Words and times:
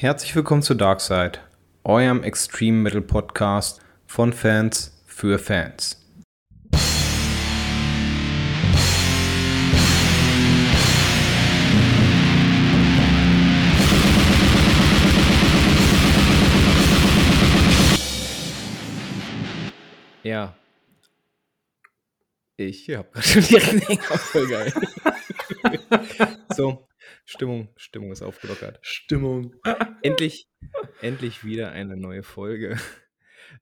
Herzlich 0.00 0.34
willkommen 0.34 0.62
zu 0.62 0.72
Darkside, 0.72 1.40
eurem 1.84 2.22
Extreme 2.22 2.78
Metal 2.78 3.02
Podcast 3.02 3.82
von 4.06 4.32
Fans 4.32 4.98
für 5.04 5.38
Fans. 5.38 6.00
Ja. 20.22 20.56
Ich 22.56 22.88
habe 22.88 23.06
gerade 23.12 23.42
schon 23.42 23.82
einen 23.86 23.98
voll 24.00 24.48
geil. 24.48 24.72
so, 26.56 26.88
Stimmung, 27.24 27.68
Stimmung 27.76 28.12
ist 28.12 28.22
aufgelockert. 28.22 28.78
Stimmung. 28.82 29.54
Endlich, 30.02 30.48
endlich 31.02 31.44
wieder 31.44 31.72
eine 31.72 31.96
neue 31.96 32.22
Folge. 32.22 32.78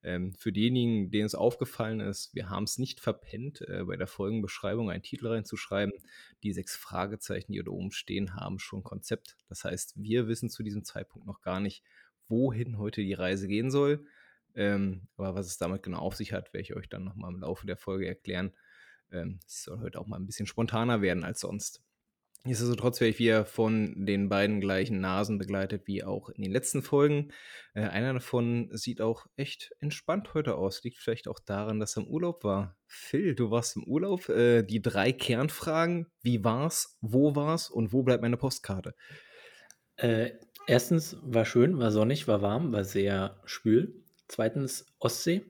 Ähm, 0.03 0.35
für 0.35 0.53
diejenigen, 0.53 1.11
denen 1.11 1.27
es 1.27 1.35
aufgefallen 1.35 2.01
ist, 2.01 2.35
wir 2.35 2.51
haben 2.51 2.65
es 2.65 2.79
nicht 2.79 3.01
verpennt, 3.01 3.63
äh, 3.63 3.85
bei 3.85 3.97
der 3.97 4.07
Folgenbeschreibung 4.07 4.91
einen 4.91 5.03
Titel 5.03 5.29
reinzuschreiben. 5.29 5.95
Die 6.43 6.53
sechs 6.53 6.77
Fragezeichen, 6.77 7.53
die 7.53 7.63
da 7.63 7.71
oben 7.71 7.91
stehen, 7.91 8.35
haben 8.35 8.59
schon 8.59 8.83
Konzept. 8.83 9.37
Das 9.49 9.65
heißt, 9.65 9.95
wir 9.97 10.29
wissen 10.29 10.51
zu 10.51 10.63
diesem 10.63 10.85
Zeitpunkt 10.85 11.27
noch 11.27 11.41
gar 11.41 11.61
nicht, 11.61 11.83
wohin 12.29 12.79
heute 12.79 13.03
die 13.03 13.15
Reise 13.15 13.49
gehen 13.49 13.71
soll. 13.71 14.07
Ähm, 14.55 15.09
aber 15.17 15.35
was 15.35 15.47
es 15.47 15.59
damit 15.59 15.83
genau 15.83 15.99
auf 15.99 16.17
sich 16.17 16.33
hat, 16.33 16.53
werde 16.53 16.63
ich 16.63 16.77
euch 16.77 16.89
dann 16.89 17.05
nochmal 17.05 17.33
im 17.33 17.41
Laufe 17.41 17.67
der 17.67 17.77
Folge 17.77 18.07
erklären. 18.07 18.53
Ähm, 19.11 19.41
es 19.47 19.65
soll 19.65 19.81
heute 19.81 20.01
auch 20.01 20.07
mal 20.07 20.17
ein 20.17 20.27
bisschen 20.27 20.47
spontaner 20.47 21.01
werden 21.01 21.25
als 21.25 21.41
sonst. 21.41 21.83
Nichtsdestotrotz 22.49 22.99
werde 23.03 23.11
ich 23.11 23.19
wieder 23.19 23.45
von 23.45 24.07
den 24.07 24.31
beiden 24.31 24.63
gleichen 24.63 25.03
Nasen 25.03 25.37
begleitet 25.37 25.83
wie 25.85 26.03
auch 26.03 26.31
in 26.31 26.43
den 26.43 26.51
letzten 26.51 26.81
Folgen. 26.81 27.31
Äh, 27.75 27.83
einer 27.83 28.15
davon 28.15 28.71
sieht 28.73 29.03
auch 29.03 29.27
echt 29.37 29.73
entspannt 29.81 30.33
heute 30.33 30.55
aus. 30.55 30.83
Liegt 30.83 30.97
vielleicht 30.97 31.29
auch 31.29 31.41
daran, 31.41 31.79
dass 31.79 31.99
er 31.99 32.05
im 32.05 32.09
Urlaub 32.09 32.45
war. 32.45 32.75
Phil, 32.87 33.35
du 33.35 33.51
warst 33.51 33.77
im 33.77 33.85
Urlaub. 33.85 34.31
Äh, 34.31 34.63
die 34.63 34.81
drei 34.81 35.13
Kernfragen: 35.13 36.07
Wie 36.23 36.43
war's? 36.43 36.97
Wo 37.03 37.37
war's? 37.37 37.69
Und 37.69 37.93
wo 37.93 38.03
bleibt 38.03 38.23
meine 38.23 38.39
Postkarte? 38.39 38.95
Äh, 39.97 40.31
erstens 40.67 41.19
war 41.21 41.45
schön, 41.45 41.79
war 41.79 41.91
sonnig, 41.91 42.29
war 42.29 42.41
warm, 42.41 42.73
war 42.73 42.85
sehr 42.85 43.43
schwül. 43.45 44.07
Zweitens 44.27 44.87
Ostsee, 45.01 45.45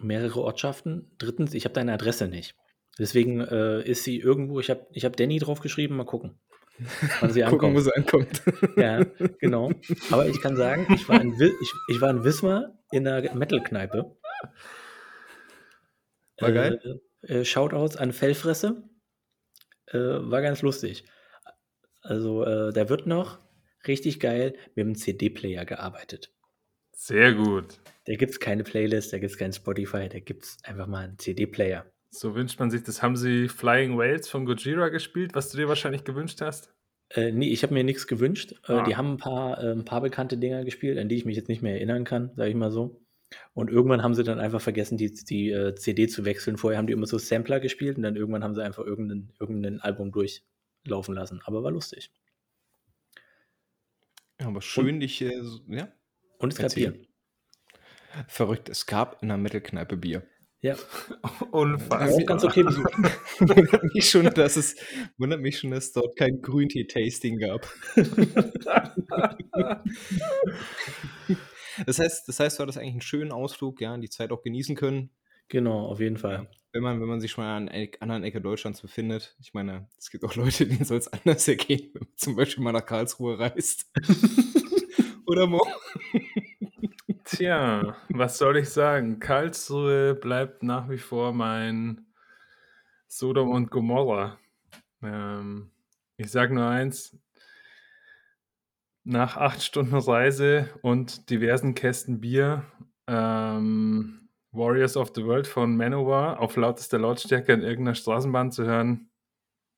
mehrere 0.00 0.42
Ortschaften. 0.42 1.10
Drittens, 1.18 1.54
ich 1.54 1.64
habe 1.64 1.74
deine 1.74 1.92
Adresse 1.92 2.28
nicht. 2.28 2.54
Deswegen 2.98 3.40
äh, 3.40 3.82
ist 3.82 4.04
sie 4.04 4.18
irgendwo, 4.18 4.60
ich 4.60 4.70
habe 4.70 4.86
ich 4.92 5.04
hab 5.04 5.16
Danny 5.16 5.38
draufgeschrieben, 5.38 5.96
mal 5.96 6.04
gucken. 6.04 6.38
Wann 7.20 7.32
sie 7.32 7.44
ankommt. 7.44 7.60
gucken, 7.60 7.76
wo 7.76 7.80
sie 7.80 7.94
ankommt. 7.94 8.42
ja, 8.76 9.04
genau. 9.40 9.70
Aber 10.10 10.26
ich 10.26 10.40
kann 10.40 10.56
sagen, 10.56 10.86
ich 10.94 11.08
war 11.08 11.20
in, 11.20 11.32
ich, 11.40 11.72
ich 11.88 12.00
war 12.00 12.10
in 12.10 12.24
Wismar 12.24 12.78
in 12.90 13.06
einer 13.06 13.34
Metal-Kneipe. 13.34 14.16
War 16.38 16.52
geil. 16.52 17.00
Äh, 17.22 17.40
äh, 17.40 17.44
Shoutouts 17.44 17.96
an 17.96 18.12
Fellfresse. 18.12 18.82
Äh, 19.86 19.98
war 19.98 20.42
ganz 20.42 20.62
lustig. 20.62 21.04
Also, 22.02 22.44
äh, 22.44 22.72
da 22.72 22.88
wird 22.88 23.06
noch 23.06 23.38
richtig 23.86 24.20
geil 24.20 24.54
mit 24.74 24.86
dem 24.86 24.94
CD-Player 24.94 25.64
gearbeitet. 25.64 26.32
Sehr 26.92 27.32
gut. 27.34 27.80
Da 28.06 28.14
gibt 28.14 28.32
es 28.32 28.40
keine 28.40 28.64
Playlist, 28.64 29.12
da 29.12 29.18
gibt 29.18 29.32
es 29.32 29.38
kein 29.38 29.52
Spotify, 29.52 30.08
da 30.08 30.18
gibt 30.18 30.44
es 30.44 30.58
einfach 30.64 30.86
mal 30.86 31.04
einen 31.04 31.18
CD-Player. 31.18 31.86
So 32.10 32.34
wünscht 32.34 32.58
man 32.58 32.70
sich 32.70 32.82
das. 32.82 33.02
Haben 33.02 33.16
sie 33.16 33.48
Flying 33.48 33.98
Whales 33.98 34.28
von 34.28 34.46
Gojira 34.46 34.88
gespielt, 34.88 35.34
was 35.34 35.50
du 35.50 35.58
dir 35.58 35.68
wahrscheinlich 35.68 36.04
gewünscht 36.04 36.40
hast? 36.40 36.72
Äh, 37.10 37.32
nee, 37.32 37.48
ich 37.48 37.62
habe 37.62 37.74
mir 37.74 37.84
nichts 37.84 38.06
gewünscht. 38.06 38.54
Äh, 38.66 38.72
ah. 38.72 38.84
Die 38.84 38.96
haben 38.96 39.12
ein 39.12 39.16
paar, 39.18 39.62
äh, 39.62 39.72
ein 39.72 39.84
paar 39.84 40.00
bekannte 40.00 40.36
Dinger 40.36 40.64
gespielt, 40.64 40.98
an 40.98 41.08
die 41.08 41.16
ich 41.16 41.24
mich 41.24 41.36
jetzt 41.36 41.48
nicht 41.48 41.62
mehr 41.62 41.74
erinnern 41.74 42.04
kann, 42.04 42.32
sage 42.36 42.50
ich 42.50 42.56
mal 42.56 42.70
so. 42.70 43.00
Und 43.52 43.70
irgendwann 43.70 44.02
haben 44.02 44.14
sie 44.14 44.24
dann 44.24 44.38
einfach 44.38 44.60
vergessen, 44.60 44.96
die, 44.96 45.12
die 45.12 45.52
uh, 45.52 45.72
CD 45.74 46.06
zu 46.06 46.24
wechseln. 46.24 46.56
Vorher 46.56 46.78
haben 46.78 46.86
die 46.86 46.94
immer 46.94 47.06
so 47.06 47.18
Sampler 47.18 47.60
gespielt 47.60 47.96
und 47.96 48.02
dann 48.02 48.16
irgendwann 48.16 48.42
haben 48.42 48.54
sie 48.54 48.64
einfach 48.64 48.84
irgendein, 48.84 49.32
irgendein 49.38 49.80
Album 49.80 50.12
durchlaufen 50.12 51.14
lassen. 51.14 51.42
Aber 51.44 51.62
war 51.62 51.70
lustig. 51.70 52.10
Ja, 54.40 54.46
aber 54.46 54.62
schön, 54.62 54.94
und, 54.94 55.00
dich, 55.00 55.20
äh, 55.20 55.42
ja. 55.66 55.92
Und 56.38 56.52
es 56.52 56.58
gab 56.58 56.74
Bier. 56.74 56.94
Verrückt, 58.28 58.68
es 58.68 58.86
gab 58.86 59.22
in 59.22 59.28
der 59.28 59.36
Mittelkneipe 59.36 59.96
Bier. 59.96 60.26
Ja. 60.60 60.74
Unfassbar. 61.52 62.10
Auch 62.10 62.26
ganz 62.26 62.44
okay 62.44 62.64
wundert, 63.38 63.94
mich 63.94 64.10
schon, 64.10 64.26
dass 64.26 64.56
es, 64.56 64.74
wundert 65.16 65.40
mich 65.40 65.58
schon, 65.58 65.70
dass 65.70 65.84
es 65.86 65.92
dort 65.92 66.16
kein 66.16 66.42
Grüntee-Tasting 66.42 67.38
gab. 67.38 67.68
das, 71.86 72.00
heißt, 72.00 72.28
das 72.28 72.40
heißt, 72.40 72.58
du 72.58 72.62
hattest 72.62 72.78
eigentlich 72.78 72.92
einen 72.92 73.02
schönen 73.02 73.30
Ausflug, 73.30 73.80
ja, 73.80 73.96
die 73.96 74.10
Zeit 74.10 74.32
auch 74.32 74.42
genießen 74.42 74.74
können. 74.74 75.10
Genau, 75.48 75.86
auf 75.86 76.00
jeden 76.00 76.16
Fall. 76.16 76.50
Wenn 76.72 76.82
man, 76.82 77.00
wenn 77.00 77.08
man 77.08 77.20
sich 77.20 77.30
schon 77.30 77.44
mal 77.44 77.56
an 77.56 77.68
einer 77.68 77.88
anderen 78.00 78.24
Ecke 78.24 78.40
Deutschlands 78.40 78.82
befindet. 78.82 79.36
Ich 79.40 79.54
meine, 79.54 79.88
es 79.96 80.10
gibt 80.10 80.24
auch 80.24 80.34
Leute, 80.34 80.66
denen 80.66 80.84
soll 80.84 80.98
es 80.98 81.08
anders 81.08 81.46
ergehen, 81.48 81.90
wenn 81.94 82.00
man 82.00 82.16
zum 82.16 82.36
Beispiel 82.36 82.64
mal 82.64 82.72
nach 82.72 82.84
Karlsruhe 82.84 83.38
reist. 83.38 83.90
Oder 85.24 85.46
morgen. 85.46 85.72
Tja, 87.30 87.94
was 88.08 88.38
soll 88.38 88.56
ich 88.56 88.70
sagen? 88.70 89.20
Karlsruhe 89.20 90.14
bleibt 90.14 90.62
nach 90.62 90.88
wie 90.88 90.96
vor 90.96 91.34
mein 91.34 92.06
Sodom 93.06 93.50
und 93.50 93.70
Gomorra. 93.70 94.38
Ähm, 95.02 95.70
ich 96.16 96.30
sage 96.30 96.54
nur 96.54 96.66
eins: 96.66 97.14
Nach 99.04 99.36
acht 99.36 99.62
Stunden 99.62 99.94
Reise 99.94 100.70
und 100.80 101.28
diversen 101.28 101.74
Kästen 101.74 102.20
Bier, 102.20 102.64
ähm, 103.06 104.30
Warriors 104.52 104.96
of 104.96 105.12
the 105.14 105.26
World 105.26 105.46
von 105.46 105.76
Manowar 105.76 106.40
auf 106.40 106.56
lautester 106.56 106.98
Lautstärke 106.98 107.52
in 107.52 107.60
irgendeiner 107.60 107.94
Straßenbahn 107.94 108.52
zu 108.52 108.64
hören, 108.64 109.10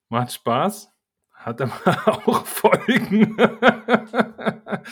macht 0.09 0.33
Spaß, 0.33 0.93
hat 1.33 1.61
aber 1.61 1.75
auch 2.29 2.47
Folgen. 2.47 3.37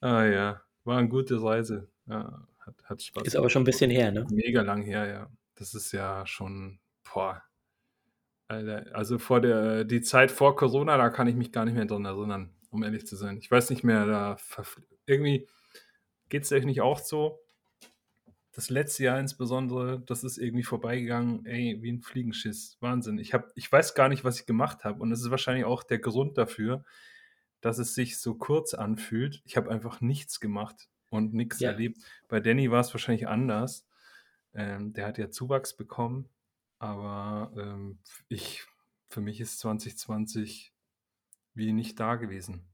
ah 0.00 0.24
ja. 0.24 0.62
War 0.84 0.98
eine 0.98 1.08
gute 1.08 1.42
Reise. 1.42 1.88
Ja, 2.06 2.46
hat, 2.60 2.74
hat 2.84 3.02
Spaß. 3.02 3.26
Ist 3.26 3.36
aber 3.36 3.50
schon 3.50 3.62
ein 3.62 3.66
bisschen 3.66 3.90
her, 3.90 4.10
ne? 4.10 4.26
Mega 4.30 4.62
lang 4.62 4.82
her, 4.82 5.06
ja. 5.06 5.30
Das 5.54 5.74
ist 5.74 5.92
ja 5.92 6.26
schon, 6.26 6.80
boah. 7.12 7.42
Also 8.48 9.18
vor 9.18 9.40
der, 9.40 9.84
die 9.84 10.02
Zeit 10.02 10.30
vor 10.30 10.56
Corona, 10.56 10.96
da 10.96 11.08
kann 11.08 11.26
ich 11.26 11.36
mich 11.36 11.52
gar 11.52 11.64
nicht 11.64 11.74
mehr 11.74 11.86
dran 11.86 12.04
erinnern, 12.04 12.54
um 12.70 12.82
ehrlich 12.82 13.06
zu 13.06 13.16
sein. 13.16 13.38
Ich 13.38 13.50
weiß 13.50 13.70
nicht 13.70 13.82
mehr, 13.82 14.04
da 14.06 14.36
irgendwie 15.06 15.48
geht 16.28 16.44
es 16.44 16.52
euch 16.52 16.64
nicht 16.64 16.80
auch 16.80 16.98
so. 16.98 17.38
Das 18.54 18.68
letzte 18.68 19.04
Jahr 19.04 19.18
insbesondere, 19.18 20.02
das 20.04 20.24
ist 20.24 20.36
irgendwie 20.36 20.64
vorbeigegangen, 20.64 21.46
ey, 21.46 21.78
wie 21.80 21.92
ein 21.92 22.02
Fliegenschiss. 22.02 22.76
Wahnsinn. 22.80 23.18
Ich, 23.18 23.32
hab, 23.32 23.50
ich 23.54 23.72
weiß 23.72 23.94
gar 23.94 24.10
nicht, 24.10 24.24
was 24.24 24.40
ich 24.40 24.46
gemacht 24.46 24.84
habe. 24.84 25.00
Und 25.00 25.08
das 25.08 25.20
ist 25.20 25.30
wahrscheinlich 25.30 25.64
auch 25.64 25.82
der 25.82 26.00
Grund 26.00 26.36
dafür, 26.36 26.84
dass 27.62 27.78
es 27.78 27.94
sich 27.94 28.18
so 28.18 28.34
kurz 28.34 28.74
anfühlt. 28.74 29.40
Ich 29.46 29.56
habe 29.56 29.70
einfach 29.70 30.02
nichts 30.02 30.40
gemacht 30.40 30.90
und 31.08 31.32
nichts 31.32 31.60
ja. 31.60 31.70
erlebt. 31.70 31.98
Bei 32.28 32.40
Danny 32.40 32.70
war 32.70 32.80
es 32.80 32.92
wahrscheinlich 32.92 33.28
anders. 33.28 33.86
Ähm, 34.52 34.92
der 34.92 35.06
hat 35.06 35.16
ja 35.16 35.30
Zuwachs 35.30 35.74
bekommen, 35.74 36.28
aber 36.78 37.52
ähm, 37.56 37.98
ich, 38.28 38.64
für 39.08 39.22
mich 39.22 39.40
ist 39.40 39.60
2020 39.60 40.74
wie 41.54 41.72
nicht 41.72 41.98
da 41.98 42.16
gewesen. 42.16 42.66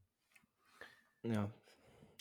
Ja, 1.23 1.53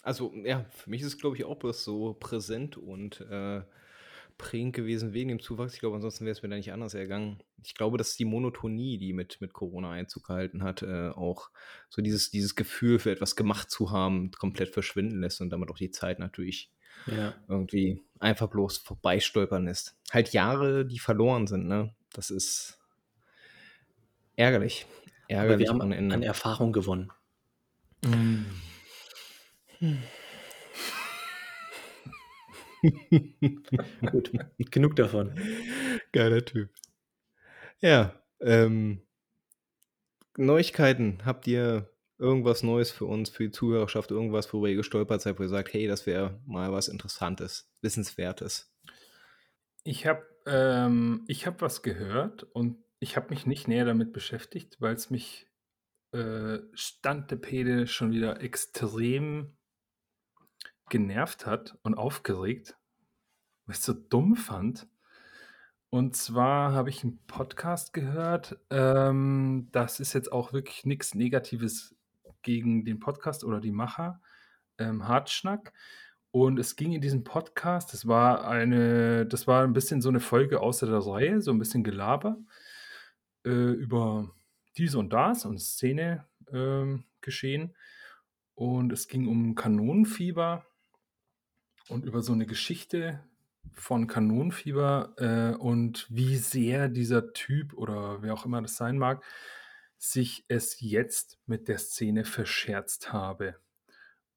also 0.03 0.33
ja, 0.35 0.65
für 0.71 0.91
mich 0.91 1.01
ist 1.01 1.09
es 1.09 1.19
glaube 1.19 1.37
ich 1.37 1.45
auch 1.45 1.59
bloß 1.59 1.83
so 1.83 2.15
präsent 2.15 2.77
und 2.77 3.21
äh, 3.23 3.63
prägend 4.39 4.75
gewesen 4.75 5.13
wegen 5.13 5.29
dem 5.29 5.41
Zuwachs. 5.41 5.75
Ich 5.75 5.81
glaube, 5.81 5.97
ansonsten 5.97 6.25
wäre 6.25 6.33
es 6.33 6.43
mir 6.43 6.49
da 6.49 6.57
nicht 6.57 6.73
anders 6.73 6.95
ergangen. 6.95 7.43
Ich 7.63 7.75
glaube, 7.75 7.99
dass 7.99 8.17
die 8.17 8.25
Monotonie, 8.25 8.97
die 8.97 9.13
mit, 9.13 9.41
mit 9.41 9.53
Corona 9.53 9.91
Einzug 9.91 10.29
gehalten 10.29 10.63
hat, 10.63 10.83
äh, 10.83 11.09
auch 11.09 11.51
so 11.91 12.01
dieses, 12.01 12.31
dieses 12.31 12.55
Gefühl 12.55 12.99
für 12.99 13.11
etwas 13.11 13.37
gemacht 13.37 13.71
zu 13.71 13.91
haben, 13.91 14.31
komplett 14.31 14.71
verschwinden 14.71 15.21
lässt 15.21 15.41
und 15.41 15.51
damit 15.51 15.71
auch 15.71 15.77
die 15.77 15.91
Zeit 15.91 16.21
natürlich 16.21 16.73
ja. 17.07 17.35
irgendwie 17.49 18.03
einfach 18.21 18.49
bloß 18.49 18.79
vorbeistolpern 18.79 19.65
lässt. 19.65 19.97
Halt 20.11 20.33
Jahre, 20.33 20.87
die 20.87 20.99
verloren 20.99 21.47
sind, 21.47 21.67
ne? 21.67 21.95
Das 22.13 22.31
ist 22.31 22.79
ärgerlich. 24.37 24.87
Ärgerlich 25.27 25.69
Aber 25.69 25.79
wir 25.81 25.85
haben 25.85 26.13
an 26.13 26.23
Erfahrung 26.23 26.73
gewonnen. 26.73 27.13
Mm. 28.03 28.45
Hm. 29.79 30.03
Gut, 34.13 34.33
genug 34.71 34.97
davon. 34.97 35.33
Geiler 36.13 36.45
Typ. 36.45 36.71
Ja, 37.81 38.15
ähm, 38.41 39.03
Neuigkeiten. 40.37 41.19
Habt 41.25 41.47
ihr 41.47 41.91
irgendwas 42.19 42.63
Neues 42.63 42.91
für 42.91 43.07
uns, 43.07 43.31
für 43.31 43.45
die 43.45 43.51
Zuhörerschaft, 43.51 44.11
irgendwas, 44.11 44.53
worüber 44.53 44.69
ihr 44.69 44.77
gestolpert 44.77 45.23
seid, 45.23 45.39
wo 45.39 45.43
ihr 45.43 45.49
sagt, 45.49 45.73
hey, 45.73 45.87
das 45.87 46.07
wäre 46.07 46.41
mal 46.47 46.73
was 46.73 46.89
Interessantes, 46.89 47.71
Wissenswertes? 47.81 48.73
Ich 49.85 50.07
habe 50.07 50.27
ähm, 50.47 51.25
hab 51.29 51.63
was 51.63 51.83
gehört 51.83 52.43
und 52.43 52.79
ich 53.01 53.17
habe 53.17 53.31
mich 53.31 53.47
nicht 53.47 53.69
näher 53.69 53.85
damit 53.85 54.13
beschäftigt, 54.13 54.81
weil 54.81 54.95
es 54.95 55.11
mich 55.11 55.47
äh, 56.13 56.59
Standepede 56.73 57.87
schon 57.87 58.13
wieder 58.13 58.41
extrem 58.41 59.57
genervt 60.89 61.47
hat 61.47 61.79
und 61.83 61.95
aufgeregt, 61.95 62.77
was 63.67 63.79
ich 63.79 63.85
so 63.85 63.93
dumm 63.93 64.37
fand. 64.37 64.89
Und 65.91 66.17
zwar 66.17 66.73
habe 66.73 66.91
ich 66.91 67.03
einen 67.03 67.19
Podcast 67.27 67.93
gehört. 67.93 68.59
Ähm, 68.71 69.69
das 69.73 70.01
ist 70.01 70.13
jetzt 70.13 70.31
auch 70.31 70.53
wirklich 70.53 70.85
nichts 70.85 71.15
Negatives 71.15 71.95
gegen 72.43 72.85
den 72.85 73.01
Podcast 73.01 73.43
oder 73.45 73.61
die 73.61 73.73
Macher. 73.73 74.21
Ähm, 74.79 75.09
Hartschnack. 75.09 75.73
Und 76.31 76.59
es 76.59 76.77
ging 76.77 76.93
in 76.93 77.01
diesem 77.01 77.25
Podcast, 77.25 77.95
das 77.95 78.07
war 78.07 78.47
eine, 78.47 79.25
das 79.27 79.47
war 79.47 79.65
ein 79.65 79.73
bisschen 79.73 80.03
so 80.03 80.11
eine 80.11 80.21
Folge 80.21 80.61
außer 80.61 80.87
der 80.87 80.99
Reihe, 80.99 81.41
so 81.41 81.51
ein 81.51 81.59
bisschen 81.59 81.83
Gelaber 81.83 82.37
äh, 83.45 83.51
über 83.51 84.31
dies 84.77 84.95
und 84.95 85.13
das 85.13 85.47
und 85.47 85.59
Szene 85.59 86.27
ähm, 86.53 87.05
geschehen. 87.23 87.75
Und 88.55 88.93
es 88.93 89.09
ging 89.09 89.27
um 89.27 89.55
Kanonenfieber 89.55 90.67
und 91.89 92.05
über 92.05 92.23
so 92.23 92.33
eine 92.33 92.47
Geschichte 92.47 93.21
von 93.73 94.07
Kanonenfieber 94.07 95.15
äh, 95.17 95.57
und 95.57 96.07
wie 96.11 96.37
sehr 96.37 96.89
dieser 96.89 97.33
Typ 97.33 97.75
oder 97.75 98.23
wer 98.23 98.35
auch 98.35 98.45
immer 98.45 98.63
das 98.63 98.77
sein 98.77 98.99
mag, 98.99 99.25
sich 99.99 100.45
es 100.49 100.81
jetzt 100.81 101.39
mit 101.47 101.69
der 101.69 101.79
Szene 101.79 102.25
verscherzt 102.25 103.13
habe. 103.13 103.57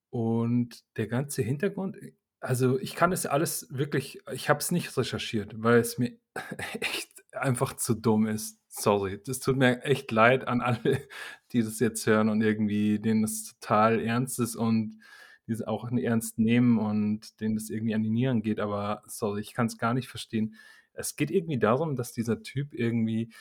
Und 0.09 0.83
der 0.97 1.07
ganze 1.07 1.41
Hintergrund, 1.41 1.97
also 2.39 2.79
ich 2.79 2.95
kann 2.95 3.11
es 3.11 3.25
alles 3.25 3.67
wirklich, 3.69 4.21
ich 4.33 4.49
habe 4.49 4.59
es 4.59 4.71
nicht 4.71 4.95
recherchiert, 4.97 5.53
weil 5.57 5.79
es 5.79 5.97
mir 5.97 6.17
echt 6.81 7.09
einfach 7.33 7.75
zu 7.77 7.93
dumm 7.93 8.27
ist. 8.27 8.59
Sorry, 8.67 9.21
das 9.23 9.39
tut 9.39 9.57
mir 9.57 9.83
echt 9.83 10.11
leid 10.11 10.47
an 10.47 10.61
alle, 10.61 11.07
die 11.51 11.61
das 11.63 11.79
jetzt 11.79 12.05
hören 12.07 12.29
und 12.29 12.41
irgendwie 12.41 12.99
denen 12.99 13.21
das 13.21 13.43
total 13.43 13.99
ernst 13.99 14.39
ist 14.39 14.55
und 14.55 14.99
die 15.51 15.55
es 15.55 15.67
auch 15.67 15.91
ernst 15.91 16.39
nehmen 16.39 16.79
und 16.79 17.41
denen 17.41 17.55
das 17.55 17.69
irgendwie 17.69 17.93
an 17.93 18.03
die 18.03 18.09
Nieren 18.09 18.41
geht. 18.41 18.61
Aber 18.61 19.03
sorry, 19.05 19.41
ich 19.41 19.53
kann 19.53 19.67
es 19.67 19.77
gar 19.77 19.93
nicht 19.93 20.07
verstehen. 20.07 20.55
Es 20.93 21.17
geht 21.17 21.29
irgendwie 21.29 21.59
darum, 21.59 21.97
dass 21.97 22.13
dieser 22.13 22.41
Typ 22.41 22.73
irgendwie 22.73 23.31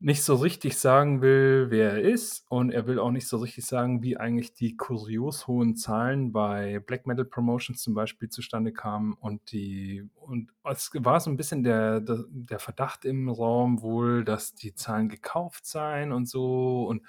nicht 0.00 0.22
so 0.22 0.36
richtig 0.36 0.76
sagen 0.76 1.22
will, 1.22 1.66
wer 1.70 1.94
er 1.94 2.02
ist 2.02 2.44
und 2.48 2.70
er 2.70 2.86
will 2.86 3.00
auch 3.00 3.10
nicht 3.10 3.26
so 3.26 3.38
richtig 3.38 3.66
sagen, 3.66 4.00
wie 4.00 4.16
eigentlich 4.16 4.54
die 4.54 4.76
kurios 4.76 5.48
hohen 5.48 5.74
Zahlen 5.74 6.30
bei 6.30 6.78
Black 6.78 7.06
Metal 7.06 7.24
Promotions 7.24 7.82
zum 7.82 7.94
Beispiel 7.94 8.28
zustande 8.28 8.72
kamen 8.72 9.14
und 9.14 9.50
die 9.50 10.08
und 10.14 10.52
es 10.62 10.92
war 10.94 11.18
so 11.18 11.30
ein 11.30 11.36
bisschen 11.36 11.64
der, 11.64 12.00
der, 12.00 12.24
der 12.28 12.60
Verdacht 12.60 13.04
im 13.04 13.28
Raum 13.28 13.82
wohl, 13.82 14.24
dass 14.24 14.54
die 14.54 14.72
Zahlen 14.72 15.08
gekauft 15.08 15.66
seien 15.66 16.12
und 16.12 16.28
so 16.28 16.86
und 16.86 17.02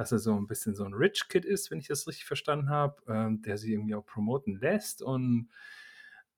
dass 0.00 0.12
er 0.12 0.18
so 0.18 0.34
ein 0.34 0.46
bisschen 0.46 0.74
so 0.74 0.84
ein 0.84 0.94
Rich 0.94 1.28
Kid 1.28 1.44
ist, 1.44 1.70
wenn 1.70 1.78
ich 1.78 1.88
das 1.88 2.08
richtig 2.08 2.24
verstanden 2.24 2.70
habe, 2.70 3.02
ähm, 3.06 3.42
der 3.42 3.58
sie 3.58 3.74
irgendwie 3.74 3.94
auch 3.94 4.06
promoten 4.06 4.58
lässt 4.58 5.02
und 5.02 5.50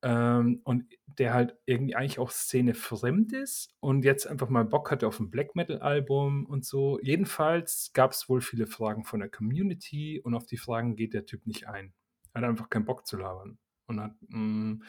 ähm, 0.03 0.62
und 0.64 0.87
der 1.06 1.32
halt 1.32 1.56
irgendwie 1.64 1.94
eigentlich 1.94 2.19
auch 2.19 2.32
Szene 2.32 2.75
fremd 2.75 3.32
ist 3.32 3.73
und 3.79 4.05
jetzt 4.05 4.26
einfach 4.26 4.49
mal 4.49 4.64
Bock 4.64 4.91
hatte 4.91 5.06
auf 5.06 5.20
ein 5.20 5.31
Black 5.31 5.55
Metal 5.55 5.79
Album 5.79 6.44
und 6.44 6.64
so. 6.64 6.99
Jedenfalls 7.03 7.93
gab 7.93 8.11
es 8.11 8.29
wohl 8.29 8.41
viele 8.41 8.67
Fragen 8.67 9.05
von 9.05 9.20
der 9.20 9.29
Community 9.29 10.20
und 10.20 10.35
auf 10.35 10.47
die 10.47 10.56
Fragen 10.56 10.97
geht 10.97 11.15
der 11.15 11.25
Typ 11.25 11.47
nicht 11.47 11.69
ein. 11.69 11.94
Er 12.32 12.43
hat 12.43 12.49
einfach 12.49 12.69
keinen 12.69 12.85
Bock 12.85 13.06
zu 13.06 13.17
labern. 13.17 13.58
Und 13.87 14.00
hat, 14.00 14.17
mh, 14.23 14.38
mm, 14.38 14.82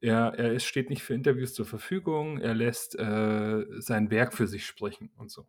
er, 0.00 0.34
er 0.34 0.60
steht 0.60 0.90
nicht 0.90 1.02
für 1.02 1.14
Interviews 1.14 1.54
zur 1.54 1.64
Verfügung, 1.64 2.38
er 2.38 2.54
lässt 2.54 2.94
äh, 2.98 3.64
sein 3.78 4.10
Werk 4.10 4.34
für 4.34 4.46
sich 4.46 4.66
sprechen 4.66 5.10
und 5.16 5.30
so. 5.30 5.46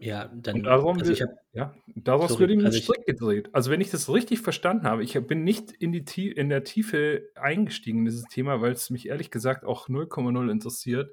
Ja, 0.00 0.30
dann. 0.34 0.56
Und 0.56 0.62
darum 0.64 0.98
also 0.98 1.12
ich 1.12 1.22
hab, 1.22 1.30
ja, 1.52 1.74
daraus 1.94 2.30
sorry, 2.30 2.40
wird 2.40 2.50
ihm 2.52 2.60
ein 2.60 2.66
also 2.66 2.80
Strick 2.80 3.06
gedreht. 3.06 3.48
Also, 3.52 3.70
wenn 3.70 3.80
ich 3.80 3.90
das 3.90 4.08
richtig 4.08 4.40
verstanden 4.40 4.86
habe, 4.86 5.02
ich 5.02 5.14
bin 5.26 5.44
nicht 5.44 5.72
in, 5.72 5.92
die, 5.92 6.30
in 6.30 6.48
der 6.48 6.64
Tiefe 6.64 7.28
eingestiegen 7.34 8.00
in 8.00 8.04
dieses 8.04 8.24
Thema, 8.24 8.60
weil 8.60 8.72
es 8.72 8.90
mich 8.90 9.08
ehrlich 9.08 9.30
gesagt 9.30 9.64
auch 9.64 9.88
0,0 9.88 10.50
interessiert. 10.50 11.10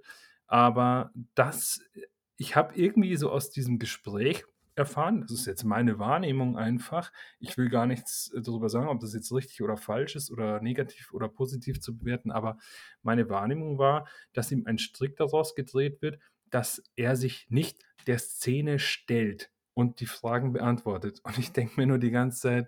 Aber 0.48 1.12
das, 1.34 1.82
ich 2.38 2.56
habe 2.56 2.76
irgendwie 2.76 3.16
so 3.16 3.32
aus 3.32 3.50
diesem 3.50 3.80
Gespräch 3.80 4.44
erfahren, 4.76 5.22
das 5.22 5.32
ist 5.32 5.46
jetzt 5.46 5.64
meine 5.64 6.00
Wahrnehmung 6.00 6.58
einfach. 6.58 7.12
Ich 7.40 7.58
will 7.58 7.70
gar 7.70 7.88
nichts 7.88 8.32
darüber 8.36 8.70
sagen, 8.70 8.90
ob 8.90 9.00
das 9.00 9.14
jetzt 9.14 9.32
richtig 9.32 9.62
oder 9.62 9.78
falsch 9.78 10.16
ist 10.16 10.30
oder 10.30 10.62
negativ 10.62 11.14
oder 11.14 11.30
positiv 11.30 11.80
zu 11.80 11.98
bewerten, 11.98 12.30
aber 12.30 12.58
meine 13.02 13.30
Wahrnehmung 13.30 13.78
war, 13.78 14.08
dass 14.34 14.52
ihm 14.52 14.66
ein 14.66 14.78
Strick 14.78 15.16
daraus 15.16 15.56
gedreht 15.56 16.02
wird, 16.02 16.20
dass 16.52 16.84
er 16.96 17.16
sich 17.16 17.48
nicht 17.50 17.78
der 18.08 18.20
Szene 18.20 18.80
stellt 18.80 19.50
und 19.74 20.00
die 20.00 20.06
Fragen 20.06 20.54
beantwortet. 20.54 21.22
Und 21.24 21.38
ich 21.38 21.52
denke 21.52 21.74
mir 21.78 21.88
nur 21.88 21.98
die 21.98 22.12
ganze 22.12 22.42
Zeit, 22.42 22.68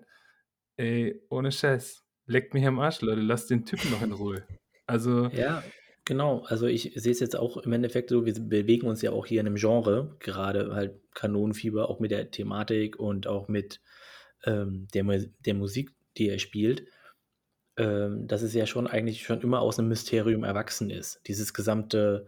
ey, 0.78 1.22
ohne 1.30 1.52
Scheiß, 1.52 2.04
leckt 2.26 2.54
mich 2.54 2.66
am 2.66 2.80
Arsch, 2.80 3.02
Leute, 3.02 3.22
lasst 3.22 3.50
den 3.50 3.66
Typen 3.66 3.92
noch 3.92 4.02
in 4.02 4.12
Ruhe. 4.12 4.44
Also. 4.86 5.28
Ja, 5.28 5.64
genau. 6.06 6.44
Also 6.46 6.68
ich 6.68 6.94
sehe 6.96 7.12
es 7.12 7.20
jetzt 7.20 7.36
auch 7.36 7.58
im 7.58 7.74
Endeffekt 7.74 8.10
so, 8.10 8.26
wir 8.26 8.34
bewegen 8.34 8.88
uns 8.88 9.02
ja 9.02 9.12
auch 9.12 9.26
hier 9.26 9.42
in 9.42 9.48
einem 9.48 9.56
Genre, 9.56 10.16
gerade 10.20 10.74
halt 10.74 11.00
Kanonenfieber, 11.14 11.90
auch 11.90 12.00
mit 12.00 12.12
der 12.12 12.32
Thematik 12.32 12.98
und 12.98 13.28
auch 13.28 13.48
mit 13.48 13.82
ähm, 14.44 14.88
der, 14.94 15.04
der 15.46 15.54
Musik, 15.54 15.92
die 16.18 16.30
er 16.30 16.40
spielt 16.40 16.88
ähm, 17.78 18.28
dass 18.28 18.42
es 18.42 18.54
ja 18.54 18.66
schon 18.66 18.88
eigentlich 18.88 19.24
schon 19.24 19.42
immer 19.42 19.62
aus 19.62 19.78
einem 19.78 19.90
Mysterium 19.90 20.44
erwachsen 20.44 20.90
ist. 20.90 21.22
Dieses 21.28 21.54
gesamte 21.54 22.26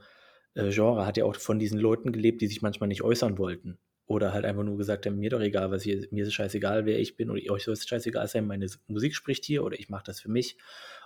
äh, 0.56 0.70
Genre 0.70 1.06
hat 1.06 1.18
ja 1.18 1.26
auch 1.26 1.36
von 1.36 1.60
diesen 1.60 1.80
Leuten 1.80 2.12
gelebt, 2.12 2.42
die 2.42 2.48
sich 2.48 2.62
manchmal 2.62 2.88
nicht 2.88 3.04
äußern 3.04 3.38
wollten. 3.38 3.80
Oder 4.06 4.34
halt 4.34 4.46
einfach 4.46 4.64
nur 4.64 4.78
gesagt 4.78 5.06
haben, 5.06 5.20
mir 5.20 5.30
doch 5.30 5.40
egal, 5.40 5.70
was 5.70 5.86
ihr, 5.86 6.08
mir 6.10 6.24
ist 6.26 6.34
scheißegal, 6.34 6.86
wer 6.86 7.00
ich 7.00 7.16
bin, 7.16 7.30
oder 7.30 7.42
euch 7.52 7.64
soll 7.64 7.74
es 7.74 7.88
scheißegal 7.88 8.28
sein, 8.28 8.48
meine 8.48 8.68
Musik 8.88 9.16
spricht 9.16 9.46
hier 9.46 9.64
oder 9.64 9.80
ich 9.80 9.90
mache 9.90 10.06
das 10.06 10.20
für 10.20 10.32
mich. 10.32 10.58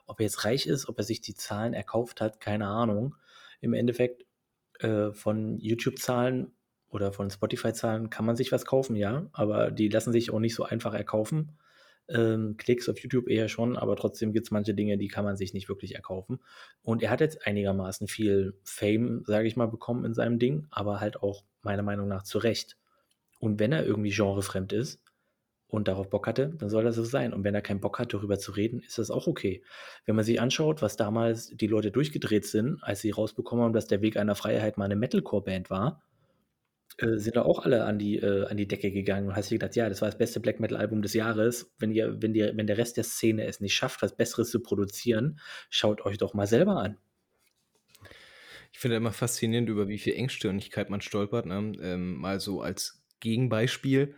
Ob 0.06 0.20
er 0.20 0.26
jetzt 0.26 0.46
reich 0.46 0.68
ist, 0.68 0.88
ob 0.88 0.98
er 1.00 1.04
sich 1.04 1.20
die 1.20 1.36
Zahlen 1.36 1.74
erkauft 1.74 2.22
hat, 2.22 2.40
keine 2.40 2.68
Ahnung. 2.68 3.16
Im 3.60 3.74
Endeffekt 3.74 4.26
äh, 4.80 5.12
von 5.12 5.60
YouTube-Zahlen 5.60 6.54
oder 6.90 7.12
von 7.12 7.30
Spotify-Zahlen 7.30 8.10
kann 8.10 8.26
man 8.26 8.36
sich 8.36 8.52
was 8.52 8.66
kaufen, 8.66 8.96
ja, 8.96 9.28
aber 9.34 9.72
die 9.72 9.90
lassen 9.90 10.14
sich 10.14 10.32
auch 10.32 10.40
nicht 10.40 10.56
so 10.56 10.64
einfach 10.64 10.94
erkaufen. 10.94 11.58
Ähm, 12.10 12.56
Klicks 12.58 12.90
auf 12.90 13.00
YouTube 13.00 13.30
eher 13.30 13.48
schon, 13.48 13.78
aber 13.78 13.96
trotzdem 13.96 14.34
gibt 14.34 14.48
es 14.48 14.52
manche 14.52 14.74
Dinge, 14.74 14.98
die 14.98 15.08
kann 15.08 15.24
man 15.24 15.38
sich 15.38 15.54
nicht 15.54 15.70
wirklich 15.70 15.96
erkaufen. 15.96 16.40
Und 16.82 17.02
er 17.02 17.10
hat 17.10 17.22
jetzt 17.22 17.48
einigermaßen 17.48 18.08
viel 18.08 18.56
Fame, 18.64 19.24
sage 19.26 19.48
ich 19.48 19.56
mal, 19.56 19.68
bekommen 19.68 20.04
in 20.06 20.14
seinem 20.14 20.40
Ding, 20.40 20.68
aber 20.70 21.00
halt 21.00 21.18
auch 21.24 21.44
meiner 21.62 21.84
Meinung 21.84 22.08
nach 22.08 22.24
zu 22.24 22.40
Recht. 22.40 22.78
Und 23.40 23.60
wenn 23.60 23.72
er 23.72 23.86
irgendwie 23.86 24.12
genrefremd 24.12 24.74
ist 24.74 25.02
und 25.68 25.88
darauf 25.88 26.10
Bock 26.10 26.28
hatte, 26.28 26.54
dann 26.58 26.70
soll 26.70 26.84
das 26.84 26.96
so 26.96 27.04
sein. 27.04 27.34
Und 27.34 27.44
wenn 27.44 27.56
er 27.56 27.62
keinen 27.62 27.80
Bock 27.80 28.00
hat, 28.00 28.14
darüber 28.14 28.38
zu 28.38 28.52
reden, 28.52 28.80
ist 28.80 29.00
das 29.00 29.10
auch 29.10 29.28
okay. 29.28 29.64
Wenn 30.06 30.16
man 30.16 30.26
sich 30.26 30.40
anschaut, 30.40 30.82
was 30.82 30.98
damals 30.98 31.50
die 31.50 31.68
Leute 31.68 31.92
durchgedreht 31.92 32.46
sind, 32.46 32.84
als 32.84 33.02
sie 33.02 33.12
rausbekommen 33.12 33.66
haben, 33.66 33.74
dass 33.74 33.88
der 33.88 34.02
Weg 34.02 34.18
einer 34.18 34.36
Freiheit 34.36 34.78
mal 34.78 34.86
eine 34.86 34.96
Metalcore-Band 34.96 35.70
war, 35.70 36.04
äh, 36.98 37.18
sind 37.18 37.36
da 37.36 37.44
auch 37.44 37.60
alle 37.60 37.86
an 37.86 38.00
die, 38.00 38.18
äh, 38.18 38.46
an 38.48 38.58
die 38.58 38.68
Decke 38.68 38.92
gegangen 38.92 39.28
und 39.28 39.36
hast 39.36 39.50
dir 39.50 39.56
gedacht, 39.56 39.76
ja, 39.76 39.90
das 39.90 40.02
war 40.02 40.10
das 40.10 40.18
beste 40.18 40.40
Black 40.40 40.60
Metal 40.60 40.78
Album 40.78 41.02
des 41.02 41.14
Jahres. 41.14 41.74
Wenn 41.80 41.92
ihr, 41.92 42.22
wenn 42.22 42.36
ihr, 42.36 42.56
wenn 42.56 42.68
der 42.68 42.78
Rest 42.78 42.98
der 42.98 43.04
Szene 43.04 43.46
es 43.46 43.60
nicht 43.60 43.74
schafft, 43.74 44.02
was 44.02 44.16
Besseres 44.16 44.52
zu 44.52 44.62
produzieren, 44.62 45.40
schaut 45.70 46.06
euch 46.06 46.18
doch 46.18 46.34
mal 46.34 46.48
selber 46.48 46.78
an. 46.78 46.98
Ich 48.72 48.80
finde 48.80 48.98
immer 48.98 49.12
faszinierend, 49.12 49.70
über 49.70 49.88
wie 49.88 50.00
viel 50.00 50.14
Engstirnigkeit 50.14 50.90
man 50.90 51.02
stolpert. 51.02 51.46
Ne? 51.46 51.74
Ähm, 51.82 52.16
mal 52.18 52.40
so 52.40 52.62
als 52.62 53.04
Gegenbeispiel. 53.20 54.16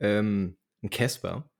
Ähm, 0.00 0.56
ein 0.82 0.90
Casper, 0.90 1.50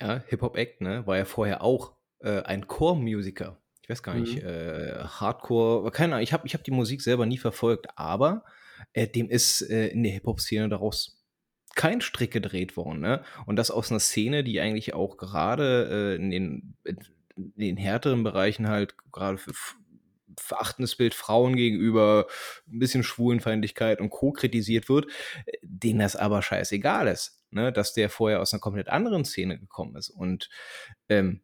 ja, 0.00 0.22
Hip-Hop-Act, 0.28 0.80
ne, 0.80 1.06
war 1.06 1.16
ja 1.16 1.24
vorher 1.24 1.62
auch 1.62 1.96
äh, 2.20 2.42
ein 2.42 2.66
Core-Musiker. 2.66 3.60
Ich 3.82 3.90
weiß 3.90 4.02
gar 4.02 4.14
nicht, 4.14 4.42
mhm. 4.42 4.48
äh, 4.48 5.04
Hardcore, 5.04 5.90
keine 5.90 6.14
Ahnung, 6.14 6.22
ich 6.22 6.32
habe 6.32 6.46
ich 6.46 6.54
hab 6.54 6.64
die 6.64 6.70
Musik 6.70 7.02
selber 7.02 7.26
nie 7.26 7.38
verfolgt, 7.38 7.86
aber 7.96 8.44
äh, 8.94 9.06
dem 9.06 9.28
ist 9.28 9.60
äh, 9.62 9.88
in 9.88 10.02
der 10.02 10.12
Hip-Hop-Szene 10.12 10.68
daraus 10.68 11.20
kein 11.74 12.00
Strick 12.00 12.30
gedreht 12.30 12.76
worden. 12.76 13.00
Ne? 13.00 13.22
Und 13.46 13.56
das 13.56 13.70
aus 13.70 13.90
einer 13.90 14.00
Szene, 14.00 14.44
die 14.44 14.60
eigentlich 14.60 14.94
auch 14.94 15.16
gerade 15.16 16.16
äh, 16.16 16.16
in, 16.16 16.30
den, 16.30 16.76
in 16.84 17.52
den 17.56 17.76
härteren 17.76 18.22
Bereichen 18.22 18.68
halt 18.68 18.94
gerade 19.12 19.38
für 19.38 19.52
verachtendes 20.40 20.96
Bild 20.96 21.14
Frauen 21.14 21.54
gegenüber, 21.54 22.26
ein 22.68 22.78
bisschen 22.78 23.02
Schwulenfeindlichkeit 23.02 24.00
und 24.00 24.10
Co. 24.10 24.32
kritisiert 24.32 24.88
wird, 24.88 25.06
äh, 25.46 25.52
denen 25.62 26.00
das 26.00 26.16
aber 26.16 26.42
scheißegal 26.42 27.08
ist, 27.08 27.44
ne? 27.50 27.72
dass 27.72 27.92
der 27.92 28.08
vorher 28.10 28.40
aus 28.40 28.52
einer 28.52 28.60
komplett 28.60 28.88
anderen 28.88 29.24
Szene 29.24 29.58
gekommen 29.58 29.96
ist. 29.96 30.10
Und 30.10 30.48
ähm, 31.08 31.42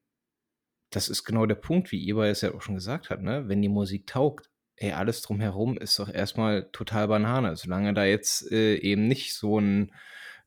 das 0.90 1.08
ist 1.08 1.24
genau 1.24 1.46
der 1.46 1.54
Punkt, 1.54 1.92
wie 1.92 2.08
Eber 2.08 2.26
es 2.26 2.40
ja 2.40 2.52
auch 2.52 2.62
schon 2.62 2.74
gesagt 2.74 3.10
hat, 3.10 3.22
ne? 3.22 3.48
wenn 3.48 3.62
die 3.62 3.68
Musik 3.68 4.06
taugt, 4.06 4.49
ey, 4.80 4.92
alles 4.92 5.20
drumherum 5.22 5.76
ist 5.76 5.98
doch 5.98 6.12
erstmal 6.12 6.64
total 6.72 7.06
Banane. 7.06 7.54
Solange 7.54 7.94
da 7.94 8.04
jetzt 8.04 8.50
äh, 8.50 8.76
eben 8.76 9.06
nicht 9.06 9.34
so 9.34 9.60
ein 9.60 9.92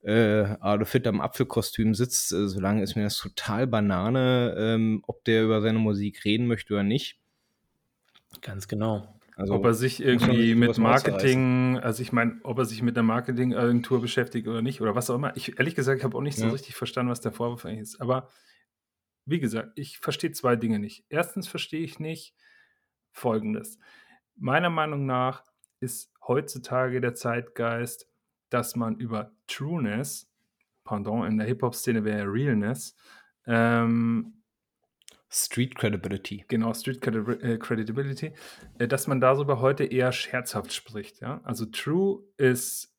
äh, 0.01 0.55
Adolf 0.59 0.95
am 1.05 1.21
Apfelkostüm 1.21 1.93
sitzt, 1.93 2.33
äh, 2.33 2.47
solange 2.47 2.81
ist 2.81 2.95
mir 2.95 3.03
das 3.03 3.17
total 3.17 3.67
Banane, 3.67 4.55
ähm, 4.57 5.03
ob 5.07 5.23
der 5.23 5.43
über 5.43 5.61
seine 5.61 5.79
Musik 5.79 6.25
reden 6.25 6.47
möchte 6.47 6.73
oder 6.73 6.83
nicht. 6.83 7.19
Ganz 8.41 8.67
genau. 8.67 9.07
Also, 9.35 9.53
ob 9.53 9.65
er 9.65 9.73
sich 9.73 10.01
irgendwie 10.03 10.55
mit 10.55 10.77
Marketing, 10.77 11.79
also 11.79 12.01
ich 12.01 12.11
meine, 12.11 12.39
ob 12.43 12.57
er 12.57 12.65
sich 12.65 12.81
mit 12.81 12.97
einer 12.97 13.03
Marketingagentur 13.03 14.01
beschäftigt 14.01 14.47
oder 14.47 14.61
nicht 14.61 14.81
oder 14.81 14.95
was 14.95 15.09
auch 15.09 15.15
immer. 15.15 15.35
Ich 15.37 15.57
ehrlich 15.57 15.75
gesagt, 15.75 15.99
ich 15.99 16.03
habe 16.03 16.17
auch 16.17 16.21
nicht 16.21 16.37
so 16.37 16.45
ja. 16.45 16.51
richtig 16.51 16.75
verstanden, 16.75 17.11
was 17.11 17.21
der 17.21 17.31
Vorwurf 17.31 17.65
eigentlich 17.65 17.81
ist. 17.81 18.01
Aber 18.01 18.29
wie 19.25 19.39
gesagt, 19.39 19.71
ich 19.75 19.99
verstehe 19.99 20.31
zwei 20.31 20.55
Dinge 20.55 20.79
nicht. 20.79 21.05
Erstens 21.09 21.47
verstehe 21.47 21.81
ich 21.81 21.99
nicht 21.99 22.35
Folgendes. 23.11 23.79
Meiner 24.35 24.69
Meinung 24.69 25.05
nach 25.05 25.43
ist 25.79 26.11
heutzutage 26.27 27.01
der 27.01 27.15
Zeitgeist, 27.15 28.07
dass 28.49 28.75
man 28.75 28.95
über 28.97 29.31
Trueness, 29.47 30.31
pardon, 30.83 31.25
in 31.25 31.37
der 31.37 31.47
Hip-Hop-Szene 31.47 32.03
wäre 32.03 32.25
Realness, 32.25 32.95
ähm, 33.45 34.43
Street 35.29 35.75
Credibility. 35.75 36.45
Genau, 36.47 36.73
Street 36.73 37.05
äh, 37.07 37.57
Credibility, 37.57 38.33
äh, 38.77 38.87
dass 38.87 39.07
man 39.07 39.19
darüber 39.19 39.59
heute 39.59 39.83
eher 39.83 40.11
scherzhaft 40.11 40.71
spricht. 40.73 41.21
Ja? 41.21 41.41
Also 41.43 41.65
True 41.65 42.23
ist, 42.37 42.95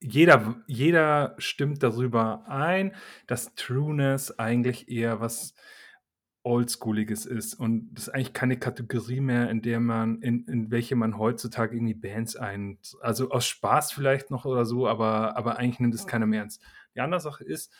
jeder, 0.00 0.62
jeder 0.68 1.34
stimmt 1.38 1.82
darüber 1.82 2.46
ein, 2.46 2.94
dass 3.26 3.54
Trueness 3.56 4.38
eigentlich 4.38 4.88
eher 4.88 5.20
was 5.20 5.54
Oldschooliges 6.44 7.24
ist 7.24 7.54
und 7.54 7.94
das 7.94 8.08
ist 8.08 8.14
eigentlich 8.14 8.34
keine 8.34 8.58
Kategorie 8.58 9.20
mehr, 9.20 9.48
in 9.48 9.62
der 9.62 9.80
man, 9.80 10.20
in, 10.20 10.44
in 10.44 10.70
welche 10.70 10.94
man 10.94 11.18
heutzutage 11.18 11.74
irgendwie 11.74 11.94
Bands 11.94 12.36
ein, 12.36 12.78
also 13.00 13.30
aus 13.30 13.46
Spaß 13.46 13.92
vielleicht 13.92 14.30
noch 14.30 14.44
oder 14.44 14.66
so, 14.66 14.86
aber, 14.86 15.38
aber 15.38 15.58
eigentlich 15.58 15.80
nimmt 15.80 15.94
es 15.94 16.06
keiner 16.06 16.26
mehr 16.26 16.40
ernst. 16.40 16.62
Die 16.94 17.00
andere 17.00 17.20
Sache 17.20 17.44
ist, 17.44 17.72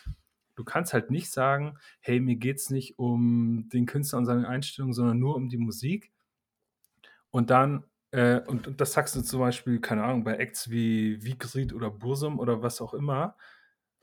du 0.54 0.64
kannst 0.64 0.94
halt 0.94 1.11
nicht 1.11 1.30
sagen, 1.30 1.76
hey, 2.00 2.21
mir 2.21 2.37
geht 2.37 2.56
es 2.56 2.71
nicht 2.71 2.99
um 2.99 3.68
den 3.73 3.85
Künstler 3.85 4.18
und 4.18 4.26
seine 4.26 4.49
Einstellung, 4.49 4.94
sondern 4.94 5.18
nur 5.18 5.37
um 5.37 5.50
die 5.50 5.59
Musik. 5.59 6.11
Und 7.30 7.50
dann, 7.50 7.85
äh, 8.12 8.40
und, 8.47 8.66
und, 8.66 8.80
das 8.80 8.92
sagst 8.92 9.14
du 9.14 9.21
zum 9.21 9.40
Beispiel, 9.40 9.80
keine 9.80 10.04
Ahnung, 10.04 10.25
bei 10.25 10.37
Acts 10.37 10.71
wie 10.71 11.23
Wiegried 11.23 11.75
oder 11.75 11.90
Bursum 11.90 12.38
oder 12.38 12.62
was 12.62 12.80
auch 12.80 12.94
immer, 12.94 13.37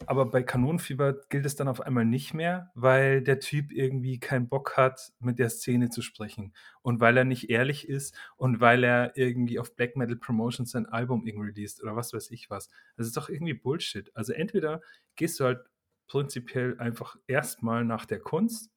aber 0.07 0.25
bei 0.25 0.43
Kanonenfieber 0.43 1.13
gilt 1.29 1.45
es 1.45 1.55
dann 1.55 1.67
auf 1.67 1.81
einmal 1.81 2.05
nicht 2.05 2.33
mehr, 2.33 2.71
weil 2.75 3.21
der 3.21 3.39
Typ 3.39 3.71
irgendwie 3.71 4.19
keinen 4.19 4.49
Bock 4.49 4.77
hat, 4.77 5.13
mit 5.19 5.39
der 5.39 5.49
Szene 5.49 5.89
zu 5.89 6.01
sprechen. 6.01 6.53
Und 6.81 6.99
weil 6.99 7.17
er 7.17 7.25
nicht 7.25 7.49
ehrlich 7.49 7.87
ist 7.87 8.15
und 8.37 8.59
weil 8.59 8.83
er 8.83 9.17
irgendwie 9.17 9.59
auf 9.59 9.75
Black 9.75 9.95
Metal 9.95 10.15
Promotions 10.15 10.71
sein 10.71 10.85
Album 10.85 11.25
irgendwie 11.25 11.49
released 11.49 11.81
oder 11.81 11.95
was 11.95 12.13
weiß 12.13 12.31
ich 12.31 12.49
was. 12.49 12.69
Das 12.97 13.07
ist 13.07 13.17
doch 13.17 13.29
irgendwie 13.29 13.53
Bullshit. 13.53 14.11
Also 14.15 14.33
entweder 14.33 14.81
gehst 15.15 15.39
du 15.39 15.45
halt 15.45 15.59
prinzipiell 16.07 16.77
einfach 16.79 17.15
erstmal 17.27 17.85
nach 17.85 18.05
der 18.05 18.19
Kunst 18.19 18.69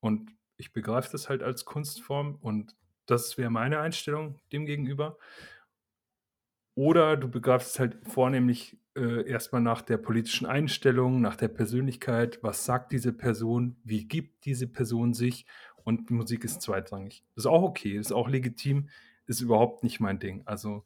und 0.00 0.30
ich 0.56 0.72
begreife 0.72 1.10
das 1.12 1.28
halt 1.28 1.42
als 1.42 1.64
Kunstform 1.64 2.36
und 2.40 2.76
das 3.06 3.38
wäre 3.38 3.50
meine 3.50 3.80
Einstellung 3.80 4.40
dem 4.52 4.66
gegenüber. 4.66 5.16
Oder 6.76 7.16
du 7.16 7.28
begreifst 7.28 7.70
es 7.70 7.78
halt 7.80 7.96
vornehmlich 8.02 8.76
äh, 8.94 9.26
erstmal 9.26 9.62
nach 9.62 9.80
der 9.80 9.96
politischen 9.96 10.46
Einstellung, 10.46 11.22
nach 11.22 11.34
der 11.34 11.48
Persönlichkeit, 11.48 12.38
was 12.42 12.66
sagt 12.66 12.92
diese 12.92 13.14
Person, 13.14 13.76
wie 13.82 14.06
gibt 14.06 14.44
diese 14.44 14.68
Person 14.68 15.14
sich 15.14 15.46
und 15.84 16.10
Musik 16.10 16.44
ist 16.44 16.60
zweitrangig. 16.60 17.24
Das 17.34 17.44
ist 17.44 17.50
auch 17.50 17.62
okay, 17.62 17.96
ist 17.96 18.12
auch 18.12 18.28
legitim, 18.28 18.90
ist 19.26 19.40
überhaupt 19.40 19.84
nicht 19.84 20.00
mein 20.00 20.18
Ding. 20.18 20.42
Also, 20.44 20.84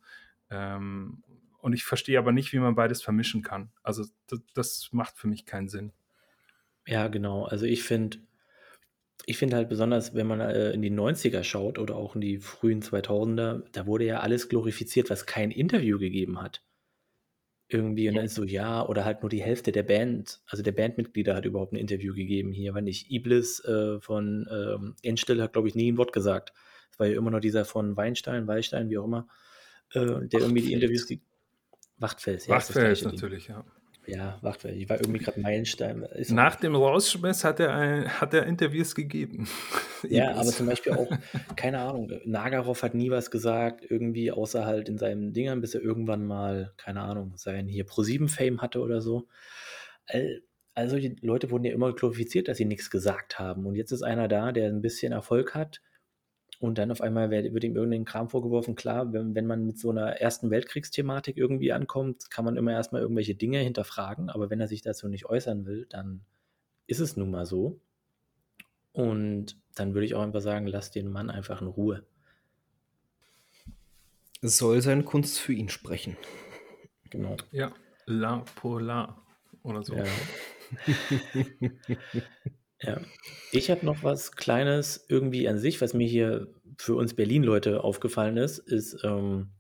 ähm, 0.49 1.25
und 1.59 1.73
ich 1.73 1.85
verstehe 1.85 2.18
aber 2.18 2.30
nicht, 2.30 2.52
wie 2.52 2.61
man 2.61 2.76
beides 2.76 3.02
vermischen 3.02 3.42
kann. 3.42 3.73
Also, 3.82 4.04
das, 4.28 4.40
das 4.54 4.88
macht 4.92 5.18
für 5.18 5.26
mich 5.26 5.44
keinen 5.44 5.68
Sinn. 5.68 5.92
Ja, 6.87 7.09
genau. 7.09 7.47
Also, 7.47 7.66
ich 7.66 7.82
finde, 7.82 8.18
ich 9.27 9.39
finde 9.39 9.57
halt 9.57 9.69
besonders, 9.69 10.15
wenn 10.15 10.27
man 10.27 10.41
äh, 10.41 10.73
in 10.73 10.83
die 10.83 10.91
90er 10.91 11.43
schaut 11.43 11.79
oder 11.79 11.97
auch 11.97 12.15
in 12.15 12.21
die 12.21 12.39
frühen 12.39 12.83
2000er, 12.83 13.62
da 13.73 13.87
wurde 13.87 14.05
ja 14.05 14.21
alles 14.21 14.49
glorifiziert, 14.49 15.11
was 15.11 15.27
kein 15.27 15.50
Interview 15.50 15.99
gegeben 15.99 16.41
hat. 16.41 16.62
Irgendwie, 17.69 18.09
und 18.09 18.17
dann 18.17 18.25
ist 18.25 18.35
so, 18.35 18.43
ja, 18.43 18.85
oder 18.87 19.05
halt 19.05 19.23
nur 19.23 19.31
die 19.31 19.43
Hälfte 19.43 19.71
der 19.71 19.85
Band, 19.85 20.41
also 20.47 20.62
der 20.62 20.73
Bandmitglieder 20.73 21.37
hat 21.37 21.45
überhaupt 21.45 21.73
ein 21.73 21.77
Interview 21.77 22.15
gegeben 22.15 22.50
hier, 22.50 22.75
wenn 22.75 22.85
nicht 22.85 23.11
Iblis 23.12 23.65
äh, 23.65 24.00
von 24.00 24.49
ähm, 24.50 24.97
Endstelle 25.03 25.43
hat, 25.43 25.53
glaube 25.53 25.69
ich, 25.69 25.77
nie 25.77 25.93
ein 25.93 25.97
Wort 25.97 26.12
gesagt. 26.12 26.53
Es 26.91 26.99
war 26.99 27.07
ja 27.07 27.17
immer 27.17 27.31
noch 27.31 27.39
dieser 27.39 27.65
von 27.65 27.97
Weinstein, 27.97 28.49
Weinstein, 28.49 28.91
wie 28.91 28.99
auch 28.99 29.05
immer, 29.05 29.29
äh, 29.95 30.27
der 30.27 30.41
irgendwie 30.41 30.62
die 30.62 30.73
Interviews, 30.73 31.07
Wachtfels, 31.99 32.47
ja. 32.47 32.57
Wachtfels 32.57 33.05
natürlich, 33.05 33.47
ja. 33.47 33.65
Ja, 34.11 34.38
Wachtfeld. 34.43 34.76
Ich 34.76 34.88
war 34.88 34.99
irgendwie 34.99 35.21
gerade 35.21 35.40
Meilenstein. 35.40 36.02
Ist 36.02 36.33
Nach 36.33 36.57
dem 36.57 36.75
Rausschmiss 36.75 37.45
hat 37.45 37.61
er, 37.61 37.75
ein, 37.75 38.21
hat 38.21 38.35
er 38.35 38.47
Interviews 38.47 38.95
gegeben. 38.95 39.49
ja, 40.09 40.33
aber 40.35 40.50
zum 40.50 40.67
Beispiel 40.67 40.93
auch, 40.95 41.09
keine 41.57 41.81
Ahnung, 41.81 42.12
Nagarov 42.25 42.83
hat 42.83 42.95
nie 42.95 43.11
was 43.11 43.31
gesagt, 43.31 43.85
irgendwie 43.88 44.33
außer 44.33 44.67
halt 44.67 44.88
in 44.88 44.99
seinen 44.99 45.33
Dingern, 45.33 45.61
bis 45.61 45.75
er 45.75 45.83
irgendwann 45.83 46.26
mal, 46.26 46.73
keine 46.76 47.02
Ahnung, 47.02 47.35
sein 47.37 47.69
hier 47.69 47.87
Pro7-Fame 47.87 48.61
hatte 48.61 48.81
oder 48.81 49.00
so. 49.00 49.29
All, 50.07 50.43
all 50.75 50.88
solche 50.88 51.14
Leute 51.21 51.50
wurden 51.50 51.64
ja 51.64 51.73
immer 51.73 51.93
glorifiziert, 51.93 52.49
dass 52.49 52.57
sie 52.57 52.64
nichts 52.64 52.90
gesagt 52.90 53.38
haben. 53.38 53.67
Und 53.67 53.76
jetzt 53.76 53.93
ist 53.93 54.02
einer 54.02 54.29
da, 54.29 54.52
der 54.52 54.69
ein 54.69 54.83
bisschen 54.83 55.12
Erfolg 55.12 55.55
hat 55.55 55.81
und 56.61 56.76
dann 56.76 56.90
auf 56.90 57.00
einmal 57.00 57.31
wird 57.31 57.64
ihm 57.64 57.75
irgendein 57.75 58.05
Kram 58.05 58.29
vorgeworfen. 58.29 58.75
Klar, 58.75 59.14
wenn, 59.14 59.35
wenn 59.35 59.47
man 59.47 59.64
mit 59.64 59.79
so 59.79 59.88
einer 59.90 60.21
Ersten 60.21 60.50
Weltkriegsthematik 60.50 61.38
irgendwie 61.38 61.73
ankommt, 61.73 62.31
kann 62.31 62.45
man 62.45 62.59
immer 62.59 62.73
erstmal 62.73 63.00
irgendwelche 63.00 63.35
Dinge 63.35 63.61
hinterfragen. 63.61 64.29
Aber 64.29 64.50
wenn 64.50 64.61
er 64.61 64.69
sich 64.69 64.83
dazu 64.83 65.09
nicht 65.09 65.25
äußern 65.25 65.64
will, 65.64 65.87
dann 65.88 66.21
ist 66.87 67.00
es 67.00 67.17
nun 67.17 67.31
mal 67.31 67.47
so. 67.47 67.81
Und 68.93 69.57
dann 69.75 69.95
würde 69.95 70.05
ich 70.05 70.14
auch 70.14 70.21
einfach 70.21 70.43
sagen, 70.43 70.67
lass 70.67 70.90
den 70.90 71.11
Mann 71.11 71.31
einfach 71.31 71.62
in 71.62 71.69
Ruhe. 71.69 72.05
Es 74.43 74.59
soll 74.59 74.83
seine 74.83 75.05
Kunst 75.05 75.38
für 75.38 75.55
ihn 75.55 75.71
sprechen. 75.71 76.19
Genau. 77.09 77.38
Ja, 77.52 77.73
la 78.05 78.45
polar 78.57 79.26
oder 79.62 79.83
so. 79.83 79.95
Ja. 79.95 80.05
Ja. 82.83 83.01
Ich 83.53 83.71
habe 83.71 83.85
noch 83.85 84.03
was 84.03 84.33
Kleines 84.33 85.05
irgendwie 85.09 85.49
an 85.49 85.59
sich, 85.59 85.81
was 85.81 85.95
mir 85.95 86.07
hier 86.07 86.49
für 86.79 86.95
uns 86.95 87.15
Berlin-Leute 87.15 87.85
aufgefallen 87.85 88.37
ist, 88.39 88.59
ist 88.59 89.05
ähm, 89.05 89.51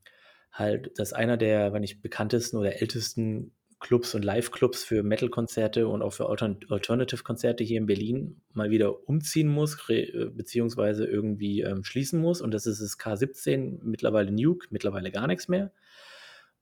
halt, 0.52 0.98
dass 0.98 1.12
einer 1.12 1.36
der, 1.36 1.72
wenn 1.72 1.82
nicht 1.82 2.02
bekanntesten 2.02 2.56
oder 2.56 2.80
ältesten 2.80 3.52
Clubs 3.78 4.14
und 4.14 4.24
Live-Clubs 4.24 4.84
für 4.84 5.02
Metal-Konzerte 5.02 5.88
und 5.88 6.02
auch 6.02 6.12
für 6.12 6.28
Alternative-Konzerte 6.28 7.64
hier 7.64 7.78
in 7.78 7.86
Berlin 7.86 8.42
mal 8.52 8.70
wieder 8.70 9.08
umziehen 9.08 9.48
muss, 9.48 9.78
äh, 9.88 10.30
beziehungsweise 10.30 11.06
irgendwie 11.06 11.62
ähm, 11.62 11.82
schließen 11.82 12.20
muss. 12.20 12.42
Und 12.42 12.52
das 12.52 12.66
ist 12.66 12.82
das 12.82 12.98
K17, 12.98 13.80
mittlerweile 13.82 14.32
Nuke, 14.32 14.66
mittlerweile 14.70 15.10
gar 15.10 15.26
nichts 15.26 15.48
mehr. 15.48 15.72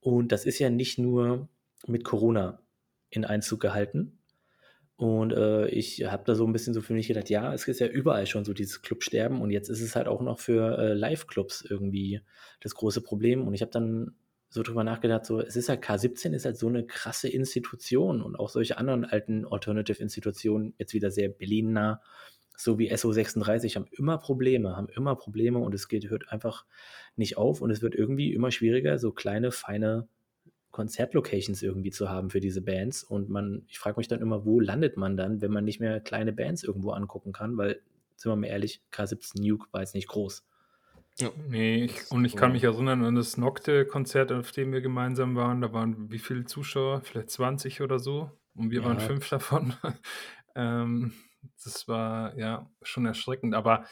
Und 0.01 0.31
das 0.31 0.47
ist 0.47 0.61
ja 0.61 0.71
nicht 0.71 0.99
nur 0.99 1.49
mit 1.87 2.05
Corona 2.05 2.63
in 3.11 3.25
Einzug 3.25 3.61
gehalten, 3.61 4.18
und 4.99 5.33
äh, 5.33 5.69
ich 5.69 6.05
habe 6.07 6.25
da 6.27 6.35
so 6.35 6.45
ein 6.45 6.53
bisschen 6.53 6.75
so 6.75 6.81
für 6.81 6.93
mich 6.93 7.07
gedacht, 7.07 7.31
ja, 7.31 7.55
es 7.55 7.69
ist 7.69 7.79
ja 7.79 7.87
überall 7.87 8.27
schon 8.27 8.45
so 8.45 8.53
dieses 8.53 8.83
Clubsterben 8.83 9.41
und 9.41 9.53
jetzt 9.53 9.69
ist 9.69 9.81
es 9.81 9.95
halt 9.95 10.09
auch 10.09 10.21
noch 10.21 10.41
für 10.41 10.77
äh, 10.77 10.93
Live-Clubs 10.93 11.65
irgendwie 11.71 12.21
das 12.59 12.75
große 12.75 13.01
Problem. 13.01 13.47
Und 13.47 13.55
ich 13.55 13.61
habe 13.61 13.71
dann 13.71 14.17
so 14.49 14.65
drüber 14.65 14.83
nachgedacht, 14.83 15.25
so, 15.25 15.41
es 15.41 15.55
ist 15.55 15.69
halt 15.69 15.85
K17 15.85 16.35
ist 16.35 16.47
halt 16.47 16.57
so 16.57 16.67
eine 16.67 16.85
krasse 16.85 17.29
Institution 17.29 18.21
und 18.23 18.35
auch 18.35 18.49
solche 18.49 18.77
anderen 18.77 19.05
alten 19.05 19.47
Alternative-Institutionen, 19.47 20.75
jetzt 20.79 20.95
wieder 20.95 21.13
sehr 21.13 21.29
Berlin-nah, 21.29 22.03
so 22.57 22.81
wie 22.81 22.93
SO36, 22.93 23.77
haben 23.77 23.87
immer 23.93 24.19
Probleme, 24.19 24.77
haben 24.77 24.89
immer 24.89 25.15
Probleme 25.15 25.61
und 25.61 25.77
es 25.77 25.87
geht, 25.87 26.11
hört 26.11 26.33
einfach 26.33 26.67
nicht 27.15 27.37
auf 27.37 27.61
und 27.63 27.71
es 27.71 27.83
wird 27.83 27.95
irgendwie 27.95 28.33
immer 28.33 28.51
schwieriger, 28.51 28.99
so 28.99 29.13
kleine, 29.13 29.53
feine 29.53 30.09
Konzertlocations 30.71 31.63
irgendwie 31.63 31.91
zu 31.91 32.09
haben 32.09 32.31
für 32.31 32.41
diese 32.41 32.63
Bands. 32.63 33.03
Und 33.03 33.29
man, 33.29 33.63
ich 33.69 33.79
frage 33.79 33.99
mich 33.99 34.09
dann 34.09 34.21
immer, 34.21 34.45
wo 34.45 34.61
landet 34.61 34.97
man 34.97 35.17
dann, 35.17 35.41
wenn 35.41 35.51
man 35.51 35.65
nicht 35.65 35.81
mehr 35.81 36.01
kleine 36.01 36.33
Bands 36.33 36.63
irgendwo 36.63 36.91
angucken 36.91 37.33
kann, 37.33 37.57
weil, 37.57 37.81
sind 38.17 38.31
wir 38.31 38.37
mal 38.37 38.47
ehrlich, 38.47 38.83
K17 38.93 39.47
Nuke 39.47 39.67
war 39.73 39.81
jetzt 39.81 39.95
nicht 39.95 40.09
groß. 40.09 40.47
Ja. 41.21 41.31
Nee, 41.49 41.85
ich, 41.85 42.11
und 42.11 42.25
ich 42.25 42.37
kann 42.37 42.53
mich 42.53 42.63
erinnern 42.63 43.05
an 43.05 43.17
das 43.17 43.37
Nocte-Konzert, 43.37 44.31
auf 44.31 44.53
dem 44.53 44.73
wir 44.73 44.81
gemeinsam 44.81 45.35
waren. 45.35 45.61
Da 45.61 45.73
waren 45.73 46.13
wie 46.13 46.21
viele 46.21 46.45
Zuschauer? 46.45 47.01
Vielleicht 47.01 47.31
20 47.31 47.81
oder 47.81 47.99
so. 47.99 48.31
Und 48.55 48.71
wir 48.71 48.83
ja. 48.83 48.87
waren 48.87 49.01
fünf 49.01 49.29
davon. 49.31 49.75
ähm, 50.55 51.13
das 51.65 51.89
war 51.89 52.37
ja 52.39 52.71
schon 52.83 53.05
erschreckend. 53.05 53.55
Aber 53.55 53.85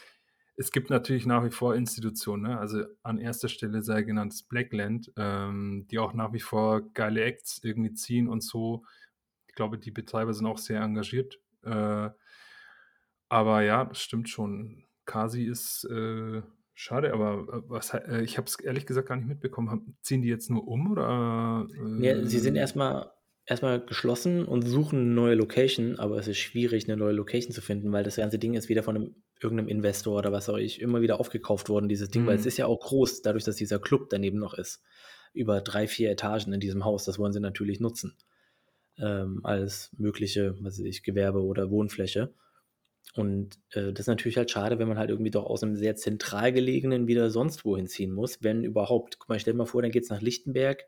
es 0.59 0.71
gibt 0.71 0.89
natürlich 0.89 1.27
nach 1.27 1.45
wie 1.45 1.51
vor 1.51 1.75
Institutionen, 1.75 2.43
ne? 2.43 2.59
also 2.59 2.83
an 3.03 3.19
erster 3.19 3.47
Stelle 3.47 3.83
sei 3.83 4.01
genannt 4.01 4.33
das 4.33 4.41
Blackland, 4.41 5.11
ähm, 5.15 5.85
die 5.91 5.99
auch 5.99 6.13
nach 6.13 6.33
wie 6.33 6.39
vor 6.39 6.81
geile 6.93 7.23
Acts 7.23 7.59
irgendwie 7.63 7.93
ziehen 7.93 8.27
und 8.27 8.41
so. 8.41 8.83
Ich 9.47 9.53
glaube, 9.53 9.77
die 9.77 9.91
Betreiber 9.91 10.33
sind 10.33 10.47
auch 10.47 10.57
sehr 10.57 10.81
engagiert. 10.81 11.39
Äh, 11.63 12.09
aber 13.29 13.61
ja, 13.61 13.85
das 13.85 13.99
stimmt 13.99 14.29
schon. 14.29 14.85
Kasi 15.05 15.43
ist 15.43 15.85
äh, 15.85 16.41
schade, 16.73 17.13
aber 17.13 17.53
äh, 17.53 17.61
was, 17.69 17.93
äh, 17.93 18.23
ich 18.23 18.39
habe 18.39 18.47
es 18.47 18.59
ehrlich 18.59 18.87
gesagt 18.87 19.09
gar 19.09 19.15
nicht 19.15 19.27
mitbekommen. 19.27 19.95
Ziehen 20.01 20.23
die 20.23 20.29
jetzt 20.29 20.49
nur 20.49 20.67
um 20.67 20.91
oder? 20.91 21.67
Ja, 21.99 22.25
sie 22.25 22.39
sind 22.39 22.55
erstmal 22.55 23.11
erstmal 23.47 23.79
geschlossen 23.79 24.45
und 24.45 24.63
suchen 24.63 24.99
eine 24.99 25.09
neue 25.09 25.35
Location, 25.35 25.97
aber 25.97 26.19
es 26.19 26.27
ist 26.27 26.37
schwierig, 26.37 26.87
eine 26.87 26.97
neue 26.97 27.13
Location 27.13 27.53
zu 27.53 27.61
finden, 27.61 27.91
weil 27.93 28.03
das 28.03 28.17
ganze 28.17 28.37
Ding 28.37 28.53
ist 28.53 28.67
wieder 28.69 28.83
von 28.83 28.95
einem, 28.95 29.15
irgendeinem 29.41 29.69
Investor 29.69 30.17
oder 30.17 30.31
was 30.33 30.49
auch 30.49 30.57
ich 30.57 30.81
immer 30.81 31.01
wieder 31.01 31.19
aufgekauft 31.19 31.69
worden, 31.69 31.87
dieses 31.87 32.09
Ding, 32.09 32.23
mhm. 32.23 32.27
weil 32.27 32.35
es 32.35 32.45
ist 32.45 32.57
ja 32.57 32.67
auch 32.67 32.79
groß, 32.79 33.21
dadurch, 33.21 33.45
dass 33.45 33.55
dieser 33.55 33.79
Club 33.79 34.09
daneben 34.09 34.37
noch 34.37 34.53
ist. 34.53 34.83
Über 35.33 35.61
drei, 35.61 35.87
vier 35.87 36.11
Etagen 36.11 36.51
in 36.51 36.59
diesem 36.59 36.83
Haus, 36.83 37.05
das 37.05 37.17
wollen 37.17 37.31
sie 37.31 37.39
natürlich 37.39 37.79
nutzen. 37.79 38.17
Ähm, 38.99 39.41
als 39.43 39.91
mögliche, 39.97 40.55
was 40.59 40.79
weiß 40.79 40.85
ich, 40.85 41.03
Gewerbe 41.03 41.41
oder 41.41 41.69
Wohnfläche. 41.69 42.33
Und 43.13 43.59
äh, 43.71 43.93
das 43.93 44.01
ist 44.01 44.07
natürlich 44.07 44.37
halt 44.37 44.51
schade, 44.51 44.79
wenn 44.79 44.87
man 44.87 44.97
halt 44.97 45.11
irgendwie 45.11 45.31
doch 45.31 45.45
aus 45.45 45.63
einem 45.63 45.75
sehr 45.75 45.95
zentral 45.95 46.51
gelegenen 46.51 47.07
wieder 47.07 47.29
sonst 47.29 47.63
wohin 47.63 47.87
ziehen 47.87 48.11
muss, 48.11 48.39
wenn 48.41 48.63
überhaupt. 48.63 49.19
Guck 49.19 49.29
mal, 49.29 49.39
stell 49.39 49.53
dir 49.53 49.59
mal 49.59 49.65
vor, 49.65 49.83
dann 49.83 49.91
geht 49.91 50.03
es 50.03 50.09
nach 50.09 50.21
Lichtenberg, 50.21 50.83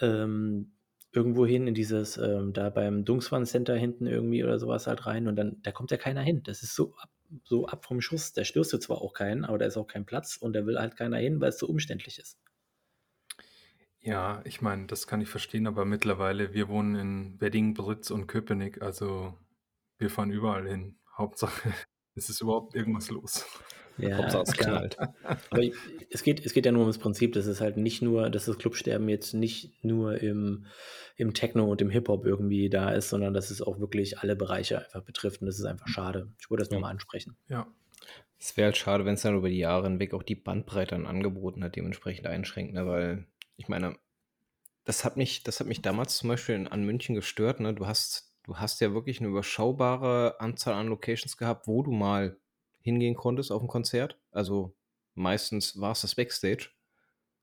ähm, 0.00 0.72
irgendwo 1.12 1.44
hin 1.46 1.66
in 1.66 1.74
dieses, 1.74 2.16
ähm, 2.16 2.52
da 2.52 2.70
beim 2.70 3.04
Dungswan 3.04 3.46
Center 3.46 3.76
hinten 3.76 4.06
irgendwie 4.06 4.44
oder 4.44 4.58
sowas 4.58 4.86
halt 4.86 5.06
rein 5.06 5.26
und 5.26 5.36
dann, 5.36 5.60
da 5.62 5.72
kommt 5.72 5.90
ja 5.90 5.96
keiner 5.96 6.22
hin. 6.22 6.42
Das 6.44 6.62
ist 6.62 6.74
so 6.74 6.94
ab, 6.96 7.10
so 7.44 7.66
ab 7.66 7.84
vom 7.84 8.00
Schuss. 8.00 8.32
Da 8.32 8.44
störst 8.44 8.72
du 8.72 8.78
zwar 8.78 9.02
auch 9.02 9.12
keinen, 9.12 9.44
aber 9.44 9.58
da 9.58 9.66
ist 9.66 9.76
auch 9.76 9.86
kein 9.86 10.06
Platz 10.06 10.36
und 10.36 10.52
da 10.52 10.66
will 10.66 10.78
halt 10.78 10.96
keiner 10.96 11.18
hin, 11.18 11.40
weil 11.40 11.50
es 11.50 11.58
so 11.58 11.66
umständlich 11.66 12.18
ist. 12.18 12.38
Ja, 14.02 14.40
ich 14.44 14.62
meine, 14.62 14.86
das 14.86 15.06
kann 15.06 15.20
ich 15.20 15.28
verstehen, 15.28 15.66
aber 15.66 15.84
mittlerweile, 15.84 16.54
wir 16.54 16.68
wohnen 16.68 16.94
in 16.94 17.40
Wedding, 17.40 17.74
Britz 17.74 18.10
und 18.10 18.28
Köpenick, 18.28 18.80
also 18.80 19.34
wir 19.98 20.08
fahren 20.08 20.30
überall 20.30 20.66
hin. 20.66 20.98
Hauptsache, 21.18 21.74
es 22.14 22.30
ist 22.30 22.40
überhaupt 22.40 22.74
irgendwas 22.74 23.10
los. 23.10 23.44
Ja, 23.98 24.16
Hauptsache 24.16 24.44
es 24.44 24.52
knallt. 24.52 24.98
Aber 25.50 25.62
es 26.10 26.22
geht, 26.22 26.44
es 26.44 26.52
geht 26.52 26.66
ja 26.66 26.72
nur 26.72 26.82
um 26.82 26.88
das 26.88 26.98
Prinzip, 26.98 27.32
dass 27.32 27.46
es 27.46 27.60
halt 27.60 27.76
nicht 27.76 28.02
nur, 28.02 28.30
dass 28.30 28.46
das 28.46 28.58
Clubsterben 28.58 29.08
jetzt 29.08 29.34
nicht 29.34 29.84
nur 29.84 30.20
im, 30.20 30.66
im 31.16 31.34
Techno 31.34 31.70
und 31.70 31.80
im 31.82 31.90
Hip-Hop 31.90 32.24
irgendwie 32.24 32.70
da 32.70 32.90
ist, 32.90 33.10
sondern 33.10 33.34
dass 33.34 33.50
es 33.50 33.62
auch 33.62 33.78
wirklich 33.78 34.18
alle 34.18 34.36
Bereiche 34.36 34.78
einfach 34.78 35.02
betrifft. 35.02 35.40
Und 35.42 35.46
das 35.46 35.58
ist 35.58 35.64
einfach 35.64 35.88
schade. 35.88 36.28
Ich 36.40 36.50
wollte 36.50 36.62
das 36.62 36.70
nur 36.70 36.80
mal 36.80 36.90
ansprechen. 36.90 37.36
Ja. 37.48 37.66
Es 38.38 38.56
wäre 38.56 38.66
halt 38.66 38.76
schade, 38.78 39.04
wenn 39.04 39.14
es 39.14 39.22
dann 39.22 39.36
über 39.36 39.50
die 39.50 39.58
Jahre 39.58 39.84
hinweg 39.84 40.14
auch 40.14 40.22
die 40.22 40.34
Bandbreite 40.34 40.94
an 40.94 41.06
Angeboten 41.06 41.62
hat, 41.62 41.76
dementsprechend 41.76 42.26
einschränkt, 42.26 42.72
ne? 42.72 42.86
weil 42.86 43.26
ich 43.58 43.68
meine, 43.68 43.96
das 44.86 45.04
hat 45.04 45.18
mich, 45.18 45.42
das 45.42 45.60
hat 45.60 45.66
mich 45.66 45.82
damals 45.82 46.16
zum 46.16 46.30
Beispiel 46.30 46.66
an 46.70 46.84
München 46.84 47.14
gestört. 47.14 47.60
Ne? 47.60 47.74
Du 47.74 47.86
hast 47.86 48.30
du 48.44 48.56
hast 48.56 48.80
ja 48.80 48.92
wirklich 48.92 49.20
eine 49.20 49.28
überschaubare 49.28 50.40
Anzahl 50.40 50.74
an 50.74 50.88
Locations 50.88 51.36
gehabt, 51.36 51.66
wo 51.66 51.82
du 51.82 51.92
mal 51.92 52.36
hingehen 52.80 53.14
konntest 53.14 53.52
auf 53.52 53.62
ein 53.62 53.68
Konzert. 53.68 54.18
Also 54.32 54.74
meistens 55.14 55.80
war 55.80 55.92
es 55.92 56.02
das 56.02 56.14
Backstage. 56.14 56.70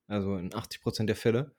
Also 0.07 0.35
in 0.37 0.53
80 0.53 0.81
Prozent 0.81 1.09
der 1.09 1.15
Fälle. 1.15 1.53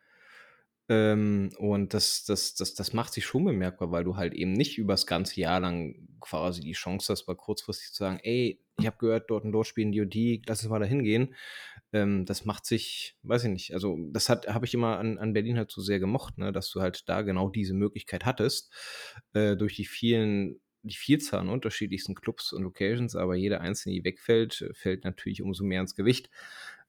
Ähm, 0.90 1.50
und 1.58 1.92
das, 1.92 2.25
das, 2.25 2.54
das, 2.54 2.75
das 2.75 2.94
macht 2.94 3.12
sich 3.12 3.26
schon 3.26 3.44
bemerkbar, 3.44 3.92
weil 3.92 4.04
du 4.04 4.16
halt 4.16 4.32
eben 4.32 4.54
nicht 4.54 4.78
übers 4.78 5.06
ganze 5.06 5.38
Jahr 5.40 5.61
lang 5.61 6.08
quasi 6.20 6.62
die 6.62 6.73
Chance 6.73 7.12
hast, 7.12 7.26
mal 7.26 7.37
kurzfristig 7.37 7.92
zu 7.92 8.04
sagen, 8.04 8.20
ey, 8.23 8.62
ich 8.78 8.87
habe 8.87 8.97
gehört, 8.99 9.30
dort 9.30 9.44
und 9.44 9.52
dort 9.52 9.66
spielen 9.66 9.92
die 9.92 10.00
und 10.00 10.14
die, 10.14 10.40
lass 10.47 10.62
uns 10.62 10.70
mal 10.70 10.78
da 10.78 10.87
hingehen. 10.87 11.35
Ähm, 11.92 12.25
das 12.25 12.47
macht 12.47 12.64
sich, 12.64 13.16
weiß 13.23 13.44
ich 13.44 13.50
nicht, 13.50 13.75
also 13.75 13.99
das 14.12 14.28
habe 14.30 14.64
ich 14.64 14.75
immer 14.75 14.99
an, 14.99 15.18
an 15.18 15.35
Berlin 15.35 15.58
halt 15.58 15.70
so 15.70 15.82
sehr 15.82 15.99
gemocht, 15.99 16.38
ne, 16.38 16.52
dass 16.52 16.70
du 16.70 16.80
halt 16.80 17.08
da 17.08 17.23
genau 17.23 17.50
diese 17.50 17.75
Möglichkeit 17.75 18.25
hattest, 18.25 18.73
äh, 19.35 19.56
durch 19.56 19.76
die 19.76 19.87
vielen 19.87 20.61
die 20.88 20.97
Vielzahl 20.97 21.40
an 21.40 21.49
unterschiedlichsten 21.49 22.14
Clubs 22.14 22.52
und 22.52 22.62
Locations, 22.62 23.14
aber 23.16 23.37
jeder 23.37 23.61
einzelne, 23.61 23.95
die 23.95 24.04
wegfällt, 24.04 24.71
fällt 24.73 25.04
natürlich 25.04 25.42
umso 25.42 25.64
mehr 25.64 25.80
ins 25.80 25.95
Gewicht. 25.95 26.30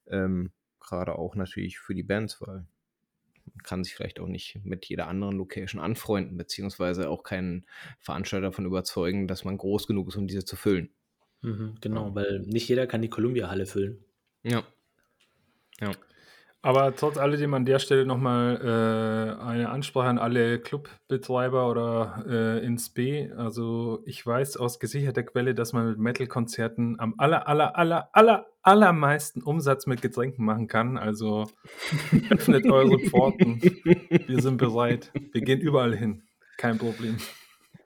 Ähm, 0.08 0.52
Gerade 0.80 1.16
auch 1.16 1.36
natürlich 1.36 1.78
für 1.78 1.94
die 1.94 2.04
Bands, 2.04 2.42
weil 2.42 2.66
man 3.54 3.64
kann 3.64 3.84
sich 3.84 3.94
vielleicht 3.94 4.20
auch 4.20 4.28
nicht 4.28 4.60
mit 4.64 4.86
jeder 4.86 5.08
anderen 5.08 5.38
Location 5.38 5.82
anfreunden, 5.82 6.38
beziehungsweise 6.38 7.10
auch 7.10 7.24
keinen 7.24 7.66
Veranstalter 8.00 8.48
davon 8.48 8.66
überzeugen, 8.66 9.28
dass 9.28 9.44
man 9.44 9.58
groß 9.58 9.88
genug 9.88 10.08
ist, 10.08 10.16
um 10.16 10.28
diese 10.28 10.46
zu 10.46 10.56
füllen. 10.56 10.90
Mhm, 11.42 11.76
genau, 11.82 12.16
weil 12.16 12.40
nicht 12.40 12.68
jeder 12.68 12.88
kann 12.88 13.02
die 13.02 13.10
Columbia-Halle 13.10 13.66
füllen. 13.66 14.04
Ja. 14.44 14.64
Ja. 15.80 15.92
Aber 16.62 16.94
trotz 16.94 17.18
alledem 17.18 17.54
an 17.54 17.64
der 17.64 17.80
Stelle 17.80 18.06
nochmal 18.06 18.60
äh, 18.62 19.42
eine 19.42 19.70
Ansprache 19.70 20.10
an 20.10 20.18
alle 20.18 20.60
Clubbetreiber 20.60 21.70
oder 21.70 22.26
äh, 22.28 22.66
ins 22.66 22.90
B. 22.90 23.32
Also 23.32 24.04
ich 24.06 24.26
weiß 24.26 24.58
aus 24.58 24.78
gesicherter 24.78 25.24
Quelle, 25.24 25.56
dass 25.56 25.72
man 25.72 25.88
mit 25.88 26.00
Metal-Konzerten 26.00 27.00
am 27.00 27.16
aller, 27.18 27.48
aller, 27.48 27.78
aller, 27.78 28.10
aller, 28.12 28.48
allermeisten 28.62 29.42
Umsatz 29.42 29.88
mit 29.88 30.02
Getränken 30.02 30.44
machen 30.44 30.68
kann. 30.68 30.98
Also 30.98 31.50
öffnet 32.30 32.70
eure 32.70 33.00
Pforten. 33.00 33.62
Wir 33.62 34.42
sind 34.42 34.58
bereit. 34.58 35.14
Wir 35.32 35.42
gehen 35.42 35.62
überall 35.62 35.96
hin. 35.96 36.24
Kein 36.58 36.78
Problem. 36.78 37.20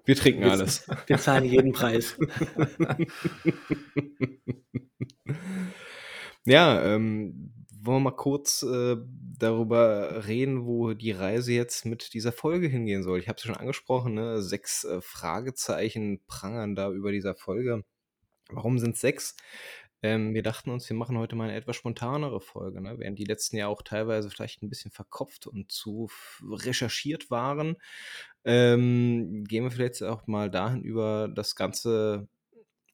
Wir 0.06 0.15
trinken 0.15 0.45
alles. 0.45 0.88
Wir 1.06 1.19
zahlen 1.19 1.45
jeden 1.45 1.74
Preis. 1.74 2.17
ja, 6.45 6.84
ähm, 6.84 7.53
wollen 7.86 7.98
wir 7.98 8.12
mal 8.12 8.15
kurz 8.15 8.63
äh, 8.63 8.96
darüber 9.38 10.26
reden, 10.28 10.65
wo 10.65 10.93
die 10.93 11.12
Reise 11.12 11.52
jetzt 11.52 11.86
mit 11.86 12.13
dieser 12.13 12.32
Folge 12.32 12.67
hingehen 12.67 13.04
soll. 13.04 13.19
Ich 13.19 13.28
habe 13.28 13.38
es 13.38 13.43
schon 13.43 13.56
angesprochen, 13.56 14.13
ne? 14.13 14.41
sechs 14.41 14.86
äh, 14.86 15.02
Fragezeichen 15.02 16.22
prangern 16.26 16.76
da 16.76 16.89
über 16.91 17.12
dieser 17.12 17.36
Folge. 17.36 17.84
Warum 18.50 18.80
sind 18.80 18.96
es 18.96 19.02
sechs? 19.02 19.36
Ähm, 20.02 20.34
wir 20.34 20.43
dachten 20.43 20.69
uns, 20.69 20.88
wir 20.89 20.98
machen 20.98 21.17
heute 21.17 21.36
mal 21.36 21.46
eine 21.46 21.56
etwas 21.56 21.78
spontanere 21.78 22.41
Folge. 22.41 22.82
Ne? 22.82 22.96
Während 22.98 23.19
die 23.19 23.26
letzten 23.26 23.58
ja 23.58 23.67
auch 23.67 23.82
teilweise 23.82 24.30
vielleicht 24.30 24.62
ein 24.62 24.69
bisschen 24.69 24.91
verkopft 24.91 25.48
und 25.48 25.72
zu 25.72 26.10
recherchiert 26.41 27.32
waren, 27.32 27.78
ähm, 28.46 29.46
gehen 29.46 29.63
wir 29.63 29.72
vielleicht 29.72 30.04
auch 30.04 30.28
mal 30.28 30.52
dahin 30.52 30.84
über 30.84 31.30
das 31.34 31.56
Ganze 31.56 32.28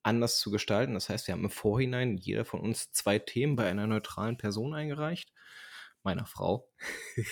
anders 0.03 0.39
zu 0.39 0.51
gestalten. 0.51 0.93
Das 0.93 1.09
heißt, 1.09 1.27
wir 1.27 1.33
haben 1.33 1.43
im 1.43 1.49
Vorhinein 1.49 2.17
jeder 2.17 2.45
von 2.45 2.59
uns 2.59 2.91
zwei 2.91 3.19
Themen 3.19 3.55
bei 3.55 3.69
einer 3.69 3.87
neutralen 3.87 4.37
Person 4.37 4.73
eingereicht. 4.73 5.31
Meiner 6.03 6.25
Frau. 6.25 6.69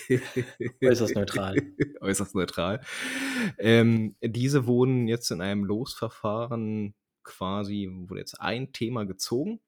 Äußerst 0.84 1.14
neutral. 1.14 1.56
Äußerst 2.02 2.34
neutral. 2.34 2.82
Ähm, 3.58 4.16
diese 4.20 4.66
wurden 4.66 5.08
jetzt 5.08 5.30
in 5.30 5.40
einem 5.40 5.64
Losverfahren 5.64 6.94
quasi, 7.22 7.88
wurde 7.90 8.20
jetzt 8.20 8.40
ein 8.40 8.72
Thema 8.72 9.06
gezogen. 9.06 9.60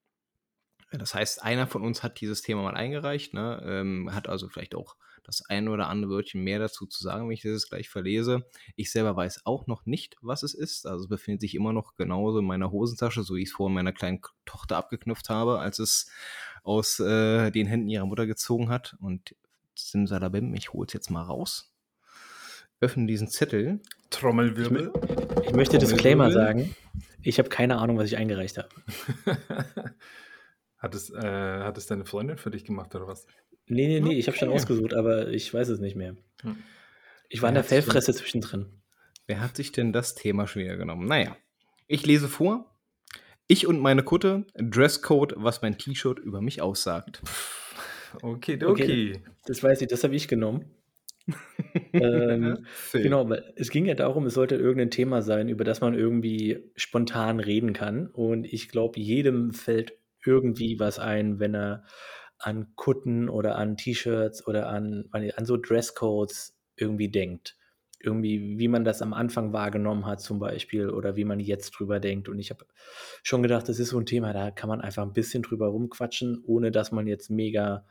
Das 0.93 1.15
heißt, 1.15 1.43
einer 1.43 1.67
von 1.67 1.83
uns 1.83 2.03
hat 2.03 2.21
dieses 2.21 2.43
Thema 2.43 2.63
mal 2.63 2.75
eingereicht, 2.75 3.33
ne? 3.33 3.63
ähm, 3.65 4.13
hat 4.13 4.29
also 4.29 4.49
vielleicht 4.49 4.75
auch 4.75 4.97
das 5.31 5.49
eine 5.49 5.71
oder 5.71 5.89
andere 5.89 6.11
Wörtchen 6.11 6.43
mehr 6.43 6.59
dazu 6.59 6.87
zu 6.87 7.03
sagen, 7.03 7.29
wenn 7.29 7.35
ich 7.35 7.43
das 7.43 7.69
gleich 7.69 7.89
verlese. 7.89 8.45
Ich 8.77 8.91
selber 8.91 9.17
weiß 9.17 9.47
auch 9.47 9.67
noch 9.67 9.87
nicht, 9.87 10.17
was 10.21 10.43
es 10.43 10.55
ist. 10.55 10.87
Also 10.87 11.05
es 11.05 11.09
befindet 11.09 11.41
sich 11.41 11.55
immer 11.55 11.73
noch 11.73 11.95
genauso 11.97 12.41
in 12.41 12.45
meiner 12.45 12.71
Hosentasche, 12.71 13.23
so 13.23 13.37
wie 13.37 13.43
ich 13.43 13.49
es 13.49 13.55
vorhin 13.55 13.75
meiner 13.75 13.93
kleinen 13.93 14.21
Tochter 14.45 14.77
abgeknüpft 14.77 15.29
habe, 15.29 15.61
als 15.61 15.79
es 15.79 16.11
aus 16.65 16.99
äh, 17.01 17.51
den 17.51 17.67
Händen 17.67 17.89
ihrer 17.89 18.07
Mutter 18.07 18.27
gezogen 18.27 18.69
hat. 18.69 18.97
Und 19.01 19.35
Simsalabim, 19.75 20.55
ich 20.55 20.73
hole 20.73 20.87
es 20.87 20.93
jetzt 20.93 21.11
mal 21.11 21.23
raus. 21.23 21.73
Öffne 22.81 23.07
diesen 23.07 23.29
Zettel. 23.29 23.81
Trommelwirbel. 24.11 24.93
Ich, 25.43 25.49
ich 25.49 25.55
möchte 25.55 25.79
Disclaimer 25.79 26.33
sagen. 26.33 26.75
Ich 27.23 27.39
habe 27.39 27.49
keine 27.49 27.79
Ahnung, 27.79 27.99
was 27.99 28.07
ich 28.07 28.17
eingereicht 28.17 28.59
habe. 28.59 28.69
hat, 30.79 30.95
es, 30.95 31.11
äh, 31.11 31.61
hat 31.61 31.79
es 31.79 31.87
deine 31.87 32.07
Freundin 32.07 32.39
für 32.39 32.51
dich 32.51 32.65
gemacht 32.65 32.95
oder 32.95 33.07
was? 33.07 33.27
Nee, 33.71 33.87
nee, 33.87 34.01
nee, 34.01 34.19
ich 34.19 34.27
habe 34.27 34.37
schon 34.37 34.51
ausgesucht, 34.51 34.95
aber 34.95 35.29
ich 35.29 35.53
weiß 35.53 35.69
es 35.69 35.81
nicht 35.81 35.97
mehr. 35.97 36.17
Hm. 36.43 36.57
Ich 37.29 37.41
war 37.41 37.49
in 37.49 37.55
der 37.55 37.65
Fellfresse 37.65 38.13
zwischendrin. 38.13 38.67
Wer 39.27 39.41
hat 39.41 39.57
sich 39.57 39.71
denn 39.71 39.93
das 39.93 40.17
Thema 40.17 40.47
schon 40.47 40.63
wieder 40.63 40.77
genommen? 40.77 41.07
Naja, 41.07 41.37
ich 41.87 42.05
lese 42.05 42.29
vor. 42.29 42.67
Ich 43.47 43.67
und 43.67 43.81
meine 43.81 44.03
Kutte, 44.03 44.45
Dresscode, 44.55 45.35
was 45.37 45.63
mein 45.63 45.79
T-Shirt 45.79 46.19
über 46.19 46.41
mich 46.41 46.63
aussagt. 46.63 47.23
Okay, 48.23 48.59
okay. 48.65 48.67
okay 48.67 49.23
das 49.47 49.63
weiß 49.63 49.81
ich, 49.83 49.89
das 49.89 50.05
habe 50.05 50.15
ich 50.15 50.29
genommen. 50.29 50.65
ähm, 51.93 52.67
genau, 52.93 53.29
weil 53.29 53.53
es 53.57 53.71
ging 53.71 53.87
ja 53.87 53.95
darum, 53.95 54.27
es 54.27 54.35
sollte 54.35 54.57
irgendein 54.57 54.91
Thema 54.91 55.23
sein, 55.23 55.49
über 55.49 55.65
das 55.65 55.81
man 55.81 55.95
irgendwie 55.95 56.71
spontan 56.75 57.41
reden 57.41 57.73
kann. 57.73 58.09
Und 58.09 58.45
ich 58.45 58.69
glaube, 58.69 58.99
jedem 58.99 59.53
fällt 59.53 59.93
irgendwie 60.25 60.79
was 60.81 60.99
ein, 60.99 61.39
wenn 61.39 61.55
er 61.55 61.85
an 62.41 62.75
Kutten 62.75 63.29
oder 63.29 63.57
an 63.57 63.77
T-Shirts 63.77 64.47
oder 64.47 64.69
an, 64.69 65.09
an 65.13 65.45
so 65.45 65.57
Dresscodes 65.57 66.57
irgendwie 66.77 67.11
denkt. 67.11 67.57
Irgendwie, 68.03 68.59
wie 68.59 68.69
man 68.69 68.83
das 68.83 69.03
am 69.03 69.13
Anfang 69.13 69.53
wahrgenommen 69.53 70.07
hat, 70.07 70.23
zum 70.23 70.39
Beispiel, 70.39 70.89
oder 70.89 71.17
wie 71.17 71.27
man 71.27 71.39
jetzt 71.39 71.73
drüber 71.73 72.01
denkt. 72.01 72.31
Und 72.31 72.39
ich 72.39 72.49
habe 72.49 72.65
schon 73.23 73.43
gedacht, 73.43 73.69
das 73.69 73.79
ist 73.79 73.91
so 73.91 73.99
ein 73.99 74.07
Thema, 74.07 74.33
da 74.33 74.51
kann 74.51 74.71
man 74.71 74.81
einfach 74.81 75.03
ein 75.03 75.13
bisschen 75.13 75.43
drüber 75.43 75.67
rumquatschen, 75.67 76.43
ohne 76.47 76.71
dass 76.71 76.93
man 76.93 77.07
jetzt 77.07 77.29
mega 77.29 77.85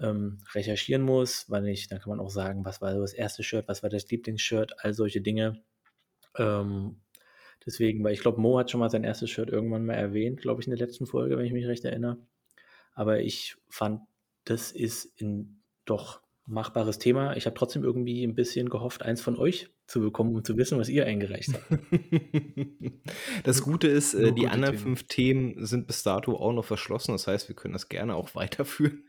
ähm, 0.00 0.38
recherchieren 0.52 1.02
muss, 1.02 1.48
weil 1.48 1.62
nicht, 1.62 1.90
dann 1.90 1.98
kann 1.98 2.10
man 2.10 2.20
auch 2.20 2.30
sagen, 2.30 2.66
was 2.66 2.82
war 2.82 2.92
das 2.94 3.14
erste 3.14 3.42
Shirt, 3.42 3.68
was 3.68 3.82
war 3.82 3.88
das 3.88 4.10
Lieblingsshirt, 4.10 4.84
all 4.84 4.92
solche 4.92 5.22
Dinge. 5.22 5.62
Ähm, 6.36 7.00
deswegen, 7.64 8.04
weil 8.04 8.12
ich 8.12 8.20
glaube, 8.20 8.40
Mo 8.40 8.58
hat 8.58 8.70
schon 8.70 8.80
mal 8.80 8.90
sein 8.90 9.04
erstes 9.04 9.30
Shirt 9.30 9.48
irgendwann 9.48 9.86
mal 9.86 9.94
erwähnt, 9.94 10.42
glaube 10.42 10.60
ich, 10.60 10.68
in 10.68 10.76
der 10.76 10.86
letzten 10.86 11.06
Folge, 11.06 11.38
wenn 11.38 11.46
ich 11.46 11.52
mich 11.54 11.66
recht 11.66 11.86
erinnere. 11.86 12.18
Aber 12.98 13.20
ich 13.20 13.54
fand, 13.68 14.00
das 14.44 14.72
ist 14.72 15.04
in 15.20 15.62
doch 15.84 16.20
machbares 16.46 16.98
Thema. 16.98 17.36
Ich 17.36 17.46
habe 17.46 17.54
trotzdem 17.54 17.84
irgendwie 17.84 18.24
ein 18.24 18.34
bisschen 18.34 18.68
gehofft, 18.68 19.02
eins 19.02 19.20
von 19.20 19.36
euch 19.36 19.70
zu 19.86 20.00
bekommen, 20.00 20.34
um 20.34 20.42
zu 20.42 20.56
wissen, 20.56 20.78
was 20.78 20.88
ihr 20.88 21.06
eingereicht 21.06 21.54
habt. 21.54 21.80
Das 23.44 23.62
Gute 23.62 23.88
ist, 23.88 24.14
äh, 24.14 24.32
die 24.32 24.48
anderen 24.48 24.74
Themen. 24.74 24.96
fünf 24.96 25.04
Themen 25.04 25.64
sind 25.64 25.86
bis 25.86 26.02
dato 26.02 26.36
auch 26.36 26.52
noch 26.52 26.64
verschlossen. 26.64 27.12
Das 27.12 27.26
heißt, 27.26 27.48
wir 27.48 27.56
können 27.56 27.72
das 27.72 27.88
gerne 27.88 28.16
auch 28.16 28.34
weiterführen. 28.34 29.04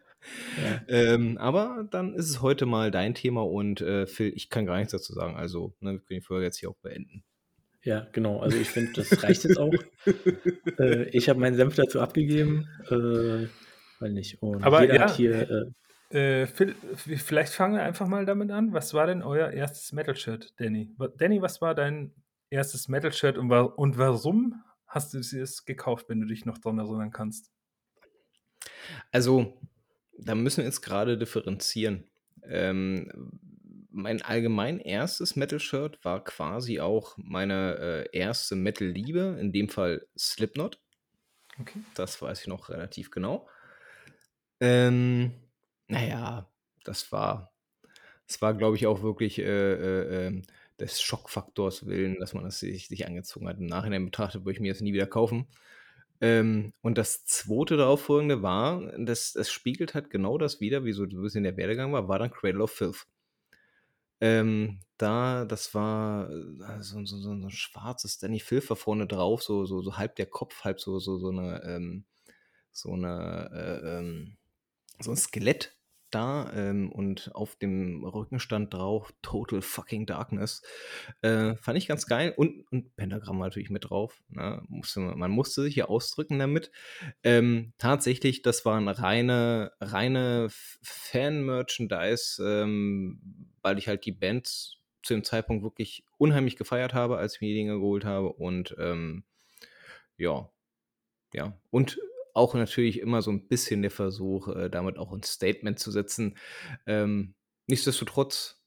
Ja. 0.64 0.82
Ähm, 0.88 1.38
aber 1.38 1.88
dann 1.90 2.14
ist 2.14 2.30
es 2.30 2.42
heute 2.42 2.66
mal 2.66 2.92
dein 2.92 3.16
Thema 3.16 3.42
und 3.42 3.82
äh, 3.82 4.06
Phil, 4.06 4.32
ich 4.36 4.50
kann 4.50 4.66
gar 4.66 4.78
nichts 4.78 4.92
dazu 4.92 5.14
sagen. 5.14 5.36
Also, 5.36 5.74
ne, 5.80 5.94
wir 5.94 6.00
können 6.00 6.20
die 6.20 6.26
Folge 6.26 6.46
jetzt 6.46 6.60
hier 6.60 6.70
auch 6.70 6.78
beenden. 6.78 7.24
Ja, 7.84 8.08
genau. 8.12 8.40
Also 8.40 8.58
ich 8.58 8.70
finde, 8.70 8.94
das 8.94 9.24
reicht 9.24 9.44
jetzt 9.46 9.58
auch. 9.58 9.74
äh, 10.80 11.10
ich 11.10 11.28
habe 11.28 11.40
meinen 11.40 11.56
Senf 11.56 11.76
dazu 11.76 12.00
abgegeben. 12.00 12.68
Äh, 12.90 13.48
weil 14.00 14.14
nicht. 14.14 14.42
Und 14.42 14.64
aber 14.64 14.82
jeder 14.82 14.96
ja, 14.96 15.02
hat 15.02 15.16
hier. 15.16 15.72
Äh, 16.12 16.42
äh, 16.42 16.48
Phil, 16.48 16.76
vielleicht 16.96 17.54
fangen 17.54 17.76
wir 17.76 17.84
einfach 17.84 18.08
mal 18.08 18.26
damit 18.26 18.50
an. 18.52 18.74
Was 18.74 18.94
war 18.94 19.06
denn 19.06 19.22
euer 19.22 19.52
erstes 19.52 19.92
Metal-Shirt, 19.92 20.54
Danny? 20.58 20.92
Danny, 21.18 21.42
was 21.42 21.62
war 21.62 21.76
dein 21.76 22.14
erstes 22.50 22.88
Metal-Shirt 22.88 23.38
und, 23.38 23.50
war, 23.50 23.78
und 23.78 23.98
warum 23.98 24.64
hast 24.88 25.14
du 25.14 25.20
es 25.20 25.66
gekauft, 25.66 26.10
wenn 26.10 26.20
du 26.20 26.28
dich 26.28 26.46
noch 26.46 26.58
daran 26.58 26.80
erinnern 26.80 27.12
kannst? 27.12 27.52
Also, 29.12 29.60
da 30.18 30.34
müssen 30.34 30.58
wir 30.58 30.66
jetzt 30.66 30.82
gerade 30.82 31.18
differenzieren. 31.18 32.10
Ähm, 32.44 33.12
mein 33.92 34.22
allgemein 34.22 34.80
erstes 34.80 35.36
Metal-Shirt 35.36 36.04
war 36.04 36.24
quasi 36.24 36.80
auch 36.80 37.18
meine 37.18 38.08
äh, 38.14 38.18
erste 38.18 38.56
Metal-Liebe, 38.56 39.38
in 39.40 39.52
dem 39.52 39.70
Fall 39.70 40.08
Slipknot. 40.18 40.80
Okay. 41.60 41.80
Das 41.96 42.22
weiß 42.22 42.42
ich 42.42 42.48
noch 42.48 42.70
relativ 42.70 43.12
genau. 43.12 43.48
Ähm, 44.60 45.32
naja, 45.88 46.50
das 46.84 47.12
war, 47.12 47.54
das 48.28 48.42
war, 48.42 48.54
glaube 48.54 48.76
ich, 48.78 48.88
auch 48.88 49.02
wirklich 49.02 49.40
äh, 49.40 49.44
äh, 49.44 50.28
ähm, 50.28 50.44
des 50.80 51.02
Schockfaktors 51.02 51.86
willen, 51.86 52.18
dass 52.20 52.34
man 52.34 52.44
das 52.44 52.60
sich, 52.60 52.88
sich 52.88 53.08
angezogen 53.08 53.48
hat. 53.48 53.60
Im 53.60 53.66
Nachhinein 53.68 54.06
betrachtet 54.06 54.44
würde 54.46 54.54
ich 54.54 54.60
mir 54.62 54.74
das 54.74 54.82
nie 54.82 54.94
wieder 54.94 55.08
kaufen. 55.08 55.48
Ähm, 56.22 56.74
und 56.82 56.98
das 56.98 57.26
zweite 57.26 57.78
darauffolgende 57.78 58.42
war, 58.44 58.82
das, 58.98 59.34
das 59.34 59.52
spiegelt 59.52 59.94
halt 59.94 60.10
genau 60.10 60.38
das 60.38 60.60
wieder, 60.62 60.84
wie 60.86 60.94
so 60.94 61.04
ein 61.04 61.22
bisschen 61.22 61.44
der 61.44 61.58
Werdegang 61.58 61.94
war, 61.94 62.08
war 62.08 62.20
dann 62.20 62.32
Cradle 62.32 62.64
of 62.64 62.72
Filth. 62.72 63.08
Ähm, 64.22 64.80
da, 64.98 65.46
das 65.46 65.74
war 65.74 66.30
äh, 66.30 66.82
so, 66.84 67.06
so, 67.06 67.18
so, 67.20 67.32
ein 67.32 67.50
schwarzes 67.52 68.18
Danny 68.18 68.40
Filth 68.42 68.70
war 68.70 68.76
vorne 68.76 69.08
drauf, 69.08 69.42
so, 69.44 69.66
so, 69.66 69.82
so 69.82 69.98
halb 69.98 70.18
der 70.18 70.26
Kopf, 70.26 70.64
halb 70.66 70.82
so, 70.82 71.00
so, 71.00 71.18
so 71.18 71.30
eine, 71.30 71.64
ähm, 71.64 72.04
so 72.72 72.94
eine, 72.94 73.50
äh, 73.54 74.00
ähm, 74.00 74.38
so 75.00 75.12
ein 75.12 75.18
Skelett 75.18 75.76
da 76.12 76.52
ähm, 76.56 76.92
und 76.92 77.32
auf 77.36 77.56
dem 77.56 78.04
Rücken 78.04 78.40
stand 78.40 78.74
drauf 78.74 79.14
Total 79.22 79.62
Fucking 79.62 80.06
Darkness. 80.06 80.62
Äh, 81.22 81.56
fand 81.56 81.78
ich 81.78 81.88
ganz 81.88 82.08
geil 82.08 82.34
und, 82.36 82.66
und 82.72 82.96
Pentagramm 82.96 83.40
natürlich 83.40 83.70
mit 83.70 83.90
drauf. 83.90 84.22
Ne? 84.30 84.62
Musste, 84.68 85.00
man 85.02 85.32
musste 85.32 85.62
sich 85.62 85.76
hier 85.76 85.90
ausdrücken 85.90 86.40
damit. 86.40 86.72
Ähm, 87.24 87.74
tatsächlich, 87.78 88.42
das 88.42 88.66
waren 88.66 88.88
reine, 88.88 89.72
reine 89.80 90.48
Fan-Merchandise, 90.50 92.44
ähm, 92.44 93.52
weil 93.62 93.78
ich 93.78 93.88
halt 93.88 94.06
die 94.06 94.12
Band 94.12 94.80
zu 95.04 95.14
dem 95.14 95.24
Zeitpunkt 95.24 95.64
wirklich 95.64 96.04
unheimlich 96.18 96.58
gefeiert 96.58 96.94
habe, 96.94 97.18
als 97.18 97.36
ich 97.36 97.42
mir 97.42 97.48
die 97.48 97.56
Dinge 97.56 97.76
geholt 97.76 98.06
habe 98.06 98.34
und 98.34 98.76
ähm, 98.80 99.24
ja, 100.18 100.50
ja. 101.34 101.58
Und 101.70 102.00
auch 102.40 102.56
natürlich 102.56 103.00
immer 103.00 103.22
so 103.22 103.32
ein 103.32 103.48
bisschen 103.48 103.82
der 103.82 103.92
Versuch, 103.92 104.48
äh, 104.48 104.70
damit 104.70 104.98
auch 104.98 105.12
ein 105.14 105.24
Statement 105.24 105.78
zu 105.78 105.92
setzen. 105.92 106.38
Ähm, 106.88 107.36
nichtsdestotrotz, 107.68 108.64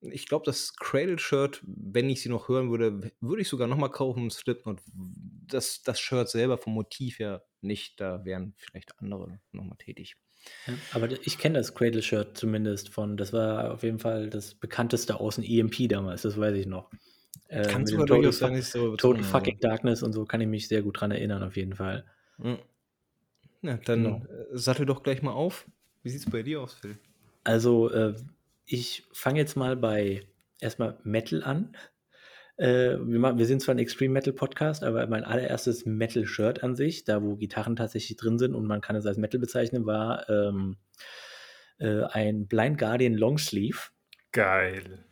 ich 0.00 0.26
glaube, 0.26 0.44
das 0.44 0.74
Cradle-Shirt, 0.76 1.62
wenn 1.66 2.08
ich 2.08 2.22
sie 2.22 2.28
noch 2.28 2.48
hören 2.48 2.70
würde, 2.70 3.12
würde 3.20 3.42
ich 3.42 3.48
sogar 3.48 3.66
nochmal 3.66 3.90
kaufen, 3.90 4.30
Slipknot. 4.30 4.80
Das, 4.94 5.82
das 5.82 6.00
Shirt 6.00 6.28
selber 6.28 6.56
vom 6.56 6.74
Motiv 6.74 7.18
her 7.18 7.44
nicht, 7.60 8.00
da 8.00 8.24
wären 8.24 8.54
vielleicht 8.56 8.98
andere 9.00 9.40
nochmal 9.52 9.76
tätig. 9.78 10.16
Ja, 10.66 10.74
aber 10.92 11.10
ich 11.10 11.38
kenne 11.38 11.58
das 11.58 11.74
Cradle-Shirt 11.74 12.38
zumindest 12.38 12.90
von, 12.90 13.16
das 13.16 13.32
war 13.32 13.72
auf 13.72 13.82
jeden 13.82 13.98
Fall 13.98 14.30
das 14.30 14.54
bekannteste 14.54 15.18
aus 15.18 15.36
dem 15.36 15.44
EMP 15.44 15.88
damals, 15.88 16.22
das 16.22 16.38
weiß 16.38 16.54
ich 16.56 16.66
noch. 16.66 16.90
Äh, 17.48 17.66
Kannst 17.66 17.92
du 17.92 18.32
sagen, 18.32 18.56
nicht 18.56 18.68
so 18.68 18.96
Total 18.96 19.22
Fucking 19.22 19.58
Darkness 19.60 20.02
und 20.02 20.12
so 20.12 20.24
kann 20.24 20.40
ich 20.40 20.48
mich 20.48 20.68
sehr 20.68 20.82
gut 20.82 21.00
dran 21.00 21.10
erinnern, 21.10 21.42
auf 21.42 21.56
jeden 21.56 21.74
Fall. 21.74 22.04
Mhm. 22.38 22.58
Ja, 23.66 23.78
dann 23.84 24.04
genau. 24.04 24.16
Äh, 24.26 24.56
sattel 24.56 24.86
doch 24.86 25.02
gleich 25.02 25.22
mal 25.22 25.32
auf. 25.32 25.66
Wie 26.02 26.10
sieht 26.10 26.20
es 26.20 26.30
bei 26.30 26.42
dir 26.42 26.60
aus, 26.60 26.74
Phil? 26.74 26.98
Also, 27.44 27.90
äh, 27.90 28.14
ich 28.66 29.04
fange 29.12 29.38
jetzt 29.38 29.56
mal 29.56 29.76
bei 29.76 30.26
erstmal 30.60 30.98
Metal 31.04 31.42
an. 31.42 31.76
Äh, 32.56 32.96
wir, 33.00 33.38
wir, 33.38 33.46
sind 33.46 33.60
zwar 33.60 33.74
ein 33.74 33.78
Extreme 33.78 34.14
Metal 34.14 34.32
Podcast, 34.32 34.82
aber 34.82 35.06
mein 35.06 35.24
allererstes 35.24 35.84
Metal-Shirt 35.84 36.62
an 36.62 36.74
sich, 36.74 37.04
da 37.04 37.22
wo 37.22 37.36
Gitarren 37.36 37.76
tatsächlich 37.76 38.16
drin 38.16 38.38
sind 38.38 38.54
und 38.54 38.66
man 38.66 38.80
kann 38.80 38.96
es 38.96 39.04
als 39.04 39.18
Metal 39.18 39.38
bezeichnen, 39.38 39.84
war 39.84 40.28
ähm, 40.30 40.76
äh, 41.78 42.02
ein 42.04 42.46
Blind 42.46 42.78
Guardian 42.78 43.14
Longsleeve. 43.14 43.78
Geil. 44.32 45.04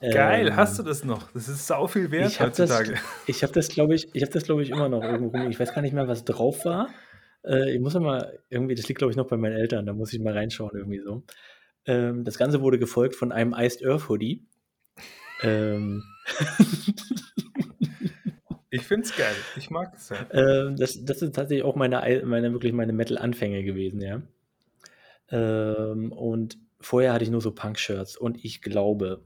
Geil, 0.00 0.48
ähm, 0.48 0.56
hast 0.56 0.78
du 0.78 0.82
das 0.82 1.04
noch? 1.04 1.30
Das 1.32 1.48
ist 1.48 1.66
sau 1.66 1.86
viel 1.86 2.10
wert 2.10 2.32
ich 2.32 2.40
heutzutage. 2.40 2.92
Das, 2.92 3.00
ich 3.26 3.42
habe 3.42 3.52
das, 3.52 3.68
glaube 3.68 3.94
ich, 3.94 4.08
ich 4.14 4.22
habe 4.22 4.32
das, 4.32 4.44
glaube 4.44 4.62
ich, 4.62 4.70
immer 4.70 4.88
noch 4.88 5.02
irgendwo 5.02 5.36
rum. 5.36 5.50
Ich 5.50 5.60
weiß 5.60 5.74
gar 5.74 5.82
nicht 5.82 5.92
mehr, 5.92 6.08
was 6.08 6.24
drauf 6.24 6.64
war. 6.64 6.88
Äh, 7.44 7.74
ich 7.74 7.80
muss 7.80 7.94
mal 7.94 8.38
irgendwie, 8.48 8.74
das 8.74 8.88
liegt 8.88 8.98
glaube 8.98 9.10
ich 9.10 9.16
noch 9.16 9.28
bei 9.28 9.36
meinen 9.36 9.56
Eltern, 9.56 9.86
da 9.86 9.92
muss 9.92 10.12
ich 10.12 10.20
mal 10.20 10.32
reinschauen 10.32 10.76
irgendwie 10.76 11.00
so. 11.00 11.22
Ähm, 11.86 12.24
das 12.24 12.38
Ganze 12.38 12.60
wurde 12.60 12.78
gefolgt 12.78 13.16
von 13.16 13.32
einem 13.32 13.54
Iced 13.56 13.84
Earth 13.84 14.08
Hoodie. 14.08 14.46
Ähm. 15.42 16.04
ich 18.70 18.82
finde 18.82 19.06
es 19.06 19.16
geil. 19.16 19.34
Ich 19.56 19.70
mag 19.70 19.94
es 19.94 20.10
ja. 20.10 20.26
Ähm, 20.32 20.76
das, 20.76 21.04
das 21.04 21.20
sind 21.20 21.34
tatsächlich 21.34 21.64
auch 21.64 21.76
meine, 21.76 22.22
meine 22.24 22.52
wirklich 22.52 22.72
meine 22.72 22.92
Metal-Anfänge 22.92 23.64
gewesen, 23.64 24.02
ja. 24.02 24.22
Ähm, 25.30 26.12
und 26.12 26.58
vorher 26.80 27.12
hatte 27.12 27.24
ich 27.24 27.30
nur 27.30 27.40
so 27.40 27.52
Punk-Shirts 27.52 28.16
und 28.16 28.44
ich 28.44 28.62
glaube, 28.62 29.22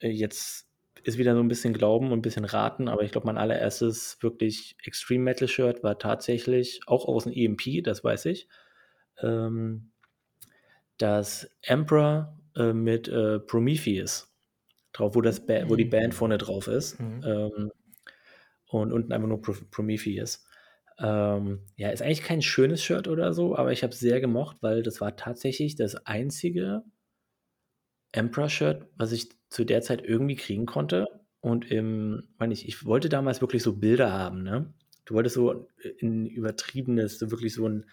äh, 0.00 0.08
jetzt 0.08 0.66
ist 1.04 1.18
wieder 1.18 1.34
so 1.34 1.40
ein 1.40 1.48
bisschen 1.48 1.74
Glauben 1.74 2.06
und 2.06 2.18
ein 2.18 2.22
bisschen 2.22 2.44
Raten, 2.44 2.88
aber 2.88 3.02
ich 3.02 3.12
glaube, 3.12 3.26
mein 3.26 3.38
allererstes 3.38 4.18
wirklich 4.20 4.76
Extreme 4.82 5.24
Metal 5.24 5.48
Shirt 5.48 5.82
war 5.82 5.98
tatsächlich 5.98 6.80
auch 6.86 7.06
aus 7.06 7.24
dem 7.24 7.32
EMP, 7.32 7.84
das 7.84 8.02
weiß 8.02 8.26
ich. 8.26 8.48
Ähm, 9.22 9.92
das 10.98 11.50
Emperor 11.62 12.38
äh, 12.56 12.72
mit 12.72 13.08
äh, 13.08 13.38
Prometheus 13.40 14.34
drauf, 14.92 15.14
wo, 15.14 15.20
das 15.20 15.44
ba 15.44 15.68
wo 15.68 15.76
die 15.76 15.84
Band 15.84 16.08
mhm. 16.08 16.16
vorne 16.16 16.38
drauf 16.38 16.68
ist. 16.68 16.98
Mhm. 17.00 17.22
Ähm, 17.24 17.72
und 18.66 18.92
unten 18.92 19.12
einfach 19.12 19.28
nur 19.28 19.42
Pro 19.42 19.54
Prometheus. 19.70 20.44
Ähm, 20.98 21.66
ja, 21.76 21.90
ist 21.90 22.02
eigentlich 22.02 22.22
kein 22.22 22.42
schönes 22.42 22.82
Shirt 22.82 23.08
oder 23.08 23.32
so, 23.32 23.56
aber 23.56 23.72
ich 23.72 23.82
habe 23.82 23.92
es 23.92 24.00
sehr 24.00 24.20
gemocht, 24.20 24.58
weil 24.60 24.82
das 24.82 25.00
war 25.00 25.16
tatsächlich 25.16 25.76
das 25.76 26.06
einzige 26.06 26.82
Emperor-Shirt, 28.12 28.86
was 28.96 29.12
ich 29.12 29.28
zu 29.54 29.64
der 29.64 29.82
Zeit 29.82 30.02
irgendwie 30.04 30.34
kriegen 30.34 30.66
konnte. 30.66 31.06
Und 31.40 31.70
im, 31.70 32.24
meine 32.38 32.52
ich, 32.52 32.66
ich 32.66 32.84
wollte 32.84 33.08
damals 33.08 33.40
wirklich 33.40 33.62
so 33.62 33.74
Bilder 33.76 34.12
haben, 34.12 34.42
ne? 34.42 34.72
Du 35.04 35.14
wolltest 35.14 35.34
so 35.36 35.68
in 35.98 36.26
übertriebenes, 36.26 37.18
so 37.18 37.30
wirklich 37.30 37.54
so 37.54 37.68
ein, 37.68 37.84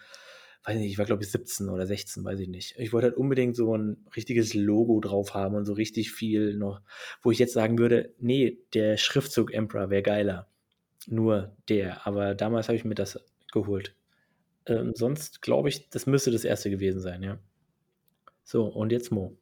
weiß 0.64 0.76
nicht, 0.76 0.90
ich 0.90 0.98
war 0.98 1.04
glaube 1.04 1.22
ich 1.22 1.30
17 1.30 1.68
oder 1.68 1.86
16, 1.86 2.24
weiß 2.24 2.40
ich 2.40 2.48
nicht. 2.48 2.74
Ich 2.78 2.92
wollte 2.92 3.08
halt 3.08 3.16
unbedingt 3.16 3.54
so 3.54 3.76
ein 3.76 4.04
richtiges 4.16 4.54
Logo 4.54 4.98
drauf 5.00 5.34
haben 5.34 5.54
und 5.54 5.64
so 5.64 5.74
richtig 5.74 6.10
viel 6.10 6.54
noch, 6.56 6.80
wo 7.22 7.30
ich 7.30 7.38
jetzt 7.38 7.52
sagen 7.52 7.78
würde, 7.78 8.12
nee, 8.18 8.58
der 8.74 8.96
Schriftzug 8.96 9.52
Emperor 9.52 9.90
wäre 9.90 10.02
geiler. 10.02 10.48
Nur 11.06 11.54
der. 11.68 12.06
Aber 12.06 12.34
damals 12.34 12.68
habe 12.68 12.76
ich 12.76 12.84
mir 12.84 12.94
das 12.94 13.20
geholt. 13.52 13.94
Ähm, 14.66 14.92
sonst 14.96 15.42
glaube 15.42 15.68
ich, 15.68 15.90
das 15.90 16.06
müsste 16.06 16.30
das 16.32 16.44
erste 16.44 16.70
gewesen 16.70 17.00
sein, 17.00 17.22
ja. 17.22 17.38
So, 18.42 18.64
und 18.66 18.90
jetzt 18.90 19.12
Mo. 19.12 19.36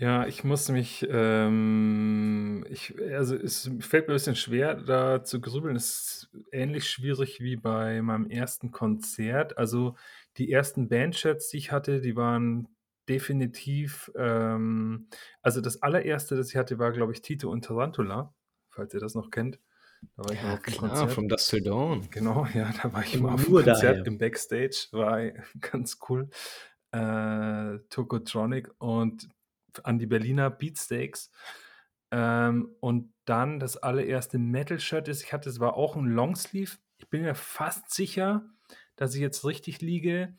Ja, 0.00 0.26
ich 0.26 0.44
muss 0.44 0.70
mich, 0.70 1.06
ähm, 1.10 2.64
ich, 2.70 2.94
also 3.12 3.36
es 3.36 3.70
fällt 3.80 4.08
mir 4.08 4.14
ein 4.14 4.16
bisschen 4.16 4.34
schwer, 4.34 4.74
da 4.76 5.22
zu 5.24 5.42
grübeln. 5.42 5.76
Es 5.76 5.88
ist 5.90 6.30
ähnlich 6.52 6.88
schwierig 6.88 7.40
wie 7.40 7.56
bei 7.56 8.00
meinem 8.00 8.30
ersten 8.30 8.70
Konzert. 8.70 9.58
Also 9.58 9.96
die 10.38 10.50
ersten 10.50 10.88
Bandshirts, 10.88 11.50
die 11.50 11.58
ich 11.58 11.70
hatte, 11.70 12.00
die 12.00 12.16
waren 12.16 12.68
definitiv, 13.10 14.10
ähm, 14.16 15.08
also 15.42 15.60
das 15.60 15.82
allererste, 15.82 16.34
das 16.34 16.48
ich 16.48 16.56
hatte, 16.56 16.78
war, 16.78 16.92
glaube 16.92 17.12
ich, 17.12 17.20
Tito 17.20 17.50
und 17.50 17.66
Tarantula, 17.66 18.34
falls 18.70 18.94
ihr 18.94 19.00
das 19.00 19.14
noch 19.14 19.30
kennt. 19.30 19.60
Da 20.16 20.24
war 20.24 20.32
ich 20.32 20.42
mal 20.42 20.52
Ja, 20.52 20.54
auf 20.54 20.62
dem 20.62 20.76
klar, 20.76 20.78
Konzert. 20.78 21.10
from 21.10 21.28
Dust 21.28 21.50
Till 21.50 21.62
Dawn. 21.62 22.08
Genau, 22.10 22.46
ja, 22.54 22.72
da 22.82 22.92
war 22.92 23.02
ich 23.02 23.18
mal 23.20 23.34
auf 23.34 23.44
dem 23.44 23.54
Konzert 23.54 24.00
daher. 24.00 24.06
im 24.06 24.18
Backstage, 24.18 24.88
war 24.92 25.20
ganz 25.60 25.98
cool. 26.08 26.30
Äh, 26.92 27.78
Tokotronic 27.90 28.70
und 28.78 29.28
an 29.84 29.98
die 29.98 30.06
Berliner 30.06 30.50
Beatsteaks. 30.50 31.30
Ähm, 32.10 32.74
und 32.80 33.12
dann 33.24 33.60
das 33.60 33.76
allererste 33.76 34.38
Metal-Shirt, 34.38 35.06
das 35.06 35.22
ich 35.22 35.32
hatte, 35.32 35.48
das 35.48 35.60
war 35.60 35.74
auch 35.74 35.96
ein 35.96 36.06
Longsleeve. 36.06 36.78
Ich 36.98 37.08
bin 37.08 37.22
mir 37.22 37.34
fast 37.34 37.90
sicher, 37.90 38.44
dass 38.96 39.14
ich 39.14 39.20
jetzt 39.20 39.44
richtig 39.44 39.80
liege. 39.80 40.34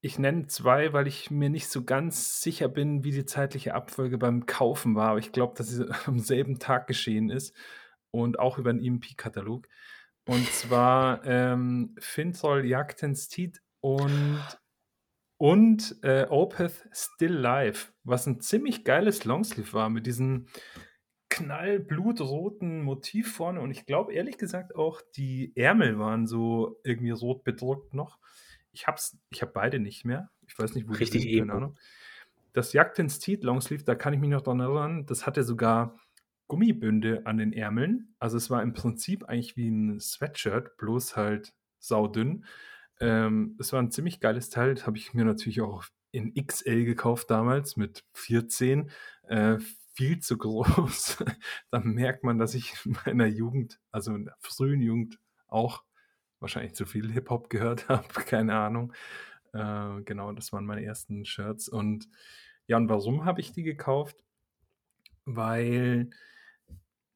ich 0.00 0.18
nenne 0.18 0.46
zwei, 0.46 0.92
weil 0.92 1.08
ich 1.08 1.30
mir 1.30 1.50
nicht 1.50 1.68
so 1.68 1.84
ganz 1.84 2.40
sicher 2.40 2.68
bin, 2.68 3.02
wie 3.04 3.10
die 3.10 3.24
zeitliche 3.24 3.74
Abfolge 3.74 4.16
beim 4.16 4.46
Kaufen 4.46 4.94
war. 4.94 5.10
Aber 5.10 5.18
ich 5.18 5.32
glaube, 5.32 5.54
dass 5.56 5.70
es 5.70 5.90
am 6.06 6.18
selben 6.20 6.58
Tag 6.58 6.86
geschehen 6.86 7.30
ist 7.30 7.54
und 8.10 8.38
auch 8.38 8.58
über 8.58 8.70
einen 8.70 8.84
EMP-Katalog. 8.84 9.68
Und 10.26 10.46
zwar 10.52 11.24
ähm, 11.24 11.94
Finthol 11.98 12.64
Jagdens 12.66 13.28
und, 13.80 14.40
und 15.38 15.96
äh, 16.02 16.26
Opeth 16.28 16.88
Still 16.92 17.32
Life, 17.32 17.92
was 18.04 18.26
ein 18.26 18.40
ziemlich 18.40 18.84
geiles 18.84 19.24
Longsleeve 19.24 19.72
war 19.72 19.88
mit 19.88 20.06
diesem 20.06 20.46
knallblutroten 21.30 22.82
Motiv 22.82 23.32
vorne. 23.32 23.60
Und 23.60 23.70
ich 23.70 23.86
glaube 23.86 24.12
ehrlich 24.12 24.36
gesagt 24.36 24.74
auch, 24.74 25.00
die 25.16 25.52
Ärmel 25.56 25.98
waren 25.98 26.26
so 26.26 26.80
irgendwie 26.84 27.10
rot 27.10 27.44
bedruckt 27.44 27.94
noch. 27.94 28.18
Ich 28.72 28.86
hab's, 28.86 29.16
ich 29.30 29.40
habe 29.42 29.52
beide 29.52 29.78
nicht 29.78 30.04
mehr. 30.04 30.30
Ich 30.46 30.58
weiß 30.58 30.74
nicht, 30.74 30.88
wo 30.88 30.92
Richtig 30.92 31.22
die 31.22 31.30
sind, 31.30 31.38
keine 31.40 31.52
Ahnung. 31.52 31.78
Das 32.52 32.72
Jagdens 32.72 33.20
Teeth 33.20 33.44
Longsleeve, 33.44 33.84
da 33.84 33.94
kann 33.94 34.12
ich 34.14 34.20
mich 34.20 34.30
noch 34.30 34.42
daran 34.42 34.60
erinnern, 34.60 35.06
das 35.06 35.26
hatte 35.26 35.44
sogar 35.44 36.00
Gummibünde 36.48 37.22
an 37.26 37.36
den 37.36 37.52
Ärmeln. 37.52 38.14
Also 38.18 38.36
es 38.36 38.50
war 38.50 38.62
im 38.62 38.72
Prinzip 38.72 39.24
eigentlich 39.24 39.56
wie 39.56 39.68
ein 39.68 40.00
Sweatshirt, 40.00 40.76
bloß 40.78 41.14
halt 41.14 41.54
saudünn. 41.78 42.44
Ähm, 43.00 43.56
es 43.58 43.72
war 43.72 43.80
ein 43.80 43.90
ziemlich 43.90 44.20
geiles 44.20 44.50
Teil. 44.50 44.74
Das 44.74 44.86
habe 44.86 44.98
ich 44.98 45.14
mir 45.14 45.24
natürlich 45.24 45.60
auch 45.60 45.84
in 46.10 46.34
XL 46.34 46.84
gekauft 46.84 47.30
damals 47.30 47.76
mit 47.76 48.04
14. 48.14 48.90
Äh, 49.28 49.58
viel 49.94 50.20
zu 50.20 50.38
groß. 50.38 51.24
da 51.70 51.80
merkt 51.80 52.24
man, 52.24 52.38
dass 52.38 52.54
ich 52.54 52.74
in 52.84 52.96
meiner 53.04 53.26
Jugend, 53.26 53.80
also 53.90 54.14
in 54.14 54.26
der 54.26 54.36
frühen 54.40 54.80
Jugend, 54.80 55.18
auch 55.48 55.84
wahrscheinlich 56.40 56.74
zu 56.74 56.86
viel 56.86 57.10
Hip-Hop 57.12 57.50
gehört 57.50 57.88
habe. 57.88 58.06
Keine 58.24 58.56
Ahnung. 58.56 58.92
Äh, 59.52 60.02
genau, 60.04 60.32
das 60.32 60.52
waren 60.52 60.66
meine 60.66 60.84
ersten 60.84 61.24
Shirts. 61.24 61.68
Und 61.68 62.08
ja, 62.66 62.76
und 62.76 62.88
warum 62.88 63.24
habe 63.24 63.40
ich 63.40 63.52
die 63.52 63.62
gekauft? 63.62 64.22
Weil 65.24 66.10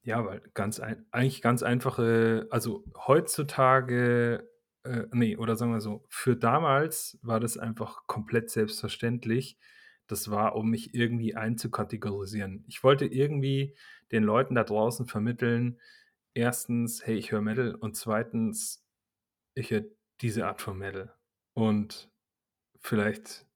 ja, 0.03 0.25
weil 0.25 0.43
ganz 0.55 0.81
ein 0.81 1.07
eigentlich 1.13 1.43
ganz 1.43 1.63
einfache 1.63 2.49
also 2.51 2.85
heutzutage 3.07 4.49
äh, 4.85 5.05
ne, 5.13 5.37
oder 5.37 5.57
sagen 5.57 5.73
wir 5.73 5.81
so, 5.81 6.05
für 6.09 6.37
damals 6.37 7.19
war 7.23 7.41
das 7.41 7.59
einfach 7.59 8.07
komplett 8.07 8.51
selbstverständlich. 8.51 9.59
Das 10.07 10.31
war, 10.31 10.57
um 10.57 10.71
mich 10.71 10.95
irgendwie 10.95 11.35
einzukategorisieren. 11.35 12.65
Ich 12.69 12.83
wollte 12.85 13.07
irgendwie 13.07 13.77
den 14.11 14.25
Leuten 14.25 14.55
da 14.55 14.65
draußen 14.65 15.07
vermitteln, 15.07 15.81
erstens, 16.35 17.07
hey, 17.07 17.17
ich 17.17 17.33
höre 17.33 17.41
Metal 17.41 17.75
und 17.75 17.97
zweitens, 17.97 18.85
ich 19.55 19.71
höre 19.71 19.85
diese 20.21 20.47
Art 20.47 20.61
von 20.61 20.79
Metal. 20.79 21.15
Und 21.55 22.11
vielleicht 22.81 23.47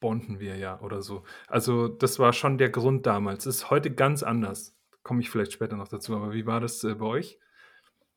bonden 0.00 0.40
wir 0.40 0.56
ja 0.56 0.80
oder 0.80 1.02
so. 1.02 1.24
Also 1.48 1.88
das 1.88 2.18
war 2.18 2.32
schon 2.32 2.58
der 2.58 2.70
Grund 2.70 3.06
damals. 3.06 3.46
Ist 3.46 3.70
heute 3.70 3.92
ganz 3.94 4.22
anders 4.22 4.76
komme 5.06 5.20
ich 5.20 5.30
vielleicht 5.30 5.52
später 5.52 5.76
noch 5.76 5.86
dazu. 5.86 6.16
Aber 6.16 6.32
wie 6.32 6.46
war 6.46 6.58
das 6.60 6.82
äh, 6.82 6.96
bei 6.96 7.06
euch? 7.06 7.38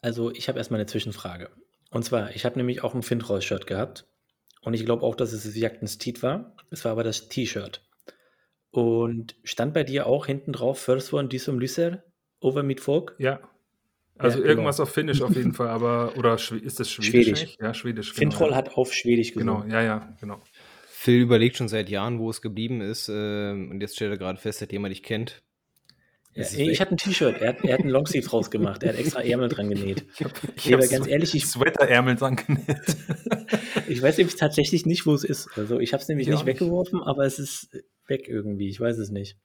Also, 0.01 0.31
ich 0.31 0.49
habe 0.49 0.57
erstmal 0.57 0.79
eine 0.79 0.87
Zwischenfrage. 0.87 1.51
Und 1.89 2.05
zwar, 2.05 2.35
ich 2.35 2.45
habe 2.45 2.57
nämlich 2.57 2.83
auch 2.83 2.93
ein 2.93 3.03
Fintroll-Shirt 3.03 3.67
gehabt. 3.67 4.05
Und 4.61 4.73
ich 4.73 4.85
glaube 4.85 5.03
auch, 5.03 5.15
dass 5.15 5.33
es 5.33 5.43
das 5.43 5.55
Jagdens 5.55 5.97
Tiet 5.97 6.21
war. 6.21 6.55
Es 6.69 6.85
war 6.85 6.91
aber 6.91 7.03
das 7.03 7.29
T-Shirt. 7.29 7.81
Und 8.71 9.35
stand 9.43 9.73
bei 9.73 9.83
dir 9.83 10.05
auch 10.05 10.25
hinten 10.27 10.53
drauf 10.53 10.79
First 10.79 11.13
One 11.13 11.27
Disum 11.27 11.59
Lyser 11.59 12.03
over 12.39 12.61
mit 12.63 12.81
Folk? 12.81 13.15
Ja. 13.17 13.39
Also 14.17 14.37
ja, 14.37 14.41
genau. 14.41 14.49
irgendwas 14.49 14.79
auf 14.79 14.89
Finnisch 14.89 15.21
auf 15.21 15.35
jeden 15.35 15.53
Fall, 15.55 15.69
aber 15.69 16.13
oder 16.17 16.35
ist 16.35 16.79
das 16.79 16.91
Schwedisch? 16.91 17.39
Schwedisch. 17.39 17.57
Ja, 17.59 17.73
Schwedisch. 17.73 18.13
Genau, 18.13 18.19
Fintroll 18.19 18.55
hat 18.55 18.75
auf 18.75 18.93
Schwedisch 18.93 19.33
gesungen. 19.33 19.63
Genau, 19.63 19.73
ja, 19.73 19.81
ja, 19.81 20.17
genau. 20.19 20.41
Phil 20.87 21.21
überlegt 21.21 21.55
schon 21.55 21.69
seit 21.69 21.89
Jahren, 21.89 22.19
wo 22.19 22.29
es 22.29 22.41
geblieben 22.41 22.81
ist. 22.81 23.07
Äh, 23.07 23.51
und 23.51 23.79
jetzt 23.79 23.95
stellt 23.95 24.11
er 24.11 24.17
gerade 24.17 24.37
fest, 24.37 24.61
dass 24.61 24.69
jemand 24.69 24.91
dich 24.91 25.01
kennt. 25.01 25.41
Ja, 26.35 26.45
ich 26.45 26.79
hatte 26.79 26.91
ein 26.93 26.97
T-Shirt, 26.97 27.41
er, 27.41 27.63
er, 27.63 27.73
hat 27.73 27.81
einen 27.81 27.89
Longsleeve 27.89 28.29
rausgemacht, 28.29 28.83
er 28.83 28.93
hat 28.93 28.99
extra 28.99 29.21
Ärmel 29.21 29.49
dran 29.49 29.69
genäht. 29.69 30.05
Ich 30.13 30.23
habe 30.73 30.83
hab 30.83 30.89
ganz 30.89 31.07
ehrlich, 31.07 31.33
ich 31.33 31.45
Sweater-Ärmel 31.47 32.15
dran 32.15 32.35
genäht. 32.35 32.97
ich 33.87 34.01
weiß 34.01 34.17
nämlich 34.17 34.35
tatsächlich 34.35 34.85
nicht, 34.85 35.05
wo 35.05 35.13
es 35.13 35.23
ist. 35.23 35.49
Also 35.57 35.79
ich 35.79 35.91
habe 35.91 36.01
es 36.01 36.07
nämlich 36.07 36.27
nicht 36.27 36.45
weggeworfen, 36.45 37.01
aber 37.01 37.25
es 37.25 37.39
ist 37.39 37.69
weg 38.07 38.27
irgendwie. 38.27 38.69
Ich 38.69 38.79
weiß 38.79 38.99
es 38.99 39.09
nicht. 39.09 39.37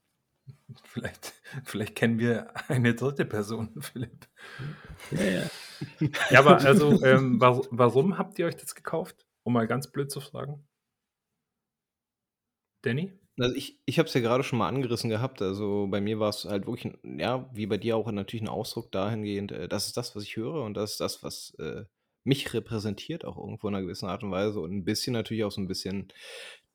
Vielleicht, 0.85 1.33
vielleicht 1.65 1.95
kennen 1.95 2.19
wir 2.19 2.53
eine 2.69 2.95
dritte 2.95 3.25
Person, 3.25 3.75
Philipp. 3.81 4.29
Ja, 5.11 5.25
ja. 5.25 5.51
ja 6.31 6.39
aber 6.39 6.61
also, 6.61 7.03
ähm, 7.03 7.41
warum 7.41 8.19
habt 8.19 8.39
ihr 8.39 8.47
euch 8.47 8.57
das 8.57 8.75
gekauft? 8.75 9.27
Um 9.43 9.55
mal 9.55 9.67
ganz 9.67 9.91
blöd 9.91 10.11
zu 10.11 10.21
fragen. 10.21 10.67
Danny? 12.83 13.13
Also 13.39 13.55
ich, 13.57 13.81
ich 13.85 13.99
habe 13.99 14.07
es 14.09 14.15
ja 14.15 14.21
gerade 14.21 14.45
schon 14.45 14.59
mal 14.59 14.69
angerissen 14.69 15.11
gehabt. 15.11 15.43
Also 15.43 15.89
bei 15.91 16.01
mir 16.01 16.21
war 16.21 16.29
es 16.29 16.45
halt 16.45 16.67
wirklich, 16.67 16.93
ja, 17.03 17.49
wie 17.53 17.67
bei 17.67 17.79
dir 17.79 17.97
auch 17.97 18.11
natürlich 18.13 18.43
ein 18.43 18.49
Ausdruck 18.49 18.93
dahingehend, 18.93 19.53
äh, 19.53 19.69
das 19.69 19.87
ist 19.87 19.97
das, 19.97 20.15
was 20.15 20.23
ich 20.23 20.37
höre 20.37 20.63
und 20.63 20.75
das 20.75 20.93
ist 20.93 21.01
das, 21.01 21.23
was 21.23 21.55
äh, 21.59 21.85
mich 22.23 22.55
repräsentiert, 22.55 23.25
auch 23.25 23.37
irgendwo 23.37 23.69
in 23.69 23.75
einer 23.75 23.83
gewissen 23.85 24.09
Art 24.09 24.23
und 24.23 24.31
Weise. 24.31 24.61
Und 24.61 24.73
ein 24.73 24.85
bisschen 24.85 25.13
natürlich 25.15 25.45
auch 25.45 25.51
so 25.53 25.61
ein 25.61 25.69
bisschen 25.69 26.09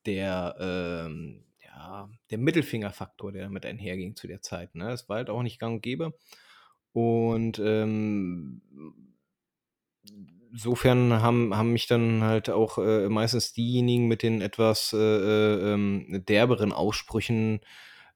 der, 0.06 0.56
ähm, 0.60 1.44
ja, 1.64 2.10
der 2.30 2.38
Mittelfingerfaktor, 2.38 3.32
der 3.32 3.44
damit 3.44 3.64
einherging 3.66 4.16
zu 4.16 4.26
der 4.26 4.42
Zeit. 4.42 4.74
Ne? 4.74 4.92
Es 4.92 5.08
war 5.08 5.16
halt 5.16 5.30
auch 5.30 5.42
nicht 5.42 5.58
gang 5.58 5.76
und 5.76 5.82
gäbe. 5.82 6.12
Und 6.92 7.58
ähm, 7.60 8.62
insofern 10.52 11.22
haben, 11.22 11.56
haben 11.56 11.72
mich 11.72 11.86
dann 11.86 12.22
halt 12.22 12.50
auch 12.50 12.78
äh, 12.78 13.08
meistens 13.08 13.52
diejenigen 13.52 14.08
mit 14.08 14.22
den 14.22 14.40
etwas 14.40 14.92
äh, 14.92 14.96
äh 14.98 15.72
ähm, 15.72 16.24
derberen 16.26 16.72
Aussprüchen 16.72 17.60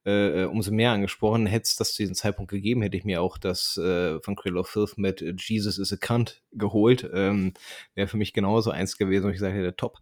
äh, 0.07 0.43
äh, 0.43 0.45
umso 0.45 0.71
mehr 0.71 0.91
angesprochen. 0.91 1.47
Hätte 1.47 1.65
es 1.65 1.77
das 1.77 1.95
zu 1.95 2.03
diesem 2.03 2.15
Zeitpunkt 2.15 2.51
gegeben, 2.51 2.83
hätte 2.83 2.97
ich 2.97 3.07
mir 3.07 3.23
auch 3.23 3.39
das 3.39 3.79
äh, 3.79 4.21
von 4.21 4.37
Cradle 4.37 4.61
of 4.61 4.69
Filth 4.69 4.99
mit 4.99 5.25
Jesus 5.39 5.79
is 5.79 5.95
a 5.95 5.97
Cunt 5.97 6.43
geholt. 6.53 7.09
Ähm, 7.15 7.55
Wäre 7.95 8.07
für 8.07 8.19
mich 8.19 8.35
genauso 8.35 8.71
eins 8.71 8.99
gewesen, 8.99 9.25
wo 9.25 9.29
ich 9.29 9.37
gesagt 9.37 9.55
hätte, 9.55 9.77
top. 9.77 9.99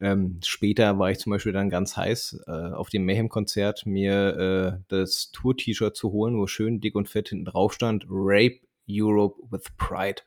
Ähm, 0.00 0.38
später 0.44 0.96
war 1.00 1.10
ich 1.10 1.18
zum 1.18 1.30
Beispiel 1.30 1.52
dann 1.52 1.70
ganz 1.70 1.96
heiß, 1.96 2.44
äh, 2.46 2.50
auf 2.50 2.88
dem 2.88 3.04
Mayhem-Konzert 3.04 3.84
mir 3.84 4.78
äh, 4.78 4.84
das 4.86 5.32
Tour-T-Shirt 5.32 5.96
zu 5.96 6.12
holen, 6.12 6.38
wo 6.38 6.46
schön 6.46 6.80
dick 6.80 6.94
und 6.94 7.08
fett 7.08 7.30
hinten 7.30 7.46
drauf 7.46 7.72
stand, 7.72 8.06
Rape 8.08 8.60
Europe 8.88 9.40
with 9.50 9.64
Pride. 9.76 10.22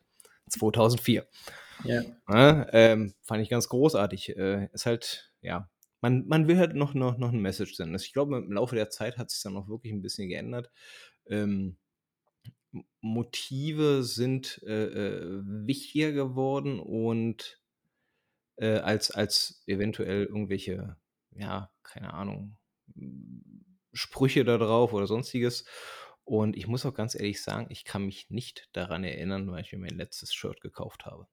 2004. 0.49 1.27
Ja. 1.83 2.01
ja 2.29 2.67
ähm, 2.71 3.13
fand 3.21 3.43
ich 3.43 3.49
ganz 3.49 3.69
großartig. 3.69 4.35
Äh, 4.37 4.69
ist 4.73 4.85
halt, 4.85 5.31
ja, 5.41 5.69
man, 6.01 6.27
man 6.27 6.47
will 6.47 6.57
halt 6.57 6.75
noch, 6.75 6.93
noch, 6.93 7.17
noch 7.17 7.31
ein 7.31 7.41
Message 7.41 7.75
senden. 7.75 7.95
Ich 7.95 8.13
glaube, 8.13 8.37
im 8.37 8.51
Laufe 8.51 8.75
der 8.75 8.89
Zeit 8.89 9.17
hat 9.17 9.29
sich 9.29 9.41
dann 9.41 9.57
auch 9.57 9.67
wirklich 9.67 9.93
ein 9.93 10.01
bisschen 10.01 10.29
geändert. 10.29 10.71
Ähm, 11.27 11.77
Motive 13.01 14.03
sind 14.03 14.61
äh, 14.65 14.85
äh, 14.85 15.41
wichtiger 15.45 16.11
geworden 16.11 16.79
und 16.79 17.61
äh, 18.57 18.79
als, 18.79 19.11
als 19.11 19.63
eventuell 19.65 20.25
irgendwelche, 20.25 20.97
ja, 21.31 21.71
keine 21.83 22.13
Ahnung, 22.13 22.57
Sprüche 23.93 24.43
da 24.43 24.57
drauf 24.57 24.93
oder 24.93 25.07
sonstiges. 25.07 25.65
Und 26.25 26.57
ich 26.57 26.65
muss 26.65 26.85
auch 26.87 26.95
ganz 26.95 27.13
ehrlich 27.13 27.41
sagen, 27.41 27.67
ich 27.69 27.85
kann 27.85 28.03
mich 28.03 28.31
nicht 28.31 28.67
daran 28.73 29.03
erinnern, 29.03 29.49
weil 29.51 29.61
ich 29.61 29.71
mir 29.71 29.77
mein 29.77 29.95
letztes 29.95 30.33
Shirt 30.33 30.59
gekauft 30.59 31.05
habe. 31.05 31.27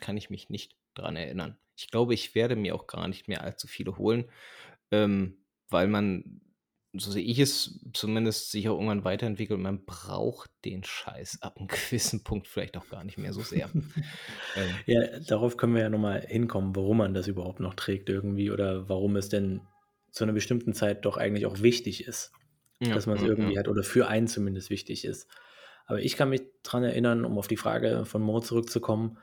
Kann 0.00 0.16
ich 0.16 0.30
mich 0.30 0.48
nicht 0.48 0.76
daran 0.94 1.16
erinnern. 1.16 1.58
Ich 1.76 1.90
glaube, 1.90 2.14
ich 2.14 2.34
werde 2.36 2.54
mir 2.54 2.76
auch 2.76 2.86
gar 2.86 3.08
nicht 3.08 3.26
mehr 3.26 3.42
allzu 3.42 3.66
viele 3.66 3.98
holen, 3.98 4.30
ähm, 4.92 5.44
weil 5.68 5.88
man, 5.88 6.40
so 6.92 7.10
sehe 7.10 7.24
ich 7.24 7.40
es, 7.40 7.80
zumindest 7.92 8.52
sich 8.52 8.68
auch 8.68 8.74
irgendwann 8.74 9.04
weiterentwickelt. 9.04 9.58
Man 9.58 9.84
braucht 9.84 10.50
den 10.64 10.84
Scheiß 10.84 11.42
ab 11.42 11.56
einem 11.56 11.66
gewissen 11.90 12.22
Punkt 12.22 12.46
vielleicht 12.46 12.76
auch 12.76 12.88
gar 12.88 13.02
nicht 13.02 13.18
mehr 13.18 13.32
so 13.32 13.40
sehr. 13.40 13.68
ähm, 13.74 14.74
ja, 14.86 15.18
darauf 15.20 15.56
können 15.56 15.74
wir 15.74 15.82
ja 15.82 15.90
nochmal 15.90 16.24
hinkommen, 16.24 16.76
warum 16.76 16.98
man 16.98 17.14
das 17.14 17.26
überhaupt 17.26 17.58
noch 17.58 17.74
trägt 17.74 18.08
irgendwie 18.08 18.52
oder 18.52 18.88
warum 18.88 19.16
es 19.16 19.28
denn 19.28 19.62
zu 20.12 20.22
einer 20.22 20.32
bestimmten 20.32 20.72
Zeit 20.72 21.04
doch 21.04 21.16
eigentlich 21.16 21.46
auch 21.46 21.62
wichtig 21.62 22.06
ist 22.06 22.32
ja, 22.80 22.94
dass 22.94 23.06
man 23.06 23.16
es 23.16 23.22
ja, 23.22 23.28
irgendwie 23.28 23.54
ja. 23.54 23.60
hat 23.60 23.68
oder 23.68 23.82
für 23.82 24.08
einen 24.08 24.26
zumindest 24.26 24.70
wichtig 24.70 25.04
ist. 25.04 25.28
Aber 25.86 26.00
ich 26.00 26.16
kann 26.16 26.30
mich 26.30 26.42
daran 26.62 26.84
erinnern, 26.84 27.24
um 27.24 27.38
auf 27.38 27.48
die 27.48 27.56
Frage 27.56 28.04
von 28.04 28.22
Mo 28.22 28.40
zurückzukommen, 28.40 29.18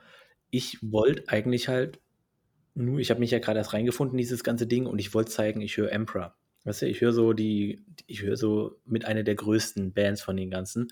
ich 0.50 0.78
wollte 0.82 1.28
eigentlich 1.28 1.68
halt 1.68 1.98
nur, 2.74 2.98
ich 3.00 3.10
habe 3.10 3.20
mich 3.20 3.30
ja 3.30 3.38
gerade 3.38 3.58
erst 3.58 3.72
reingefunden, 3.72 4.16
dieses 4.16 4.44
ganze 4.44 4.66
Ding, 4.66 4.86
und 4.86 4.98
ich 4.98 5.12
wollte 5.14 5.30
zeigen, 5.30 5.60
ich 5.60 5.76
höre 5.76 5.90
Emperor. 5.90 6.36
Weißt 6.64 6.82
du, 6.82 6.86
ich 6.86 7.00
höre 7.00 7.12
so 7.12 7.32
die, 7.32 7.84
ich 8.06 8.22
höre 8.22 8.36
so 8.36 8.78
mit 8.84 9.04
einer 9.04 9.22
der 9.22 9.34
größten 9.34 9.92
Bands 9.92 10.22
von 10.22 10.36
den 10.36 10.50
ganzen. 10.50 10.88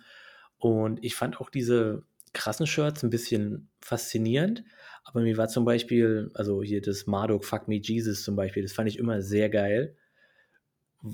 Und 0.59 1.05
ich 1.05 1.15
fand 1.15 1.41
auch 1.41 1.51
diese 1.51 2.03
krassen 2.33 2.67
Shirts 2.67 3.03
ein 3.03 3.11
bisschen 3.11 3.69
faszinierend. 3.81 4.65
Aber 5.05 5.21
mir 5.21 5.37
war 5.37 5.49
zum 5.49 5.65
Beispiel, 5.65 6.31
also 6.35 6.63
hier 6.63 6.81
das 6.81 7.07
Marduk 7.07 7.45
Fuck 7.45 7.69
Me 7.69 7.77
Jesus 7.77 8.23
zum 8.23 8.35
Beispiel, 8.35 8.63
das 8.63 8.73
fand 8.73 8.89
ich 8.89 8.99
immer 8.99 9.23
sehr 9.23 9.49
geil 9.49 9.97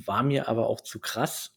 war 0.07 0.23
mir 0.23 0.49
aber 0.49 0.69
auch 0.69 0.81
zu 0.81 0.99
krass. 0.99 1.53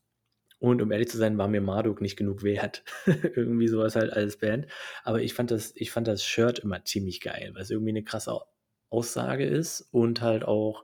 Und 0.59 0.81
um 0.81 0.91
ehrlich 0.91 1.09
zu 1.09 1.17
sein, 1.17 1.37
war 1.37 1.47
mir 1.47 1.61
Marduk 1.61 2.01
nicht 2.01 2.15
genug 2.15 2.43
wert. 2.43 2.83
irgendwie 3.05 3.67
sowas 3.67 3.95
halt 3.95 4.11
als 4.11 4.37
Band. 4.37 4.67
Aber 5.03 5.21
ich 5.21 5.33
fand 5.33 5.51
das, 5.51 5.73
ich 5.75 5.91
fand 5.91 6.07
das 6.07 6.23
Shirt 6.23 6.59
immer 6.59 6.83
ziemlich 6.85 7.21
geil, 7.21 7.51
weil 7.53 7.61
es 7.61 7.71
irgendwie 7.71 7.91
eine 7.91 8.03
krasse 8.03 8.39
Aussage 8.89 9.45
ist 9.45 9.87
und 9.91 10.21
halt 10.21 10.45
auch, 10.45 10.83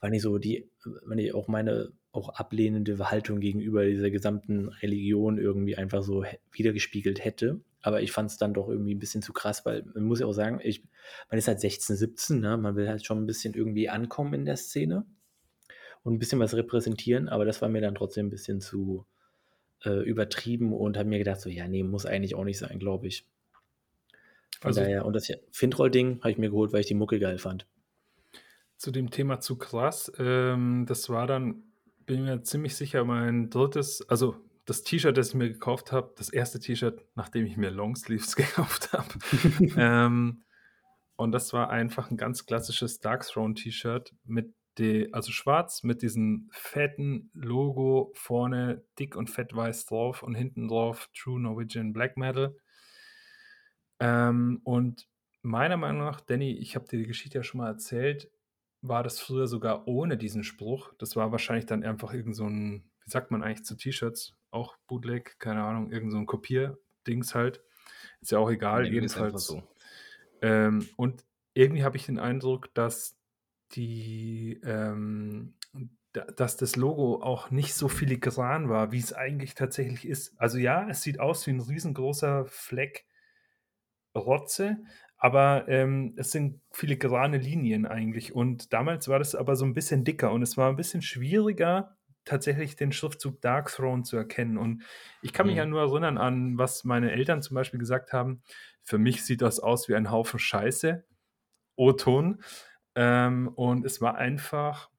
wenn 0.00 0.14
ich 0.14 0.22
so 0.22 0.38
die, 0.38 0.70
wenn 1.04 1.18
ich 1.18 1.34
auch 1.34 1.48
meine 1.48 1.92
auch 2.12 2.30
ablehnende 2.30 2.98
Haltung 3.10 3.38
gegenüber 3.40 3.84
dieser 3.84 4.10
gesamten 4.10 4.68
Religion 4.68 5.38
irgendwie 5.38 5.76
einfach 5.76 6.02
so 6.02 6.24
wiedergespiegelt 6.50 7.24
hätte. 7.24 7.60
Aber 7.82 8.02
ich 8.02 8.12
fand 8.12 8.30
es 8.30 8.36
dann 8.36 8.52
doch 8.52 8.68
irgendwie 8.68 8.94
ein 8.94 8.98
bisschen 8.98 9.22
zu 9.22 9.32
krass, 9.32 9.64
weil 9.64 9.84
man 9.94 10.04
muss 10.04 10.20
ja 10.20 10.26
auch 10.26 10.32
sagen, 10.32 10.60
ich, 10.62 10.82
man 11.30 11.38
ist 11.38 11.48
halt 11.48 11.60
16, 11.60 11.96
17, 11.96 12.40
ne? 12.40 12.56
man 12.56 12.74
will 12.74 12.88
halt 12.88 13.04
schon 13.04 13.18
ein 13.18 13.26
bisschen 13.26 13.54
irgendwie 13.54 13.88
ankommen 13.88 14.34
in 14.34 14.44
der 14.44 14.56
Szene 14.56 15.06
und 16.02 16.14
ein 16.14 16.18
bisschen 16.18 16.40
was 16.40 16.54
repräsentieren, 16.54 17.28
aber 17.28 17.44
das 17.44 17.60
war 17.62 17.68
mir 17.68 17.80
dann 17.80 17.94
trotzdem 17.94 18.26
ein 18.26 18.30
bisschen 18.30 18.60
zu 18.60 19.06
äh, 19.84 20.02
übertrieben 20.02 20.72
und 20.72 20.96
habe 20.96 21.08
mir 21.08 21.18
gedacht, 21.18 21.40
so, 21.40 21.50
ja, 21.50 21.68
nee, 21.68 21.82
muss 21.82 22.06
eigentlich 22.06 22.34
auch 22.34 22.44
nicht 22.44 22.58
sein, 22.58 22.78
glaube 22.78 23.06
ich. 23.06 23.26
Von 24.60 24.68
also, 24.68 24.80
daher, 24.80 25.06
und 25.06 25.14
das 25.14 25.32
Fintroll-Ding 25.52 26.20
habe 26.20 26.30
ich 26.30 26.38
mir 26.38 26.50
geholt, 26.50 26.72
weil 26.72 26.80
ich 26.80 26.86
die 26.86 26.94
Mucke 26.94 27.18
geil 27.18 27.38
fand. 27.38 27.66
Zu 28.76 28.90
dem 28.90 29.10
Thema 29.10 29.40
zu 29.40 29.56
krass, 29.56 30.12
ähm, 30.18 30.84
das 30.86 31.08
war 31.08 31.26
dann, 31.26 31.62
bin 32.06 32.24
mir 32.24 32.42
ziemlich 32.42 32.76
sicher, 32.76 33.04
mein 33.04 33.50
drittes, 33.50 34.06
also 34.08 34.36
das 34.66 34.82
T-Shirt, 34.82 35.16
das 35.16 35.30
ich 35.30 35.34
mir 35.34 35.48
gekauft 35.48 35.92
habe, 35.92 36.12
das 36.16 36.28
erste 36.28 36.60
T-Shirt, 36.60 37.04
nachdem 37.14 37.46
ich 37.46 37.56
mir 37.56 37.70
Longsleeves 37.70 38.36
gekauft 38.36 38.92
habe. 38.92 39.08
ähm, 39.76 40.44
und 41.16 41.32
das 41.32 41.52
war 41.52 41.70
einfach 41.70 42.10
ein 42.10 42.16
ganz 42.16 42.46
klassisches 42.46 43.00
Dark 43.00 43.26
Throne 43.26 43.54
T-Shirt 43.54 44.14
mit 44.24 44.54
die, 44.78 45.12
also 45.12 45.32
schwarz 45.32 45.82
mit 45.82 46.02
diesem 46.02 46.48
fetten 46.52 47.30
Logo 47.34 48.12
vorne 48.14 48.84
dick 48.98 49.16
und 49.16 49.30
fett 49.30 49.54
weiß 49.54 49.86
drauf 49.86 50.22
und 50.22 50.34
hinten 50.34 50.68
drauf 50.68 51.10
True 51.14 51.40
Norwegian 51.40 51.92
Black 51.92 52.16
Metal. 52.16 52.56
Ähm, 53.98 54.60
und 54.64 55.08
meiner 55.42 55.76
Meinung 55.76 56.02
nach, 56.02 56.20
Danny, 56.20 56.52
ich 56.52 56.76
habe 56.76 56.86
dir 56.86 56.98
die 56.98 57.06
Geschichte 57.06 57.38
ja 57.38 57.42
schon 57.42 57.60
mal 57.60 57.68
erzählt, 57.68 58.30
war 58.82 59.02
das 59.02 59.20
früher 59.20 59.46
sogar 59.46 59.86
ohne 59.86 60.16
diesen 60.16 60.44
Spruch. 60.44 60.92
Das 60.98 61.16
war 61.16 61.32
wahrscheinlich 61.32 61.66
dann 61.66 61.84
einfach 61.84 62.14
irgend 62.14 62.34
so 62.34 62.46
ein, 62.46 62.90
wie 63.04 63.10
sagt 63.10 63.30
man 63.30 63.42
eigentlich 63.42 63.64
zu 63.64 63.76
T-Shirts? 63.76 64.34
Auch 64.50 64.76
Bootleg, 64.86 65.38
keine 65.38 65.62
Ahnung, 65.62 65.92
irgend 65.92 66.12
so 66.12 66.18
ein 66.18 66.26
Kopier-Dings 66.26 67.34
halt. 67.34 67.62
Ist 68.20 68.32
ja 68.32 68.38
auch 68.38 68.50
egal, 68.50 68.86
jedenfalls. 68.86 69.46
So. 69.46 69.62
Ähm, 70.40 70.88
und 70.96 71.24
irgendwie 71.54 71.84
habe 71.84 71.96
ich 71.96 72.06
den 72.06 72.18
Eindruck, 72.18 72.72
dass 72.74 73.19
die, 73.72 74.60
ähm, 74.64 75.54
dass 76.12 76.56
das 76.56 76.76
Logo 76.76 77.22
auch 77.22 77.50
nicht 77.50 77.74
so 77.74 77.88
filigran 77.88 78.68
war, 78.68 78.92
wie 78.92 78.98
es 78.98 79.12
eigentlich 79.12 79.54
tatsächlich 79.54 80.06
ist. 80.06 80.34
Also 80.38 80.58
ja, 80.58 80.88
es 80.88 81.02
sieht 81.02 81.20
aus 81.20 81.46
wie 81.46 81.52
ein 81.52 81.60
riesengroßer 81.60 82.46
Fleck 82.46 83.06
Rotze, 84.16 84.78
aber 85.16 85.68
ähm, 85.68 86.14
es 86.16 86.32
sind 86.32 86.60
filigrane 86.72 87.38
Linien 87.38 87.86
eigentlich. 87.86 88.34
Und 88.34 88.72
damals 88.72 89.06
war 89.08 89.18
das 89.18 89.34
aber 89.34 89.54
so 89.54 89.64
ein 89.64 89.74
bisschen 89.74 90.02
dicker 90.04 90.32
und 90.32 90.42
es 90.42 90.56
war 90.56 90.68
ein 90.68 90.76
bisschen 90.76 91.02
schwieriger, 91.02 91.96
tatsächlich 92.24 92.76
den 92.76 92.92
Schriftzug 92.92 93.40
Dark 93.40 93.70
Throne 93.70 94.02
zu 94.02 94.16
erkennen. 94.16 94.58
Und 94.58 94.82
ich 95.22 95.32
kann 95.32 95.46
mich 95.46 95.56
ja 95.56 95.64
mhm. 95.64 95.70
nur 95.72 95.80
erinnern 95.82 96.18
an, 96.18 96.58
was 96.58 96.84
meine 96.84 97.12
Eltern 97.12 97.42
zum 97.42 97.54
Beispiel 97.54 97.78
gesagt 97.78 98.12
haben. 98.12 98.42
Für 98.82 98.98
mich 98.98 99.24
sieht 99.24 99.42
das 99.42 99.60
aus 99.60 99.88
wie 99.88 99.94
ein 99.94 100.10
Haufen 100.10 100.38
Scheiße. 100.38 101.04
O-Ton. 101.76 102.42
Ähm, 103.00 103.48
und 103.48 103.86
es 103.86 104.02
war 104.02 104.16
einfach, 104.16 104.90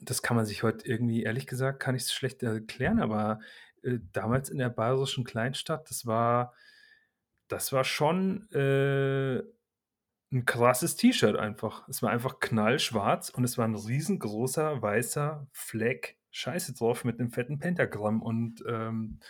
das 0.00 0.20
kann 0.20 0.36
man 0.36 0.46
sich 0.46 0.64
heute 0.64 0.84
irgendwie, 0.84 1.22
ehrlich 1.22 1.46
gesagt, 1.46 1.78
kann 1.78 1.94
ich 1.94 2.02
es 2.02 2.12
schlecht 2.12 2.42
erklären, 2.42 2.98
aber 3.00 3.38
äh, 3.84 4.00
damals 4.12 4.50
in 4.50 4.58
der 4.58 4.68
bayerischen 4.68 5.22
Kleinstadt, 5.22 5.88
das 5.90 6.06
war, 6.06 6.54
das 7.46 7.72
war 7.72 7.84
schon 7.84 8.50
äh, 8.50 9.44
ein 10.32 10.44
krasses 10.44 10.96
T-Shirt 10.96 11.36
einfach. 11.36 11.88
Es 11.88 12.02
war 12.02 12.10
einfach 12.10 12.40
knallschwarz 12.40 13.28
und 13.28 13.44
es 13.44 13.58
war 13.58 13.64
ein 13.64 13.76
riesengroßer 13.76 14.82
weißer 14.82 15.46
Fleck 15.52 16.18
Scheiße 16.32 16.74
drauf 16.74 17.04
mit 17.04 17.20
einem 17.20 17.30
fetten 17.30 17.60
Pentagramm. 17.60 18.22
Und 18.22 18.64
ähm, 18.66 19.20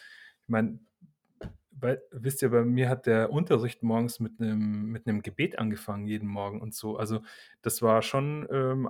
ich 0.40 0.49
meine, 0.49 0.79
bei, 1.77 2.01
wisst 2.11 2.43
ihr, 2.43 2.51
bei 2.51 2.65
mir 2.65 2.89
hat 2.89 3.07
der 3.07 3.31
Unterricht 3.31 3.83
morgens 3.83 4.21
mit 4.21 4.41
einem 4.41 4.87
mit 4.87 5.05
Gebet 5.23 5.59
angefangen, 5.59 6.07
jeden 6.07 6.29
Morgen 6.29 6.61
und 6.61 6.75
so. 6.75 6.97
Also 6.97 7.23
das 7.63 7.83
war 7.83 8.03
schon, 8.03 8.47
ähm, 8.51 8.89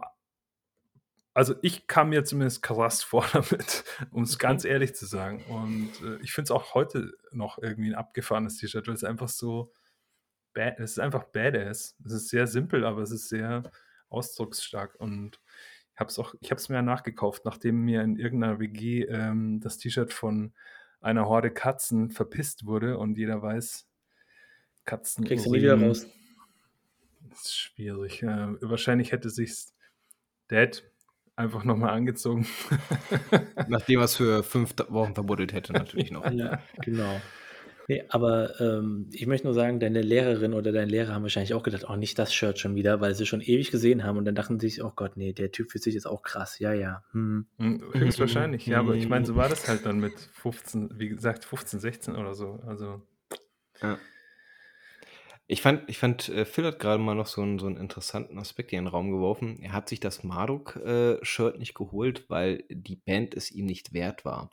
also 1.32 1.54
ich 1.62 1.86
kam 1.86 2.10
mir 2.10 2.24
zumindest 2.24 2.62
krass 2.62 3.02
vor 3.04 3.26
damit, 3.32 3.84
um 4.10 4.22
es 4.22 4.38
ganz 4.38 4.64
ehrlich 4.64 4.94
zu 4.94 5.06
sagen. 5.06 5.44
Und 5.48 5.90
äh, 6.02 6.22
ich 6.22 6.32
finde 6.32 6.44
es 6.44 6.50
auch 6.50 6.74
heute 6.74 7.12
noch 7.32 7.58
irgendwie 7.58 7.90
ein 7.90 7.96
abgefahrenes 7.96 8.58
T-Shirt, 8.58 8.86
weil 8.86 8.94
es 8.94 9.04
einfach 9.04 9.28
so, 9.28 9.72
es 10.54 10.92
ist 10.92 11.00
einfach 11.00 11.24
badass. 11.24 11.96
Es 12.04 12.12
ist 12.12 12.28
sehr 12.28 12.46
simpel, 12.46 12.84
aber 12.84 13.02
es 13.02 13.10
ist 13.10 13.28
sehr 13.28 13.64
ausdrucksstark 14.08 14.94
und 15.00 15.40
ich 15.94 16.00
habe 16.00 16.10
es 16.10 16.18
auch, 16.18 16.34
ich 16.40 16.50
habe 16.50 16.60
es 16.60 16.68
mir 16.68 16.82
nachgekauft, 16.82 17.44
nachdem 17.44 17.84
mir 17.84 18.02
in 18.02 18.16
irgendeiner 18.16 18.58
WG 18.58 19.04
ähm, 19.04 19.60
das 19.60 19.78
T-Shirt 19.78 20.12
von 20.12 20.52
einer 21.04 21.28
Horde 21.28 21.50
Katzen 21.50 22.10
verpisst 22.10 22.66
wurde 22.66 22.98
und 22.98 23.16
jeder 23.18 23.42
weiß, 23.42 23.86
Katzen. 24.84 25.24
Kriegst 25.24 25.46
du 25.46 25.52
nie 25.52 25.62
wieder 25.62 25.80
raus. 25.80 26.06
Das 27.30 27.42
ist 27.42 27.56
schwierig. 27.56 28.20
Ja, 28.20 28.54
wahrscheinlich 28.60 29.12
hätte 29.12 29.30
sich's 29.30 29.74
Dad 30.48 30.84
einfach 31.36 31.64
nochmal 31.64 31.90
angezogen. 31.90 32.46
Nachdem 33.68 34.00
er 34.00 34.04
es 34.04 34.16
für 34.16 34.42
fünf 34.42 34.74
Wochen 34.88 35.14
verbuddelt 35.14 35.52
hätte, 35.52 35.72
natürlich 35.72 36.10
noch. 36.10 36.30
ja, 36.30 36.60
genau. 36.80 37.20
Nee, 37.88 38.04
aber 38.08 38.60
ähm, 38.60 39.10
ich 39.12 39.26
möchte 39.26 39.46
nur 39.46 39.54
sagen, 39.54 39.78
deine 39.78 40.00
Lehrerin 40.00 40.54
oder 40.54 40.72
dein 40.72 40.88
Lehrer 40.88 41.14
haben 41.14 41.22
wahrscheinlich 41.22 41.54
auch 41.54 41.62
gedacht, 41.62 41.84
oh, 41.88 41.96
nicht 41.96 42.18
das 42.18 42.32
Shirt 42.32 42.58
schon 42.58 42.74
wieder, 42.74 43.00
weil 43.00 43.14
sie 43.14 43.26
schon 43.26 43.40
ewig 43.40 43.70
gesehen 43.70 44.04
haben 44.04 44.16
und 44.16 44.24
dann 44.24 44.34
dachten 44.34 44.58
sie 44.58 44.68
sich, 44.68 44.82
oh 44.82 44.92
Gott, 44.94 45.16
nee, 45.16 45.32
der 45.32 45.52
Typ 45.52 45.70
fühlt 45.70 45.84
sich 45.84 45.94
jetzt 45.94 46.06
auch 46.06 46.22
krass. 46.22 46.58
Ja, 46.58 46.72
ja. 46.72 47.02
Hm. 47.12 47.46
hm 47.58 47.82
höchstwahrscheinlich, 47.92 48.66
ja, 48.66 48.80
aber 48.80 48.94
ich 48.94 49.08
meine, 49.08 49.26
so 49.26 49.36
war 49.36 49.48
das 49.48 49.68
halt 49.68 49.84
dann 49.84 49.98
mit 49.98 50.18
15, 50.18 50.98
wie 50.98 51.08
gesagt, 51.08 51.44
15, 51.44 51.80
16 51.80 52.16
oder 52.16 52.34
so. 52.34 52.60
Also. 52.66 53.02
Ja. 53.82 53.98
Ich 55.46 55.60
fand, 55.60 55.82
ich 55.88 55.98
fand, 55.98 56.30
äh, 56.30 56.46
Phil 56.46 56.64
hat 56.64 56.78
gerade 56.78 57.02
mal 57.02 57.14
noch 57.14 57.26
so 57.26 57.42
einen, 57.42 57.58
so 57.58 57.66
einen 57.66 57.76
interessanten 57.76 58.38
Aspekt 58.38 58.70
hier 58.70 58.78
in 58.78 58.86
den 58.86 58.90
Raum 58.90 59.10
geworfen. 59.10 59.58
Er 59.60 59.72
hat 59.72 59.90
sich 59.90 60.00
das 60.00 60.24
Marduk-Shirt 60.24 61.56
äh, 61.56 61.58
nicht 61.58 61.74
geholt, 61.74 62.24
weil 62.28 62.64
die 62.70 62.96
Band 62.96 63.34
es 63.34 63.52
ihm 63.52 63.66
nicht 63.66 63.92
wert 63.92 64.24
war. 64.24 64.50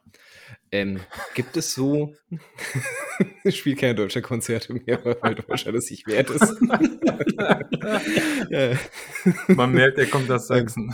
Ähm, 0.69 0.99
gibt 1.33 1.55
es 1.55 1.73
so. 1.73 2.13
Spielt 3.49 3.79
keine 3.79 3.95
deutsche 3.95 4.21
Konzerte 4.21 4.73
mehr, 4.73 5.01
weil 5.21 5.35
Deutschland 5.35 5.77
es 5.77 5.89
nicht 5.89 6.07
wert 6.07 6.29
ist. 6.29 6.61
Man 9.47 9.71
merkt, 9.71 9.97
er 9.97 10.07
kommt 10.07 10.29
aus 10.29 10.47
Sachsen. 10.47 10.93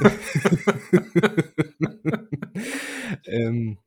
ähm, 3.26 3.78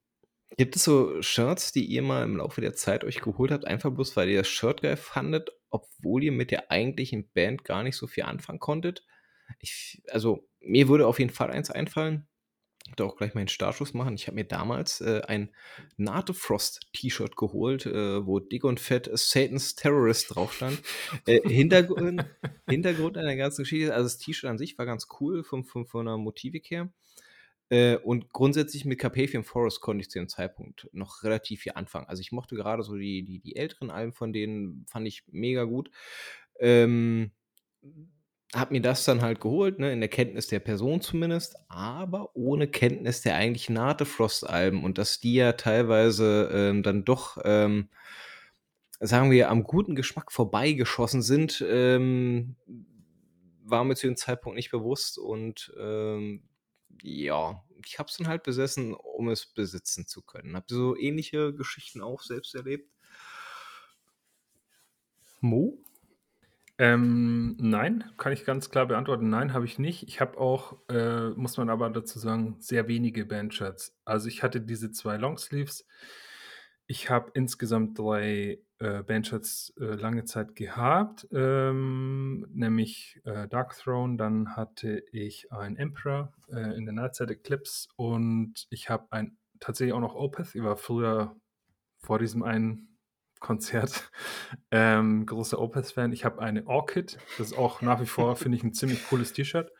Gibt 0.57 0.75
es 0.75 0.83
so 0.83 1.21
Shirts, 1.21 1.71
die 1.71 1.85
ihr 1.85 2.01
mal 2.01 2.23
im 2.23 2.37
Laufe 2.37 2.61
der 2.61 2.73
Zeit 2.73 3.03
euch 3.03 3.21
geholt 3.21 3.51
habt, 3.51 3.65
einfach 3.65 3.91
bloß, 3.91 4.15
weil 4.15 4.29
ihr 4.29 4.39
das 4.39 4.47
Shirt 4.47 4.81
geil 4.81 4.97
fandet, 4.97 5.51
obwohl 5.69 6.23
ihr 6.23 6.31
mit 6.31 6.51
der 6.51 6.71
eigentlichen 6.71 7.29
Band 7.33 7.63
gar 7.63 7.83
nicht 7.83 7.95
so 7.95 8.07
viel 8.07 8.23
anfangen 8.23 8.59
konntet? 8.59 9.03
Ich, 9.59 10.01
also, 10.09 10.47
mir 10.59 10.87
würde 10.87 11.07
auf 11.07 11.19
jeden 11.19 11.31
Fall 11.31 11.51
eins 11.51 11.71
einfallen. 11.71 12.27
Ich 12.85 13.01
auch 13.01 13.15
gleich 13.15 13.33
meinen 13.33 13.47
Startschuss 13.47 13.93
machen. 13.93 14.15
Ich 14.15 14.27
habe 14.27 14.35
mir 14.35 14.43
damals 14.43 14.99
äh, 15.01 15.21
ein 15.27 15.49
Nate 15.95 16.33
Frost 16.33 16.81
T-Shirt 16.93 17.37
geholt, 17.37 17.85
äh, 17.85 18.25
wo 18.25 18.39
dick 18.39 18.65
und 18.65 18.79
fett 18.79 19.09
Satan's 19.13 19.75
Terrorist 19.75 20.35
drauf 20.35 20.53
stand. 20.53 20.81
Äh, 21.25 21.39
Hintergrund, 21.47 22.25
Hintergrund 22.69 23.15
der 23.15 23.35
ganzen 23.37 23.63
Geschichte, 23.63 23.93
also 23.93 24.03
das 24.03 24.17
T-Shirt 24.17 24.49
an 24.49 24.57
sich 24.57 24.77
war 24.77 24.85
ganz 24.85 25.07
cool 25.19 25.43
von, 25.43 25.63
von, 25.63 25.85
von 25.85 26.05
der 26.05 26.17
Motivik 26.17 26.69
her. 26.69 26.91
Äh, 27.73 27.97
und 27.97 28.31
grundsätzlich 28.31 28.86
mit 28.86 28.99
Carpathian 28.99 29.43
Forest 29.43 29.81
konnte 29.81 30.03
ich 30.03 30.12
zu 30.12 30.19
dem 30.19 30.29
Zeitpunkt 30.29 30.88
noch 30.91 31.23
relativ 31.23 31.62
viel 31.62 31.71
anfangen. 31.73 32.07
Also 32.07 32.21
ich 32.21 32.31
mochte 32.31 32.55
gerade 32.55 32.83
so 32.83 32.95
die, 32.95 33.23
die, 33.23 33.39
die 33.39 33.55
älteren 33.55 33.89
Alben 33.89 34.13
von 34.13 34.31
denen, 34.31 34.86
fand 34.88 35.07
ich 35.07 35.23
mega 35.31 35.63
gut. 35.63 35.89
Ähm, 36.59 37.31
hab 38.53 38.69
mir 38.69 38.81
das 38.81 39.05
dann 39.05 39.23
halt 39.23 39.41
geholt, 39.41 39.79
ne, 39.79 39.91
in 39.91 40.01
der 40.01 40.09
Kenntnis 40.09 40.45
der 40.45 40.59
Person 40.59 41.01
zumindest, 41.01 41.55
aber 41.67 42.36
ohne 42.36 42.67
Kenntnis 42.67 43.23
der 43.23 43.38
eigentlichen 43.38 43.73
Nate 43.73 44.05
Frost-Alben 44.05 44.83
und 44.83 44.99
dass 44.99 45.19
die 45.19 45.33
ja 45.33 45.53
teilweise 45.53 46.51
ähm, 46.53 46.83
dann 46.83 47.03
doch, 47.03 47.39
ähm, 47.43 47.89
sagen 48.99 49.31
wir, 49.31 49.49
am 49.49 49.63
guten 49.63 49.95
Geschmack 49.95 50.31
vorbeigeschossen 50.31 51.23
sind, 51.23 51.65
ähm, 51.67 52.55
war 53.63 53.83
mir 53.83 53.95
zu 53.95 54.05
dem 54.05 54.15
Zeitpunkt 54.15 54.57
nicht 54.57 54.69
bewusst 54.69 55.17
und 55.17 55.73
ähm, 55.79 56.43
ja, 57.02 57.63
ich 57.85 58.00
habe 58.00 58.10
es 58.10 58.17
dann 58.17 58.27
halt 58.27 58.44
besessen, 58.44 58.94
um 58.94 59.29
es 59.29 59.46
besitzen 59.46 60.08
zu 60.08 60.21
können. 60.21 60.56
Habt 60.56 60.71
ihr 60.71 60.77
so 60.77 60.98
ähnliche 60.98 61.54
Geschichten 61.54 62.02
auch 62.02 62.21
selbst 62.21 62.56
erlebt? 62.56 62.89
Mo? 65.41 65.77
Ähm, 66.79 67.56
nein, 67.60 68.04
kann 68.17 68.33
ich 68.33 68.46
ganz 68.46 68.69
klar 68.69 68.87
beantworten. 68.87 69.29
Nein, 69.29 69.54
habe 69.54 69.65
ich 69.65 69.77
nicht. 69.77 70.08
Ich 70.08 70.19
habe 70.21 70.37
auch, 70.39 70.77
äh, 70.89 71.29
muss 71.31 71.58
man 71.58 71.69
aber 71.69 71.89
dazu 71.89 72.17
sagen, 72.17 72.56
sehr 72.60 72.87
wenige 72.87 73.25
Bandshirts. 73.25 73.96
Also 74.06 74.27
ich 74.27 74.41
hatte 74.41 74.60
diese 74.60 74.91
zwei 74.91 75.17
Longsleeves. 75.17 75.87
Ich 76.87 77.10
habe 77.10 77.31
insgesamt 77.35 78.00
drei 78.00 78.60
äh, 78.84 79.02
Bandshirts 79.02 79.73
äh, 79.79 79.96
lange 79.96 80.25
Zeit 80.25 80.56
gehabt, 80.56 81.27
ähm, 81.31 82.46
nämlich 82.54 83.21
äh, 83.23 83.48
Dark 83.48 83.77
Throne, 83.77 84.17
dann 84.17 84.56
hatte 84.58 85.04
ich 85.12 85.52
ein 85.52 85.77
Emperor 85.77 86.34
äh, 86.52 86.75
in 86.75 86.86
der 86.86 86.94
Nightside 86.94 87.34
Eclipse 87.34 87.88
und 87.96 88.67
ich 88.69 88.90
habe 88.90 89.08
ein 89.12 89.38
tatsächlich 89.62 89.94
auch 89.94 90.02
noch 90.02 90.15
Opeth. 90.15 90.54
Ich 90.54 90.63
war 90.63 90.75
früher 90.75 91.36
vor 92.00 92.19
diesem 92.19 92.44
einen 92.44 93.00
Konzert 93.40 94.12
ähm, 94.71 95.25
großer 95.25 95.60
Opeth-Fan. 95.60 96.12
Ich 96.12 96.25
habe 96.25 96.42
eine 96.42 96.67
Orchid, 96.67 97.17
das 97.38 97.52
ist 97.52 97.58
auch 97.58 97.81
nach 97.81 98.02
wie 98.02 98.06
vor, 98.06 98.36
finde 98.36 98.58
ich, 98.58 98.63
ein 98.63 98.73
ziemlich 98.73 99.08
cooles 99.08 99.31
T-Shirt. 99.31 99.71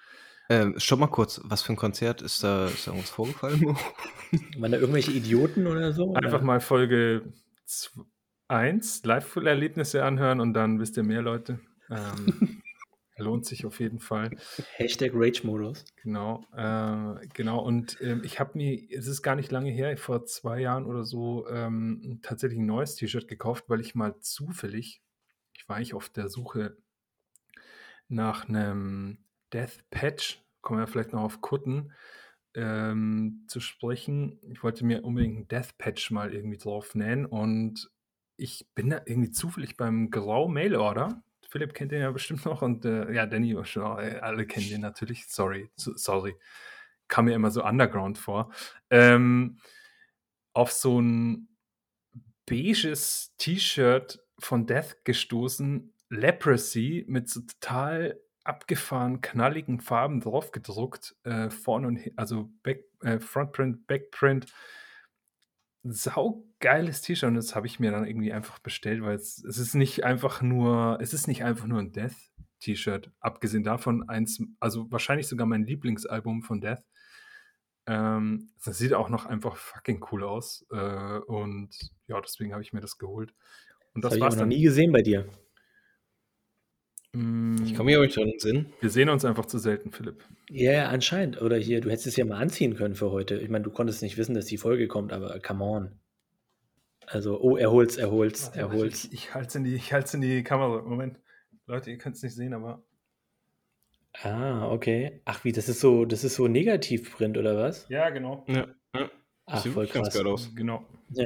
Ähm, 0.50 0.76
stopp 0.78 1.00
mal 1.00 1.08
kurz, 1.08 1.42
was 1.44 1.62
für 1.62 1.74
ein 1.74 1.78
Konzert 1.78 2.22
ist 2.22 2.44
da, 2.44 2.68
ist 2.68 2.88
da 2.88 2.92
irgendwas 2.92 3.10
vorgefallen? 3.10 3.78
Waren 4.58 4.72
da 4.72 4.78
irgendwelche 4.78 5.12
Idioten 5.12 5.68
oder 5.68 5.92
so? 5.92 6.14
Einfach 6.14 6.40
oder? 6.40 6.44
mal 6.44 6.60
Folge 6.62 7.34
1, 8.48 9.04
Live-Erlebnisse 9.06 10.04
anhören 10.04 10.40
und 10.40 10.54
dann 10.54 10.80
wisst 10.80 10.98
ihr 10.98 11.04
mehr, 11.04 11.22
Leute. 11.22 11.60
Ähm, 11.90 12.62
lohnt 13.18 13.46
sich 13.46 13.66
auf 13.66 13.80
jeden 13.80 14.00
Fall. 14.00 14.32
Hashtag 14.76 15.12
Rage-Modus. 15.14 15.86
Genau, 16.02 16.44
äh, 16.56 17.28
genau. 17.34 17.60
Und 17.60 17.98
ähm, 18.02 18.22
ich 18.24 18.40
habe 18.40 18.58
mir, 18.58 18.80
es 18.92 19.08
ist 19.08 19.22
gar 19.22 19.36
nicht 19.36 19.52
lange 19.52 19.72
her, 19.72 19.96
vor 19.98 20.26
zwei 20.26 20.60
Jahren 20.60 20.86
oder 20.86 21.04
so, 21.04 21.48
ähm, 21.48 22.20
tatsächlich 22.22 22.60
ein 22.60 22.66
neues 22.66 22.96
T-Shirt 22.96 23.28
gekauft, 23.28 23.66
weil 23.68 23.82
ich 23.82 23.96
mal 23.96 24.20
zufällig, 24.20 25.02
ich 25.54 25.68
war 25.70 25.78
eigentlich 25.78 25.94
auf 25.94 26.10
der 26.10 26.30
Suche 26.30 26.78
nach 28.08 28.48
einem 28.48 29.20
Death 29.54 29.84
Patch, 29.90 30.44
kommen 30.62 30.80
wir 30.80 30.88
vielleicht 30.88 31.14
noch 31.14 31.24
auf 31.24 31.42
Kutten, 31.42 31.94
ähm, 32.56 33.46
zu 33.48 33.60
sprechen. 33.60 34.40
Ich 34.52 34.64
wollte 34.64 34.86
mir 34.86 35.04
unbedingt 35.04 35.36
einen 35.38 35.48
Death 35.48 35.78
Patch 35.78 36.12
mal 36.12 36.34
irgendwie 36.34 36.58
drauf 36.58 36.96
nähen 36.96 37.26
und 37.26 37.92
ich 38.38 38.68
bin 38.76 38.90
da 38.90 39.02
irgendwie 39.06 39.32
zufällig 39.32 39.78
beim 39.78 40.10
Grau 40.10 40.48
Mail 40.48 40.76
Order. 40.76 41.24
Philipp 41.50 41.74
kennt 41.74 41.92
den 41.92 42.02
ja 42.02 42.12
bestimmt 42.12 42.46
noch 42.46 42.62
und 42.62 42.86
äh, 42.86 43.12
ja, 43.14 43.26
Danny 43.26 43.56
schon, 43.64 44.00
äh, 44.00 44.20
alle 44.22 44.48
kennen 44.48 44.70
den 44.70 44.82
natürlich. 44.82 45.28
Sorry, 45.28 45.70
so, 45.76 45.96
sorry. 45.96 46.36
Kam 47.08 47.26
mir 47.26 47.36
immer 47.36 47.52
so 47.52 47.64
underground 47.64 48.18
vor. 48.18 48.52
Ähm, 48.90 49.60
auf 50.54 50.72
so 50.72 51.00
ein 51.00 51.50
beiges 52.46 53.36
T-Shirt 53.38 54.20
von 54.40 54.66
Death 54.66 55.04
gestoßen, 55.04 55.94
Leprosy 56.10 57.06
mit 57.08 57.30
so 57.30 57.42
total 57.42 58.20
abgefahren 58.44 59.22
knalligen 59.22 59.80
Farben 59.80 60.20
drauf 60.20 60.52
gedruckt, 60.52 61.16
äh, 61.24 61.50
vorne 61.50 61.88
und 61.88 62.00
also 62.18 62.50
Back, 62.62 62.86
äh, 63.02 63.20
Frontprint, 63.20 63.88
Backprint. 63.88 64.48
Saugeiles 65.84 67.02
T-Shirt 67.02 67.28
und 67.28 67.36
das 67.36 67.56
habe 67.56 67.68
ich 67.68 67.80
mir 67.80 67.92
dann 67.92 68.08
irgendwie 68.08 68.32
einfach 68.32 68.60
bestellt, 68.60 69.02
weil 69.04 69.16
es, 69.16 69.44
es 69.44 69.58
ist 69.58 69.76
nicht 69.76 70.04
einfach 70.04 70.42
nur, 70.42 70.98
es 71.02 71.14
ist 71.14 71.28
nicht 71.28 71.44
einfach 71.44 71.68
nur 71.68 71.80
ein 71.80 71.92
Death 71.92 72.16
T-Shirt. 72.60 73.12
Abgesehen 73.20 73.64
davon 73.64 74.08
eins, 74.08 74.42
also 74.60 74.90
wahrscheinlich 74.92 75.28
sogar 75.28 75.46
mein 75.46 75.66
Lieblingsalbum 75.66 76.42
von 76.42 76.62
Death. 76.62 76.84
Ähm, 77.86 78.52
das 78.64 78.78
sieht 78.78 78.94
auch 78.94 79.10
noch 79.10 79.26
einfach 79.26 79.58
fucking 79.58 80.06
cool 80.12 80.24
aus. 80.24 80.66
Äh, 80.72 81.20
und 81.28 81.70
ja, 82.08 82.20
deswegen 82.22 82.54
habe 82.54 82.64
ich 82.64 82.72
mir 82.72 82.80
das 82.82 82.98
geholt. 82.98 83.34
Und 83.94 84.04
Das 84.04 84.14
das 84.14 84.22
habe 84.22 84.34
ich 84.34 84.40
noch 84.40 84.48
nie 84.48 84.64
gesehen 84.64 84.94
bei 84.94 85.02
dir. 85.02 85.28
Mm, 87.14 87.56
Ich 87.64 87.76
komme 87.76 87.92
hier 87.92 88.00
auch 88.00 88.04
nicht 88.04 88.16
dran 88.16 88.26
in 88.26 88.32
den 88.32 88.40
Sinn. 88.40 88.66
Wir 88.82 88.90
sehen 88.90 89.10
uns 89.10 89.24
einfach 89.26 89.46
zu 89.46 89.58
selten, 89.60 89.92
Philipp. 89.92 90.24
Ja, 90.50 90.72
ja, 90.72 90.90
anscheinend. 90.90 91.42
Oder 91.42 91.58
hier, 91.58 91.82
du 91.82 91.90
hättest 91.90 92.08
es 92.08 92.16
ja 92.16 92.26
mal 92.26 92.38
anziehen 92.42 92.76
können 92.76 92.96
für 92.96 93.12
heute. 93.12 93.36
Ich 93.38 93.50
meine, 93.50 93.64
du 93.64 93.70
konntest 93.72 94.02
nicht 94.02 94.18
wissen, 94.18 94.34
dass 94.36 94.46
die 94.46 94.58
Folge 94.58 94.88
kommt, 94.88 95.14
aber 95.14 95.40
come 95.40 95.64
on. 95.64 96.00
Also, 97.06 97.40
oh, 97.42 97.58
er 97.58 97.72
holt's, 97.72 97.98
er 97.98 98.12
holt's, 98.12 98.48
Warte, 98.48 98.60
er 98.60 98.72
holt's. 98.72 99.06
Ich, 99.06 99.14
ich 99.14 99.34
halte 99.36 99.48
es 99.50 99.56
in, 99.56 99.64
die- 99.66 99.76
ich 99.76 99.94
halt's 99.94 100.14
in 100.14 100.22
die 100.22 100.44
Kamera. 100.44 100.82
Moment. 100.82 101.20
Leute, 101.68 101.92
ihr 101.92 101.98
könnt 101.98 102.16
es 102.16 102.24
nicht 102.24 102.36
sehen, 102.36 102.54
aber. 102.54 102.84
Ah, 104.22 104.70
okay. 104.72 105.22
Ach, 105.26 105.44
wie, 105.44 105.52
das 105.52 105.70
ist 105.70 105.80
so, 105.80 106.06
das 106.06 106.24
ist 106.24 106.36
so 106.36 106.48
Negativprint 106.48 107.38
oder 107.38 107.58
was? 107.58 107.88
Ja, 107.90 108.10
genau. 108.10 108.46
Ja, 108.48 108.68
ja. 108.96 109.10
Ach, 109.46 109.62
Sieht 109.62 109.74
voll 109.74 109.84
wirklich 109.84 109.94
ganz 109.94 110.08
krass. 110.10 110.18
geil 110.18 110.28
aus. 110.32 110.56
Genau. 110.56 110.86
Ja. 111.10 111.26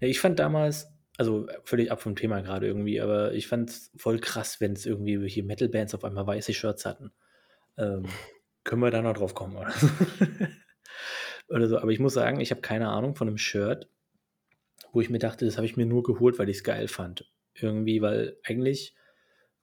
ja. 0.00 0.08
Ich 0.08 0.18
fand 0.18 0.38
damals, 0.38 0.88
also 1.20 1.46
völlig 1.64 1.92
ab 1.92 2.00
vom 2.00 2.16
Thema 2.16 2.40
gerade 2.40 2.66
irgendwie, 2.66 2.98
aber 2.98 3.34
ich 3.34 3.46
fand 3.46 3.68
es 3.68 3.92
voll 3.94 4.20
krass, 4.20 4.58
wenn 4.58 4.72
es 4.72 4.86
irgendwie 4.86 5.28
hier 5.28 5.44
Metal-Bands 5.44 5.94
auf 5.94 6.02
einmal 6.02 6.26
weiße 6.26 6.54
Shirts 6.54 6.86
hatten. 6.86 7.12
Ähm, 7.76 8.06
können 8.64 8.80
wir 8.80 8.90
da 8.90 9.02
noch 9.02 9.12
drauf 9.12 9.34
kommen, 9.34 9.54
oder? 9.58 9.70
oder 11.48 11.68
so. 11.68 11.76
Aber 11.76 11.90
ich 11.90 11.98
muss 11.98 12.14
sagen, 12.14 12.40
ich 12.40 12.50
habe 12.50 12.62
keine 12.62 12.88
Ahnung 12.88 13.16
von 13.16 13.28
einem 13.28 13.36
Shirt, 13.36 13.86
wo 14.92 15.02
ich 15.02 15.10
mir 15.10 15.18
dachte, 15.18 15.44
das 15.44 15.58
habe 15.58 15.66
ich 15.66 15.76
mir 15.76 15.84
nur 15.84 16.02
geholt, 16.02 16.38
weil 16.38 16.48
ich 16.48 16.56
es 16.56 16.64
geil 16.64 16.88
fand. 16.88 17.30
Irgendwie, 17.52 18.00
weil 18.00 18.38
eigentlich 18.42 18.94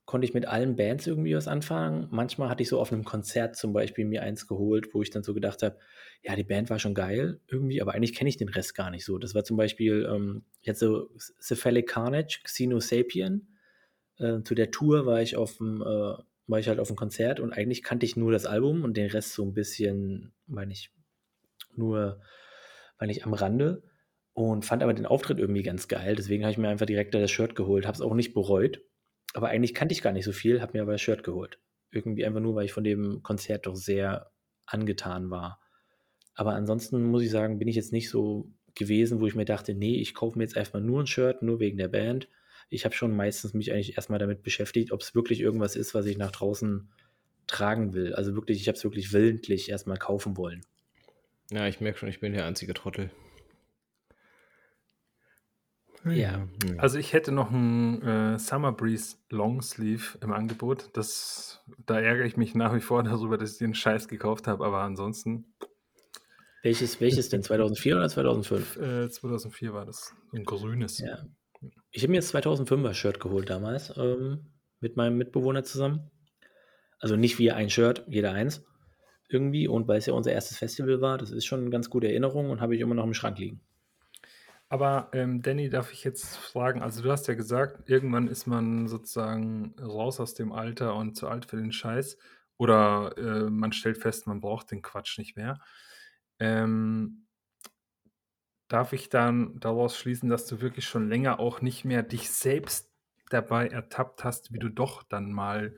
konnte 0.08 0.24
ich 0.24 0.32
mit 0.32 0.46
allen 0.46 0.74
Bands 0.74 1.06
irgendwie 1.06 1.36
was 1.36 1.48
anfangen. 1.48 2.08
Manchmal 2.10 2.48
hatte 2.48 2.62
ich 2.62 2.70
so 2.70 2.80
auf 2.80 2.90
einem 2.90 3.04
Konzert 3.04 3.56
zum 3.56 3.74
Beispiel 3.74 4.06
mir 4.06 4.22
eins 4.22 4.46
geholt, 4.46 4.94
wo 4.94 5.02
ich 5.02 5.10
dann 5.10 5.22
so 5.22 5.34
gedacht 5.34 5.62
habe, 5.62 5.76
ja, 6.22 6.34
die 6.34 6.44
Band 6.44 6.70
war 6.70 6.78
schon 6.78 6.94
geil 6.94 7.42
irgendwie, 7.46 7.82
aber 7.82 7.92
eigentlich 7.92 8.14
kenne 8.14 8.30
ich 8.30 8.38
den 8.38 8.48
Rest 8.48 8.74
gar 8.74 8.90
nicht 8.90 9.04
so. 9.04 9.18
Das 9.18 9.34
war 9.34 9.44
zum 9.44 9.58
Beispiel 9.58 10.08
ähm, 10.10 10.46
jetzt 10.62 10.80
so 10.80 11.10
Cephalic 11.42 11.88
Carnage, 11.88 12.40
Xenosapien. 12.42 13.54
Äh, 14.16 14.40
zu 14.44 14.54
der 14.54 14.70
Tour 14.70 15.04
war 15.04 15.20
ich 15.20 15.36
auf 15.36 15.58
dem, 15.58 15.82
äh, 15.82 16.14
war 16.46 16.58
ich 16.58 16.68
halt 16.68 16.80
auf 16.80 16.88
dem 16.88 16.96
Konzert 16.96 17.38
und 17.38 17.52
eigentlich 17.52 17.82
kannte 17.82 18.06
ich 18.06 18.16
nur 18.16 18.32
das 18.32 18.46
Album 18.46 18.84
und 18.84 18.96
den 18.96 19.10
Rest 19.10 19.34
so 19.34 19.44
ein 19.44 19.52
bisschen, 19.52 20.32
meine 20.46 20.72
ich, 20.72 20.90
nur, 21.76 22.22
meine 22.98 23.12
ich, 23.12 23.26
am 23.26 23.34
Rande 23.34 23.82
und 24.32 24.64
fand 24.64 24.82
aber 24.82 24.94
den 24.94 25.04
Auftritt 25.04 25.38
irgendwie 25.38 25.64
ganz 25.64 25.86
geil. 25.86 26.16
Deswegen 26.16 26.44
habe 26.44 26.52
ich 26.52 26.58
mir 26.58 26.70
einfach 26.70 26.86
direkt 26.86 27.12
da 27.12 27.20
das 27.20 27.30
Shirt 27.30 27.54
geholt, 27.54 27.86
habe 27.86 27.94
es 27.94 28.00
auch 28.00 28.14
nicht 28.14 28.32
bereut. 28.32 28.80
Aber 29.34 29.48
eigentlich 29.48 29.74
kannte 29.74 29.92
ich 29.92 30.02
gar 30.02 30.12
nicht 30.12 30.24
so 30.24 30.32
viel, 30.32 30.60
habe 30.60 30.72
mir 30.76 30.82
aber 30.82 30.92
das 30.92 31.00
Shirt 31.00 31.22
geholt. 31.22 31.58
Irgendwie 31.90 32.24
einfach 32.24 32.40
nur, 32.40 32.54
weil 32.54 32.64
ich 32.64 32.72
von 32.72 32.84
dem 32.84 33.22
Konzert 33.22 33.66
doch 33.66 33.76
sehr 33.76 34.30
angetan 34.66 35.30
war. 35.30 35.60
Aber 36.34 36.54
ansonsten 36.54 37.02
muss 37.04 37.22
ich 37.22 37.30
sagen, 37.30 37.58
bin 37.58 37.68
ich 37.68 37.76
jetzt 37.76 37.92
nicht 37.92 38.10
so 38.10 38.52
gewesen, 38.74 39.20
wo 39.20 39.26
ich 39.26 39.34
mir 39.34 39.44
dachte, 39.44 39.74
nee, 39.74 39.96
ich 40.00 40.14
kaufe 40.14 40.38
mir 40.38 40.44
jetzt 40.44 40.56
erstmal 40.56 40.82
nur 40.82 41.02
ein 41.02 41.06
Shirt, 41.06 41.42
nur 41.42 41.60
wegen 41.60 41.78
der 41.78 41.88
Band. 41.88 42.28
Ich 42.70 42.84
habe 42.84 42.94
schon 42.94 43.16
meistens 43.16 43.54
mich 43.54 43.72
eigentlich 43.72 43.96
erstmal 43.96 44.18
damit 44.18 44.42
beschäftigt, 44.42 44.92
ob 44.92 45.00
es 45.00 45.14
wirklich 45.14 45.40
irgendwas 45.40 45.74
ist, 45.74 45.94
was 45.94 46.06
ich 46.06 46.18
nach 46.18 46.30
draußen 46.30 46.90
tragen 47.46 47.94
will. 47.94 48.14
Also 48.14 48.34
wirklich, 48.34 48.60
ich 48.60 48.68
habe 48.68 48.76
es 48.76 48.84
wirklich 48.84 49.12
willentlich 49.12 49.70
erstmal 49.70 49.96
kaufen 49.96 50.36
wollen. 50.36 50.60
Ja, 51.50 51.66
ich 51.66 51.80
merke 51.80 51.98
schon, 51.98 52.08
ich 52.08 52.20
bin 52.20 52.34
der 52.34 52.44
einzige 52.44 52.74
Trottel. 52.74 53.10
Ja. 56.04 56.46
Also 56.76 56.98
ich 56.98 57.12
hätte 57.12 57.32
noch 57.32 57.50
einen 57.50 58.02
äh, 58.02 58.38
Summer 58.38 58.72
Breeze 58.72 59.16
Longsleeve 59.30 60.18
im 60.20 60.32
Angebot. 60.32 60.90
Das, 60.92 61.64
da 61.86 61.98
ärgere 61.98 62.26
ich 62.26 62.36
mich 62.36 62.54
nach 62.54 62.74
wie 62.74 62.80
vor 62.80 63.02
darüber, 63.04 63.36
dass 63.38 63.52
ich 63.52 63.58
den 63.58 63.74
Scheiß 63.74 64.08
gekauft 64.08 64.46
habe, 64.46 64.64
aber 64.64 64.80
ansonsten 64.80 65.54
Welches, 66.62 67.00
welches 67.00 67.28
denn? 67.28 67.42
2004 67.42 67.96
oder 67.96 68.08
2005? 68.08 68.76
äh, 68.76 69.10
2004 69.10 69.72
war 69.72 69.86
das 69.86 70.14
so 70.30 70.36
ein 70.36 70.44
grünes. 70.44 70.98
Ja. 70.98 71.24
Ich 71.90 72.02
habe 72.02 72.10
mir 72.10 72.16
jetzt 72.16 72.34
2005er 72.34 72.94
Shirt 72.94 73.20
geholt 73.20 73.50
damals 73.50 73.92
ähm, 73.96 74.52
mit 74.80 74.96
meinem 74.96 75.18
Mitbewohner 75.18 75.64
zusammen. 75.64 76.10
Also 77.00 77.16
nicht 77.16 77.38
wir 77.38 77.56
ein 77.56 77.70
Shirt, 77.70 78.04
jeder 78.08 78.32
eins 78.32 78.64
irgendwie. 79.28 79.68
Und 79.68 79.88
weil 79.88 79.98
es 79.98 80.06
ja 80.06 80.14
unser 80.14 80.32
erstes 80.32 80.58
Festival 80.58 81.00
war, 81.00 81.18
das 81.18 81.30
ist 81.30 81.46
schon 81.46 81.60
eine 81.60 81.70
ganz 81.70 81.90
gute 81.90 82.08
Erinnerung 82.08 82.50
und 82.50 82.60
habe 82.60 82.74
ich 82.74 82.80
immer 82.80 82.94
noch 82.94 83.04
im 83.04 83.14
Schrank 83.14 83.38
liegen. 83.38 83.60
Aber 84.70 85.08
ähm, 85.14 85.40
Danny, 85.40 85.70
darf 85.70 85.92
ich 85.92 86.04
jetzt 86.04 86.36
fragen, 86.36 86.82
also 86.82 87.02
du 87.02 87.10
hast 87.10 87.26
ja 87.26 87.34
gesagt, 87.34 87.88
irgendwann 87.88 88.28
ist 88.28 88.46
man 88.46 88.86
sozusagen 88.86 89.74
raus 89.80 90.20
aus 90.20 90.34
dem 90.34 90.52
Alter 90.52 90.94
und 90.94 91.16
zu 91.16 91.26
alt 91.28 91.46
für 91.46 91.56
den 91.56 91.72
Scheiß. 91.72 92.18
Oder 92.58 93.16
äh, 93.16 93.50
man 93.50 93.72
stellt 93.72 93.98
fest, 93.98 94.26
man 94.26 94.40
braucht 94.40 94.70
den 94.70 94.82
Quatsch 94.82 95.18
nicht 95.18 95.36
mehr. 95.36 95.60
Ähm, 96.38 97.26
darf 98.68 98.92
ich 98.92 99.08
dann 99.08 99.58
daraus 99.60 99.96
schließen, 99.96 100.28
dass 100.28 100.46
du 100.46 100.60
wirklich 100.60 100.86
schon 100.86 101.08
länger 101.08 101.40
auch 101.40 101.62
nicht 101.62 101.84
mehr 101.84 102.02
dich 102.02 102.30
selbst 102.30 102.90
dabei 103.30 103.68
ertappt 103.68 104.24
hast, 104.24 104.52
wie 104.52 104.58
du 104.58 104.68
doch 104.68 105.02
dann 105.02 105.32
mal 105.32 105.74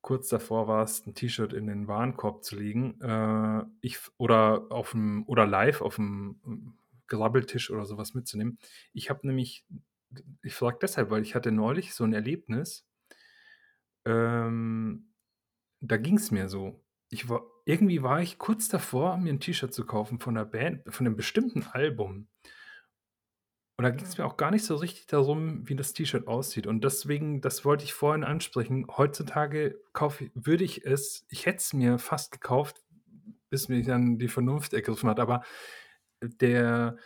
kurz 0.00 0.28
davor 0.28 0.66
warst, 0.66 1.06
ein 1.06 1.14
T-Shirt 1.14 1.52
in 1.52 1.66
den 1.66 1.88
Warenkorb 1.88 2.42
zu 2.42 2.56
legen, 2.56 3.00
äh, 3.00 3.64
ich, 3.82 3.98
oder 4.16 4.66
auf 4.70 4.92
dem, 4.92 5.24
oder 5.26 5.46
live 5.46 5.82
auf 5.82 5.96
dem 5.96 6.74
Grabbeltisch 7.16 7.70
oder 7.70 7.84
sowas 7.84 8.14
mitzunehmen. 8.14 8.58
Ich 8.92 9.10
habe 9.10 9.26
nämlich, 9.26 9.66
ich 10.42 10.54
frage 10.54 10.78
deshalb, 10.80 11.10
weil 11.10 11.22
ich 11.22 11.34
hatte 11.34 11.52
neulich 11.52 11.94
so 11.94 12.04
ein 12.04 12.12
Erlebnis, 12.12 12.86
ähm, 14.04 15.12
da 15.80 15.96
ging 15.96 16.16
es 16.16 16.30
mir 16.30 16.48
so. 16.48 16.84
Ich 17.10 17.28
war, 17.28 17.42
irgendwie 17.66 18.02
war 18.02 18.20
ich 18.22 18.38
kurz 18.38 18.68
davor, 18.68 19.16
mir 19.18 19.32
ein 19.32 19.40
T-Shirt 19.40 19.72
zu 19.72 19.84
kaufen 19.84 20.18
von 20.20 20.36
einer 20.36 20.46
Band, 20.46 20.82
von 20.88 21.06
einem 21.06 21.16
bestimmten 21.16 21.64
Album. 21.64 22.28
Und 23.76 23.84
da 23.84 23.90
ging 23.90 24.06
es 24.06 24.16
mir 24.16 24.24
auch 24.24 24.36
gar 24.36 24.50
nicht 24.50 24.64
so 24.64 24.76
richtig 24.76 25.06
darum, 25.06 25.68
wie 25.68 25.76
das 25.76 25.92
T-Shirt 25.92 26.26
aussieht. 26.28 26.66
Und 26.66 26.84
deswegen, 26.84 27.40
das 27.40 27.64
wollte 27.64 27.84
ich 27.84 27.92
vorhin 27.92 28.24
ansprechen. 28.24 28.86
Heutzutage 28.96 29.80
kaufe, 29.92 30.30
würde 30.34 30.64
ich 30.64 30.84
es, 30.86 31.26
ich 31.28 31.46
hätte 31.46 31.58
es 31.58 31.72
mir 31.72 31.98
fast 31.98 32.32
gekauft, 32.32 32.82
bis 33.50 33.68
mich 33.68 33.86
dann 33.86 34.18
die 34.18 34.28
Vernunft 34.28 34.72
ergriffen 34.72 35.10
hat. 35.10 35.20
Aber 35.20 35.42
der, 36.28 36.96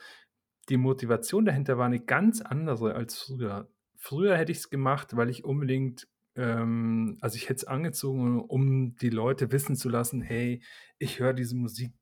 die 0.68 0.76
Motivation 0.76 1.44
dahinter 1.44 1.78
war 1.78 1.86
eine 1.86 2.00
ganz 2.00 2.40
andere 2.40 2.94
als 2.94 3.18
früher. 3.18 3.70
Früher 3.96 4.36
hätte 4.36 4.52
ich 4.52 4.58
es 4.58 4.70
gemacht, 4.70 5.16
weil 5.16 5.30
ich 5.30 5.44
unbedingt 5.44 6.08
ähm, 6.36 7.18
also 7.22 7.36
ich 7.36 7.44
hätte 7.44 7.54
es 7.56 7.64
angezogen, 7.64 8.40
um 8.42 8.96
die 8.96 9.10
Leute 9.10 9.52
wissen 9.52 9.76
zu 9.76 9.88
lassen: 9.88 10.20
„Hey, 10.22 10.62
ich 10.98 11.18
höre 11.20 11.32
diese 11.34 11.56
Musik, 11.56 11.94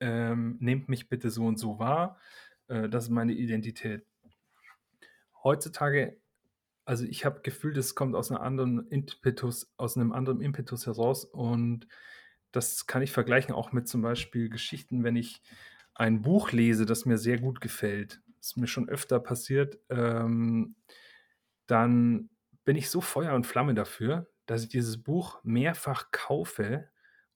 ähm, 0.00 0.56
nehmt 0.60 0.88
mich 0.88 1.08
bitte 1.08 1.30
so 1.30 1.46
und 1.46 1.58
so 1.58 1.78
wahr. 1.78 2.18
Äh, 2.68 2.88
das 2.90 3.04
ist 3.04 3.10
meine 3.10 3.32
Identität.“ 3.32 4.04
Heutzutage 5.44 6.20
also 6.86 7.04
ich 7.04 7.24
habe 7.24 7.42
Gefühl, 7.42 7.74
das 7.74 7.94
kommt 7.94 8.16
aus 8.16 8.30
'ner 8.30 8.40
anderen 8.42 8.88
Impetus 8.90 9.72
aus 9.78 9.96
einem 9.96 10.12
anderen 10.12 10.40
Impetus 10.42 10.86
heraus 10.86 11.24
und 11.24 11.88
das 12.52 12.86
kann 12.86 13.02
ich 13.02 13.12
vergleichen 13.12 13.54
auch 13.54 13.72
mit 13.72 13.88
zum 13.88 14.02
Beispiel 14.02 14.50
Geschichten, 14.50 15.04
wenn 15.04 15.16
ich 15.16 15.42
ein 15.98 16.22
Buch 16.22 16.52
lese, 16.52 16.86
das 16.86 17.06
mir 17.06 17.18
sehr 17.18 17.38
gut 17.38 17.60
gefällt. 17.60 18.22
Das 18.38 18.56
mir 18.56 18.68
schon 18.68 18.88
öfter 18.88 19.20
passiert, 19.20 19.78
ähm, 19.90 20.76
dann 21.66 22.30
bin 22.64 22.76
ich 22.76 22.90
so 22.90 23.00
Feuer 23.00 23.34
und 23.34 23.46
Flamme 23.46 23.74
dafür, 23.74 24.28
dass 24.46 24.62
ich 24.62 24.68
dieses 24.68 25.02
Buch 25.02 25.40
mehrfach 25.44 26.10
kaufe 26.12 26.88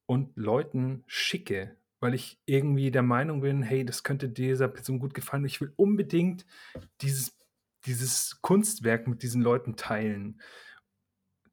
und 0.06 0.36
Leuten 0.36 1.04
schicke, 1.06 1.76
weil 2.00 2.14
ich 2.14 2.40
irgendwie 2.46 2.90
der 2.90 3.02
Meinung 3.02 3.40
bin: 3.42 3.62
„Hey, 3.62 3.84
das 3.84 4.04
könnte 4.04 4.28
dieser 4.28 4.68
Person 4.68 4.98
gut 4.98 5.14
gefallen. 5.14 5.44
Ich 5.44 5.60
will 5.60 5.72
unbedingt 5.76 6.46
dieses 7.02 7.38
dieses 7.86 8.40
Kunstwerk 8.42 9.08
mit 9.08 9.22
diesen 9.22 9.42
Leuten 9.42 9.76
teilen.“ 9.76 10.40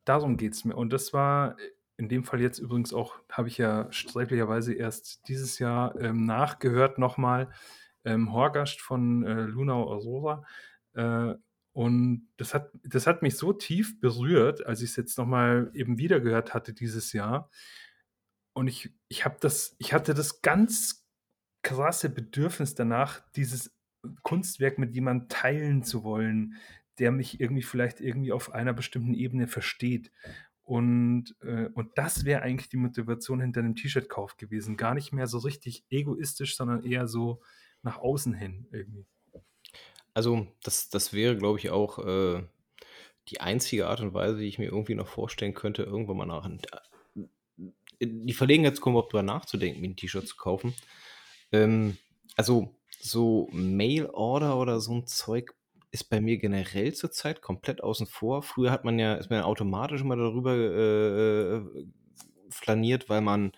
Darum 0.06 0.38
geht's 0.38 0.66
mir. 0.66 0.76
Und 0.76 0.92
das 0.94 1.14
war 1.14 1.56
in 2.00 2.08
dem 2.08 2.24
Fall 2.24 2.42
jetzt 2.42 2.60
übrigens 2.60 2.94
auch 2.94 3.20
habe 3.30 3.50
ich 3.50 3.58
ja 3.58 3.92
sträflicherweise 3.92 4.74
erst 4.74 5.28
dieses 5.28 5.60
Jahr, 5.60 6.00
ähm, 6.00 6.26
nachgehört 6.26 6.98
noch 6.98 7.18
mal, 7.18 7.52
ähm, 8.06 8.32
Horgast 8.32 8.80
von, 8.82 9.26
äh, 9.26 9.42
Luna 9.44 9.74
Aurora. 9.74 10.46
Äh, 10.94 11.36
und 11.74 12.30
das 12.38 12.54
hat 12.54 12.72
das 12.84 13.06
hat 13.06 13.22
mich 13.22 13.38
so 13.38 13.54
tief 13.54 14.00
berührt, 14.00 14.66
als 14.66 14.82
ich's 14.82 14.96
jetzt 14.96 15.18
noch 15.18 15.28
mal 15.28 15.72
eben 15.74 15.98
wieder 15.98 16.20
gehört 16.22 16.54
hatte 16.54 16.74
dieses 16.74 17.14
Jahr. 17.14 17.50
Und 18.54 18.68
ich 18.68 18.94
ich 19.10 19.26
das 19.42 19.76
ich 19.80 19.94
hatte 19.94 20.14
das 20.14 20.42
ganz 20.42 21.06
krasse 21.64 22.10
Bedürfnis 22.10 22.76
danach, 22.76 23.22
dieses 23.36 23.76
Kunstwerk 24.24 24.80
mit 24.80 24.94
jemandem 24.96 25.28
teilen 25.30 25.84
zu 25.84 26.04
wollen, 26.04 26.56
der 27.00 27.12
mich 27.12 27.40
irgendwie 27.40 27.64
vielleicht 27.64 28.02
irgendwie 28.02 28.32
auf 28.32 28.54
einer 28.54 28.74
bestimmten 28.74 29.14
Ebene 29.14 29.48
versteht. 29.48 30.12
Und, 30.70 31.36
äh 31.42 31.68
und 31.74 31.98
das 31.98 32.26
wäre 32.26 32.44
eigentlich 32.44 32.70
die 32.70 32.78
Motivation 32.78 33.42
hinter 33.42 33.64
'nem 33.64 33.74
T-Shirt-Kauf 33.76 34.38
gewesen. 34.38 34.78
Gar 34.78 34.94
nicht 34.94 35.12
mehr 35.12 35.26
so 35.26 35.40
richtig 35.40 35.84
egoistisch, 35.90 36.56
sondern 36.56 36.84
eher 36.84 37.08
so 37.08 37.42
nach 37.82 37.98
außen 37.98 38.36
hin 38.36 38.68
irgendwie. 38.72 39.08
Also, 40.16 40.48
das 40.64 40.90
das 40.90 41.14
wäre, 41.14 41.38
glaube 41.38 41.60
ich, 41.60 41.70
auch, 41.70 42.00
äh, 42.00 42.44
die 43.30 43.42
einzige 43.42 43.88
Art 43.88 44.02
und 44.02 44.14
Weise, 44.14 44.40
die 44.40 44.48
ich 44.48 44.60
mir 44.60 44.68
irgendwie 44.68 44.96
noch 44.96 45.08
vorstellen 45.08 45.54
könnte, 45.56 45.84
irgendwann 45.84 46.18
mal 46.18 46.26
nach 46.28 46.50
die 48.02 48.34
Verlegenheit 48.34 48.76
zu 48.78 48.82
kommen, 48.82 48.96
überhaupt 48.96 49.14
drüber 49.14 49.24
nachzudenken, 49.24 49.82
mir 49.82 49.90
'n 49.90 49.96
T-Shirt 49.98 50.28
zu 50.28 50.38
kaufen. 50.38 50.76
Ähm, 51.54 51.98
also, 52.38 52.76
so 53.02 53.50
Mail-Order 53.54 54.58
oder 54.60 54.80
so 54.82 54.94
'n 54.94 55.08
Zeug 55.08 55.56
ist 55.92 56.10
bei 56.10 56.22
mir 56.22 56.38
generell 56.38 56.94
zurzeit 56.94 57.42
komplett 57.42 57.84
außen 57.84 58.08
vor. 58.08 58.44
Früher 58.44 58.72
hat 58.72 58.86
man 58.86 59.00
ja 59.00 59.16
ist 59.16 59.30
man 59.30 59.40
ja 59.40 59.46
automatisch 59.46 60.02
immer 60.02 60.16
darüber, 60.18 60.54
äh, 60.56 61.62
flaniert, 62.52 63.10
weil 63.10 63.22
man 63.22 63.52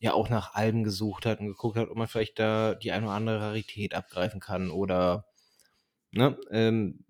ja 0.00 0.14
auch 0.14 0.28
nach 0.30 0.54
Alben 0.54 0.84
gesucht 0.84 1.26
hat 1.26 1.40
und 1.40 1.48
geguckt 1.48 1.76
hat, 1.78 1.90
ob 1.90 1.96
man 1.96 2.08
vielleicht 2.08 2.38
da 2.38 2.74
die 2.74 2.92
eine 2.92 3.06
oder 3.06 3.14
andere 3.16 3.40
Rarität 3.40 3.94
abgreifen 3.94 4.40
kann 4.40 4.70
oder 4.70 5.26
ne? 6.12 6.38
Ähm, 6.52 7.04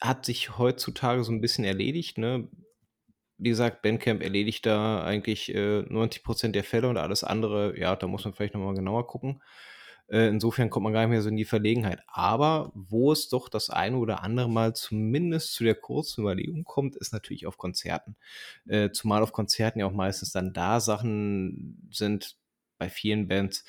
hat 0.00 0.26
sich 0.26 0.58
heutzutage 0.58 1.24
so 1.24 1.32
'n 1.32 1.40
bisschen 1.42 1.64
erledigt, 1.64 2.18
ne? 2.18 2.48
Wie 3.38 3.50
gesagt, 3.50 3.82
Bandcamp 3.82 4.22
erledigt 4.22 4.66
da 4.66 5.04
eigentlich, 5.04 5.54
äh, 5.54 5.82
90% 5.84 6.54
der 6.56 6.64
Fälle 6.64 6.88
und 6.88 6.98
alles 6.98 7.24
andere, 7.24 7.78
ja, 7.78 7.96
da 7.96 8.06
muss 8.08 8.24
man 8.24 8.34
vielleicht 8.34 8.54
noch 8.54 8.60
mal 8.62 8.74
genauer 8.74 9.06
gucken. 9.08 9.42
Äh, 10.12 10.28
insofern 10.28 10.70
kommt 10.70 10.84
man 10.84 10.92
gar 10.92 11.00
nicht 11.02 11.10
mehr 11.10 11.22
so 11.22 11.30
in 11.30 11.36
die 11.38 11.46
Verlegenheit. 11.46 12.02
Aber 12.08 12.72
wo 12.74 13.12
es 13.12 13.28
doch 13.30 13.48
das 13.48 13.70
eine 13.70 13.96
oder 13.98 14.22
andere 14.22 14.50
Mal 14.50 14.74
zumindest 14.76 15.54
zu 15.54 15.64
der 15.64 15.74
kurzen 15.76 16.22
Überlegung 16.22 16.64
kommt, 16.64 16.96
ist 16.96 17.12
natürlich 17.14 17.46
auf 17.46 17.58
Konzerten. 17.58 18.16
Äh, 18.66 18.90
zumal 18.92 19.22
auf 19.22 19.32
Konzerten 19.32 19.80
ja 19.80 19.86
auch 19.86 19.92
meistens 19.92 20.32
dann 20.32 20.52
da 20.52 20.80
Sachen 20.80 21.88
sind 21.92 22.36
bei 22.78 22.90
vielen 22.90 23.28
Bands, 23.28 23.64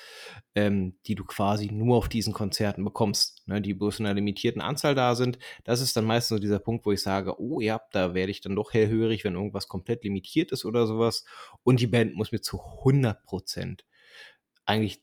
ähm, 0.55 0.95
die 1.05 1.15
du 1.15 1.23
quasi 1.25 1.67
nur 1.71 1.97
auf 1.97 2.09
diesen 2.09 2.33
Konzerten 2.33 2.83
bekommst, 2.83 3.43
ne, 3.47 3.61
die 3.61 3.73
bloß 3.75 3.99
in 3.99 4.05
'ner 4.05 4.13
limitierten 4.15 4.61
Anzahl 4.61 4.95
da 4.95 5.15
sind. 5.15 5.37
Das 5.63 5.81
ist 5.81 5.95
dann 5.95 6.05
meistens 6.05 6.37
so 6.37 6.39
dieser 6.41 6.59
Punkt, 6.59 6.85
wo 6.85 6.91
ich 6.91 7.01
sage: 7.03 7.39
„Oh 7.39 7.59
ja, 7.61 7.81
da 7.91 8.13
werde 8.15 8.31
ich 8.31 8.41
dann 8.41 8.55
doch 8.55 8.73
hellhörig, 8.73 9.23
wenn 9.23 9.35
irgendwas 9.35 9.67
komplett 9.67 10.03
limitiert 10.03 10.51
ist 10.51 10.65
oder 10.65 10.87
so 10.87 10.99
was.“ 10.99 11.25
Und 11.63 11.79
die 11.79 11.87
Band 11.87 12.15
muss 12.15 12.31
mir 12.31 12.41
zu 12.41 12.59
100% 12.83 13.85
eigentlich 14.65 15.01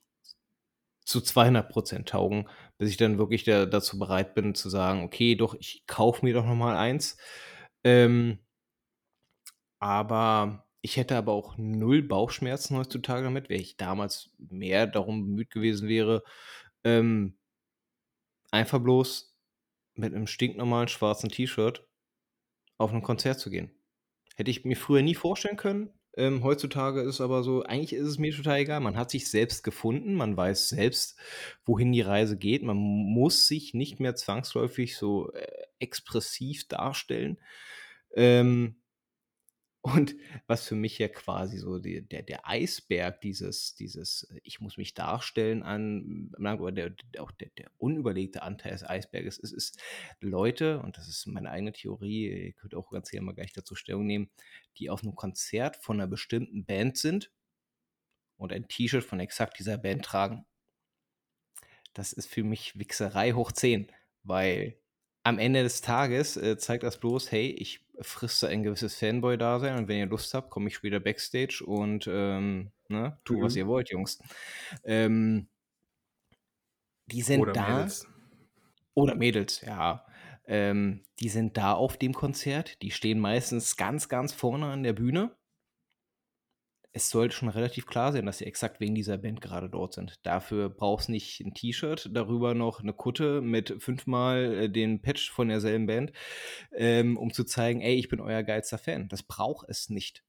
zu 1.11 1.21
200% 1.23 2.09
taugen, 2.11 2.49
bis 2.79 2.91
ich 2.91 2.97
dann 2.99 3.19
wirklich 3.19 3.45
da 3.45 3.67
dazu 3.67 3.99
bereit 3.99 4.35
bin 4.35 4.55
zu 4.55 4.71
sagen: 4.71 5.05
„Okay, 5.05 5.37
doch, 5.37 5.55
ich 5.61 5.85
kaufe 5.87 6.25
mir 6.25 6.35
doch 6.35 6.47
noch 6.47 6.57
mal 6.57 6.77
eins.“ 6.77 7.19
Ähm 7.85 8.41
aber 9.83 10.67
ich 10.83 10.97
hätte 10.99 11.17
aber 11.17 11.33
auch 11.33 11.57
0 11.57 12.03
Bauchschmerzen 12.03 12.77
heutzutage 12.77 13.25
damit, 13.25 13.49
während 13.49 13.65
ich 13.65 13.77
damals 13.79 14.31
mehr 14.39 14.87
darum 14.87 15.23
bemüht 15.27 15.51
gewesen 15.51 15.89
wäre, 15.89 16.23
ähm 16.85 17.37
einfach 18.53 18.81
bloß 18.81 19.37
mit 19.95 20.13
'nem 20.13 20.27
stinknormalen 20.27 20.89
schwarzen 20.89 21.31
T-Shirt 21.31 21.87
auf 22.79 22.93
'n 22.93 23.03
Konzert 23.03 23.41
zu 23.41 23.51
gehen. 23.51 23.73
Hätte 24.37 24.51
ich 24.53 24.65
mir 24.65 24.77
früher 24.77 25.03
nie 25.03 25.15
vorstellen 25.17 25.57
können. 25.59 25.93
Ähm, 26.17 26.43
heutzutage 26.43 27.03
ist 27.03 27.21
aber 27.21 27.43
so, 27.43 27.63
eigentlich 27.63 27.93
ist 27.93 28.07
es 28.07 28.19
mir 28.19 28.35
total 28.35 28.59
egal. 28.59 28.81
Man 28.81 28.97
hat 28.97 29.11
sich 29.11 29.31
selbst 29.31 29.63
gefunden, 29.63 30.15
man 30.15 30.37
weiß 30.37 30.71
selbst, 30.71 31.17
wohin 31.65 31.93
die 31.93 32.01
Reise 32.01 32.37
geht. 32.37 32.63
Man 32.63 32.77
muss 32.77 33.47
sich 33.47 33.75
nicht 33.75 34.01
mehr 34.01 34.17
zwangsläufig 34.17 34.97
so, 34.97 35.33
äh, 35.33 35.47
expressiv 35.79 36.67
darstellen. 36.69 37.39
Ähm 38.15 38.80
und 39.83 40.15
was 40.47 40.67
für 40.69 40.75
mich 40.75 40.99
ja 40.99 41.09
quasi 41.09 41.59
so 41.59 41.79
die 41.79 42.03
der 42.07 42.23
der 42.23 42.47
Eisberg 42.49 43.21
dieses 43.23 43.75
dieses 43.75 44.25
äh, 44.25 44.41
„Ich 44.45 44.61
muss 44.61 44.77
mich 44.77 44.95
darstellen“ 44.95 45.63
an 45.63 46.33
oder 46.61 46.73
der 46.73 46.95
auch 47.23 47.31
der 47.33 47.51
der 47.59 47.71
unüberlegte 47.79 48.43
Anteil 48.43 48.73
des 48.73 48.85
Eisberges 48.89 49.39
ist 49.39 49.53
ist 49.53 49.81
Leute, 50.21 50.81
und 50.81 50.99
das 50.99 51.09
ist 51.09 51.27
meine 51.27 51.51
eigene 51.51 51.73
Theorie, 51.73 52.29
ihr 52.49 52.53
könnt 52.53 52.75
auch 52.75 52.91
ganz 52.91 53.11
gerne 53.11 53.27
mal 53.27 53.33
gleich 53.35 53.53
dazu 53.55 53.75
Stellung 53.75 54.07
nehmen, 54.07 54.31
die 54.79 54.91
auf 54.91 55.03
'nem 55.03 55.15
Konzert 55.17 55.77
von 55.79 55.97
'ner 55.99 56.07
bestimmten 56.09 56.65
Band 56.67 56.99
sind 56.99 57.31
und 58.41 58.53
ein 58.55 58.67
T-Shirt 58.69 59.05
von 59.05 59.21
exakt 59.21 59.59
dieser 59.59 59.77
Band 59.77 60.03
tragen. 60.05 60.47
Das 61.97 62.13
ist 62.13 62.27
für 62.29 62.45
mich 62.45 62.79
Wichserei 62.79 63.33
hoch 63.33 63.51
10, 63.53 63.89
weil 64.23 64.77
am 65.25 65.39
Ende 65.39 65.63
des 65.63 65.81
Tages, 65.81 66.37
äh, 66.37 66.57
zeigt 66.57 66.83
das 66.85 66.99
bloß: 67.01 67.31
„Hey, 67.33 67.49
ich 67.51 67.81
friste 68.03 68.49
ein 68.49 68.63
gewisses 68.63 68.97
Fanboy-Dasein 68.99 69.77
und 69.79 69.89
wenn 69.89 69.99
ihr 69.99 70.07
Lust 70.07 70.35
habt, 70.35 70.51
komme 70.51 70.69
ich 70.69 70.75
später 70.77 71.01
Backstage 71.01 71.65
und, 71.67 72.07
ähm, 72.11 72.73
ne, 72.89 73.19
was 73.39 73.55
Mhm. 73.55 73.57
ihr 73.57 73.67
wollt, 73.67 73.91
Jungs.“ 73.91 74.19
Ähm 74.85 75.49
die 77.07 77.23
sind 77.23 77.45
Oder 77.45 77.57
da 77.57 77.93
Mädels. 77.95 78.07
oder 78.95 79.15
Mädels, 79.15 79.61
ja. 79.63 80.07
Ähm, 80.47 81.05
die 81.21 81.29
sind 81.29 81.57
da 81.57 81.73
auf 81.75 81.97
dem 81.99 82.15
Konzert. 82.15 82.83
Die 82.83 82.91
stehen 82.91 83.21
meistens 83.21 83.77
ganz, 83.77 84.09
ganz 84.09 84.33
vorne 84.33 84.67
an 84.67 84.83
der 84.83 84.93
Bühne. 84.95 85.37
Es 86.95 87.09
sollte 87.09 87.37
schon 87.37 87.49
relativ 87.49 87.87
klar 87.87 88.13
sein, 88.13 88.27
dass 88.27 88.39
sie 88.39 88.47
exakt 88.47 88.81
wegen 88.81 88.97
dieser 88.97 89.17
Band 89.17 89.41
gerade 89.41 89.71
dort 89.71 89.95
sind. 89.95 90.19
Dafür 90.27 90.69
braucht's 90.69 91.07
nicht 91.09 91.41
'n 91.41 91.55
T-Shirt, 91.55 92.11
darüber 92.13 92.53
noch 92.55 92.83
'ne 92.83 92.93
Kutte 92.93 93.41
mit 93.43 93.77
fünfmal, 93.81 94.55
äh, 94.65 94.69
dem 94.71 95.01
Patch 95.01 95.31
von 95.31 95.49
derselben 95.49 95.87
Band, 95.87 96.13
ähm, 96.73 97.17
um 97.17 97.33
zu 97.33 97.45
zeigen: 97.45 97.81
„Ey, 97.81 97.95
ich 97.95 98.09
bin 98.09 98.19
euer 98.21 98.43
geilster 98.43 98.79
Fan.“ 98.79 99.09
Das 99.09 99.23
braucht 99.23 99.69
es 99.69 99.89
nicht. 99.89 100.23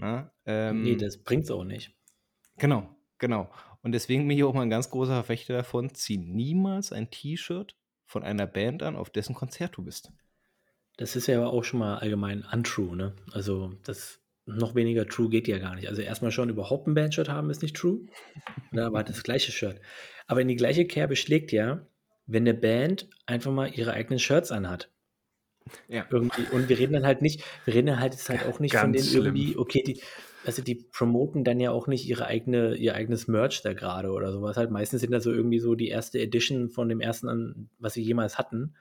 Ne, 0.00 0.30
Ähm 0.46 0.98
das 0.98 1.22
bringt's 1.22 1.50
auch 1.50 1.64
nicht. 1.64 1.94
Genau, 2.58 2.88
genau. 3.18 3.50
Und 3.82 3.92
deswegen 3.92 4.26
bin 4.26 4.36
ich 4.36 4.42
auch 4.44 4.52
mal 4.54 4.62
'n 4.64 4.70
ganz 4.70 4.90
großer 4.90 5.14
Verfechter 5.14 5.54
davon: 5.54 5.94
Zieh 5.94 6.18
niemals 6.18 6.92
ein 6.92 7.10
T-Shirt 7.10 7.76
von 8.04 8.24
einer 8.24 8.46
Band 8.46 8.82
an, 8.82 8.96
auf 8.96 9.10
dessen 9.10 9.34
Konzert 9.34 9.76
du 9.76 9.84
bist. 9.84 10.10
Das 10.98 11.14
ist 11.14 11.28
ja 11.28 11.38
aber 11.38 11.52
auch 11.52 11.62
schon 11.62 11.78
mal 11.78 11.98
allgemein 11.98 12.44
untrue, 12.52 12.96
ne? 12.96 13.14
Also, 13.30 13.72
das 13.84 14.20
noch 14.48 14.74
weniger 14.76 15.06
true 15.08 15.28
geht 15.30 15.48
ja 15.48 15.58
gar 15.58 15.76
nicht. 15.76 15.88
Also, 15.88 16.02
erst 16.02 16.22
mal 16.22 16.32
schon 16.32 16.50
überhaupt 16.50 16.88
'n 16.88 16.94
Bandshirt 16.94 17.28
haben 17.30 17.50
ist 17.50 17.62
nicht 17.62 17.76
true, 17.76 18.02
ne, 18.72 18.84
aber 18.86 19.04
das 19.04 19.22
gleiche 19.24 19.52
Shirt. 19.52 19.80
Aber 20.28 20.42
in 20.42 20.48
die 20.48 20.56
gleiche 20.56 20.86
Kerbe 20.86 21.16
schlägt 21.16 21.52
ja, 21.52 21.86
wenn 22.26 22.44
'ne 22.44 22.54
Band 22.54 23.08
einfach 23.26 23.52
mal 23.52 23.68
ihre 23.74 23.92
eigenen 23.94 24.18
Shirts 24.20 24.52
anhat. 24.52 24.90
Ja. 25.88 26.08
Irgendwie 26.10 26.48
und 26.48 26.68
wir 26.70 26.78
reden 26.78 26.94
dann 26.94 27.06
halt 27.06 27.20
nicht 27.20 27.42
wir 27.64 27.74
reden 27.74 27.88
dann 27.88 28.00
halt 28.00 28.14
jetzt 28.14 28.30
halt 28.30 28.42
auch 28.44 28.60
nicht 28.60 28.76
von 28.78 28.92
ganz 28.92 28.94
denen 28.94 29.08
schlimm. 29.08 29.08
irgendwie 29.08 29.56
okay, 29.58 29.82
die 29.86 30.00
also 30.42 30.62
die 30.62 30.76
promoten 30.76 31.44
dann 31.44 31.60
ja 31.60 31.70
auch 31.72 31.86
nicht 31.88 32.06
ihre 32.08 32.26
eigene, 32.26 32.76
ihr 32.76 32.94
eigenes 32.94 33.28
Merch 33.28 33.60
da 33.62 33.74
gerade 33.74 34.10
oder 34.12 34.32
sowas. 34.32 34.56
Halt 34.56 34.70
meistens 34.70 35.00
sind 35.02 35.10
das 35.12 35.24
so 35.24 35.32
irgendwie 35.32 35.58
so 35.58 35.74
die 35.74 35.88
erste 35.88 36.18
Edition 36.20 36.70
von 36.70 36.88
dem 36.88 37.00
ersten, 37.00 37.28
an, 37.28 37.68
was 37.78 37.94
sie 37.94 38.02
jemals 38.02 38.38
hatten. 38.38 38.74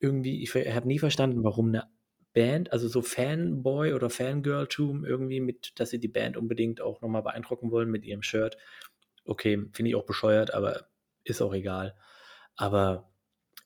Irgendwie, 0.00 0.42
ich 0.42 0.54
habe 0.54 0.86
nie 0.88 0.98
verstanden, 0.98 1.44
warum 1.44 1.68
eine 1.68 1.84
Band, 2.32 2.72
also 2.72 2.88
so 2.88 3.02
Fanboy 3.02 3.92
oder 3.92 4.10
Fangirl-Tum 4.10 5.04
irgendwie 5.04 5.40
mit, 5.40 5.78
dass 5.80 5.90
sie 5.90 5.98
die 5.98 6.08
Band 6.08 6.36
unbedingt 6.36 6.80
auch 6.80 7.00
nochmal 7.00 7.22
beeindrucken 7.22 7.70
wollen 7.70 7.90
mit 7.90 8.04
ihrem 8.04 8.22
Shirt. 8.22 8.56
Okay, 9.24 9.66
finde 9.72 9.90
ich 9.90 9.96
auch 9.96 10.06
bescheuert, 10.06 10.54
aber 10.54 10.88
ist 11.24 11.42
auch 11.42 11.54
egal. 11.54 11.94
Aber 12.56 13.10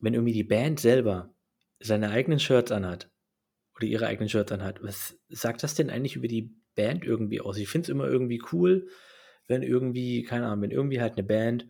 wenn 0.00 0.14
irgendwie 0.14 0.32
die 0.32 0.44
Band 0.44 0.80
selber 0.80 1.34
seine 1.80 2.10
eigenen 2.10 2.38
Shirts 2.38 2.72
anhat 2.72 3.10
oder 3.76 3.86
ihre 3.86 4.06
eigenen 4.06 4.28
Shirts 4.28 4.52
anhat, 4.52 4.82
was 4.82 5.18
sagt 5.28 5.62
das 5.62 5.74
denn 5.74 5.90
eigentlich 5.90 6.16
über 6.16 6.28
die 6.28 6.54
Band 6.74 7.04
irgendwie 7.04 7.40
aus? 7.40 7.58
Ich 7.58 7.68
finde 7.68 7.86
es 7.86 7.88
immer 7.88 8.06
irgendwie 8.06 8.42
cool, 8.52 8.88
wenn 9.48 9.62
irgendwie, 9.62 10.22
keine 10.22 10.46
Ahnung, 10.46 10.62
wenn 10.62 10.70
irgendwie 10.70 11.00
halt 11.00 11.14
eine 11.14 11.24
Band 11.24 11.66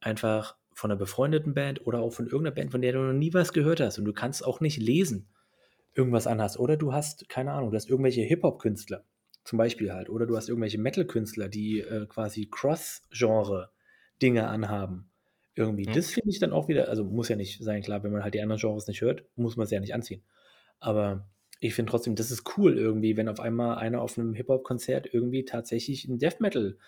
einfach 0.00 0.56
von 0.74 0.90
einer 0.90 0.98
befreundeten 0.98 1.54
Band 1.54 1.86
oder 1.86 2.00
auch 2.00 2.12
von 2.12 2.26
irgendeiner 2.26 2.54
Band, 2.54 2.72
von 2.72 2.82
der 2.82 2.92
du 2.92 2.98
noch 3.00 3.12
nie 3.12 3.32
was 3.32 3.52
gehört 3.52 3.80
hast 3.80 3.98
und 3.98 4.04
du 4.04 4.12
kannst 4.12 4.44
auch 4.44 4.60
nicht 4.60 4.78
lesen, 4.78 5.31
irgendwas 5.94 6.26
anhast. 6.26 6.58
Oder 6.58 6.76
du 6.76 6.92
hast, 6.92 7.28
keine 7.28 7.52
Ahnung, 7.52 7.70
du 7.70 7.76
hast 7.76 7.88
irgendwelche 7.88 8.22
Hip-Hop-Künstler, 8.22 9.04
zum 9.44 9.58
Beispiel 9.58 9.92
halt. 9.92 10.08
Oder 10.08 10.26
du 10.26 10.36
hast 10.36 10.48
irgendwelche 10.48 10.78
Metal-Künstler, 10.78 11.48
die 11.48 11.80
äh, 11.80 12.06
quasi 12.06 12.48
Cross-Genre-Dinge 12.50 14.46
anhaben. 14.46 15.08
Irgendwie. 15.54 15.86
Mhm. 15.86 15.92
Das 15.92 16.10
finde 16.10 16.30
ich 16.30 16.38
dann 16.38 16.52
auch 16.52 16.68
wieder, 16.68 16.88
also 16.88 17.04
muss 17.04 17.28
ja 17.28 17.36
nicht 17.36 17.62
sein, 17.62 17.82
klar, 17.82 18.02
wenn 18.02 18.12
man 18.12 18.22
halt 18.22 18.32
die 18.34 18.40
anderen 18.40 18.60
Genres 18.60 18.86
nicht 18.86 19.02
hört, 19.02 19.24
muss 19.36 19.56
man 19.56 19.64
es 19.64 19.70
ja 19.70 19.80
nicht 19.80 19.94
anziehen. 19.94 20.22
Aber 20.80 21.28
ich 21.60 21.74
finde 21.74 21.90
trotzdem, 21.90 22.16
das 22.16 22.30
ist 22.30 22.56
cool 22.56 22.78
irgendwie, 22.78 23.16
wenn 23.16 23.28
auf 23.28 23.38
einmal 23.38 23.76
einer 23.76 24.00
auf 24.00 24.18
einem 24.18 24.34
Hip-Hop-Konzert 24.34 25.12
irgendwie 25.12 25.44
tatsächlich 25.44 26.08
ein 26.08 26.18
Death 26.18 26.40
Metal 26.40 26.78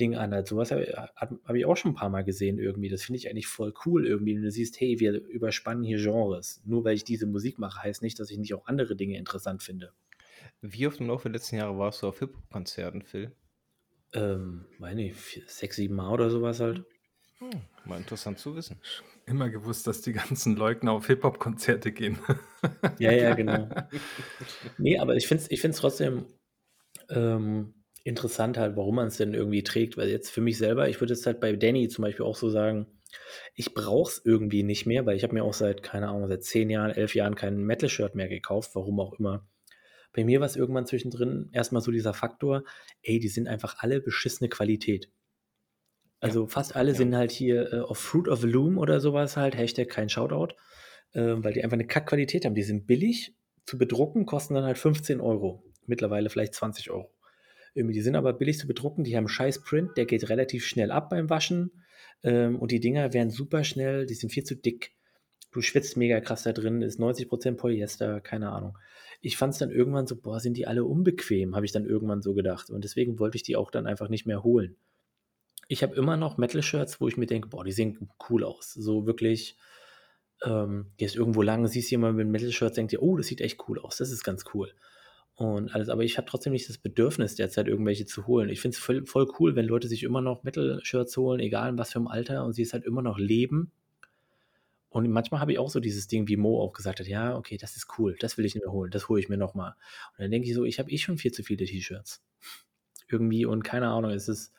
Ding 0.00 0.14
anhat. 0.14 0.48
Sowas 0.48 0.70
habe 0.70 0.86
hab 1.16 1.54
ich 1.54 1.66
auch 1.66 1.76
schon 1.76 1.92
ein 1.92 1.96
paar 1.96 2.08
Mal 2.08 2.24
gesehen 2.24 2.58
irgendwie. 2.58 2.88
Das 2.88 3.02
finde 3.02 3.18
ich 3.18 3.28
eigentlich 3.28 3.46
voll 3.46 3.74
cool 3.84 4.06
irgendwie. 4.06 4.34
Wenn 4.34 4.42
du 4.42 4.50
siehst, 4.50 4.80
hey, 4.80 4.98
wir 5.00 5.12
überspannen 5.26 5.84
hier 5.84 5.98
Genres. 5.98 6.62
Nur 6.64 6.84
weil 6.84 6.94
ich 6.94 7.04
diese 7.04 7.26
Musik 7.26 7.58
mache, 7.58 7.82
heißt 7.82 8.02
nicht, 8.02 8.18
dass 8.18 8.30
ich 8.30 8.38
nicht 8.38 8.54
auch 8.54 8.66
andere 8.66 8.96
Dinge 8.96 9.18
interessant 9.18 9.62
finde. 9.62 9.92
Wie 10.60 10.86
oft 10.86 11.00
im 11.00 11.08
Laufe 11.08 11.24
der 11.24 11.32
letzten 11.32 11.56
Jahre 11.56 11.76
warst 11.78 12.02
du 12.02 12.08
auf 12.08 12.18
Hip-Hop-Konzerten, 12.20 13.02
Phil? 13.02 13.32
Ähm, 14.14 14.66
meine 14.78 15.06
ich, 15.06 15.42
sechs, 15.46 15.76
sieben 15.76 15.94
Mal 15.94 16.10
oder 16.10 16.30
sowas 16.30 16.60
halt. 16.60 16.84
Hm, 17.38 17.62
mal 17.84 17.98
interessant 17.98 18.38
zu 18.38 18.54
wissen. 18.54 18.80
Immer 19.26 19.50
gewusst, 19.50 19.86
dass 19.86 20.00
die 20.02 20.12
ganzen 20.12 20.56
Leugner 20.56 20.92
auf 20.92 21.06
Hip-Hop-Konzerte 21.06 21.92
gehen. 21.92 22.18
ja, 22.98 23.12
ja, 23.12 23.34
genau. 23.34 23.68
nee, 24.78 24.98
aber 24.98 25.16
ich 25.16 25.26
finde 25.26 25.44
es 25.44 25.50
ich 25.50 25.60
find's 25.60 25.78
trotzdem 25.78 26.26
ähm, 27.08 27.74
interessant 28.04 28.58
halt, 28.58 28.76
warum 28.76 28.96
man 28.96 29.08
es 29.08 29.16
denn 29.16 29.34
irgendwie 29.34 29.62
trägt. 29.62 29.96
Weil 29.96 30.08
jetzt 30.08 30.30
für 30.30 30.40
mich 30.40 30.58
selber, 30.58 30.88
ich 30.88 31.00
würde 31.00 31.14
jetzt 31.14 31.26
halt 31.26 31.40
bei 31.40 31.54
Danny 31.54 31.88
zum 31.88 32.02
Beispiel 32.02 32.24
auch 32.24 32.36
so 32.36 32.50
sagen, 32.50 32.86
ich 33.54 33.74
brauche 33.74 34.10
es 34.10 34.22
irgendwie 34.24 34.62
nicht 34.62 34.86
mehr, 34.86 35.06
weil 35.06 35.16
ich 35.16 35.22
habe 35.22 35.34
mir 35.34 35.44
auch 35.44 35.54
seit, 35.54 35.82
keine 35.82 36.08
Ahnung, 36.08 36.28
seit 36.28 36.44
zehn 36.44 36.70
Jahren, 36.70 36.92
elf 36.92 37.14
Jahren 37.14 37.34
kein 37.34 37.58
Metal-Shirt 37.58 38.14
mehr 38.14 38.28
gekauft, 38.28 38.70
warum 38.74 39.00
auch 39.00 39.18
immer. 39.18 39.46
Bei 40.12 40.24
mir 40.24 40.40
war 40.40 40.46
es 40.46 40.56
irgendwann 40.56 40.86
zwischendrin 40.86 41.48
erstmal 41.52 41.82
so 41.82 41.90
dieser 41.90 42.14
Faktor, 42.14 42.64
ey, 43.02 43.18
die 43.18 43.28
sind 43.28 43.48
einfach 43.48 43.76
alle 43.78 44.00
beschissene 44.00 44.48
Qualität. 44.48 45.10
Also 46.20 46.42
ja. 46.42 46.48
fast 46.48 46.76
alle 46.76 46.92
ja. 46.92 46.96
sind 46.96 47.16
halt 47.16 47.30
hier 47.30 47.72
äh, 47.72 47.80
auf 47.80 47.98
Fruit 47.98 48.28
of 48.28 48.42
Loom 48.44 48.78
oder 48.78 49.00
sowas 49.00 49.36
halt, 49.36 49.56
Hashtag 49.56 49.88
kein 49.88 50.08
Shoutout, 50.08 50.54
äh, 51.12 51.34
weil 51.36 51.52
die 51.54 51.64
einfach 51.64 51.74
eine 51.74 51.86
Kackqualität 51.86 52.44
haben. 52.44 52.54
Die 52.54 52.62
sind 52.62 52.86
billig 52.86 53.34
zu 53.64 53.78
bedrucken, 53.78 54.26
kosten 54.26 54.54
dann 54.54 54.64
halt 54.64 54.78
15 54.78 55.20
Euro. 55.20 55.64
Mittlerweile 55.86 56.30
vielleicht 56.30 56.54
20 56.54 56.90
Euro. 56.90 57.12
Irgendwie, 57.74 57.94
die 57.94 58.02
sind 58.02 58.16
aber 58.16 58.32
billig 58.34 58.58
zu 58.58 58.66
bedrucken, 58.66 59.04
die 59.04 59.16
haben 59.16 59.28
scheiß 59.28 59.62
Print, 59.62 59.96
der 59.96 60.04
geht 60.04 60.28
relativ 60.28 60.66
schnell 60.66 60.90
ab 60.90 61.10
beim 61.10 61.30
Waschen. 61.30 61.70
Ähm, 62.22 62.58
und 62.58 62.70
die 62.70 62.80
Dinger 62.80 63.12
werden 63.12 63.30
super 63.30 63.64
schnell, 63.64 64.06
die 64.06 64.14
sind 64.14 64.30
viel 64.30 64.44
zu 64.44 64.54
dick. 64.54 64.92
Du 65.50 65.60
schwitzt 65.60 65.96
mega 65.96 66.20
krass 66.20 66.44
da 66.44 66.52
drin, 66.52 66.82
ist 66.82 66.98
90% 66.98 67.56
Polyester, 67.56 68.20
keine 68.20 68.50
Ahnung. 68.50 68.78
Ich 69.20 69.36
fand 69.36 69.52
es 69.52 69.58
dann 69.58 69.70
irgendwann 69.70 70.06
so, 70.06 70.16
boah, 70.16 70.40
sind 70.40 70.56
die 70.56 70.66
alle 70.66 70.84
unbequem, 70.84 71.54
habe 71.54 71.66
ich 71.66 71.72
dann 71.72 71.86
irgendwann 71.86 72.22
so 72.22 72.34
gedacht. 72.34 72.70
Und 72.70 72.84
deswegen 72.84 73.18
wollte 73.18 73.36
ich 73.36 73.42
die 73.42 73.56
auch 73.56 73.70
dann 73.70 73.86
einfach 73.86 74.08
nicht 74.08 74.26
mehr 74.26 74.42
holen. 74.42 74.76
Ich 75.68 75.82
habe 75.82 75.94
immer 75.94 76.16
noch 76.16 76.38
Metal-Shirts, 76.38 77.00
wo 77.00 77.08
ich 77.08 77.16
mir 77.16 77.26
denke, 77.26 77.48
boah, 77.48 77.64
die 77.64 77.72
sehen 77.72 78.10
cool 78.28 78.44
aus. 78.44 78.72
So 78.72 79.06
wirklich, 79.06 79.56
ähm, 80.44 80.92
gehst 80.96 81.16
irgendwo 81.16 81.42
lang, 81.42 81.66
siehst 81.66 81.90
jemanden 81.90 82.16
mit 82.16 82.28
Metal-Shirts, 82.28 82.74
denkst 82.74 82.90
dir, 82.90 83.02
oh, 83.02 83.16
das 83.16 83.26
sieht 83.26 83.40
echt 83.40 83.58
cool 83.68 83.78
aus, 83.78 83.96
das 83.98 84.10
ist 84.10 84.24
ganz 84.24 84.44
cool 84.54 84.72
und 85.34 85.74
alles. 85.74 85.88
Aber 85.88 86.02
ich 86.02 86.18
habe 86.18 86.28
trotzdem 86.28 86.52
nicht 86.52 86.68
das 86.68 86.78
Bedürfnis, 86.78 87.34
derzeit 87.34 87.68
irgendwelche 87.68 88.06
zu 88.06 88.26
holen. 88.26 88.48
Ich 88.48 88.60
finde 88.60 88.76
es 88.76 88.82
voll, 88.82 89.06
voll, 89.06 89.28
cool, 89.38 89.56
wenn 89.56 89.66
Leute 89.66 89.88
sich 89.88 90.02
immer 90.02 90.20
noch 90.20 90.42
Metal-Shirts 90.44 91.16
holen, 91.16 91.40
egal 91.40 91.70
in 91.70 91.78
was 91.78 91.92
für 91.92 91.98
einem 91.98 92.08
Alter, 92.08 92.44
und 92.44 92.52
sie 92.52 92.62
es 92.62 92.72
halt 92.72 92.84
immer 92.84 93.02
noch 93.02 93.18
leben. 93.18 93.72
Und 94.92 95.10
manchmal 95.10 95.40
habe 95.40 95.52
ich 95.52 95.58
auch 95.58 95.70
so 95.70 95.80
dieses 95.80 96.06
Ding, 96.06 96.28
wie 96.28 96.36
Mo 96.36 96.60
auch 96.60 96.74
gesagt 96.74 97.00
hat, 97.00 97.06
ja, 97.06 97.34
okay, 97.34 97.56
das 97.56 97.76
ist 97.76 97.98
cool, 97.98 98.14
das 98.20 98.36
will 98.36 98.44
ich 98.44 98.54
mir 98.54 98.70
holen, 98.70 98.90
das 98.90 99.08
hole 99.08 99.20
ich 99.20 99.30
mir 99.30 99.38
nochmal. 99.38 99.74
Und 100.12 100.20
dann 100.20 100.30
denke 100.30 100.46
ich 100.46 100.54
so, 100.54 100.64
ich 100.64 100.78
habe 100.78 100.90
eh 100.90 100.98
schon 100.98 101.16
viel 101.16 101.32
zu 101.32 101.42
viele 101.42 101.64
T-Shirts. 101.64 102.22
Irgendwie 103.08 103.46
und 103.46 103.62
keine 103.62 103.88
Ahnung, 103.88 104.10
es 104.10 104.28
ist 104.28 104.52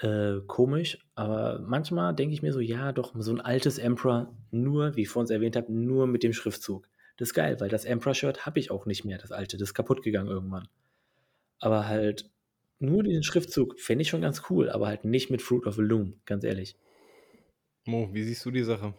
äh, 0.00 0.40
komisch, 0.46 0.98
aber 1.14 1.60
manchmal 1.60 2.14
denke 2.14 2.34
ich 2.34 2.42
mir 2.42 2.52
so, 2.52 2.60
ja, 2.60 2.92
doch, 2.92 3.14
so 3.16 3.30
ein 3.32 3.40
altes 3.40 3.78
Emperor, 3.78 4.36
nur, 4.50 4.96
wie 4.96 5.02
ich 5.02 5.08
vorhin 5.08 5.32
erwähnt 5.32 5.56
habe, 5.56 5.72
nur 5.72 6.06
mit 6.06 6.22
dem 6.22 6.34
Schriftzug. 6.34 6.88
Das 7.16 7.28
ist 7.28 7.34
geil, 7.34 7.60
weil 7.60 7.68
das 7.68 7.84
Emperor-Shirt 7.84 8.46
habe 8.46 8.58
ich 8.58 8.70
auch 8.70 8.86
nicht 8.86 9.04
mehr, 9.04 9.18
das 9.18 9.32
alte. 9.32 9.56
Das 9.56 9.70
ist 9.70 9.74
kaputt 9.74 10.02
gegangen 10.02 10.28
irgendwann. 10.28 10.68
Aber 11.60 11.86
halt 11.86 12.30
nur 12.80 13.02
diesen 13.02 13.22
Schriftzug 13.22 13.78
fände 13.78 14.02
ich 14.02 14.08
schon 14.08 14.20
ganz 14.20 14.42
cool, 14.50 14.68
aber 14.68 14.88
halt 14.88 15.04
nicht 15.04 15.30
mit 15.30 15.42
Fruit 15.42 15.66
of 15.66 15.76
the 15.76 15.82
Loom, 15.82 16.20
ganz 16.24 16.44
ehrlich. 16.44 16.76
Mo, 17.86 18.08
wie 18.12 18.24
siehst 18.24 18.44
du 18.44 18.50
die 18.50 18.64
Sache? 18.64 18.94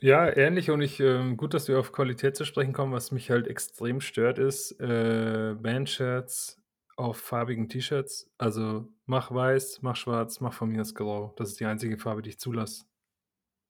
Ja, 0.00 0.28
ähnlich 0.34 0.70
und 0.70 0.82
ich, 0.82 1.00
äh, 1.00 1.34
gut, 1.36 1.54
dass 1.54 1.68
wir 1.68 1.78
auf 1.78 1.92
Qualität 1.92 2.36
zu 2.36 2.44
sprechen 2.44 2.74
kommen. 2.74 2.92
Was 2.92 3.12
mich 3.12 3.30
halt 3.30 3.46
extrem 3.48 4.00
stört, 4.00 4.38
ist 4.38 4.78
äh, 4.78 5.54
Bandshirts 5.58 6.60
auf 6.96 7.16
farbigen 7.16 7.68
T-Shirts. 7.68 8.30
Also 8.36 8.88
mach 9.06 9.32
weiß, 9.32 9.80
mach 9.82 9.96
schwarz, 9.96 10.40
mach 10.40 10.52
von 10.52 10.70
mir 10.70 10.78
das 10.78 10.94
grau. 10.94 11.34
Das 11.36 11.48
ist 11.48 11.60
die 11.60 11.66
einzige 11.66 11.98
Farbe, 11.98 12.22
die 12.22 12.30
ich 12.30 12.38
zulasse. 12.38 12.84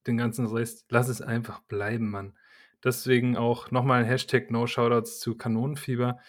Den 0.06 0.16
ganzen 0.16 0.46
Rest, 0.46 0.84
lass 0.88 1.08
es 1.08 1.22
einfach 1.22 1.60
bleiben, 1.62 2.10
Mann. 2.10 2.36
Deswegen 2.86 3.36
auch 3.36 3.72
nochmal 3.72 4.04
ein 4.04 4.08
Hashtag 4.08 4.52
No 4.52 4.68
Shoutouts 4.68 5.18
zu 5.18 5.36
Kanonenfieber. 5.36 6.20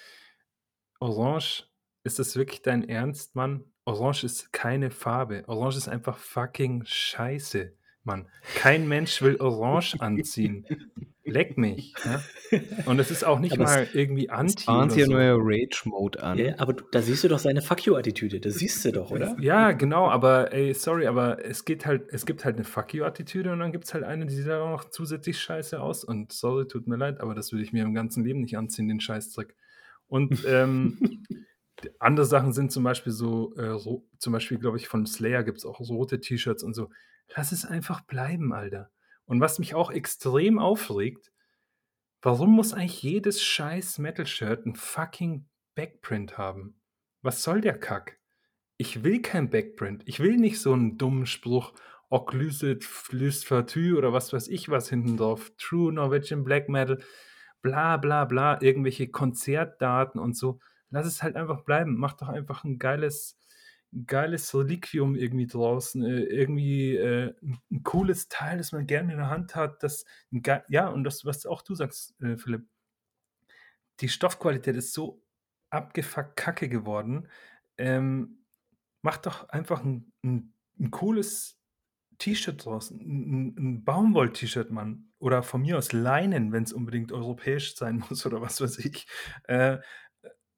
Orange, 0.99 1.70
ist 2.03 2.18
das 2.18 2.36
wirklich 2.36 2.64
dein 2.64 2.89
Ernst, 2.89 3.36
Mann? 3.36 3.64
Orange 3.86 4.24
ist 4.24 4.51
keine 4.51 4.89
Farbe. 4.89 5.43
Orange 5.45 5.78
ist 5.78 5.88
einfach 5.88 6.18
fucking 6.18 6.84
scheiße, 6.84 7.76
Mann. 8.03 8.28
Kein 8.55 8.88
Mensch 8.88 9.22
will 9.22 9.36
Orange 9.39 10.01
anziehen. 10.01 10.66
Leck 11.28 11.58
mich. 11.58 11.94
Ja? 12.04 12.22
Und 12.86 13.00
es 13.00 13.12
ist 13.12 13.24
auch 13.24 13.40
nicht 13.40 13.54
aber 13.54 13.66
mal 13.66 13.88
irgendwie 13.94 14.30
anti. 14.30 14.66
Bahnt 14.66 14.94
hier 14.94 15.06
so. 15.06 15.12
neuer 15.12 15.38
Rage-Mode 15.40 16.24
an. 16.24 16.38
Ja, 16.38 16.56
aber 16.58 16.74
da 16.74 17.02
siehst 17.02 17.24
du 17.24 17.28
doch 17.28 17.40
seine 17.40 17.62
Fuck 17.62 17.86
you-Attitüde. 17.86 18.40
Das 18.40 18.56
siehst 18.56 18.84
du 18.86 18.92
doch, 18.92 19.12
oder? 19.12 19.36
Ja, 19.40 19.74
genau, 19.74 20.10
aber 20.10 20.54
ey, 20.54 20.74
sorry, 20.74 21.08
aber 21.08 21.44
es 21.46 21.66
geht 21.66 21.86
halt, 21.86 22.08
es 22.12 22.26
gibt 22.26 22.46
halt 22.46 22.56
eine 22.56 22.64
Fuck 22.64 22.94
you-Attitüde 22.94 23.52
und 23.52 23.60
dann 23.60 23.72
gibt 23.72 23.86
es 23.86 23.94
halt 23.94 24.04
eine, 24.04 24.26
die 24.26 24.36
sieht 24.36 24.50
auch 24.50 24.72
noch 24.72 24.90
zusätzlich 24.90 25.40
scheiße 25.40 25.80
aus. 25.82 26.04
Und 26.04 26.32
sorry, 26.32 26.68
tut 26.68 26.88
mir 26.88 26.98
leid, 26.98 27.20
aber 27.20 27.36
das 27.36 27.52
würde 27.52 27.64
ich 27.64 27.74
mir 27.74 27.84
im 27.84 27.94
ganzen 27.94 28.24
Leben 28.24 28.42
nicht 28.42 28.58
anziehen, 28.58 28.88
den 28.88 29.02
Scheißdreck. 29.02 29.56
Und 30.08 30.46
ähm, 30.48 31.26
andere 32.00 32.26
Sachen 32.26 32.54
sind 32.54 32.72
zum 32.72 32.84
Beispiel 32.84 33.12
so, 33.12 33.56
äh, 33.56 33.78
so 33.78 34.08
zum 34.18 34.34
Beispiel, 34.34 34.58
glaube 34.58 34.78
ich, 34.78 34.88
von 34.88 35.06
Slayer 35.06 35.44
gibt 35.44 35.60
es 35.60 35.66
auch 35.66 35.80
so 35.82 35.96
rote 35.96 36.20
T-Shirts 36.20 36.64
und 36.64 36.74
so. 36.74 36.90
Lass 37.36 37.52
es 37.52 37.66
einfach 37.66 38.02
bleiben, 38.02 38.54
Alter. 38.54 38.90
Und 39.28 39.40
was 39.40 39.60
mich 39.60 39.76
auch 39.76 39.92
extrem 39.92 40.58
aufregt, 40.58 41.32
warum 42.22 42.56
muss 42.56 42.74
eigentlich 42.74 43.04
jedes 43.04 43.44
scheiß 43.44 44.00
Metal-Shirt 44.00 44.66
ein 44.66 44.76
fucking 44.76 45.48
Backprint 45.76 46.38
haben? 46.38 46.80
Was 47.22 47.44
soll 47.44 47.62
der 47.62 47.78
Kack? 47.78 48.20
Ich 48.78 49.04
will 49.04 49.22
kein 49.22 49.50
Backprint. 49.50 50.04
Ich 50.06 50.20
will 50.20 50.38
nicht 50.38 50.60
so 50.60 50.74
einen 50.74 50.98
dummen 50.98 51.26
Spruch, 51.26 51.74
Occlusive 52.10 52.80
flüst 52.82 53.46
Fatü 53.46 53.98
oder 53.98 54.14
was 54.14 54.32
weiß 54.32 54.48
ich 54.48 54.70
was 54.70 54.90
hinten 54.90 55.18
drauf. 55.18 55.52
True 55.58 55.92
Norwegian 55.92 56.44
Black 56.44 56.70
Metal, 56.70 57.00
bla 57.62 57.98
bla 57.98 58.26
bla, 58.26 58.62
irgendwelche 58.62 59.10
Konzertdaten 59.10 60.20
und 60.20 60.38
so. 60.38 60.60
Lass 60.90 61.06
es 61.06 61.22
halt 61.22 61.36
einfach 61.36 61.64
bleiben. 61.64 61.98
Mach 61.98 62.14
doch 62.14 62.30
einfach 62.30 62.64
ein 62.64 62.80
geiles 62.80 63.38
geiles 64.06 64.54
Reliquium 64.54 65.16
irgendwie 65.16 65.48
draußen, 65.48 66.04
äh, 66.04 66.24
irgendwie 66.24 66.96
äh, 66.96 67.34
ein, 67.42 67.84
cooles 67.84 68.28
Teil, 68.28 68.58
das 68.58 68.72
man 68.72 68.88
gerne 68.88 69.14
in 69.14 69.20
der 69.20 69.30
Hand 69.30 69.56
hat. 69.56 69.82
Das, 69.84 70.06
ja, 70.68 70.88
und 70.90 71.04
das, 71.04 71.26
was 71.26 71.46
auch 71.46 71.62
du 71.62 71.76
sagst, 71.76 72.20
äh, 72.22 72.38
Philipp, 72.38 72.68
die 74.02 74.10
Stoffqualität 74.10 74.76
ist 74.76 74.94
so 74.94 75.24
abgefuckt 75.70 76.36
kacke 76.36 76.70
geworden. 76.70 77.28
Ähm, 77.78 78.46
mach 79.02 79.18
doch 79.18 79.50
einfach 79.50 79.84
ein, 79.84 80.12
ein, 80.24 80.54
ein 80.80 80.92
cooles 80.92 81.60
T-Shirt 82.20 82.66
draußen, 82.66 83.00
ein, 83.00 83.56
ein 83.58 83.84
Baumwoll-T-Shirt, 83.84 84.72
Mann. 84.72 85.12
Oder 85.20 85.42
von 85.44 85.62
mir 85.62 85.78
aus 85.78 85.94
Leinen, 85.94 86.52
wenn 86.52 86.64
es 86.64 86.74
unbedingt 86.74 87.12
europäisch 87.12 87.76
sein 87.76 88.04
muss 88.10 88.26
oder 88.26 88.42
was 88.42 88.62
weiß 88.62 88.80
ich. 88.80 89.08
Äh, 89.44 89.80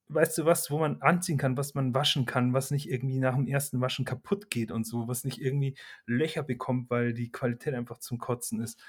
weißt 0.10 0.39
du 0.39 0.45
was, 0.45 0.72
wo 0.72 0.80
man 0.80 1.01
anziehen 1.01 1.38
kann, 1.38 1.57
was 1.57 1.76
man 1.76 1.93
waschen 1.93 2.26
kann, 2.26 2.53
was 2.53 2.72
nicht 2.72 2.89
irgendwie 2.89 3.20
nach 3.20 3.36
dem 3.36 3.47
ersten 3.47 3.80
Waschen 3.80 4.05
kaputt 4.05 4.49
geht 4.49 4.72
und 4.72 4.86
so, 4.86 5.07
was 5.07 5.24
nicht 5.24 5.39
irgendwie 5.39 5.76
Löcher 6.05 6.43
bekommt, 6.43 6.89
weil 6.89 7.14
die 7.14 7.32
Qualität 7.32 7.76
einfach 7.76 7.99
zum 7.99 8.18
Kotzen 8.18 8.62
ist. 8.62 8.82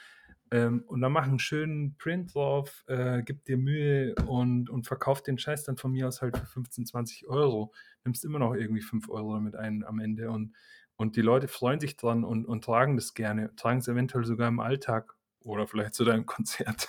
Ähm, 0.50 0.82
und 0.86 1.00
dann 1.00 1.12
mach 1.12 1.28
einen 1.28 1.38
schönen 1.38 1.96
Print 1.96 2.34
drauf, 2.34 2.84
äh, 2.88 3.22
gib 3.22 3.44
dir 3.44 3.56
Mühe 3.56 4.14
und, 4.26 4.68
und 4.70 4.86
verkauf 4.86 5.22
den 5.22 5.38
Scheiß 5.38 5.64
dann 5.64 5.76
von 5.76 5.92
mir 5.92 6.08
aus 6.08 6.22
halt 6.22 6.36
für 6.36 6.46
15, 6.46 6.86
20 6.86 7.28
Euro. 7.28 7.72
Nimmst 8.04 8.24
immer 8.24 8.38
noch 8.38 8.54
irgendwie 8.54 8.82
5 8.82 9.08
Euro 9.10 9.34
damit 9.34 9.54
ein 9.54 9.84
am 9.84 10.00
Ende 10.00 10.30
und, 10.30 10.56
und 10.96 11.16
die 11.16 11.22
Leute 11.22 11.48
freuen 11.48 11.80
sich 11.80 11.96
dran 11.96 12.24
und, 12.24 12.46
und 12.46 12.64
tragen 12.64 12.96
das 12.96 13.14
gerne, 13.14 13.54
tragen 13.56 13.78
es 13.78 13.88
eventuell 13.88 14.24
sogar 14.24 14.48
im 14.48 14.60
Alltag 14.60 15.14
oder 15.44 15.66
vielleicht 15.66 15.94
zu 15.94 16.04
deinem 16.04 16.26
Konzert. 16.26 16.88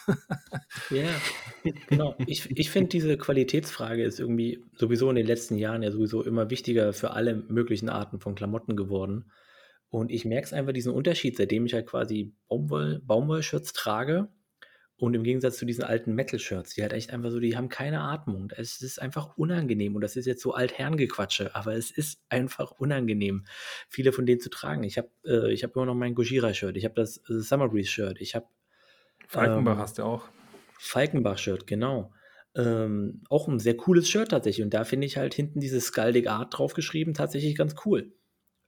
Ja, 0.89 1.10
genau. 1.88 2.16
Ich, 2.28 2.49
ich 2.58 2.70
finde, 2.70 2.89
diese 2.89 3.18
Qualitätsfrage 3.18 4.04
ist 4.04 4.20
irgendwie 4.20 4.64
sowieso 4.76 5.10
in 5.10 5.16
den 5.16 5.28
letzten 5.28 5.58
Jahren 5.58 5.84
ja 5.84 5.91
sowieso 5.91 6.24
immer 6.24 6.49
wichtiger 6.49 6.93
für 6.93 7.12
alle 7.12 7.36
möglichen 7.36 7.89
Arten 7.89 8.20
von 8.20 8.36
Klamotten 8.36 8.76
geworden. 8.76 9.32
Und 9.89 10.12
ich 10.12 10.26
merke 10.26 10.45
es 10.45 10.54
einfach, 10.54 10.74
diesen 10.74 10.93
Unterschied, 10.93 11.36
seitdem 11.38 11.66
ich 11.66 11.74
halt 11.74 11.88
quasi 11.88 12.34
Baumwoll, 12.47 13.02
trage 13.74 14.30
und 15.02 15.16
im 15.16 15.24
Gegensatz 15.24 15.58
zu 15.58 15.66
diesen 15.66 15.84
alten 15.84 16.14
Metal-Shirts, 16.14 16.76
die 16.76 16.84
halt 16.84 16.93
echt 16.93 17.12
einfach 17.12 17.32
so, 17.32 17.39
die 17.39 17.58
haben 17.58 17.70
keine 17.70 18.02
Atmung. 18.02 18.54
Es 18.56 18.84
ist 18.84 19.02
einfach 19.02 19.36
unangenehm 19.36 19.95
und 19.95 20.02
das 20.02 20.16
ist 20.16 20.28
jetzt 20.28 20.43
so 20.43 20.54
Altherrengequatsche, 20.54 21.56
aber 21.56 21.74
es 21.74 21.89
ist 21.89 22.22
einfach 22.30 22.70
unangenehm, 22.70 23.45
viele 23.89 24.12
von 24.12 24.28
denen 24.28 24.39
zu 24.39 24.52
tragen. 24.52 24.84
Ich 24.84 24.99
habe 24.99 25.10
äh, 25.26 25.56
hab 25.58 25.76
immer 25.76 25.88
noch 25.88 25.95
mein 25.95 26.14
Gojira-Shirt, 26.14 26.78
ich 26.78 26.86
habe 26.86 26.93
das 26.93 27.18
äh, 27.18 27.39
Summer 27.39 27.68
Breeze-Shirt, 27.70 28.22
ich 28.22 28.36
habe 28.36 28.45
Falkenbach 29.28 29.74
ähm, 29.74 29.80
hast 29.80 29.97
du 29.97 30.04
auch. 30.04 30.30
Falkenbach-Shirt, 30.78 31.66
genau. 31.66 32.14
Ähm, 32.54 33.24
auch 33.28 33.47
ein 33.47 33.58
sehr 33.58 33.78
cooles 33.78 34.08
Shirt 34.08 34.30
tatsächlich. 34.30 34.64
Und 34.64 34.76
da 34.76 34.84
finde 34.84 35.08
ich 35.08 35.18
halt 35.18 35.34
hinten 35.34 35.62
diese 35.62 35.82
Skaldig 35.82 36.30
Art 36.30 36.56
draufgeschrieben 36.56 37.16
tatsächlich 37.16 37.56
ganz 37.56 37.74
cool. 37.86 38.14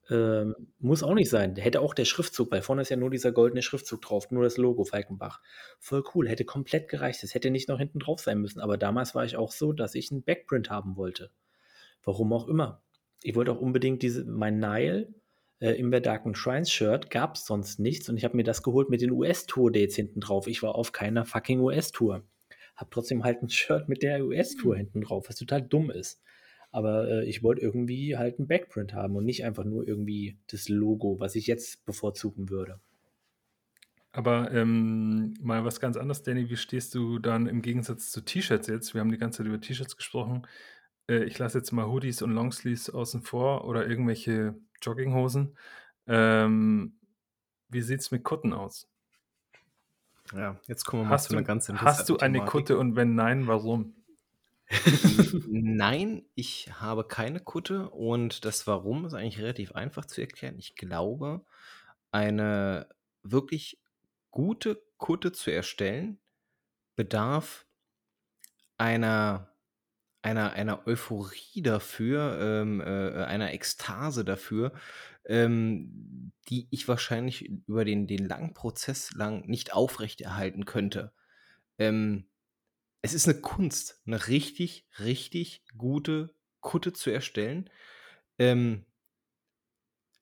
Ähm, 0.09 0.55
muss 0.79 1.03
auch 1.03 1.13
nicht 1.13 1.29
sein. 1.29 1.55
Hätte 1.55 1.81
auch 1.81 1.93
der 1.93 2.05
Schriftzug, 2.05 2.51
weil 2.51 2.61
vorne 2.61 2.81
ist 2.81 2.89
ja 2.89 2.97
nur 2.97 3.09
dieser 3.09 3.31
goldene 3.31 3.61
Schriftzug 3.61 4.01
drauf, 4.01 4.31
nur 4.31 4.43
das 4.43 4.57
Logo 4.57 4.83
Falkenbach. 4.83 5.41
Voll 5.79 6.03
cool, 6.13 6.27
hätte 6.27 6.45
komplett 6.45 6.89
gereicht. 6.89 7.23
Das 7.23 7.33
hätte 7.33 7.51
nicht 7.51 7.69
noch 7.69 7.79
hinten 7.79 7.99
drauf 7.99 8.19
sein 8.19 8.39
müssen. 8.39 8.59
Aber 8.59 8.77
damals 8.77 9.15
war 9.15 9.23
ich 9.23 9.37
auch 9.37 9.51
so, 9.51 9.71
dass 9.71 9.95
ich 9.95 10.11
einen 10.11 10.23
Backprint 10.23 10.69
haben 10.69 10.97
wollte. 10.97 11.31
Warum 12.03 12.33
auch 12.33 12.47
immer. 12.47 12.81
Ich 13.21 13.35
wollte 13.35 13.51
auch 13.53 13.61
unbedingt 13.61 14.01
diese, 14.01 14.25
mein 14.25 14.59
Nile 14.59 15.13
äh, 15.63 15.79
Imber 15.79 16.01
Darken 16.01 16.35
Shrines 16.35 16.69
Shirt 16.69 17.09
gab 17.09 17.35
es 17.35 17.45
sonst 17.45 17.79
nichts 17.79 18.09
und 18.09 18.17
ich 18.17 18.25
habe 18.25 18.35
mir 18.35 18.43
das 18.43 18.63
geholt 18.63 18.89
mit 18.89 19.01
den 19.01 19.11
US-Tour-Dates 19.11 19.95
hinten 19.95 20.19
drauf. 20.19 20.47
Ich 20.47 20.61
war 20.61 20.75
auf 20.75 20.91
keiner 20.91 21.25
fucking 21.25 21.61
US-Tour. 21.61 22.23
Hab 22.75 22.91
trotzdem 22.91 23.23
halt 23.23 23.41
ein 23.41 23.49
Shirt 23.49 23.87
mit 23.87 24.03
der 24.03 24.25
US-Tour 24.25 24.73
mhm. 24.73 24.79
hinten 24.79 25.01
drauf, 25.01 25.29
was 25.29 25.37
total 25.37 25.61
dumm 25.61 25.89
ist. 25.89 26.21
Aber 26.73 27.07
äh, 27.07 27.25
ich 27.25 27.43
wollte 27.43 27.61
irgendwie 27.61 28.17
halt 28.17 28.39
ein 28.39 28.47
Backprint 28.47 28.93
haben 28.93 29.15
und 29.15 29.25
nicht 29.25 29.45
einfach 29.45 29.63
nur 29.63 29.87
irgendwie 29.87 30.37
das 30.47 30.67
Logo, 30.69 31.19
was 31.19 31.35
ich 31.35 31.47
jetzt 31.47 31.85
bevorzugen 31.85 32.49
würde. 32.49 32.79
Aber 34.11 34.51
ähm, 34.51 35.35
mal 35.39 35.65
was 35.65 35.79
ganz 35.79 35.97
anderes, 35.97 36.23
Danny. 36.23 36.49
Wie 36.49 36.57
stehst 36.57 36.93
du 36.95 37.19
dann 37.19 37.47
im 37.47 37.61
Gegensatz 37.61 38.11
zu 38.11 38.21
T-Shirts 38.21 38.67
jetzt? 38.67 38.93
Wir 38.93 39.01
haben 39.01 39.11
die 39.11 39.17
ganze 39.17 39.37
Zeit 39.37 39.47
über 39.47 39.61
T-Shirts 39.61 39.95
gesprochen. 39.95 40.47
Äh, 41.07 41.23
ich 41.25 41.37
lasse 41.39 41.59
jetzt 41.59 41.71
mal 41.71 41.87
Hoodies 41.87 42.23
und 42.23 42.31
Longsleeves 42.31 42.89
außen 42.89 43.21
vor 43.21 43.65
oder 43.65 43.87
irgendwelche 43.87 44.55
Jogginghosen. 44.81 45.55
Ähm, 46.07 46.97
wie 47.69 47.81
sieht 47.81 48.01
es 48.01 48.11
mit 48.11 48.23
Kutten 48.23 48.51
aus? 48.51 48.89
Ja, 50.33 50.59
jetzt 50.67 50.85
kommen 50.85 51.03
wir 51.03 51.09
mal 51.09 51.13
hast 51.15 51.25
zu 51.25 51.33
du, 51.33 51.37
einer 51.37 51.45
ganz 51.45 51.69
interessanten 51.69 51.99
Hast 51.99 52.09
du 52.09 52.17
eine 52.17 52.39
Thematik. 52.39 52.51
Kutte 52.51 52.77
und 52.79 52.95
wenn 52.95 53.15
nein, 53.15 53.45
warum? 53.47 53.93
Nein, 55.49 56.23
ich 56.35 56.69
habe 56.79 57.07
keine 57.07 57.39
Kutte 57.39 57.89
und 57.89 58.45
das 58.45 58.65
Warum 58.67 59.05
ist 59.05 59.13
eigentlich 59.13 59.39
relativ 59.39 59.73
einfach 59.73 60.05
zu 60.05 60.21
erklären. 60.21 60.57
Ich 60.57 60.75
glaube, 60.75 61.45
eine 62.11 62.89
wirklich 63.23 63.81
gute 64.31 64.81
Kutte 64.97 65.31
zu 65.31 65.51
erstellen 65.51 66.19
bedarf 66.95 67.65
einer 68.77 69.49
einer 70.23 70.53
einer 70.53 70.87
Euphorie 70.87 71.61
dafür, 71.63 72.39
ähm, 72.41 72.81
äh, 72.81 73.25
einer 73.25 73.53
Ekstase 73.53 74.25
dafür, 74.25 74.73
ähm, 75.25 76.33
die 76.49 76.67
ich 76.71 76.87
wahrscheinlich 76.87 77.43
über 77.67 77.85
den 77.85 78.07
den 78.07 78.25
langen 78.27 78.53
Prozess 78.53 79.11
lang 79.13 79.47
nicht 79.47 79.73
aufrechterhalten 79.73 80.65
könnte. 80.65 81.13
Ähm 81.79 82.27
es 83.03 83.13
ist 83.13 83.27
eine 83.27 83.39
Kunst, 83.39 84.01
eine 84.07 84.27
richtig, 84.27 84.87
richtig 84.97 85.63
gute 85.77 86.33
Kutte 86.61 86.93
zu 86.93 87.11
erstellen. 87.11 87.69
Ähm 88.39 88.85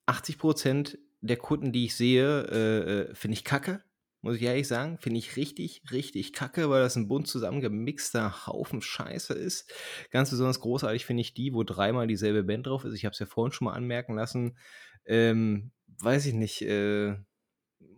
80% 0.08 0.98
der 1.22 1.38
Kutten, 1.38 1.72
die 1.72 1.86
ich 1.86 1.96
sehe, 1.96 2.42
äh, 2.48 3.12
äh, 3.12 3.16
finde 3.16 3.36
ich 3.36 3.44
kacke, 3.44 3.84
muss 4.22 4.36
ich 4.36 4.42
ehrlich 4.42 4.68
sagen. 4.68 4.98
Finde 4.98 5.20
ich 5.20 5.38
richtig, 5.38 5.84
richtig 5.92 6.34
kacke, 6.34 6.72
weil 6.72 6.82
das 6.82 6.96
ein 6.96 7.08
bunt 7.08 7.28
zusammengemixter 7.28 8.48
Haufen 8.48 8.82
Scheiße 8.82 9.36
ist. 9.36 9.72
Ganz 10.10 10.32
besonders 10.32 10.60
großartig 10.60 11.06
finde 11.06 11.22
ich 11.22 11.36
die, 11.36 11.54
wo 11.54 11.64
dreimal 11.64 12.08
dieselbe 12.08 12.44
Band 12.44 12.66
drauf 12.66 12.84
ist. 12.84 12.96
Ich 12.96 13.06
habe 13.06 13.14
es 13.14 13.20
ja 13.20 13.28
vorhin 13.28 13.54
schon 13.54 13.66
mal 13.66 13.74
anmerken 13.74 14.16
lassen. 14.16 14.58
Ähm, 15.06 15.72
weiß 16.00 16.26
ich 16.26 16.34
nicht, 16.34 16.64
äh 16.64 17.16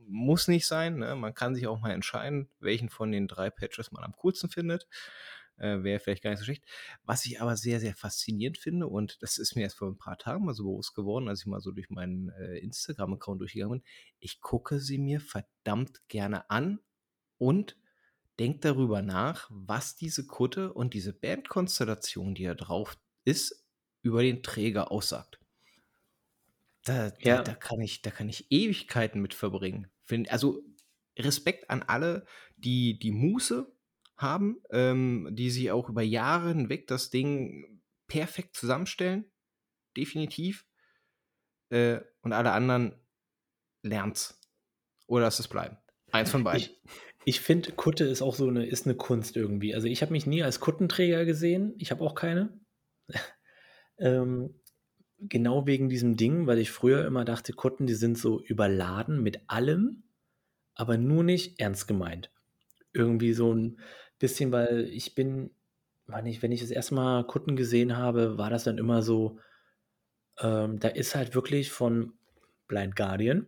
muss 0.07 0.47
nicht 0.47 0.67
sein. 0.67 0.97
Ne? 0.97 1.15
Man 1.15 1.34
kann 1.34 1.55
sich 1.55 1.67
auch 1.67 1.79
mal 1.79 1.91
entscheiden, 1.91 2.49
welchen 2.59 2.89
von 2.89 3.11
den 3.11 3.27
drei 3.27 3.49
Patches 3.49 3.91
man 3.91 4.03
am 4.03 4.15
coolsten 4.17 4.49
findet. 4.49 4.88
Äh, 5.57 5.84
Wäre 5.84 5.99
vielleicht 5.99 6.23
gar 6.23 6.31
nicht 6.31 6.39
so 6.39 6.45
schlecht. 6.45 6.65
Was 7.03 7.25
ich 7.25 7.41
aber 7.41 7.55
sehr, 7.55 7.79
sehr 7.79 7.95
faszinierend 7.95 8.57
finde, 8.57 8.88
und 8.88 9.21
das 9.21 9.38
ist 9.38 9.55
mir 9.55 9.63
erst 9.63 9.77
vor 9.77 9.89
ein 9.89 9.97
paar 9.97 10.17
Tagen 10.17 10.45
mal 10.45 10.53
so 10.53 10.63
bewusst 10.63 10.95
geworden, 10.95 11.27
als 11.27 11.41
ich 11.41 11.45
mal 11.45 11.61
so 11.61 11.71
durch 11.71 11.89
meinen 11.89 12.29
äh, 12.29 12.57
Instagram-Account 12.57 13.41
durchgegangen 13.41 13.79
bin, 13.79 13.89
ich 14.19 14.41
gucke 14.41 14.79
sie 14.79 14.97
mir 14.97 15.21
verdammt 15.21 16.07
gerne 16.07 16.49
an 16.49 16.79
und 17.38 17.77
denke 18.39 18.59
darüber 18.59 19.01
nach, 19.01 19.47
was 19.51 19.95
diese 19.95 20.25
Kutte 20.25 20.73
und 20.73 20.93
diese 20.93 21.13
Bandkonstellation, 21.13 22.34
die 22.34 22.45
da 22.45 22.55
drauf 22.55 22.97
ist, 23.25 23.63
über 24.01 24.23
den 24.23 24.41
Träger 24.43 24.91
aussagt. 24.91 25.39
Da, 26.86 27.11
da, 27.11 27.15
ja. 27.19 27.41
da, 27.41 27.53
kann 27.55 27.79
ich, 27.81 28.01
da 28.01 28.11
kann 28.11 28.27
ich 28.29 28.51
Ewigkeiten 28.51 29.21
mit 29.21 29.34
verbringen. 29.34 29.89
Also 30.27 30.61
Respekt 31.17 31.69
an 31.69 31.84
alle, 31.84 32.25
die 32.57 32.99
die 32.99 33.11
Muße 33.11 33.71
haben, 34.17 34.61
ähm, 34.71 35.29
die 35.31 35.49
sich 35.49 35.71
auch 35.71 35.89
über 35.89 36.01
Jahre 36.01 36.49
hinweg 36.49 36.88
das 36.88 37.09
Ding 37.09 37.81
perfekt 38.07 38.55
zusammenstellen. 38.55 39.31
Definitiv. 39.95 40.65
Äh, 41.69 42.01
und 42.21 42.34
alle 42.34 42.51
anderen 42.51 42.99
lernt's. 43.81 44.39
Oder 45.07 45.25
lasst 45.25 45.39
es 45.39 45.47
bleiben. 45.47 45.77
Eins 46.11 46.31
von 46.31 46.43
beiden. 46.43 46.61
Ich, 46.61 46.81
ich 47.25 47.41
finde, 47.41 47.71
Kutte 47.71 48.05
ist 48.05 48.21
auch 48.21 48.36
so 48.36 48.47
eine, 48.47 48.65
ist 48.65 48.86
eine 48.86 48.95
Kunst 48.95 49.36
irgendwie. 49.36 49.73
Also 49.73 49.88
ich 49.88 50.01
habe 50.01 50.11
mich 50.11 50.25
nie 50.25 50.43
als 50.43 50.59
Kuttenträger 50.59 51.25
gesehen. 51.25 51.73
Ich 51.77 51.91
habe 51.91 52.03
auch 52.03 52.15
keine. 52.15 52.59
ähm, 53.97 54.61
genau 55.30 55.67
wegen 55.67 55.89
diesem 55.89 56.15
Ding, 56.17 56.47
weil 56.47 56.59
ich 56.59 56.71
früher 56.71 57.05
immer 57.05 57.26
dachte, 57.26 57.53
Kutten, 57.53 57.86
die 57.86 57.93
sind 57.93 58.17
so 58.17 58.41
überladen 58.41 59.21
mit 59.21 59.41
allem, 59.47 60.03
aber 60.76 60.97
nur 60.97 61.24
nicht 61.24 61.59
ernst 61.59 61.88
gemeint. 61.88 62.32
Irgendwie 62.93 63.34
so 63.34 63.53
ein 63.53 63.80
bisschen, 64.19 64.51
weil 64.51 64.86
ich 64.86 65.15
bin, 65.15 65.51
meine 66.05 66.30
ich, 66.30 66.41
wenn 66.41 66.51
ich 66.51 66.61
das 66.61 66.71
erste 66.71 66.95
Mal 66.95 67.26
Kutten 67.26 67.55
gesehen 67.55 67.97
habe, 67.97 68.38
war 68.38 68.49
das 68.49 68.63
dann 68.63 68.78
immer 68.78 69.01
so, 69.01 69.39
ähm, 70.39 70.80
da 70.80 70.89
ist 70.89 71.15
halt 71.15 71.36
wirklich 71.36 71.71
von 71.71 72.13
Blind 72.67 72.95
Guardian 72.95 73.47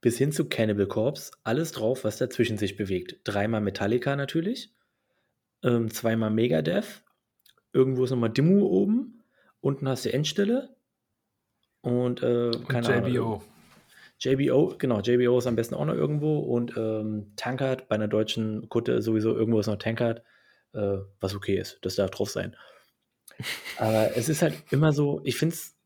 bis 0.00 0.16
hin 0.16 0.32
zu 0.32 0.48
Cannibal 0.48 0.86
Corpse 0.86 1.32
alles 1.44 1.72
drauf, 1.72 2.04
was 2.04 2.18
dazwischen 2.18 2.58
sich 2.58 2.76
bewegt. 2.76 3.20
Dreimal 3.24 3.60
Metallica 3.60 4.14
natürlich, 4.16 4.72
ähm, 5.62 5.90
zweimal 5.90 6.30
Megadeth, 6.30 7.02
irgendwo 7.72 8.04
ist 8.04 8.10
nochmal 8.10 8.30
Dimmu 8.30 8.64
oben 8.64 9.17
Unten 9.60 9.88
hast 9.88 10.04
du 10.04 10.12
Endstelle 10.12 10.76
und, 11.80 12.22
äh, 12.22 12.50
keine 12.68 12.88
und 12.88 13.06
JBO. 13.06 13.24
Ahnung. 13.24 13.42
JBO, 14.20 14.74
genau, 14.78 15.00
JBO 15.00 15.38
ist 15.38 15.46
am 15.46 15.54
besten 15.56 15.74
auch 15.74 15.84
noch 15.84 15.94
irgendwo 15.94 16.38
und 16.38 16.76
ähm, 16.76 17.32
Tankard 17.36 17.88
bei 17.88 17.94
einer 17.94 18.08
deutschen 18.08 18.68
Kutte 18.68 19.00
sowieso 19.00 19.34
irgendwo 19.34 19.60
ist 19.60 19.68
noch 19.68 19.76
Tankard, 19.76 20.22
äh, 20.72 20.98
was 21.20 21.34
okay 21.36 21.56
ist, 21.56 21.78
das 21.82 21.94
darf 21.94 22.10
drauf 22.10 22.30
sein. 22.30 22.56
Aber 23.78 24.16
es 24.16 24.28
ist 24.28 24.42
halt 24.42 24.54
immer 24.70 24.92
so, 24.92 25.20
ich 25.22 25.36
finde 25.36 25.54
es 25.54 25.76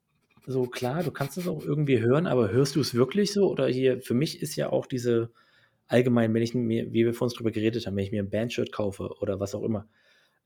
so 0.46 0.64
klar, 0.64 1.02
du 1.02 1.10
kannst 1.10 1.36
es 1.36 1.46
auch 1.46 1.64
irgendwie 1.64 2.00
hören, 2.00 2.26
aber 2.26 2.50
hörst 2.50 2.74
du 2.74 2.80
es 2.80 2.94
wirklich 2.94 3.32
so? 3.32 3.48
Oder 3.48 3.68
hier, 3.68 4.00
für 4.00 4.14
mich 4.14 4.42
ist 4.42 4.56
ja 4.56 4.70
auch 4.70 4.86
diese 4.86 5.30
allgemein, 5.86 6.34
wenn 6.34 6.42
ich 6.42 6.54
mir, 6.54 6.92
wie 6.92 7.04
wir 7.04 7.14
vor 7.14 7.26
uns 7.26 7.34
drüber 7.34 7.52
geredet 7.52 7.86
haben, 7.86 7.96
wenn 7.96 8.04
ich 8.04 8.10
mir 8.10 8.22
ein 8.22 8.30
Bandshirt 8.30 8.72
kaufe 8.72 9.10
oder 9.20 9.38
was 9.38 9.54
auch 9.54 9.62
immer, 9.62 9.86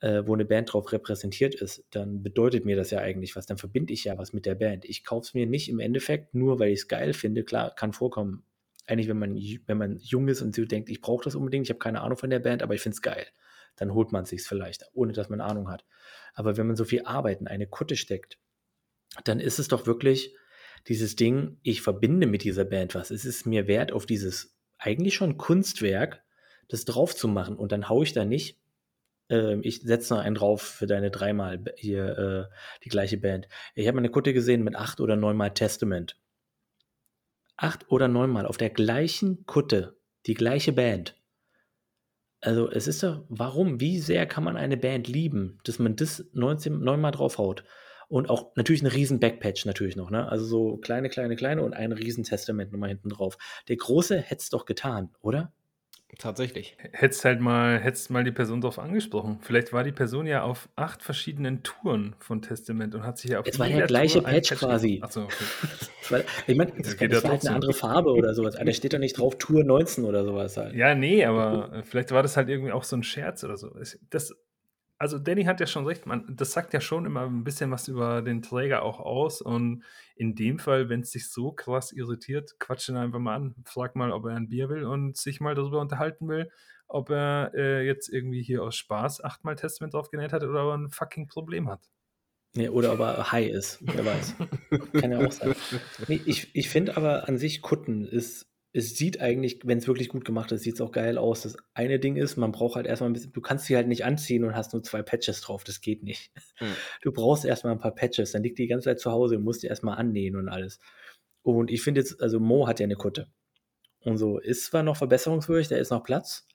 äh, 0.00 0.22
wo 0.26 0.34
eine 0.34 0.44
Band 0.44 0.72
drauf 0.72 0.92
repräsentiert 0.92 1.54
ist, 1.54 1.84
dann 1.90 2.22
bedeutet 2.22 2.64
mir 2.64 2.76
das 2.76 2.90
ja 2.90 3.00
eigentlich 3.00 3.34
was. 3.36 3.46
Dann 3.46 3.58
verbinde 3.58 3.92
ich 3.92 4.04
ja 4.04 4.18
was 4.18 4.32
mit 4.32 4.46
der 4.46 4.54
Band. 4.54 4.84
Ich 4.84 5.04
kaufe 5.04 5.26
es 5.26 5.34
mir 5.34 5.46
nicht 5.46 5.68
im 5.68 5.80
Endeffekt 5.80 6.34
nur, 6.34 6.58
weil 6.58 6.70
ich 6.70 6.80
es 6.80 6.88
geil 6.88 7.12
finde. 7.12 7.44
Klar, 7.44 7.74
kann 7.74 7.92
vorkommen. 7.92 8.44
Eigentlich, 8.86 9.08
wenn 9.08 9.18
man, 9.18 9.34
wenn 9.34 9.78
man 9.78 9.98
jung 9.98 10.28
ist 10.28 10.42
und 10.42 10.54
so 10.54 10.64
denkt, 10.64 10.90
ich 10.90 11.00
brauche 11.00 11.24
das 11.24 11.34
unbedingt, 11.34 11.66
ich 11.66 11.70
habe 11.70 11.78
keine 11.78 12.02
Ahnung 12.02 12.18
von 12.18 12.30
der 12.30 12.38
Band, 12.38 12.62
aber 12.62 12.74
ich 12.74 12.80
finde 12.80 12.94
es 12.94 13.02
geil. 13.02 13.26
dann 13.76 13.92
holt 13.92 14.10
man 14.10 14.24
sich's 14.24 14.46
vielleicht, 14.46 14.84
ohne 14.94 15.12
dass 15.12 15.28
man 15.28 15.40
Ahnung 15.40 15.68
hat. 15.68 15.84
Aber 16.34 16.56
wenn 16.56 16.66
man 16.66 16.76
so 16.76 16.84
viel 16.84 17.02
Arbeit 17.04 17.40
in 17.40 17.46
eine 17.46 17.66
Kutte 17.66 17.96
steckt, 17.96 18.38
dann 19.24 19.40
ist 19.40 19.58
es 19.58 19.68
doch 19.68 19.86
wirklich 19.86 20.34
dieses 20.88 21.16
Ding, 21.16 21.58
ich 21.62 21.82
verbinde 21.82 22.26
mit 22.26 22.42
dieser 22.44 22.64
Band 22.64 22.94
was. 22.94 23.10
Es 23.10 23.24
ist 23.24 23.46
mir 23.46 23.66
wert, 23.66 23.92
auf 23.92 24.06
dieses 24.06 24.56
eigentlich 24.78 25.14
schon 25.14 25.36
Kunstwerk 25.36 26.22
das 26.68 26.84
drauf 26.84 27.14
zu 27.14 27.28
machen. 27.28 27.56
Und 27.56 27.72
dann 27.72 27.88
haue 27.88 28.04
ich 28.04 28.12
da 28.12 28.24
nicht, 28.24 28.58
äh, 29.30 29.58
ich 29.60 29.82
setze 29.82 30.14
noch 30.14 30.22
einen 30.22 30.34
drauf 30.34 30.62
für 30.62 30.86
deine 30.86 31.10
dreimal 31.10 31.62
hier 31.76 32.48
äh, 32.50 32.54
die 32.84 32.88
gleiche 32.88 33.18
Band. 33.18 33.48
Ich 33.74 33.88
habe 33.88 33.98
eine 33.98 34.10
Kutte 34.10 34.32
gesehen 34.32 34.64
mit 34.64 34.76
acht 34.76 35.00
oder 35.00 35.16
neunmal 35.16 35.52
Testament. 35.52 36.16
Acht 37.56 37.90
oder 37.90 38.08
neunmal 38.08 38.46
auf 38.46 38.56
der 38.56 38.70
gleichen 38.70 39.46
Kutte, 39.46 39.96
die 40.26 40.34
gleiche 40.34 40.72
Band. 40.72 41.16
Also 42.40 42.70
es 42.70 42.86
ist 42.86 43.02
doch, 43.02 43.24
warum, 43.28 43.80
wie 43.80 43.98
sehr 43.98 44.26
kann 44.26 44.44
man 44.44 44.56
eine 44.56 44.76
Band 44.76 45.08
lieben, 45.08 45.58
dass 45.64 45.78
man 45.78 45.96
das 45.96 46.24
19, 46.32 46.80
neunmal 46.80 47.12
draufhaut? 47.12 47.64
Und 48.08 48.30
auch 48.30 48.54
natürlich 48.54 48.82
ein 48.82 48.86
riesen 48.86 49.18
Backpatch 49.18 49.64
natürlich 49.64 49.96
noch, 49.96 50.10
ne? 50.10 50.28
Also 50.28 50.44
so 50.44 50.76
kleine, 50.76 51.08
kleine, 51.08 51.34
kleine 51.34 51.62
und 51.62 51.74
ein 51.74 51.90
riesen 51.90 52.22
Testament 52.22 52.70
nochmal 52.70 52.90
hinten 52.90 53.08
drauf. 53.08 53.36
Der 53.66 53.76
große 53.76 54.16
hätte 54.20 54.42
es 54.42 54.50
doch 54.50 54.64
getan, 54.64 55.10
oder? 55.22 55.52
Tatsächlich. 56.18 56.76
Hättest 56.92 57.24
halt 57.24 57.40
mal, 57.40 57.78
hättest 57.78 58.10
mal 58.10 58.24
die 58.24 58.30
Person 58.30 58.60
darauf 58.60 58.78
angesprochen. 58.78 59.38
Vielleicht 59.42 59.72
war 59.72 59.84
die 59.84 59.92
Person 59.92 60.26
ja 60.26 60.42
auf 60.42 60.68
acht 60.76 61.02
verschiedenen 61.02 61.62
Touren 61.62 62.14
von 62.20 62.40
Testament 62.40 62.94
und 62.94 63.04
hat 63.04 63.18
sich 63.18 63.32
ja 63.32 63.40
auf 63.40 63.46
Es 63.46 63.58
war 63.58 63.68
der 63.68 63.86
gleiche 63.86 64.20
Tour 64.20 64.28
Patch 64.28 64.54
quasi. 64.54 65.00
Achso, 65.02 65.24
okay. 65.24 65.34
Ich 66.46 66.56
meine, 66.56 66.72
es 66.78 66.96
geht 66.96 67.10
das 67.10 67.18
ja 67.18 67.24
war 67.24 67.32
halt 67.32 67.46
eine 67.46 67.56
andere 67.56 67.72
Farbe 67.72 68.12
oder 68.12 68.32
sowas. 68.32 68.54
Da 68.54 68.72
steht 68.72 68.94
doch 68.94 69.00
nicht 69.00 69.18
drauf 69.18 69.36
Tour 69.38 69.64
19 69.64 70.04
oder 70.04 70.24
sowas 70.24 70.56
halt. 70.56 70.74
Ja, 70.74 70.94
nee, 70.94 71.24
aber 71.24 71.72
äh, 71.72 71.82
vielleicht 71.82 72.12
war 72.12 72.22
das 72.22 72.36
halt 72.36 72.48
irgendwie 72.48 72.70
auch 72.70 72.84
so 72.84 72.96
ein 72.96 73.02
Scherz 73.02 73.42
oder 73.42 73.56
so. 73.56 73.76
Das, 74.10 74.32
also 74.98 75.18
Danny 75.18 75.44
hat 75.44 75.60
ja 75.60 75.66
schon 75.66 75.86
recht, 75.86 76.06
man, 76.06 76.24
das 76.34 76.52
sagt 76.52 76.72
ja 76.72 76.80
schon 76.80 77.04
immer 77.04 77.26
ein 77.26 77.44
bisschen 77.44 77.70
was 77.70 77.88
über 77.88 78.22
den 78.22 78.42
Träger 78.42 78.82
auch 78.82 79.00
aus. 79.00 79.42
Und 79.42 79.84
in 80.16 80.34
dem 80.34 80.58
Fall, 80.58 80.88
wenn 80.88 81.00
es 81.00 81.10
dich 81.10 81.30
so 81.30 81.52
krass 81.52 81.92
irritiert, 81.92 82.58
quatsch 82.58 82.88
ihn 82.88 82.96
einfach 82.96 83.18
mal 83.18 83.36
an. 83.36 83.54
Frag 83.64 83.94
mal, 83.96 84.12
ob 84.12 84.24
er 84.26 84.36
ein 84.36 84.48
Bier 84.48 84.68
will 84.68 84.84
und 84.84 85.16
sich 85.16 85.40
mal 85.40 85.54
darüber 85.54 85.80
unterhalten 85.80 86.28
will, 86.28 86.50
ob 86.88 87.10
er 87.10 87.52
äh, 87.54 87.84
jetzt 87.84 88.08
irgendwie 88.08 88.42
hier 88.42 88.62
aus 88.62 88.76
Spaß 88.76 89.22
achtmal 89.22 89.56
Testament 89.56 89.94
drauf 89.94 90.10
genäht 90.10 90.32
hat 90.32 90.42
oder 90.42 90.64
ob 90.64 90.72
er 90.72 90.78
ein 90.78 90.90
fucking 90.90 91.26
Problem 91.26 91.68
hat. 91.68 91.88
Nee, 92.54 92.70
oder 92.70 92.94
ob 92.94 93.00
er 93.00 93.32
high 93.32 93.50
ist, 93.50 93.78
wer 93.82 94.06
weiß. 94.06 94.34
Kann 94.98 95.12
ja 95.12 95.26
auch 95.26 95.32
sein. 95.32 95.54
Nee, 96.08 96.22
ich 96.24 96.54
ich 96.54 96.70
finde 96.70 96.96
aber 96.96 97.28
an 97.28 97.36
sich 97.36 97.60
Kutten 97.60 98.06
ist, 98.06 98.46
es 98.76 98.94
sieht 98.94 99.22
eigentlich, 99.22 99.60
wenn 99.64 99.78
es 99.78 99.88
wirklich 99.88 100.10
gut 100.10 100.26
gemacht 100.26 100.52
ist, 100.52 100.62
sieht 100.62 100.74
es 100.74 100.80
auch 100.82 100.92
geil 100.92 101.16
aus. 101.16 101.42
Das 101.42 101.56
eine 101.72 101.98
Ding 101.98 102.16
ist, 102.16 102.36
man 102.36 102.52
braucht 102.52 102.76
halt 102.76 102.86
erstmal 102.86 103.08
ein 103.08 103.14
bisschen, 103.14 103.32
du 103.32 103.40
kannst 103.40 103.64
sie 103.64 103.74
halt 103.74 103.88
nicht 103.88 104.04
anziehen 104.04 104.44
und 104.44 104.54
hast 104.54 104.74
nur 104.74 104.82
zwei 104.82 105.00
Patches 105.00 105.40
drauf, 105.40 105.64
das 105.64 105.80
geht 105.80 106.02
nicht. 106.02 106.30
Mhm. 106.60 106.74
Du 107.00 107.10
brauchst 107.10 107.46
erstmal 107.46 107.72
ein 107.72 107.78
paar 107.78 107.94
Patches, 107.94 108.32
dann 108.32 108.42
liegt 108.42 108.58
die 108.58 108.64
die 108.64 108.68
ganze 108.68 108.84
Zeit 108.84 109.00
zu 109.00 109.10
Hause 109.10 109.36
und 109.36 109.44
musst 109.44 109.62
die 109.62 109.66
erstmal 109.66 109.96
annähen 109.96 110.36
und 110.36 110.50
alles. 110.50 110.78
Und 111.42 111.70
ich 111.70 111.80
finde 111.80 112.02
jetzt, 112.02 112.20
also 112.20 112.38
Mo 112.38 112.66
hat 112.66 112.78
ja 112.78 112.84
eine 112.84 112.96
Kutte. 112.96 113.28
Und 114.00 114.18
so 114.18 114.38
ist 114.38 114.66
zwar 114.66 114.82
noch 114.82 114.98
verbesserungswürdig, 114.98 115.68
da 115.68 115.76
ist 115.76 115.90
noch 115.90 116.04
Platz, 116.04 116.46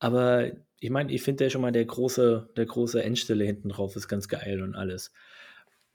aber 0.00 0.50
ich 0.80 0.90
meine, 0.90 1.12
ich 1.12 1.22
finde 1.22 1.44
ja 1.44 1.50
schon 1.50 1.62
mal 1.62 1.72
der 1.72 1.84
große, 1.84 2.50
der 2.56 2.66
große 2.66 3.02
Endstelle 3.02 3.44
hinten 3.44 3.68
drauf 3.68 3.94
ist 3.94 4.08
ganz 4.08 4.26
geil 4.26 4.62
und 4.62 4.74
alles. 4.74 5.12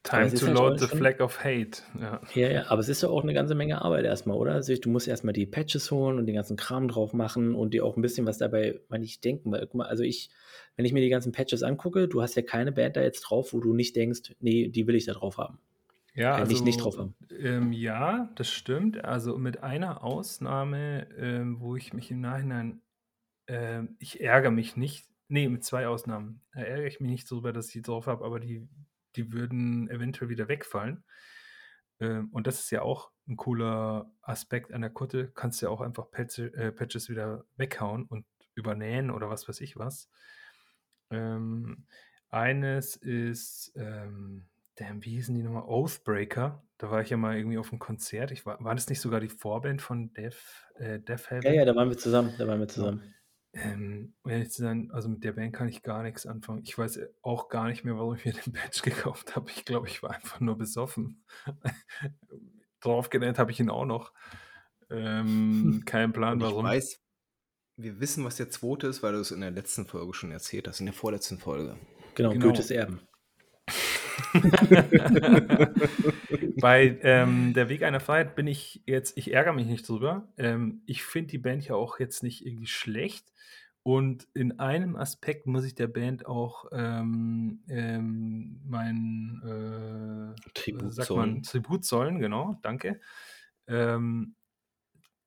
Time 0.03 0.25
ist 0.25 0.39
to 0.39 0.47
halt 0.47 0.57
load 0.57 0.79
schon- 0.79 0.89
the 0.89 0.95
flag 0.97 1.19
of 1.21 1.43
hate. 1.43 1.81
Ja. 1.99 2.19
Ja, 2.35 2.49
ja, 2.49 2.65
aber 2.69 2.81
es 2.81 2.89
ist 2.89 3.01
ja 3.03 3.09
auch 3.09 3.23
eine 3.23 3.33
ganze 3.33 3.55
Menge 3.55 3.81
Arbeit 3.81 4.03
erstmal, 4.05 4.35
oder? 4.37 4.51
Also 4.53 4.75
du 4.75 4.89
musst 4.89 5.07
erstmal 5.07 5.31
die 5.33 5.45
Patches 5.45 5.89
holen 5.91 6.17
und 6.19 6.25
den 6.25 6.35
ganzen 6.35 6.57
Kram 6.57 6.87
drauf 6.89 7.13
machen 7.13 7.55
und 7.55 7.73
dir 7.73 7.85
auch 7.85 7.95
ein 7.95 8.01
bisschen 8.01 8.25
was 8.25 8.37
dabei, 8.37 8.79
meine 8.89 9.05
ich, 9.05 9.21
denken. 9.21 9.51
Weil, 9.51 9.61
guck 9.61 9.75
mal, 9.75 9.87
also 9.87 10.03
ich, 10.03 10.29
wenn 10.75 10.83
ich 10.85 10.91
mir 10.91 10.99
die 11.01 11.09
ganzen 11.09 11.31
Patches 11.31 11.63
angucke, 11.63 12.07
du 12.09 12.21
hast 12.21 12.35
ja 12.35 12.41
keine 12.41 12.71
Band 12.73 12.97
da 12.97 13.01
jetzt 13.01 13.21
drauf, 13.21 13.53
wo 13.53 13.61
du 13.61 13.73
nicht 13.73 13.95
denkst, 13.95 14.35
nee, 14.41 14.67
die 14.67 14.87
will 14.87 14.95
ich 14.95 15.05
da 15.05 15.13
drauf 15.13 15.37
haben. 15.37 15.59
Ja, 16.15 16.37
Äh, 16.37 16.47
nicht- 16.47 16.63
nicht 16.65 16.83
drauf 16.83 16.97
haben. 16.97 17.15
Ähm, 17.39 17.71
ja, 17.71 18.29
das 18.35 18.49
stimmt. 18.49 19.03
Also 19.05 19.37
mit 19.37 19.63
einer 19.63 20.03
Ausnahme, 20.03 21.07
ähm, 21.17 21.59
wo 21.61 21.75
ich 21.75 21.93
mich 21.93 22.11
im 22.11 22.19
Nachhinein, 22.21 22.81
ähm, 23.47 23.95
ich 23.99 24.21
ärgere 24.21 24.51
mich 24.51 24.75
nicht, 24.77 25.05
nee, 25.29 25.47
mit 25.49 25.63
zwei 25.63 25.87
Ausnahmen, 25.87 26.41
da 26.53 26.61
ärgere 26.61 26.87
ich 26.87 26.99
mich 26.99 27.09
nicht 27.09 27.31
darüber, 27.31 27.53
dass 27.53 27.67
ich 27.67 27.73
die 27.73 27.81
drauf 27.81 28.05
habe, 28.07 28.23
aber 28.25 28.39
die, 28.39 28.67
die 29.15 29.31
würden 29.31 29.89
eventuell 29.89 30.29
wieder 30.29 30.47
wegfallen. 30.47 31.03
Ähm, 31.99 32.29
und 32.31 32.47
das 32.47 32.59
ist 32.59 32.71
ja 32.71 32.81
auch 32.81 33.11
ein 33.27 33.37
cooler 33.37 34.11
Aspekt 34.21 34.73
an 34.73 34.81
der 34.81 34.89
Kutte. 34.89 35.31
Kannst 35.33 35.61
ja 35.61 35.69
auch 35.69 35.81
einfach 35.81 36.11
Patche, 36.11 36.53
äh, 36.53 36.71
Patches 36.71 37.09
wieder 37.09 37.45
weghauen 37.55 38.05
und 38.05 38.25
übernähen 38.55 39.11
oder 39.11 39.29
was 39.29 39.47
weiß 39.47 39.61
ich 39.61 39.77
was. 39.77 40.09
Ähm, 41.09 41.85
eines 42.29 42.95
ist, 42.95 43.71
ähm, 43.75 44.47
damn, 44.75 45.03
wie 45.03 45.11
hießen 45.11 45.35
die 45.35 45.43
nochmal? 45.43 45.63
Oathbreaker. 45.63 46.63
Da 46.77 46.91
war 46.91 47.01
ich 47.01 47.09
ja 47.09 47.17
mal 47.17 47.37
irgendwie 47.37 47.57
auf 47.57 47.71
einem 47.71 47.79
Konzert. 47.79 48.31
Ich 48.31 48.45
war, 48.45 48.61
war 48.63 48.75
das 48.75 48.89
nicht 48.89 48.99
sogar 48.99 49.19
die 49.19 49.29
Vorband 49.29 49.81
von 49.81 50.13
Death, 50.13 50.67
äh, 50.75 50.99
Death 50.99 51.29
Heaven? 51.29 51.43
Ja, 51.43 51.53
ja, 51.53 51.65
da 51.65 51.75
waren 51.75 51.89
wir 51.89 51.97
zusammen, 51.97 52.33
da 52.37 52.47
waren 52.47 52.59
wir 52.59 52.67
zusammen. 52.67 53.13
Ähm, 53.55 54.15
um 54.23 54.31
ehrlich 54.31 54.49
zu 54.51 54.63
sein, 54.63 54.89
also 54.91 55.09
mit 55.09 55.23
der 55.23 55.33
Band 55.33 55.53
kann 55.53 55.67
ich 55.67 55.83
gar 55.83 56.01
nichts 56.01 56.25
anfangen. 56.25 56.63
Ich 56.63 56.75
weiß 56.77 56.99
auch 57.21 57.49
gar 57.49 57.67
nicht 57.67 57.83
mehr, 57.83 57.95
warum 57.95 58.15
ich 58.15 58.25
mir 58.25 58.33
den 58.33 58.53
Badge 58.53 58.81
gekauft 58.83 59.35
habe. 59.35 59.51
Ich 59.51 59.63
glaube, 59.65 59.87
ich 59.87 60.01
war 60.01 60.11
einfach 60.11 60.39
nur 60.39 60.57
besoffen. 60.57 61.23
Draufgenäht 62.81 63.37
habe 63.39 63.51
ich 63.51 63.59
ihn 63.59 63.69
auch 63.69 63.85
noch. 63.85 64.11
Ähm, 64.89 65.83
kein 65.85 66.13
Plan, 66.13 66.33
Und 66.33 66.39
ich 66.39 66.45
warum. 66.45 66.65
weiß, 66.65 66.99
wir 67.77 67.99
wissen, 67.99 68.23
was 68.25 68.35
der 68.35 68.49
zweite 68.49 68.87
ist, 68.87 69.01
weil 69.03 69.13
du 69.13 69.19
es 69.19 69.31
in 69.31 69.41
der 69.41 69.51
letzten 69.51 69.85
Folge 69.85 70.13
schon 70.13 70.31
erzählt 70.31 70.67
hast, 70.67 70.79
in 70.79 70.85
der 70.87 70.93
vorletzten 70.93 71.37
Folge. 71.39 71.77
Genau, 72.15 72.31
Genau. 72.31 72.47
Goethes 72.47 72.69
Erben. 72.71 73.01
Bei 76.61 76.97
ähm, 77.01 77.53
Der 77.53 77.69
Weg 77.69 77.83
einer 77.83 77.99
Freiheit 77.99 78.35
bin 78.35 78.47
ich 78.47 78.81
jetzt, 78.85 79.17
ich 79.17 79.33
ärgere 79.33 79.53
mich 79.53 79.67
nicht 79.67 79.87
drüber. 79.87 80.27
Ähm, 80.37 80.81
ich 80.85 81.03
finde 81.03 81.31
die 81.31 81.37
Band 81.37 81.67
ja 81.67 81.75
auch 81.75 81.99
jetzt 81.99 82.23
nicht 82.23 82.45
irgendwie 82.45 82.67
schlecht. 82.67 83.31
Und 83.83 84.27
in 84.33 84.59
einem 84.59 84.95
Aspekt 84.95 85.45
muss 85.45 85.65
ich 85.65 85.75
der 85.75 85.87
Band 85.87 86.25
auch 86.25 86.65
ähm, 86.71 87.63
ähm, 87.67 88.61
mein 88.65 89.41
äh, 89.43 90.49
Tribut 90.53 90.93
sagt 90.93 91.09
zollen. 91.09 91.33
man, 91.33 91.43
Tribut 91.43 91.83
zollen, 91.83 92.19
genau, 92.19 92.57
danke. 92.61 93.01
Ähm, 93.67 94.35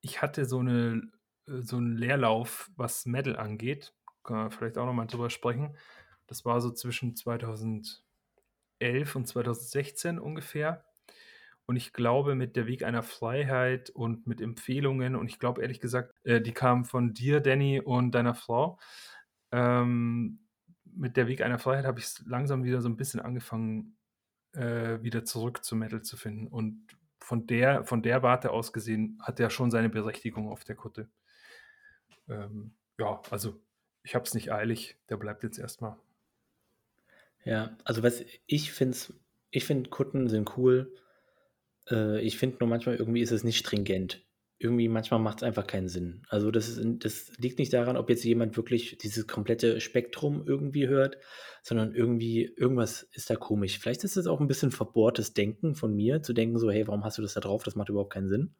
ich 0.00 0.22
hatte 0.22 0.46
so, 0.46 0.60
eine, 0.60 1.02
so 1.46 1.76
einen 1.76 1.98
Leerlauf, 1.98 2.70
was 2.76 3.04
Metal 3.04 3.36
angeht. 3.36 3.92
Kann 4.24 4.36
man 4.36 4.50
vielleicht 4.50 4.78
auch 4.78 4.86
nochmal 4.86 5.06
drüber 5.06 5.28
sprechen. 5.28 5.76
Das 6.26 6.46
war 6.46 6.62
so 6.62 6.70
zwischen 6.70 7.14
2011 7.14 8.05
und 9.14 9.26
2016 9.26 10.18
ungefähr. 10.18 10.84
Und 11.66 11.76
ich 11.76 11.92
glaube, 11.92 12.36
mit 12.36 12.54
der 12.54 12.66
Weg 12.66 12.84
einer 12.84 13.02
Freiheit 13.02 13.90
und 13.90 14.26
mit 14.26 14.40
Empfehlungen, 14.40 15.16
und 15.16 15.28
ich 15.28 15.40
glaube 15.40 15.62
ehrlich 15.62 15.80
gesagt, 15.80 16.14
äh, 16.24 16.40
die 16.40 16.52
kamen 16.52 16.84
von 16.84 17.12
dir, 17.12 17.40
Danny, 17.40 17.80
und 17.80 18.12
deiner 18.12 18.34
Frau. 18.34 18.78
Ähm, 19.50 20.38
mit 20.84 21.16
der 21.16 21.26
Weg 21.26 21.42
einer 21.42 21.58
Freiheit 21.58 21.84
habe 21.84 21.98
ich 21.98 22.06
langsam 22.24 22.62
wieder 22.62 22.80
so 22.80 22.88
ein 22.88 22.96
bisschen 22.96 23.20
angefangen, 23.20 23.96
äh, 24.52 25.02
wieder 25.02 25.24
zurück 25.24 25.64
zu 25.64 25.74
Metal 25.74 26.02
zu 26.02 26.16
finden. 26.16 26.46
Und 26.46 26.86
von 27.20 27.46
der, 27.48 27.84
von 27.84 28.02
der 28.02 28.22
Warte 28.22 28.52
aus 28.52 28.72
gesehen, 28.72 29.18
hat 29.20 29.40
er 29.40 29.50
schon 29.50 29.72
seine 29.72 29.88
Berechtigung 29.88 30.48
auf 30.48 30.62
der 30.62 30.76
Kutte. 30.76 31.10
Ähm, 32.28 32.76
ja, 32.98 33.20
also 33.30 33.60
ich 34.04 34.14
habe 34.14 34.24
es 34.24 34.34
nicht 34.34 34.52
eilig, 34.52 34.96
der 35.08 35.16
bleibt 35.16 35.42
jetzt 35.42 35.58
erstmal. 35.58 35.96
Ja, 37.46 37.76
also 37.84 38.02
was 38.02 38.24
ich 38.46 38.72
finde, 38.72 38.98
ich 39.50 39.64
finde 39.64 39.88
Kutten 39.88 40.28
sind 40.28 40.58
cool. 40.58 40.92
Äh, 41.88 42.20
ich 42.22 42.38
finde 42.38 42.56
nur 42.58 42.68
manchmal 42.68 42.96
irgendwie 42.96 43.22
ist 43.22 43.30
es 43.30 43.44
nicht 43.44 43.58
stringent. 43.58 44.24
Irgendwie 44.58 44.88
manchmal 44.88 45.20
macht 45.20 45.38
es 45.38 45.42
einfach 45.44 45.66
keinen 45.66 45.88
Sinn. 45.88 46.22
Also 46.28 46.50
das 46.50 46.68
ist, 46.68 47.04
das 47.04 47.32
liegt 47.38 47.60
nicht 47.60 47.72
daran, 47.72 47.96
ob 47.96 48.10
jetzt 48.10 48.24
jemand 48.24 48.56
wirklich 48.56 48.98
dieses 48.98 49.28
komplette 49.28 49.80
Spektrum 49.80 50.44
irgendwie 50.44 50.88
hört, 50.88 51.18
sondern 51.62 51.94
irgendwie 51.94 52.44
irgendwas 52.56 53.04
ist 53.12 53.30
da 53.30 53.36
komisch. 53.36 53.78
Vielleicht 53.78 54.02
ist 54.02 54.16
es 54.16 54.26
auch 54.26 54.40
ein 54.40 54.48
bisschen 54.48 54.72
verbohrtes 54.72 55.32
Denken 55.32 55.76
von 55.76 55.94
mir, 55.94 56.22
zu 56.22 56.32
denken 56.32 56.58
so, 56.58 56.70
hey, 56.70 56.88
warum 56.88 57.04
hast 57.04 57.18
du 57.18 57.22
das 57.22 57.34
da 57.34 57.40
drauf? 57.40 57.62
Das 57.62 57.76
macht 57.76 57.90
überhaupt 57.90 58.12
keinen 58.12 58.28
Sinn. 58.28 58.54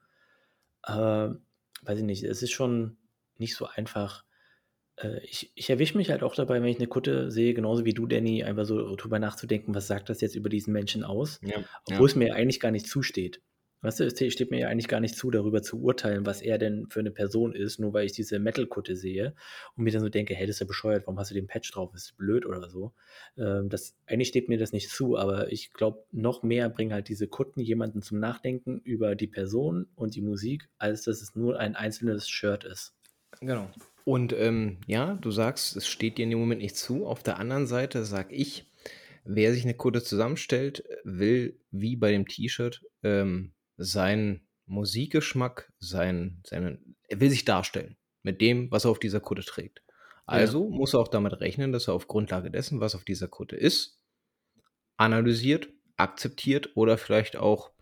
Äh, 0.85 1.31
weiß 1.83 1.99
ich 1.99 2.05
nicht, 2.05 2.23
es 2.23 2.43
ist 2.43 2.53
schon 2.53 2.99
nicht 3.37 3.57
so 3.57 3.67
einfach. 3.67 4.25
Äh, 4.97 5.25
ich 5.25 5.53
ich 5.55 5.71
erwische 5.71 5.97
mich 5.97 6.11
halt 6.11 6.23
auch 6.23 6.35
dabei, 6.35 6.61
wenn 6.61 6.69
ich 6.69 6.79
eine 6.79 6.89
Kutte 6.89 7.31
sehe, 7.31 7.55
genauso 7.55 7.85
wie 7.85 7.95
du, 7.95 8.07
Danny, 8.07 8.45
einfach 8.45 8.65
so 8.65 8.97
drüber 8.97 9.19
nachzudenken, 9.19 9.75
was 9.75 9.87
sagt 9.87 10.09
das 10.09 10.21
jetzt 10.21 10.35
über 10.37 10.49
diesen 10.49 10.73
Menschen 10.73 11.05
aus? 11.05 11.41
Ja, 11.43 11.63
Obwohl 11.87 12.07
es 12.07 12.17
mir 12.17 12.35
eigentlich 12.35 12.61
gar 12.61 12.71
nicht 12.71 12.87
zusteht. 12.87 13.41
Weißt 13.83 14.01
du, 14.01 14.05
es 14.05 14.33
steht 14.33 14.51
mir 14.51 14.59
ja 14.59 14.69
eigentlich 14.69 14.89
gar 14.89 15.01
nicht 15.01 15.15
zu, 15.15 15.31
darüber 15.31 15.63
zu 15.63 15.81
urteilen, 15.81 16.25
was 16.25 16.41
er 16.41 16.59
denn 16.59 16.87
für 16.89 17.01
eine 17.01 17.11
Person 17.11 17.55
ist, 17.55 17.79
nur 17.79 17.93
weil 17.93 18.07
ich 18.07 18.13
diese 18.13 18.39
Metal-Kutte 18.39 18.97
sehe 18.97 19.35
und 19.77 19.85
mir 19.85 19.93
dann 19.93 20.01
so 20.01 20.09
denke, 20.09 20.35
hey, 20.35 20.47
das 20.47 20.57
ist 20.57 20.61
ja 20.61 20.67
bescheuert, 20.67 21.07
warum 21.07 21.19
hast 21.19 21.31
du 21.31 21.35
den 21.35 21.47
Patch 21.47 21.71
drauf? 21.71 21.95
Ist 21.95 22.11
das 22.11 22.17
blöd 22.17 22.47
oder 22.47 22.69
so? 22.71 22.95
Ähm, 23.37 23.69
das, 23.69 23.95
eigentlich 24.07 24.29
steht 24.29 24.49
mir 24.49 24.59
das 24.59 24.73
nicht 24.73 24.91
zu, 24.91 25.17
aber 25.17 25.53
ich 25.53 25.73
glaube, 25.73 26.05
noch 26.11 26.43
mehr 26.43 26.69
bringen 26.71 26.93
halt 26.93 27.09
diese 27.09 27.29
Kutten 27.29 27.61
jemanden 27.61 28.01
zum 28.03 28.19
Nachdenken 28.19 28.81
über 28.81 29.15
die 29.15 29.29
Person 29.29 29.87
und 29.95 30.17
die 30.17 30.23
Musik, 30.23 30.69
als 30.79 31.03
dass 31.03 31.21
es 31.21 31.37
nur 31.37 31.61
ein 31.61 31.77
einzelnes 31.77 32.29
Shirt 32.29 32.65
ist. 32.65 32.95
Genau. 33.41 33.71
Und 34.07 34.33
ähm, 34.35 34.79
ja, 34.87 35.15
du 35.15 35.33
sagst, 35.33 35.75
es 35.75 35.89
steht 35.89 36.17
dir 36.17 36.23
in 36.23 36.31
dem 36.31 36.39
Moment 36.39 36.63
nicht 36.63 36.77
zu. 36.77 37.09
Auf 37.09 37.25
der 37.25 37.41
anderen 37.41 37.67
Seite 37.67 38.05
sag 38.05 38.33
ich, 38.33 38.71
wer 39.25 39.53
sich 39.53 39.65
eine 39.65 39.75
Kutte 39.75 40.01
zusammenstellt, 40.01 40.85
will 41.03 41.59
wie 41.73 41.97
bei 41.97 42.13
dem 42.13 42.29
T-Shirt 42.29 42.85
ähm, 43.03 43.53
seinen 43.77 44.47
Musikgeschmack, 44.67 45.73
sein, 45.81 46.41
seinen, 46.47 46.95
er 47.09 47.19
will 47.19 47.31
sich 47.31 47.45
darstellen 47.45 47.97
mit 48.23 48.41
dem, 48.41 48.71
was 48.71 48.85
er 48.85 48.93
auf 48.93 49.01
dieser 49.01 49.19
Kutte 49.19 49.43
trägt. 49.43 49.83
Also 50.25 50.71
ja. 50.71 50.77
muss 50.77 50.95
er 50.95 51.01
auch 51.01 51.09
damit 51.09 51.41
rechnen, 51.41 51.73
dass 51.73 51.89
er 51.89 51.95
auf 51.95 52.07
Grundlage 52.07 52.53
dessen, 52.53 52.79
was 52.79 52.95
auf 52.95 53.03
dieser 53.03 53.27
Kutte 53.27 53.57
ist, 53.57 53.99
analysiert, 54.97 55.69
akzeptiert 55.97 56.77
oder 56.77 56.97
vielleicht 56.97 57.37
auch 57.37 57.73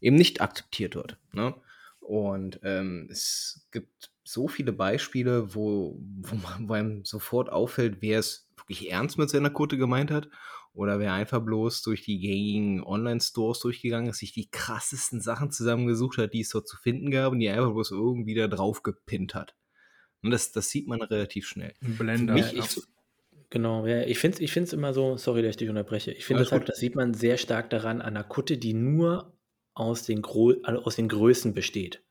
eben 0.00 0.14
nicht 0.14 0.42
akzeptiert 0.42 0.94
wird. 0.94 1.18
Ne? 1.32 1.56
Und 1.98 2.60
ähm, 2.62 3.08
es 3.10 3.66
gibt 3.72 4.11
so 4.32 4.48
viele 4.48 4.72
Beispiele, 4.72 5.54
wo, 5.54 5.98
wo, 6.20 6.36
man, 6.36 6.68
wo 6.68 6.72
einem 6.72 7.04
sofort 7.04 7.50
auffällt, 7.50 7.98
wer 8.00 8.18
es 8.18 8.48
wirklich 8.56 8.90
ernst 8.90 9.18
mit 9.18 9.30
seiner 9.30 9.50
Kutte 9.50 9.76
gemeint 9.76 10.10
hat 10.10 10.28
oder 10.72 10.98
wer 10.98 11.12
einfach 11.12 11.40
bloß 11.40 11.82
durch 11.82 12.02
die 12.02 12.18
gängigen 12.18 12.82
Online-Stores 12.82 13.60
durchgegangen 13.60 14.10
ist, 14.10 14.18
sich 14.18 14.32
die 14.32 14.50
krassesten 14.50 15.20
Sachen 15.20 15.50
zusammengesucht 15.50 16.18
hat, 16.18 16.32
die 16.32 16.40
es 16.40 16.48
dort 16.48 16.66
zu 16.66 16.76
finden 16.76 17.10
gab 17.10 17.32
und 17.32 17.40
die 17.40 17.48
einfach 17.50 17.72
bloß 17.72 17.90
irgendwie 17.90 18.34
da 18.34 18.48
drauf 18.48 18.82
gepinnt 18.82 19.34
hat. 19.34 19.54
Und 20.22 20.30
das, 20.30 20.52
das 20.52 20.70
sieht 20.70 20.88
man 20.88 21.02
relativ 21.02 21.46
schnell. 21.46 21.74
Ein 21.82 21.98
Blender. 21.98 22.34
Mich, 22.34 22.56
ich, 22.56 22.80
genau, 23.50 23.86
ja, 23.86 24.02
ich 24.02 24.18
finde 24.18 24.42
es 24.42 24.56
ich 24.56 24.72
immer 24.72 24.94
so, 24.94 25.16
sorry, 25.16 25.42
dass 25.42 25.50
ich 25.50 25.56
dich 25.58 25.68
unterbreche, 25.68 26.12
ich 26.12 26.24
finde 26.24 26.44
das 26.44 26.52
halt, 26.52 26.68
das 26.68 26.78
sieht 26.78 26.94
man 26.94 27.12
sehr 27.12 27.36
stark 27.36 27.70
daran 27.70 28.00
an 28.00 28.16
einer 28.16 28.24
Kutte, 28.24 28.56
die 28.56 28.72
nur 28.72 29.36
aus 29.74 30.04
den, 30.04 30.22
Gro 30.22 30.54
also 30.62 30.82
aus 30.84 30.96
den 30.96 31.08
Größen 31.08 31.54
besteht. 31.54 32.02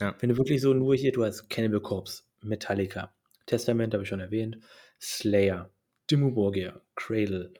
Ja. 0.00 0.14
Wenn 0.20 0.28
du 0.28 0.36
wirklich 0.36 0.60
so 0.60 0.74
nur 0.74 0.94
hier, 0.94 1.12
du 1.12 1.24
hast 1.24 1.48
Cannibal 1.48 1.80
Corpse, 1.80 2.22
Metallica, 2.42 3.14
Testament 3.46 3.94
habe 3.94 4.02
ich 4.02 4.08
schon 4.08 4.20
erwähnt, 4.20 4.58
Slayer, 5.00 5.70
Dimmu 6.10 6.32
Borgir, 6.32 6.80
Cradle, 6.94 7.52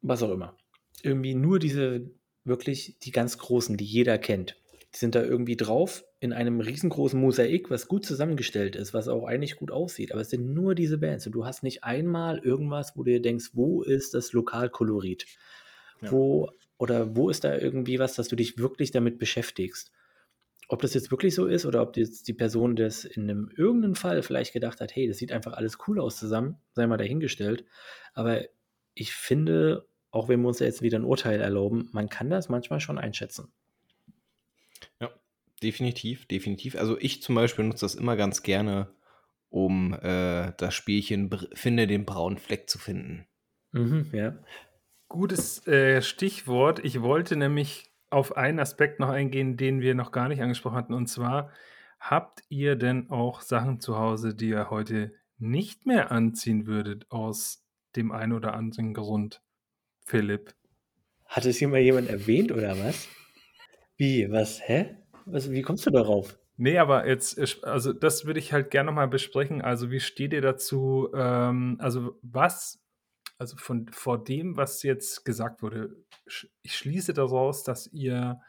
was 0.00 0.22
auch 0.22 0.30
immer. 0.30 0.56
Irgendwie 1.02 1.34
nur 1.34 1.58
diese, 1.58 2.10
wirklich 2.44 2.98
die 3.02 3.12
ganz 3.12 3.38
großen, 3.38 3.76
die 3.76 3.84
jeder 3.84 4.18
kennt. 4.18 4.56
Die 4.94 4.98
sind 4.98 5.14
da 5.14 5.22
irgendwie 5.22 5.56
drauf 5.56 6.04
in 6.20 6.32
einem 6.32 6.60
riesengroßen 6.60 7.18
Mosaik, 7.18 7.70
was 7.70 7.88
gut 7.88 8.04
zusammengestellt 8.04 8.76
ist, 8.76 8.92
was 8.92 9.08
auch 9.08 9.24
eigentlich 9.24 9.56
gut 9.56 9.70
aussieht. 9.70 10.12
Aber 10.12 10.20
es 10.20 10.30
sind 10.30 10.52
nur 10.52 10.74
diese 10.74 10.98
Bands 10.98 11.26
und 11.26 11.32
du 11.32 11.46
hast 11.46 11.62
nicht 11.62 11.82
einmal 11.82 12.38
irgendwas, 12.38 12.92
wo 12.94 13.02
du 13.02 13.10
dir 13.10 13.22
denkst, 13.22 13.50
wo 13.54 13.82
ist 13.82 14.14
das 14.14 14.32
Lokalkolorit? 14.32 15.26
Ja. 16.02 16.12
Wo 16.12 16.50
oder 16.78 17.16
wo 17.16 17.30
ist 17.30 17.44
da 17.44 17.56
irgendwie 17.56 17.98
was, 18.00 18.14
dass 18.14 18.28
du 18.28 18.36
dich 18.36 18.58
wirklich 18.58 18.90
damit 18.90 19.18
beschäftigst? 19.18 19.91
Ob 20.72 20.80
das 20.80 20.94
jetzt 20.94 21.10
wirklich 21.10 21.34
so 21.34 21.44
ist 21.48 21.66
oder 21.66 21.82
ob 21.82 21.98
jetzt 21.98 22.28
die 22.28 22.32
Person 22.32 22.76
das 22.76 23.04
in 23.04 23.24
einem 23.24 23.50
irgendeinem 23.54 23.94
Fall 23.94 24.22
vielleicht 24.22 24.54
gedacht 24.54 24.80
hat, 24.80 24.96
hey, 24.96 25.06
das 25.06 25.18
sieht 25.18 25.30
einfach 25.30 25.52
alles 25.52 25.76
cool 25.86 26.00
aus 26.00 26.16
zusammen, 26.16 26.56
sei 26.72 26.86
mal 26.86 26.96
dahingestellt. 26.96 27.66
Aber 28.14 28.40
ich 28.94 29.12
finde, 29.12 29.86
auch 30.10 30.30
wenn 30.30 30.40
wir 30.40 30.48
uns 30.48 30.60
ja 30.60 30.66
jetzt 30.66 30.80
wieder 30.80 30.98
ein 30.98 31.04
Urteil 31.04 31.42
erlauben, 31.42 31.90
man 31.92 32.08
kann 32.08 32.30
das 32.30 32.48
manchmal 32.48 32.80
schon 32.80 32.96
einschätzen. 32.96 33.52
Ja, 34.98 35.10
definitiv, 35.62 36.24
definitiv. 36.24 36.74
Also 36.76 36.96
ich 36.98 37.22
zum 37.22 37.34
Beispiel 37.34 37.66
nutze 37.66 37.84
das 37.84 37.94
immer 37.94 38.16
ganz 38.16 38.42
gerne, 38.42 38.94
um 39.50 39.92
äh, 39.92 40.54
das 40.56 40.72
Spielchen 40.72 41.28
Finde 41.52 41.86
den 41.86 42.06
braunen 42.06 42.38
Fleck 42.38 42.70
zu 42.70 42.78
finden. 42.78 43.26
Mhm, 43.72 44.08
ja. 44.14 44.38
Gutes 45.08 45.66
äh, 45.66 46.00
Stichwort. 46.00 46.82
Ich 46.82 47.02
wollte 47.02 47.36
nämlich 47.36 47.91
auf 48.12 48.36
einen 48.36 48.58
Aspekt 48.58 49.00
noch 49.00 49.08
eingehen, 49.08 49.56
den 49.56 49.80
wir 49.80 49.94
noch 49.94 50.12
gar 50.12 50.28
nicht 50.28 50.42
angesprochen 50.42 50.76
hatten. 50.76 50.94
Und 50.94 51.06
zwar, 51.06 51.50
habt 51.98 52.42
ihr 52.48 52.76
denn 52.76 53.10
auch 53.10 53.40
Sachen 53.40 53.80
zu 53.80 53.96
Hause, 53.98 54.34
die 54.34 54.50
ihr 54.50 54.70
heute 54.70 55.14
nicht 55.38 55.86
mehr 55.86 56.10
anziehen 56.10 56.66
würdet, 56.66 57.10
aus 57.10 57.64
dem 57.96 58.12
einen 58.12 58.32
oder 58.32 58.54
anderen 58.54 58.94
Grund? 58.94 59.42
Philipp. 60.04 60.54
Hat 61.26 61.46
es 61.46 61.56
hier 61.56 61.68
mal 61.68 61.80
jemand 61.80 62.10
erwähnt 62.10 62.52
oder 62.52 62.78
was? 62.78 63.08
Wie, 63.96 64.30
was, 64.30 64.60
hä? 64.66 64.96
Was, 65.24 65.50
wie 65.50 65.62
kommst 65.62 65.86
du 65.86 65.90
darauf? 65.90 66.38
Nee, 66.56 66.78
aber 66.78 67.06
jetzt, 67.06 67.64
also 67.64 67.92
das 67.92 68.26
würde 68.26 68.38
ich 68.38 68.52
halt 68.52 68.70
gerne 68.70 68.88
nochmal 68.88 69.08
besprechen. 69.08 69.62
Also, 69.62 69.90
wie 69.90 70.00
steht 70.00 70.32
ihr 70.32 70.42
dazu? 70.42 71.08
Ähm, 71.14 71.76
also, 71.80 72.18
was, 72.22 72.81
also 73.42 73.56
von 73.56 73.88
vor 73.88 74.22
dem, 74.22 74.56
was 74.56 74.84
jetzt 74.84 75.24
gesagt 75.24 75.62
wurde, 75.62 75.96
ich 76.62 76.76
schließe 76.76 77.12
daraus, 77.12 77.64
dass 77.64 77.88
ihr 77.88 78.40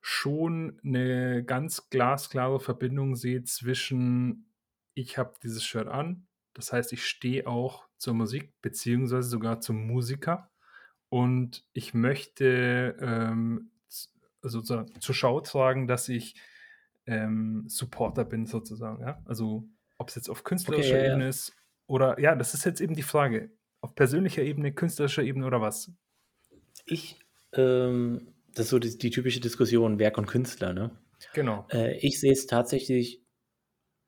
schon 0.00 0.80
eine 0.84 1.44
ganz 1.44 1.90
glasklare 1.90 2.58
Verbindung 2.58 3.14
seht 3.14 3.48
zwischen, 3.48 4.52
ich 4.94 5.16
habe 5.16 5.34
dieses 5.44 5.64
Shirt 5.64 5.86
an, 5.86 6.26
das 6.54 6.72
heißt, 6.72 6.92
ich 6.92 7.06
stehe 7.06 7.46
auch 7.46 7.86
zur 7.98 8.14
Musik, 8.14 8.52
beziehungsweise 8.62 9.28
sogar 9.28 9.60
zum 9.60 9.86
Musiker. 9.86 10.50
Und 11.08 11.64
ich 11.72 11.94
möchte 11.94 12.96
ähm, 13.00 13.70
also 14.42 14.60
zur 14.60 15.14
Schau 15.14 15.40
tragen, 15.40 15.86
dass 15.86 16.08
ich 16.08 16.34
ähm, 17.06 17.64
Supporter 17.68 18.24
bin, 18.24 18.46
sozusagen. 18.46 19.02
Ja? 19.02 19.22
Also, 19.24 19.68
ob 19.98 20.08
es 20.08 20.16
jetzt 20.16 20.28
auf 20.28 20.42
künstlerischer 20.42 20.94
okay, 20.96 21.04
ja, 21.04 21.10
Ebene 21.10 21.24
ja. 21.24 21.30
ist 21.30 21.54
oder, 21.86 22.18
ja, 22.18 22.34
das 22.34 22.54
ist 22.54 22.64
jetzt 22.64 22.80
eben 22.80 22.94
die 22.94 23.02
Frage. 23.02 23.50
Auf 23.80 23.94
persönlicher 23.94 24.42
Ebene, 24.42 24.72
künstlerischer 24.72 25.22
Ebene 25.22 25.46
oder 25.46 25.60
was? 25.60 25.90
Ich, 26.86 27.18
ähm, 27.54 28.34
das 28.54 28.66
ist 28.66 28.70
so 28.70 28.78
die, 28.78 28.98
die, 28.98 29.10
typische 29.10 29.40
Diskussion 29.40 29.98
Werk 29.98 30.18
und 30.18 30.26
Künstler, 30.26 30.72
ne? 30.72 30.90
Genau. 31.34 31.66
Äh, 31.70 31.98
ich 31.98 32.20
sehe 32.20 32.32
es 32.32 32.46
tatsächlich, 32.46 33.22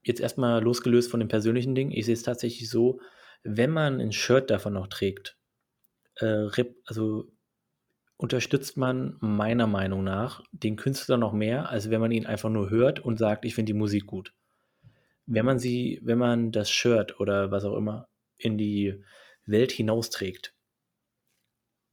jetzt 0.02 0.20
erstmal 0.20 0.62
losgelöst 0.62 1.10
von 1.10 1.20
dem 1.20 1.28
persönlichen 1.28 1.74
Ding, 1.74 1.90
ich 1.90 2.06
sehe 2.06 2.14
es 2.14 2.22
tatsächlich 2.22 2.68
so, 2.68 3.00
wenn 3.44 3.70
man 3.70 4.00
ein 4.00 4.12
Shirt 4.12 4.50
davon 4.50 4.74
noch 4.74 4.88
trägt, 4.88 5.36
äh, 6.16 6.48
also 6.84 7.32
unterstützt 8.22 8.76
man 8.76 9.16
meiner 9.20 9.66
Meinung 9.66 10.04
nach 10.04 10.44
den 10.52 10.76
Künstler 10.76 11.16
noch 11.16 11.32
mehr, 11.32 11.70
als 11.70 11.90
wenn 11.90 12.00
man 12.00 12.12
ihn 12.12 12.26
einfach 12.26 12.50
nur 12.50 12.70
hört 12.70 13.00
und 13.00 13.18
sagt, 13.18 13.44
ich 13.44 13.54
finde 13.54 13.72
die 13.72 13.78
Musik 13.78 14.06
gut. 14.06 14.32
Wenn 15.26 15.44
man 15.44 15.58
sie, 15.58 15.98
wenn 16.02 16.18
man 16.18 16.52
das 16.52 16.70
Shirt 16.70 17.18
oder 17.18 17.50
was 17.50 17.64
auch 17.64 17.76
immer 17.76 18.08
in 18.36 18.58
die 18.58 19.02
Welt 19.47 19.72
hinausträgt, 19.72 20.55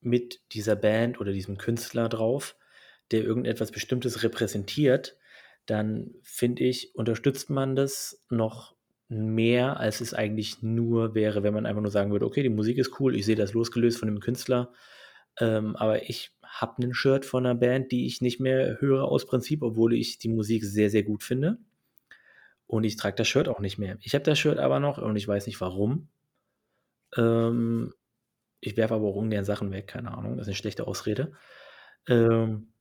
mit 0.01 0.41
dieser 0.53 0.75
Band 0.75 1.19
oder 1.19 1.31
diesem 1.31 1.57
Künstler 1.57 2.09
drauf, 2.09 2.55
der 3.11 3.23
irgendetwas 3.23 3.71
Bestimmtes 3.71 4.23
repräsentiert, 4.23 5.17
dann 5.65 6.15
finde 6.23 6.63
ich, 6.63 6.95
unterstützt 6.95 7.49
man 7.49 7.75
das 7.75 8.23
noch 8.29 8.75
mehr, 9.07 9.79
als 9.79 10.01
es 10.01 10.13
eigentlich 10.13 10.61
nur 10.61 11.15
wäre, 11.15 11.43
wenn 11.43 11.53
man 11.53 11.65
einfach 11.65 11.81
nur 11.81 11.91
sagen 11.91 12.11
würde, 12.11 12.25
okay, 12.25 12.43
die 12.43 12.49
Musik 12.49 12.77
ist 12.77 12.99
cool, 12.99 13.15
ich 13.15 13.25
sehe 13.25 13.35
das 13.35 13.53
losgelöst 13.53 13.97
von 13.97 14.07
dem 14.07 14.19
Künstler, 14.19 14.71
ähm, 15.39 15.75
aber 15.75 16.09
ich 16.09 16.31
habe 16.43 16.83
ein 16.83 16.93
Shirt 16.93 17.25
von 17.25 17.45
einer 17.45 17.55
Band, 17.55 17.91
die 17.91 18.05
ich 18.05 18.21
nicht 18.21 18.39
mehr 18.39 18.79
höre 18.79 19.05
aus 19.05 19.25
Prinzip, 19.25 19.61
obwohl 19.61 19.93
ich 19.93 20.17
die 20.19 20.29
Musik 20.29 20.63
sehr, 20.63 20.89
sehr 20.89 21.03
gut 21.03 21.23
finde. 21.23 21.57
Und 22.67 22.83
ich 22.83 22.97
trage 22.97 23.15
das 23.15 23.27
Shirt 23.27 23.47
auch 23.47 23.59
nicht 23.59 23.77
mehr. 23.77 23.97
Ich 24.01 24.13
habe 24.13 24.23
das 24.23 24.37
Shirt 24.37 24.59
aber 24.59 24.79
noch 24.79 24.99
und 24.99 25.15
ich 25.15 25.27
weiß 25.27 25.47
nicht 25.47 25.59
warum. 25.61 26.07
Ähm, 27.17 27.93
ich 28.61 28.77
werfe 28.77 28.95
aber 28.95 29.07
auch 29.07 29.15
ungern 29.15 29.45
Sachen 29.45 29.71
weg, 29.71 29.87
keine 29.87 30.11
Ahnung, 30.11 30.37
das 30.37 30.47
ist 30.47 30.49
eine 30.49 30.55
schlechte 30.55 30.87
Ausrede. 30.87 31.33
Ähm, 32.07 32.73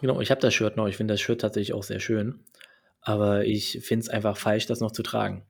genau, 0.00 0.20
ich 0.20 0.30
habe 0.30 0.40
das 0.40 0.54
Shirt 0.54 0.76
noch, 0.76 0.88
ich 0.88 0.96
finde 0.96 1.14
das 1.14 1.20
Shirt 1.20 1.40
tatsächlich 1.40 1.72
auch 1.74 1.82
sehr 1.82 2.00
schön. 2.00 2.44
Aber 3.00 3.44
ich 3.44 3.80
finde 3.84 4.04
es 4.04 4.08
einfach 4.08 4.36
falsch, 4.36 4.66
das 4.66 4.80
noch 4.80 4.92
zu 4.92 5.02
tragen. 5.02 5.44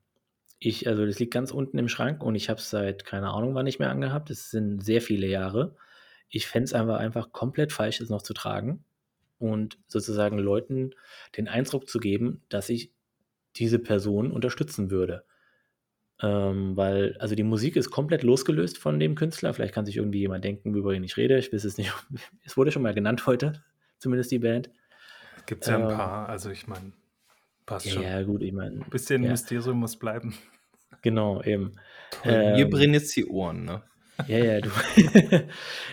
Ich, 0.59 0.87
also 0.87 1.05
das 1.05 1.19
liegt 1.19 1.33
ganz 1.33 1.51
unten 1.51 1.77
im 1.77 1.89
Schrank 1.89 2.23
und 2.23 2.35
ich 2.35 2.49
habe 2.49 2.59
es 2.59 2.69
seit, 2.69 3.05
keine 3.05 3.29
Ahnung, 3.29 3.53
wann 3.53 3.65
nicht 3.65 3.79
mehr 3.79 3.91
angehabt. 3.91 4.29
Es 4.29 4.49
sind 4.49 4.83
sehr 4.83 5.01
viele 5.01 5.27
Jahre. 5.27 5.75
Ich 6.29 6.47
fände 6.47 6.65
es 6.65 6.73
einfach, 6.73 6.97
einfach 6.97 7.31
komplett 7.31 7.73
falsch, 7.73 8.01
es 8.01 8.09
noch 8.09 8.23
zu 8.23 8.33
tragen 8.33 8.83
und 9.37 9.77
sozusagen 9.87 10.39
Leuten 10.39 10.91
den 11.37 11.47
Eindruck 11.47 11.89
zu 11.89 11.99
geben, 11.99 12.43
dass 12.49 12.69
ich 12.69 12.91
diese 13.57 13.77
Person 13.77 14.31
unterstützen 14.31 14.89
würde. 14.89 15.25
Ähm, 16.23 16.77
weil, 16.77 17.17
also 17.19 17.35
die 17.35 17.43
Musik 17.43 17.75
ist 17.75 17.91
komplett 17.91 18.23
losgelöst 18.23 18.77
von 18.77 18.97
dem 18.97 19.15
Künstler. 19.15 19.53
Vielleicht 19.53 19.73
kann 19.73 19.85
sich 19.85 19.97
irgendwie 19.97 20.19
jemand 20.19 20.45
denken, 20.45 20.73
worüber 20.73 20.93
ich 20.93 21.17
rede. 21.17 21.37
Ich 21.37 21.51
weiß 21.51 21.65
es 21.65 21.77
nicht. 21.77 21.93
Es 22.45 22.55
wurde 22.55 22.71
schon 22.71 22.81
mal 22.81 22.93
genannt 22.93 23.27
heute, 23.27 23.61
zumindest 23.99 24.31
die 24.31 24.39
Band. 24.39 24.69
Gibt 25.45 25.63
es 25.63 25.69
ja 25.69 25.75
ein 25.75 25.81
ähm, 25.81 25.97
paar, 25.97 26.29
also 26.29 26.49
ich 26.49 26.65
meine, 26.65 26.93
passt 27.65 27.87
ja, 27.87 27.91
schon. 27.91 28.03
Ja, 28.03 28.23
gut, 28.23 28.41
ich 28.41 28.53
meine. 28.53 28.77
Ein 28.77 28.89
bisschen 28.89 29.23
ja. 29.23 29.31
Mysterium 29.31 29.79
muss 29.79 29.97
bleiben. 29.97 30.33
Genau, 31.01 31.43
eben. 31.43 31.73
Ähm, 32.23 32.53
Mir 32.53 32.69
brennen 32.69 32.93
jetzt 32.93 33.13
die 33.17 33.25
Ohren, 33.25 33.65
ne? 33.65 33.81
Ja, 34.27 34.37
ja, 34.37 34.61
du. 34.61 34.69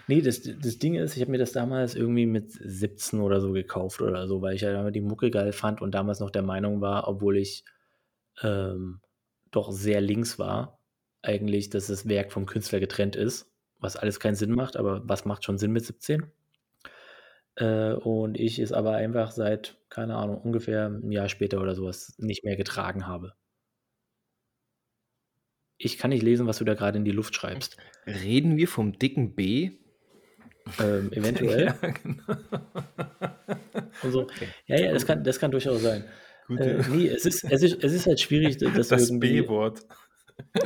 nee, 0.07 0.21
das, 0.21 0.43
das 0.43 0.79
Ding 0.79 0.95
ist, 0.95 1.17
ich 1.17 1.23
habe 1.23 1.33
mir 1.33 1.39
das 1.39 1.51
damals 1.51 1.97
irgendwie 1.97 2.27
mit 2.27 2.53
17 2.53 3.19
oder 3.19 3.41
so 3.41 3.51
gekauft 3.51 4.01
oder 4.01 4.29
so, 4.29 4.43
weil 4.43 4.55
ich 4.55 4.63
halt 4.63 4.77
einfach 4.77 4.93
die 4.93 5.01
Mucke 5.01 5.31
geil 5.33 5.53
fand 5.53 5.81
und 5.81 5.93
damals 5.93 6.21
noch 6.21 6.31
der 6.31 6.43
Meinung 6.43 6.81
war, 6.81 7.09
obwohl 7.09 7.39
ich 7.39 7.65
ähm, 8.43 9.01
doch 9.51 9.73
sehr 9.73 10.01
links 10.01 10.39
war, 10.39 10.81
eigentlich, 11.23 11.71
dass 11.71 11.89
das 11.89 12.09
Werk 12.09 12.33
vom 12.33 12.47
Künstler 12.47 12.81
getrennt 12.81 13.17
ist, 13.17 13.51
was 13.79 13.97
alles 13.97 14.21
keinen 14.21 14.37
Sinn 14.37 14.53
macht, 14.53 14.77
aber 14.77 15.09
was 15.09 15.25
macht 15.25 15.45
schon 15.45 15.59
Sinn 15.59 15.73
mit 15.73 15.85
17? 15.85 16.31
Äh, 17.57 17.93
und 17.93 18.39
ich 18.39 18.59
es 18.59 18.73
aber 18.73 18.93
einfach 18.93 19.31
seit, 19.33 19.79
keine 19.89 20.17
Ahnung, 20.17 20.41
ungefähr 20.41 20.87
ein 20.87 21.13
Jahr 21.13 21.29
später 21.29 21.61
oder 21.61 21.75
sowas 21.75 22.15
nicht 22.19 22.45
mehr 22.45 22.57
getragen 22.57 23.07
habe. 23.07 23.35
ich 25.83 25.97
kann 25.97 26.11
nicht 26.11 26.23
lesen, 26.23 26.47
was 26.47 26.59
du 26.59 26.65
da 26.65 26.75
gerade 26.75 26.99
in 26.99 27.07
die 27.07 27.11
Luft 27.11 27.35
schreibst. 27.35 27.79
Reden 28.07 28.59
wir 28.59 28.69
vom 28.69 28.99
dicken 28.99 29.35
B? 29.35 29.71
Ähm, 30.79 31.11
eventuell. 31.13 31.67
ja, 31.83 31.91
genau. 31.91 32.23
Und 34.03 34.13
so. 34.13 34.23
Okay. 34.23 34.49
Ja, 34.67 34.79
ja, 34.79 34.93
das 34.93 35.07
kann, 35.07 35.25
das 35.25 35.41
kann 35.41 35.51
durchaus 35.51 35.81
sein. 35.81 36.05
Äh, 36.59 36.83
nee, 36.91 37.09
es 37.09 37.27
ist, 37.27 37.45
es, 37.45 37.63
ist, 37.63 37.83
es 37.83 37.93
ist 37.93 38.07
halt 38.07 38.21
schwierig, 38.21 38.59
das, 38.59 38.89
das 38.89 39.19
B-Wort. 39.19 39.81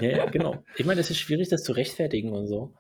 Ja, 0.01 0.09
ja, 0.09 0.27
genau. 0.31 0.63
Ich 0.77 0.87
meine, 0.87 1.01
es 1.01 1.11
ist 1.11 1.19
schwierig, 1.19 1.49
das 1.49 1.63
zu 1.63 1.73
rechtfertigen 1.73 2.33
und 2.33 2.47
so. 2.47 2.75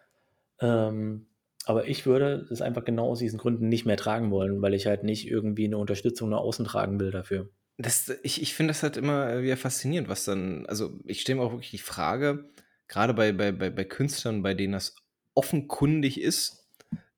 Ähm, 0.61 1.26
aber 1.66 1.88
ich 1.88 2.07
würde 2.07 2.46
es 2.50 2.61
einfach 2.61 2.84
genau 2.84 3.09
aus 3.09 3.18
diesen 3.18 3.38
Gründen 3.38 3.68
nicht 3.68 3.86
mehr 3.86 3.96
tragen 3.96 4.30
wollen, 4.30 4.61
weil 4.61 4.74
ich 4.74 4.86
halt 4.86 5.02
nicht 5.02 5.28
irgendwie 5.28 5.64
eine 5.64 5.78
Unterstützung 5.78 6.28
nach 6.30 6.38
außen 6.38 6.64
tragen 6.64 7.00
will 7.00 7.11
dafür. 7.11 7.48
Das, 7.78 8.12
ich 8.22 8.40
ich 8.40 8.55
finde 8.55 8.70
das 8.70 8.82
halt 8.82 8.96
immer 8.96 9.42
wieder 9.42 9.57
faszinierend, 9.57 10.09
was 10.09 10.24
dann, 10.24 10.66
also 10.66 10.98
ich 11.05 11.20
stelle 11.20 11.38
mir 11.38 11.44
auch 11.44 11.52
wirklich 11.52 11.70
die 11.70 11.78
Frage, 11.78 12.50
gerade 12.86 13.14
bei, 13.14 13.32
bei, 13.32 13.50
bei, 13.50 13.70
bei 13.70 13.84
Künstlern, 13.84 14.42
bei 14.42 14.55
denen 14.55 14.74
das 14.74 14.94
offenkundig 15.34 16.20
ist, 16.20 16.68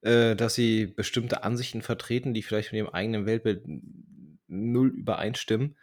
äh, 0.01 0.35
dass 0.37 0.55
sie 0.55 0.87
bestimmte 0.87 1.43
Ansichten 1.43 1.83
vertreten, 1.83 2.33
die 2.33 2.43
vielleicht 2.43 2.73
mit 2.73 2.79
ihrem 2.79 2.95
eigenen 2.95 3.27
Weltbild 3.27 3.65
null 4.49 4.89
übereinstimmen, 4.89 5.77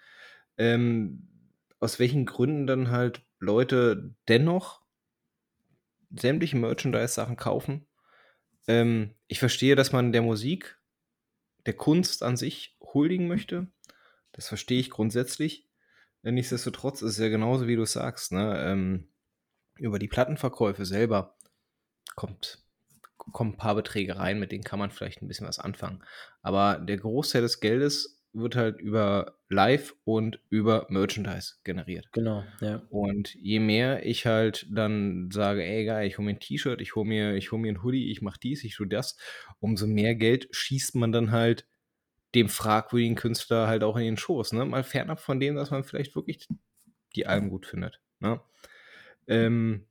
ähm, 0.58 1.28
aus 1.80 2.00
welchen 2.00 2.26
Gründen 2.26 2.68
dann 2.68 2.92
halt 2.92 3.26
Leute 3.40 4.16
dennoch 4.28 4.82
sämtliche 6.10 6.58
Merchandise-Sachen 6.58 7.36
kaufen. 7.36 7.88
Ähm, 8.68 9.16
ich 9.28 9.40
verstehe, 9.40 9.76
dass 9.76 9.92
man 9.92 10.12
der 10.12 10.22
Musik, 10.22 10.80
der 11.66 11.74
Kunst 11.74 12.24
an 12.24 12.38
sich 12.38 12.78
huldigen 12.82 13.28
möchte. 13.28 13.68
Das 14.32 14.48
verstehe 14.48 14.80
ich 14.80 14.90
grundsätzlich. 14.90 15.68
Nichtsdestotrotz 16.22 17.02
ist 17.02 17.14
es 17.14 17.18
ja 17.18 17.30
genauso, 17.30 17.68
wie 17.68 17.76
du 17.76 17.86
sagst. 17.86 18.32
Ne? 18.32 18.64
Ähm, 18.66 19.10
über 19.76 20.00
die 20.00 20.08
Plattenverkäufe 20.08 20.86
selber 20.86 21.38
kommt, 22.16 22.64
kommen 23.18 23.54
ein 23.54 23.58
paar 23.58 23.76
Beträge 23.76 24.18
rein, 24.18 24.40
mit 24.40 24.52
denen 24.52 24.64
kann 24.64 24.80
man 24.80 24.92
vielleicht 24.92 25.22
ein 25.22 25.28
bisschen 25.28 25.48
was 25.48 25.60
anfangen. 25.60 26.04
Aber 26.42 26.80
der 26.80 26.98
Großteil 26.98 27.42
des 27.42 27.60
Geldes 27.60 28.23
wird 28.34 28.56
halt 28.56 28.80
über 28.82 29.38
Live 29.48 29.96
und 30.04 30.40
über 30.50 30.88
Merchandise 30.90 31.56
generiert. 31.64 32.08
Genau, 32.12 32.44
ja. 32.62 32.82
Und 32.90 33.36
je 33.36 33.60
mehr 33.60 34.06
ich 34.06 34.26
halt 34.26 34.66
dann 34.72 35.30
sage, 35.32 35.64
ey 35.64 35.86
geil, 35.86 36.08
ich 36.08 36.18
hole 36.18 36.26
mir 36.26 36.32
ein 36.32 36.40
T-Shirt, 36.40 36.82
ich 36.82 36.96
hole 36.96 37.08
mir, 37.08 37.40
hol 37.40 37.60
mir 37.60 37.72
ein 37.72 37.84
Hoodie, 37.84 38.12
ich 38.12 38.22
mache 38.22 38.40
dies, 38.42 38.64
ich 38.64 38.76
tue 38.76 38.88
das, 38.88 39.18
umso 39.60 39.88
mehr 39.88 40.16
Geld 40.16 40.48
schießt 40.52 40.96
man 40.96 41.12
dann 41.12 41.32
halt 41.32 41.68
dem 42.34 42.50
fragwürdigen 42.50 43.16
Künstler 43.16 43.68
halt 43.68 43.84
auch 43.84 43.96
in 43.96 44.04
den 44.04 44.18
Schoß. 44.18 44.54
Ne? 44.54 44.66
Mal 44.66 44.84
fernab 44.84 45.20
von 45.20 45.40
dem, 45.40 45.56
dass 45.56 45.72
man 45.72 45.84
vielleicht 45.84 46.16
wirklich 46.16 46.48
die 47.16 47.28
Alben 47.28 47.50
gut 47.50 47.68
findet. 47.68 48.02
Ne? 48.20 48.42
Ähm, 49.28 49.86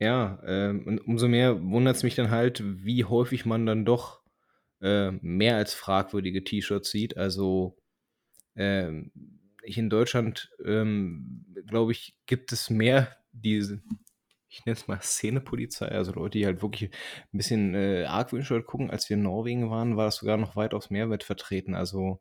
ja, 0.00 0.42
ähm, 0.46 0.86
und 0.86 0.98
umso 0.98 1.28
mehr 1.28 1.62
wundert 1.62 1.96
es 1.96 2.02
mich 2.02 2.14
dann 2.14 2.30
halt, 2.30 2.62
wie 2.64 3.04
häufig 3.04 3.46
man 3.46 3.66
dann 3.66 3.84
doch 3.84 4.19
äh, 4.80 5.10
mehr 5.12 5.56
als 5.56 5.74
fragwürdige 5.74 6.44
T-Shirts 6.44 6.90
sieht. 6.90 7.16
Also 7.16 7.76
ähm, 8.56 9.12
ich 9.62 9.78
in 9.78 9.90
Deutschland, 9.90 10.50
ähm, 10.64 11.46
glaube 11.66 11.92
ich, 11.92 12.16
gibt 12.26 12.52
es 12.52 12.70
mehr 12.70 13.16
diese, 13.32 13.82
ich 14.48 14.64
nenne 14.64 14.76
es 14.76 14.88
mal 14.88 15.00
Szenepolizei, 15.00 15.88
also 15.88 16.12
Leute, 16.12 16.38
die 16.38 16.46
halt 16.46 16.62
wirklich 16.62 16.90
ein 17.32 17.36
bisschen 17.36 17.74
äh, 17.74 18.04
argwöhnisch 18.04 18.52
gucken. 18.66 18.90
Als 18.90 19.08
wir 19.08 19.16
in 19.16 19.22
Norwegen 19.22 19.70
waren, 19.70 19.96
war 19.96 20.06
das 20.06 20.16
sogar 20.16 20.36
noch 20.36 20.56
weit 20.56 20.74
aufs 20.74 20.90
Mehrwert 20.90 21.24
vertreten. 21.24 21.74
Also 21.74 22.20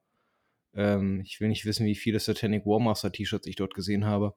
ähm, 0.74 1.22
ich 1.26 1.40
will 1.40 1.50
nicht 1.50 1.66
wissen, 1.66 1.86
wie 1.86 1.96
viele 1.96 2.20
Satanic 2.20 2.66
Warmaster 2.66 3.12
T-Shirts 3.12 3.48
ich 3.48 3.56
dort 3.56 3.74
gesehen 3.74 4.06
habe. 4.06 4.36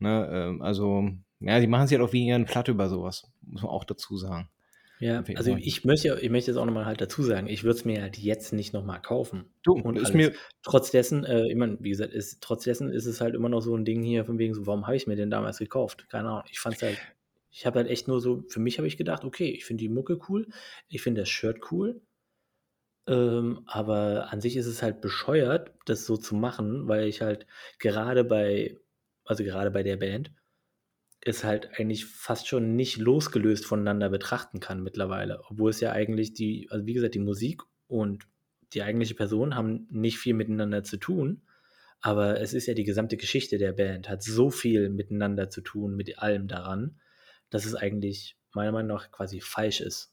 Ne, 0.00 0.28
ähm, 0.32 0.62
also, 0.62 1.08
ja, 1.40 1.60
die 1.60 1.66
machen 1.68 1.86
sich 1.86 1.98
halt 1.98 2.08
auch 2.08 2.12
weniger 2.12 2.34
eine 2.34 2.46
Platte 2.46 2.72
über 2.72 2.88
sowas, 2.88 3.30
muss 3.42 3.62
man 3.62 3.70
auch 3.70 3.84
dazu 3.84 4.16
sagen. 4.16 4.48
Ja, 5.04 5.22
also 5.34 5.54
ich 5.54 5.84
möchte, 5.84 6.18
ich 6.22 6.30
möchte 6.30 6.50
jetzt 6.50 6.56
auch 6.56 6.64
nochmal 6.64 6.86
halt 6.86 6.98
dazu 6.98 7.22
sagen, 7.22 7.46
ich 7.46 7.62
würde 7.62 7.76
es 7.76 7.84
mir 7.84 8.00
halt 8.00 8.16
jetzt 8.16 8.54
nicht 8.54 8.72
nochmal 8.72 9.02
kaufen. 9.02 9.44
Du, 9.62 9.74
und 9.74 9.98
ist 9.98 10.14
mir. 10.14 10.32
Trotz 10.62 10.90
dessen, 10.92 11.24
äh, 11.24 11.46
ich 11.46 11.56
meine, 11.56 11.76
wie 11.80 11.90
gesagt, 11.90 12.14
ist, 12.14 12.40
trotz 12.40 12.64
dessen 12.64 12.88
ist 12.88 13.04
es 13.04 13.20
halt 13.20 13.34
immer 13.34 13.50
noch 13.50 13.60
so 13.60 13.76
ein 13.76 13.84
Ding 13.84 14.02
hier, 14.02 14.24
von 14.24 14.38
wegen 14.38 14.54
so, 14.54 14.66
warum 14.66 14.86
habe 14.86 14.96
ich 14.96 15.06
mir 15.06 15.14
den 15.14 15.28
damals 15.28 15.58
gekauft? 15.58 16.08
Keine 16.08 16.30
Ahnung. 16.30 16.44
Ich 16.50 16.58
fand 16.58 16.76
es 16.76 16.82
halt, 16.82 16.98
ich 17.50 17.66
habe 17.66 17.80
halt 17.80 17.90
echt 17.90 18.08
nur 18.08 18.22
so, 18.22 18.44
für 18.48 18.60
mich 18.60 18.78
habe 18.78 18.88
ich 18.88 18.96
gedacht, 18.96 19.24
okay, 19.24 19.50
ich 19.50 19.66
finde 19.66 19.82
die 19.82 19.90
Mucke 19.90 20.18
cool, 20.30 20.48
ich 20.88 21.02
finde 21.02 21.20
das 21.20 21.28
Shirt 21.28 21.70
cool. 21.70 22.00
Ähm, 23.06 23.60
aber 23.66 24.32
an 24.32 24.40
sich 24.40 24.56
ist 24.56 24.64
es 24.64 24.82
halt 24.82 25.02
bescheuert, 25.02 25.74
das 25.84 26.06
so 26.06 26.16
zu 26.16 26.34
machen, 26.34 26.88
weil 26.88 27.08
ich 27.08 27.20
halt 27.20 27.46
gerade 27.78 28.24
bei, 28.24 28.78
also 29.26 29.44
gerade 29.44 29.70
bei 29.70 29.82
der 29.82 29.98
Band, 29.98 30.32
es 31.24 31.42
halt 31.42 31.70
eigentlich 31.78 32.04
fast 32.06 32.48
schon 32.48 32.76
nicht 32.76 32.98
losgelöst 32.98 33.64
voneinander 33.64 34.10
betrachten 34.10 34.60
kann 34.60 34.82
mittlerweile. 34.82 35.42
Obwohl 35.48 35.70
es 35.70 35.80
ja 35.80 35.92
eigentlich 35.92 36.34
die, 36.34 36.68
also 36.70 36.86
wie 36.86 36.92
gesagt, 36.92 37.14
die 37.14 37.20
Musik 37.20 37.62
und 37.86 38.26
die 38.74 38.82
eigentliche 38.82 39.14
Person 39.14 39.54
haben 39.54 39.86
nicht 39.90 40.18
viel 40.18 40.34
miteinander 40.34 40.84
zu 40.84 40.98
tun. 40.98 41.42
Aber 42.00 42.40
es 42.40 42.52
ist 42.52 42.66
ja 42.66 42.74
die 42.74 42.84
gesamte 42.84 43.16
Geschichte 43.16 43.56
der 43.56 43.72
Band, 43.72 44.08
hat 44.10 44.22
so 44.22 44.50
viel 44.50 44.90
miteinander 44.90 45.48
zu 45.48 45.62
tun, 45.62 45.96
mit 45.96 46.18
allem 46.18 46.48
daran, 46.48 47.00
dass 47.48 47.64
es 47.64 47.74
eigentlich 47.74 48.36
meiner 48.52 48.72
Meinung 48.72 48.96
nach 48.96 49.10
quasi 49.10 49.40
falsch 49.40 49.80
ist, 49.80 50.12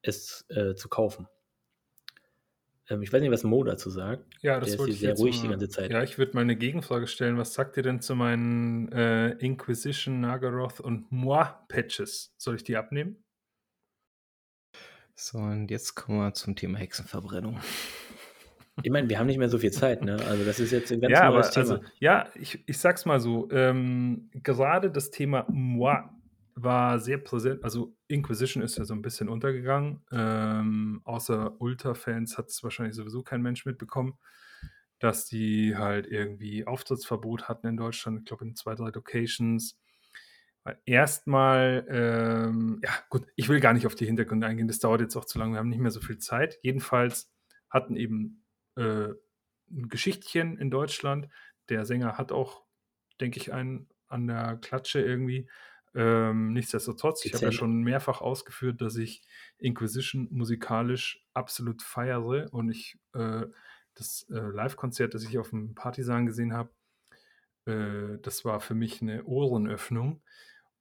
es 0.00 0.46
äh, 0.48 0.74
zu 0.74 0.88
kaufen. 0.88 1.28
Ähm, 2.88 3.02
ich 3.02 3.12
weiß 3.12 3.20
nicht, 3.20 3.30
was 3.30 3.44
Mo 3.44 3.64
dazu 3.64 3.90
sagt. 3.90 4.24
Ja, 4.42 4.60
das 4.60 4.70
Der 4.70 4.78
wollte 4.78 4.92
ist 4.92 4.98
hier 4.98 5.16
sehr 5.16 5.24
ruhig 5.24 5.36
mal, 5.36 5.42
die 5.42 5.48
ganze 5.48 5.68
Zeit. 5.68 5.90
Ja, 5.90 6.02
ich 6.02 6.18
würde 6.18 6.34
mal 6.34 6.42
eine 6.42 6.56
Gegenfrage 6.56 7.06
stellen. 7.06 7.36
Was 7.38 7.54
sagt 7.54 7.76
ihr 7.76 7.82
denn 7.82 8.00
zu 8.00 8.14
meinen 8.14 8.90
äh, 8.92 9.30
Inquisition, 9.32 10.20
Nagaroth 10.20 10.80
und 10.80 11.10
Moi 11.10 11.44
Patches? 11.68 12.34
Soll 12.36 12.56
ich 12.56 12.64
die 12.64 12.76
abnehmen? 12.76 13.22
So, 15.14 15.38
und 15.38 15.70
jetzt 15.70 15.94
kommen 15.94 16.18
wir 16.18 16.34
zum 16.34 16.56
Thema 16.56 16.78
Hexenverbrennung. 16.78 17.58
Ich 18.82 18.90
meine, 18.90 19.08
wir 19.08 19.18
haben 19.18 19.26
nicht 19.26 19.38
mehr 19.38 19.48
so 19.48 19.58
viel 19.58 19.72
Zeit, 19.72 20.02
ne? 20.02 20.18
Also 20.28 20.44
das 20.44 20.60
ist 20.60 20.70
jetzt 20.70 20.92
ein 20.92 21.00
ganz 21.00 21.12
ja, 21.12 21.30
neues 21.30 21.46
aber, 21.46 21.54
Thema. 21.54 21.74
Also, 21.76 21.84
ja, 21.98 22.28
ich, 22.34 22.62
ich 22.66 22.78
sag's 22.78 23.04
mal 23.06 23.18
so. 23.18 23.48
Ähm, 23.50 24.30
gerade 24.34 24.90
das 24.90 25.10
Thema 25.10 25.46
Moi 25.48 26.02
war 26.56 26.98
sehr 26.98 27.18
präsent. 27.18 27.62
Also 27.62 27.94
Inquisition 28.08 28.62
ist 28.62 28.78
ja 28.78 28.84
so 28.84 28.94
ein 28.94 29.02
bisschen 29.02 29.28
untergegangen. 29.28 30.02
Ähm, 30.10 31.02
außer 31.04 31.60
Ultra-Fans 31.60 32.38
hat 32.38 32.48
es 32.48 32.64
wahrscheinlich 32.64 32.96
sowieso 32.96 33.22
kein 33.22 33.42
Mensch 33.42 33.66
mitbekommen, 33.66 34.18
dass 34.98 35.26
die 35.26 35.76
halt 35.76 36.06
irgendwie 36.06 36.66
Auftrittsverbot 36.66 37.48
hatten 37.48 37.66
in 37.66 37.76
Deutschland, 37.76 38.20
ich 38.20 38.24
glaube 38.24 38.46
in 38.46 38.56
zwei, 38.56 38.74
drei 38.74 38.88
Locations. 38.88 39.78
Erstmal, 40.86 41.86
ähm, 41.90 42.80
ja 42.82 42.90
gut, 43.10 43.26
ich 43.36 43.48
will 43.48 43.60
gar 43.60 43.74
nicht 43.74 43.86
auf 43.86 43.94
die 43.94 44.06
Hintergründe 44.06 44.46
eingehen, 44.46 44.66
das 44.66 44.80
dauert 44.80 45.02
jetzt 45.02 45.14
auch 45.14 45.26
zu 45.26 45.38
lange, 45.38 45.52
wir 45.52 45.58
haben 45.58 45.68
nicht 45.68 45.78
mehr 45.78 45.92
so 45.92 46.00
viel 46.00 46.18
Zeit. 46.18 46.58
Jedenfalls 46.62 47.30
hatten 47.70 47.96
eben 47.96 48.44
äh, 48.76 49.10
ein 49.70 49.88
Geschichtchen 49.88 50.56
in 50.58 50.70
Deutschland. 50.70 51.28
Der 51.68 51.84
Sänger 51.84 52.16
hat 52.16 52.32
auch, 52.32 52.64
denke 53.20 53.38
ich, 53.38 53.52
einen 53.52 53.88
an 54.08 54.26
der 54.26 54.56
Klatsche 54.56 55.00
irgendwie. 55.00 55.48
Ähm, 55.96 56.52
nichtsdestotrotz, 56.52 57.24
ich 57.24 57.32
habe 57.32 57.46
ja 57.46 57.52
schon 57.52 57.82
mehrfach 57.82 58.20
ausgeführt, 58.20 58.82
dass 58.82 58.96
ich 58.96 59.22
Inquisition 59.56 60.28
musikalisch 60.30 61.24
absolut 61.32 61.82
feiere 61.82 62.52
und 62.52 62.68
ich 62.68 62.98
äh, 63.14 63.46
das 63.94 64.26
äh, 64.30 64.38
Live-Konzert, 64.38 65.14
das 65.14 65.24
ich 65.24 65.38
auf 65.38 65.50
dem 65.50 65.74
Partisan 65.74 66.26
gesehen 66.26 66.52
habe, 66.52 66.70
äh, 67.64 68.18
das 68.20 68.44
war 68.44 68.60
für 68.60 68.74
mich 68.74 69.00
eine 69.00 69.24
Ohrenöffnung. 69.24 70.22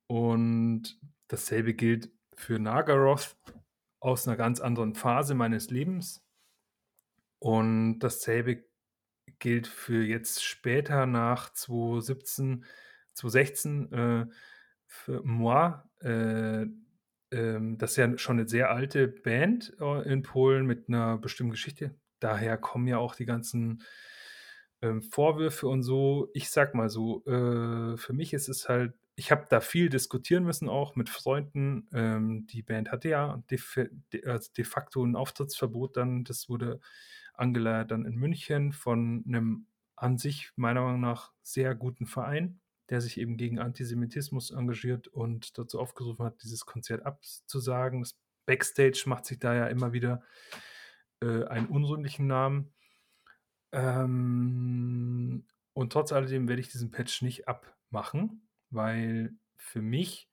Und 0.07 0.99
dasselbe 1.29 1.73
gilt 1.73 2.11
für 2.35 2.59
Nagaroth 2.59 3.37
aus 4.01 4.27
einer 4.27 4.35
ganz 4.35 4.59
anderen 4.59 4.95
Phase 4.95 5.33
meines 5.33 5.69
Lebens. 5.69 6.23
Und 7.39 7.99
dasselbe 7.99 8.65
gilt 9.39 9.67
für 9.67 10.03
jetzt 10.03 10.43
später 10.43 11.05
nach 11.05 11.53
2017, 11.53 12.65
2016 13.13 13.91
äh, 13.93 14.25
für 14.95 15.21
moi, 15.23 15.83
äh, 16.01 16.65
ähm, 17.31 17.77
das 17.77 17.91
ist 17.91 17.97
ja 17.97 18.17
schon 18.17 18.39
eine 18.39 18.47
sehr 18.47 18.71
alte 18.71 19.07
Band 19.07 19.75
äh, 19.79 20.11
in 20.11 20.23
Polen 20.23 20.65
mit 20.65 20.87
einer 20.87 21.17
bestimmten 21.17 21.51
Geschichte. 21.51 21.95
Daher 22.19 22.57
kommen 22.57 22.87
ja 22.87 22.97
auch 22.97 23.15
die 23.15 23.25
ganzen 23.25 23.83
ähm, 24.81 25.01
Vorwürfe 25.03 25.67
und 25.67 25.83
so. 25.83 26.29
Ich 26.33 26.49
sag 26.49 26.75
mal 26.75 26.89
so, 26.89 27.25
äh, 27.25 27.97
für 27.97 28.13
mich 28.13 28.33
ist 28.33 28.47
es 28.49 28.69
halt, 28.69 28.93
ich 29.15 29.31
habe 29.31 29.45
da 29.49 29.61
viel 29.61 29.89
diskutieren 29.89 30.43
müssen, 30.43 30.69
auch 30.69 30.95
mit 30.95 31.09
Freunden. 31.09 31.87
Ähm, 31.93 32.47
die 32.47 32.63
Band 32.63 32.91
hatte 32.91 33.09
ja 33.09 33.43
de, 33.49 33.59
de, 34.13 34.25
also 34.25 34.51
de 34.55 34.65
facto 34.65 35.03
ein 35.03 35.15
Auftrittsverbot 35.15 35.97
dann. 35.97 36.23
Das 36.23 36.49
wurde 36.49 36.79
angeleiert 37.33 37.91
dann 37.91 38.05
in 38.05 38.15
München 38.15 38.71
von 38.71 39.23
einem 39.27 39.67
an 39.97 40.17
sich 40.17 40.51
meiner 40.55 40.81
Meinung 40.81 41.01
nach 41.01 41.31
sehr 41.41 41.75
guten 41.75 42.05
Verein 42.05 42.59
der 42.89 43.01
sich 43.01 43.19
eben 43.19 43.37
gegen 43.37 43.59
Antisemitismus 43.59 44.51
engagiert 44.51 45.07
und 45.07 45.57
dazu 45.57 45.79
aufgerufen 45.79 46.25
hat, 46.25 46.41
dieses 46.43 46.65
Konzert 46.65 47.05
abzusagen. 47.05 48.01
Das 48.01 48.17
Backstage 48.45 49.03
macht 49.07 49.25
sich 49.25 49.39
da 49.39 49.53
ja 49.55 49.67
immer 49.67 49.93
wieder 49.93 50.23
äh, 51.21 51.45
einen 51.45 51.67
unrühmlichen 51.67 52.27
Namen. 52.27 52.73
Ähm, 53.71 55.45
und 55.73 55.91
trotz 55.91 56.11
alledem 56.11 56.47
werde 56.47 56.61
ich 56.61 56.69
diesen 56.69 56.91
Patch 56.91 57.21
nicht 57.21 57.47
abmachen. 57.47 58.41
weil 58.69 59.35
für 59.57 59.81
mich 59.81 60.29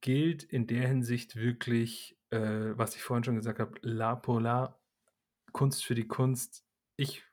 gilt 0.00 0.42
in 0.42 0.66
der 0.66 0.88
Hinsicht 0.88 1.36
wirklich, 1.36 2.18
äh, 2.30 2.76
was 2.76 2.96
ich 2.96 3.02
vorhin 3.02 3.24
schon 3.24 3.36
gesagt 3.36 3.60
habe, 3.60 3.78
La 3.82 4.16
Polar, 4.16 4.80
Kunst 5.52 5.84
für 5.84 5.94
die 5.94 6.08
Kunst. 6.08 6.64
Ich 6.96 7.24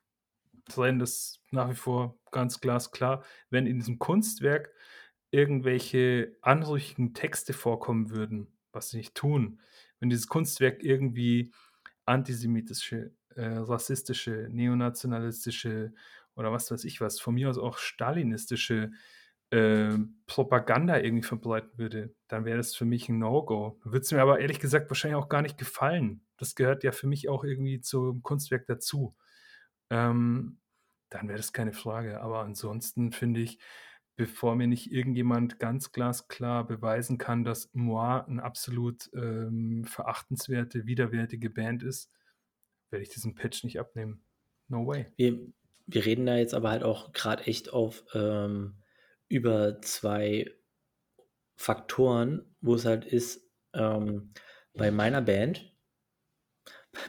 trenne 0.69 0.99
das 0.99 1.41
nach 1.51 1.69
wie 1.69 1.75
vor 1.75 2.19
ganz 2.31 2.61
glasklar. 2.61 3.23
Wenn 3.49 3.67
in 3.67 3.77
diesem 3.77 3.99
Kunstwerk 3.99 4.71
irgendwelche 5.31 6.37
anrüchigen 6.41 7.13
Texte 7.13 7.53
vorkommen 7.53 8.09
würden, 8.09 8.47
was 8.71 8.89
sie 8.89 8.97
nicht 8.97 9.15
tun, 9.15 9.59
wenn 9.99 10.09
dieses 10.09 10.27
Kunstwerk 10.27 10.83
irgendwie 10.83 11.51
antisemitische, 12.05 13.13
äh, 13.35 13.45
rassistische, 13.45 14.47
neonationalistische 14.51 15.93
oder 16.35 16.51
was 16.51 16.71
weiß 16.71 16.83
ich 16.85 17.01
was, 17.01 17.19
von 17.19 17.35
mir 17.35 17.49
aus 17.49 17.57
auch 17.57 17.77
stalinistische 17.77 18.91
äh, 19.51 19.97
Propaganda 20.27 20.99
irgendwie 20.99 21.27
verbreiten 21.27 21.77
würde, 21.77 22.13
dann 22.27 22.45
wäre 22.45 22.57
das 22.57 22.75
für 22.75 22.85
mich 22.85 23.09
ein 23.09 23.19
No-Go. 23.19 23.79
Würde 23.83 23.99
es 23.99 24.11
mir 24.11 24.21
aber 24.21 24.39
ehrlich 24.39 24.59
gesagt 24.59 24.89
wahrscheinlich 24.89 25.17
auch 25.17 25.29
gar 25.29 25.41
nicht 25.41 25.57
gefallen. 25.57 26.21
Das 26.37 26.55
gehört 26.55 26.83
ja 26.83 26.91
für 26.91 27.07
mich 27.07 27.29
auch 27.29 27.43
irgendwie 27.43 27.81
zum 27.81 28.23
Kunstwerk 28.23 28.65
dazu. 28.67 29.15
Ähm, 29.89 30.59
dann 31.09 31.27
wäre 31.27 31.37
das 31.37 31.53
keine 31.53 31.73
Frage. 31.73 32.21
Aber 32.21 32.41
ansonsten 32.41 33.11
finde 33.11 33.41
ich, 33.41 33.59
bevor 34.15 34.55
mir 34.55 34.67
nicht 34.67 34.91
irgendjemand 34.91 35.59
ganz 35.59 35.91
glasklar 35.91 36.67
beweisen 36.67 37.17
kann, 37.17 37.43
dass 37.43 37.69
Moi 37.73 38.21
eine 38.21 38.43
absolut 38.43 39.09
ähm, 39.13 39.85
verachtenswerte, 39.85 40.85
widerwärtige 40.85 41.49
Band 41.49 41.83
ist, 41.83 42.11
werde 42.89 43.03
ich 43.03 43.09
diesen 43.09 43.35
Patch 43.35 43.63
nicht 43.63 43.79
abnehmen. 43.79 44.23
No 44.67 44.85
way. 44.85 45.07
Wir, 45.15 45.39
wir 45.87 46.05
reden 46.05 46.25
da 46.25 46.35
jetzt 46.35 46.53
aber 46.53 46.69
halt 46.69 46.83
auch 46.83 47.13
gerade 47.13 47.45
echt 47.45 47.71
auf 47.71 48.03
ähm, 48.13 48.83
über 49.29 49.81
zwei 49.81 50.51
Faktoren, 51.55 52.55
wo 52.61 52.75
es 52.75 52.85
halt 52.85 53.05
ist, 53.05 53.49
ähm, 53.73 54.33
bei 54.73 54.91
meiner 54.91 55.21
Band, 55.21 55.73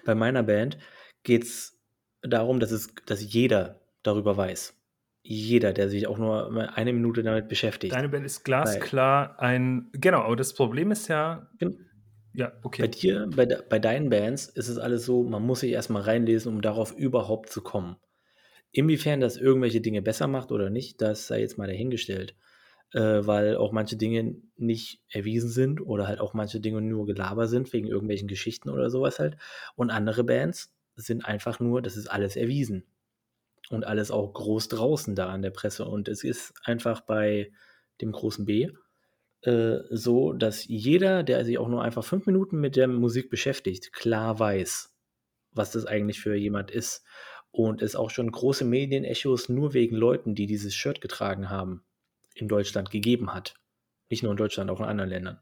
bei 0.05 0.15
meiner 0.15 0.43
Band 0.43 0.79
geht 1.23 1.45
es 1.45 1.80
darum, 2.23 2.61
dass 2.61 2.71
es, 2.71 2.95
dass 3.07 3.33
jeder 3.33 3.81
darüber 4.03 4.37
weiß. 4.37 4.75
Jeder, 5.23 5.73
der 5.73 5.89
sich 5.89 6.07
auch 6.07 6.19
nur 6.19 6.51
eine 6.75 6.93
Minute 6.93 7.23
damit 7.23 7.49
beschäftigt. 7.49 7.95
Deine 7.95 8.09
Band 8.09 8.25
ist 8.25 8.43
glasklar 8.45 9.39
ein, 9.39 9.91
genau, 9.93 10.21
aber 10.21 10.37
das 10.37 10.55
Problem 10.55 10.91
ist 10.91 11.09
ja, 11.09 11.51
ja, 12.33 12.53
okay. 12.63 12.83
Bei 12.83 12.89
dir, 12.89 13.29
bei, 13.35 13.45
de, 13.45 13.59
bei 13.69 13.79
deinen 13.79 14.09
Bands 14.09 14.47
ist 14.47 14.69
es 14.69 14.79
alles 14.79 15.05
so, 15.05 15.23
man 15.25 15.43
muss 15.43 15.61
sich 15.61 15.73
erstmal 15.73 16.03
reinlesen, 16.03 16.53
um 16.53 16.63
darauf 16.63 16.97
überhaupt 16.97 17.51
zu 17.51 17.61
kommen. 17.61 17.97
Inwiefern 18.73 19.21
das 19.21 19.37
irgendwelche 19.37 19.81
Dinge 19.81 20.01
besser 20.01 20.29
macht 20.29 20.53
oder 20.53 20.71
nicht, 20.71 21.03
das 21.03 21.27
sei 21.27 21.41
jetzt 21.41 21.59
mal 21.59 21.67
dahingestellt. 21.67 22.37
Äh, 22.93 23.25
weil 23.27 23.57
auch 23.57 23.71
manche 23.71 23.97
Dinge 23.97 24.37
nicht 24.57 25.01
erwiesen 25.09 25.49
sind 25.49 25.81
oder 25.81 26.09
halt 26.09 26.19
auch 26.19 26.35
manche 26.35 26.59
Dinge 26.59 26.81
nur 26.81 27.07
Gelaber 27.07 27.47
sind 27.47 27.73
wegen 27.73 27.87
irgendwelchen 27.87 28.27
Geschichten 28.27 28.69
oder 28.69 28.91
sowas 28.91 29.21
halt. 29.21 29.37
Und 29.77 29.91
andere 29.91 30.25
Bands 30.25 30.73
sind 30.97 31.25
einfach 31.25 31.61
nur, 31.61 31.83
das 31.83 31.97
ist 31.97 32.09
alles 32.09 32.37
erwiesen. 32.37 32.85
Und 33.71 33.85
alles 33.85 34.11
auch 34.11 34.33
groß 34.33 34.69
draußen 34.69 35.15
da 35.15 35.29
an 35.29 35.43
der 35.43 35.51
Presse. 35.51 35.85
Und 35.85 36.09
es 36.09 36.25
ist 36.25 36.53
einfach 36.65 37.03
bei 37.03 37.53
dem 38.01 38.11
großen 38.13 38.45
B 38.45 38.71
äh, 39.43 39.79
so, 39.91 40.33
dass 40.33 40.67
jeder, 40.67 41.23
der 41.23 41.45
sich 41.45 41.59
auch 41.59 41.69
nur 41.69 41.83
einfach 41.83 42.05
fünf 42.05 42.27
Minuten 42.27 42.61
mit 42.61 42.77
der 42.77 42.89
Musik 42.89 43.31
beschäftigt, 43.31 43.93
klar 43.93 44.39
weiß, 44.39 44.93
was 45.53 45.73
das 45.73 45.87
eigentlich 45.87 46.21
für 46.21 46.35
jemand 46.35 46.71
ist 46.71 47.05
und 47.51 47.83
es 47.83 47.97
auch 47.97 48.11
schon 48.11 48.31
große 48.31 48.65
Medienechos 48.65 49.49
nur 49.49 49.73
wegen 49.73 49.97
Leuten, 49.97 50.35
die 50.35 50.47
dieses 50.47 50.75
Shirt 50.75 51.01
getragen 51.01 51.49
haben, 51.51 51.83
in 52.35 52.49
Deutschland 52.49 52.91
gegeben 52.91 53.33
hat. 53.33 53.55
Nicht 54.09 54.23
nur 54.23 54.33
in 54.33 54.39
Deutschland, 54.39 54.71
auch 54.71 54.81
in 54.81 54.87
anderen 54.87 55.11
Ländern. 55.11 55.41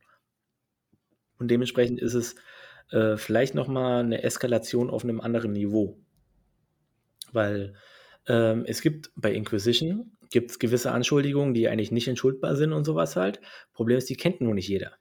Und 1.38 1.50
dementsprechend 1.50 2.00
ist 2.00 2.14
es 2.14 2.36
äh, 2.90 3.16
vielleicht 3.16 3.55
nochmal 3.55 4.05
eine 4.05 4.23
Eskalation 4.23 4.90
auf 4.90 5.05
einem 5.05 5.20
anderen 5.20 5.52
Niveau. 5.52 5.98
Weil 7.32 7.74
ähm, 8.27 8.65
es 8.66 8.81
gibt 8.81 9.10
bei 9.16 9.32
Inquisition 9.32 10.12
gibt's 10.31 10.59
gewisse 10.59 10.93
Anschuldigungen, 10.93 11.55
die 11.55 11.69
eigentlich 11.69 11.90
nicht 11.90 12.09
entschuldbar 12.09 12.55
sind 12.56 12.73
und 12.73 12.85
sowas 12.85 13.16
halt. 13.16 13.40
Problem 13.73 13.97
ist, 13.97 14.10
die 14.10 14.16
kennt 14.16 14.40
nur 14.40 14.55
nicht 14.55 14.69
jeder. 14.69 14.93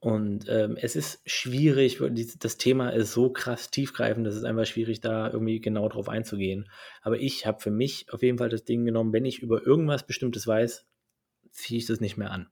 Und 0.00 0.46
ähm, 0.48 0.78
es 0.80 0.96
ist 0.96 1.20
schwierig, 1.26 2.00
das 2.38 2.56
Thema 2.56 2.88
ist 2.88 3.12
so 3.12 3.30
krass 3.30 3.70
tiefgreifend, 3.70 4.26
dass 4.26 4.34
es 4.34 4.44
einfach 4.44 4.64
schwierig, 4.64 5.00
da 5.00 5.30
irgendwie 5.30 5.60
genau 5.60 5.90
drauf 5.90 6.08
einzugehen. 6.08 6.70
Aber 7.02 7.18
ich 7.18 7.46
habe 7.46 7.60
für 7.60 7.70
mich 7.70 8.10
auf 8.10 8.22
jeden 8.22 8.38
Fall 8.38 8.48
das 8.48 8.64
Ding 8.64 8.86
genommen, 8.86 9.12
wenn 9.12 9.26
ich 9.26 9.40
über 9.40 9.66
irgendwas 9.66 10.06
Bestimmtes 10.06 10.46
weiß, 10.46 10.86
ziehe 11.50 11.78
ich 11.78 11.86
das 11.86 12.00
nicht 12.00 12.16
mehr 12.16 12.30
an. 12.30 12.48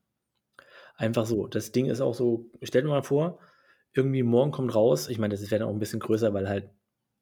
Einfach 0.97 1.25
so. 1.25 1.47
Das 1.47 1.73
Ding 1.73 1.87
ist 1.87 2.03
auch 2.03 2.15
so, 2.15 2.51
stellt 2.63 2.85
dir 2.85 2.91
mal 2.91 3.03
vor, 3.03 3.39
irgendwie 3.99 4.23
morgen 4.23 4.53
kommt 4.53 4.75
raus, 4.75 5.09
ich 5.09 5.19
meine, 5.19 5.35
das 5.35 5.51
wäre 5.51 5.61
dann 5.61 5.69
auch 5.69 5.73
ein 5.73 5.79
bisschen 5.79 6.01
größer, 6.01 6.33
weil 6.33 6.49
halt 6.49 6.71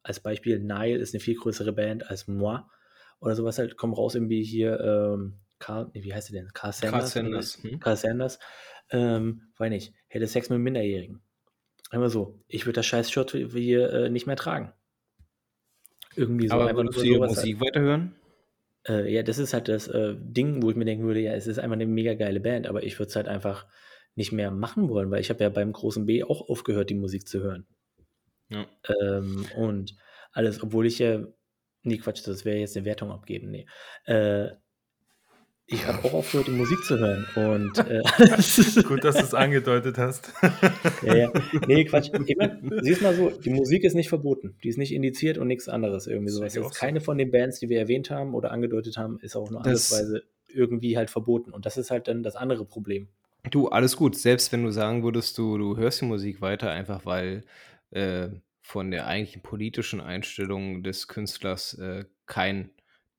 als 0.03 0.21
Beispiel 0.21 0.61
Nile 0.61 0.99
ist 0.99 1.15
eine 1.15 1.21
viel 1.21 1.35
größere 1.35 1.73
Band 1.73 2.09
als 2.09 2.29
Moi 2.29 2.61
oder 3.21 3.35
sowas 3.35 3.59
halt, 3.59 3.77
kommt 3.77 3.97
raus 3.97 4.15
irgendwie 4.15 4.45
hier, 4.45 4.79
ähm, 4.81 5.41
Carl, 5.59 5.91
wie 5.93 6.15
heißt 6.15 6.33
der 6.33 6.43
denn? 6.43 6.53
Carl 6.53 6.73
Sanders. 6.73 7.15
Carl 7.15 7.25
Sanders. 7.25 7.63
Hm? 7.63 7.81
Carl 7.81 7.97
Sanders 7.97 8.39
ähm, 8.91 9.43
weiß 9.59 9.71
nicht, 9.71 9.95
hätte 10.09 10.27
Sex 10.27 10.51
mit 10.51 10.61
Minderjährigen. 10.61 11.23
Einmal 11.91 12.11
so, 12.11 12.41
ich 12.49 12.67
würde 12.67 12.75
das 12.75 12.87
scheiß 12.87 13.11
Shirt 13.11 13.31
hier 13.33 13.93
äh, 13.93 14.11
nicht 14.11 14.27
mehr 14.27 14.37
tragen. 14.37 14.73
Irgendwie 16.15 16.49
so. 16.49 16.55
Aber 16.55 16.75
würdest 16.75 16.99
du 16.99 17.03
die 17.03 17.19
Musik 17.19 17.57
halt. 17.57 17.69
weiterhören? 17.69 18.15
Äh, 18.89 19.13
ja, 19.13 19.23
das 19.23 19.39
ist 19.39 19.53
halt 19.53 19.69
das 19.69 19.89
äh, 19.89 20.15
Ding, 20.19 20.63
wo 20.63 20.71
ich 20.71 20.77
mir 20.77 20.85
denken 20.85 21.07
würde, 21.07 21.21
ja, 21.21 21.33
es 21.33 21.47
ist 21.47 21.59
einfach 21.59 21.75
eine 21.75 21.87
mega 21.87 22.15
geile 22.15 22.41
Band, 22.41 22.67
aber 22.67 22.83
ich 22.83 22.99
würde 22.99 23.09
es 23.09 23.17
halt 23.17 23.29
einfach 23.29 23.67
nicht 24.17 24.33
mehr 24.33 24.51
machen 24.51 24.89
wollen, 24.89 25.11
weil 25.11 25.21
ich 25.21 25.31
habe 25.31 25.45
ja 25.45 25.51
beim 25.51 25.73
großen 25.73 26.07
B 26.07 26.25
auch 26.25 26.49
aufgehört, 26.49 26.91
die 26.91 26.95
Musik 26.95 27.29
zu 27.29 27.41
hören. 27.41 27.67
Ja. 28.49 28.67
Ähm, 29.01 29.47
und 29.57 29.97
alles, 30.33 30.63
obwohl 30.63 30.87
ich 30.87 30.99
ja, 30.99 31.25
nee, 31.83 31.99
Quatsch, 31.99 32.27
das 32.27 32.45
wäre 32.45 32.59
jetzt 32.59 32.77
eine 32.77 32.87
Wertung 32.87 33.13
abgeben, 33.13 33.51
nee. 33.51 33.67
Äh, 34.05 34.51
ich 35.69 35.85
habe 35.85 36.05
auch 36.05 36.15
aufgehört, 36.15 36.47
die 36.47 36.53
Musik 36.53 36.85
zu 36.85 36.97
hören. 36.97 37.27
Und, 37.35 37.77
äh, 37.79 38.03
Gut, 38.85 39.03
dass 39.03 39.17
du 39.17 39.23
es 39.23 39.35
angedeutet 39.35 39.99
hast. 39.99 40.33
ja, 41.03 41.17
ja. 41.17 41.33
Nee, 41.67 41.85
Quatsch. 41.85 42.11
Ich 42.25 42.37
mein, 42.37 42.71
siehst 42.83 43.03
mal 43.03 43.17
so, 43.17 43.31
die 43.31 43.51
Musik 43.51 43.83
ist 43.83 43.95
nicht 43.95 44.09
verboten. 44.09 44.57
Die 44.63 44.69
ist 44.69 44.79
nicht 44.79 44.93
indiziert 44.93 45.39
und 45.39 45.49
nichts 45.49 45.69
anderes. 45.69 46.07
Irgendwie 46.07 46.31
sowas. 46.31 46.55
Ist 46.55 46.75
keine 46.77 47.01
von 47.01 47.19
den 47.19 47.33
Bands, 47.33 47.59
die 47.59 47.69
wir 47.69 47.81
erwähnt 47.81 48.11
haben 48.11 48.35
oder 48.35 48.53
angedeutet 48.53 48.97
haben, 48.97 49.19
ist 49.19 49.35
auch 49.35 49.51
nur 49.51 49.65
andersweise 49.65 50.23
irgendwie 50.47 50.97
halt 50.97 51.11
verboten. 51.11 51.53
Und 51.53 51.67
das 51.67 51.77
ist 51.77 51.91
halt 51.91 52.07
dann 52.07 52.23
das 52.23 52.37
andere 52.37 52.65
Problem. 52.65 53.09
Du, 53.51 53.69
alles 53.69 53.97
gut. 53.97 54.17
Selbst 54.17 54.53
wenn 54.53 54.65
du 54.65 54.71
sagen 54.71 55.03
würdest, 55.03 55.39
du, 55.39 55.59
du 55.59 55.77
hörst 55.77 56.01
die 56.01 56.07
Musik 56.07 56.41
weiter, 56.41 56.71
einfach 56.71 57.07
weil 57.07 57.45
äh, 57.91 58.29
von 58.61 58.91
der 58.91 59.07
eigentlichen 59.07 59.43
politischen 59.43 60.01
Einstellung 60.01 60.83
des 60.83 61.07
Künstlers 61.07 61.75
äh, 61.75 62.05
kein 62.27 62.71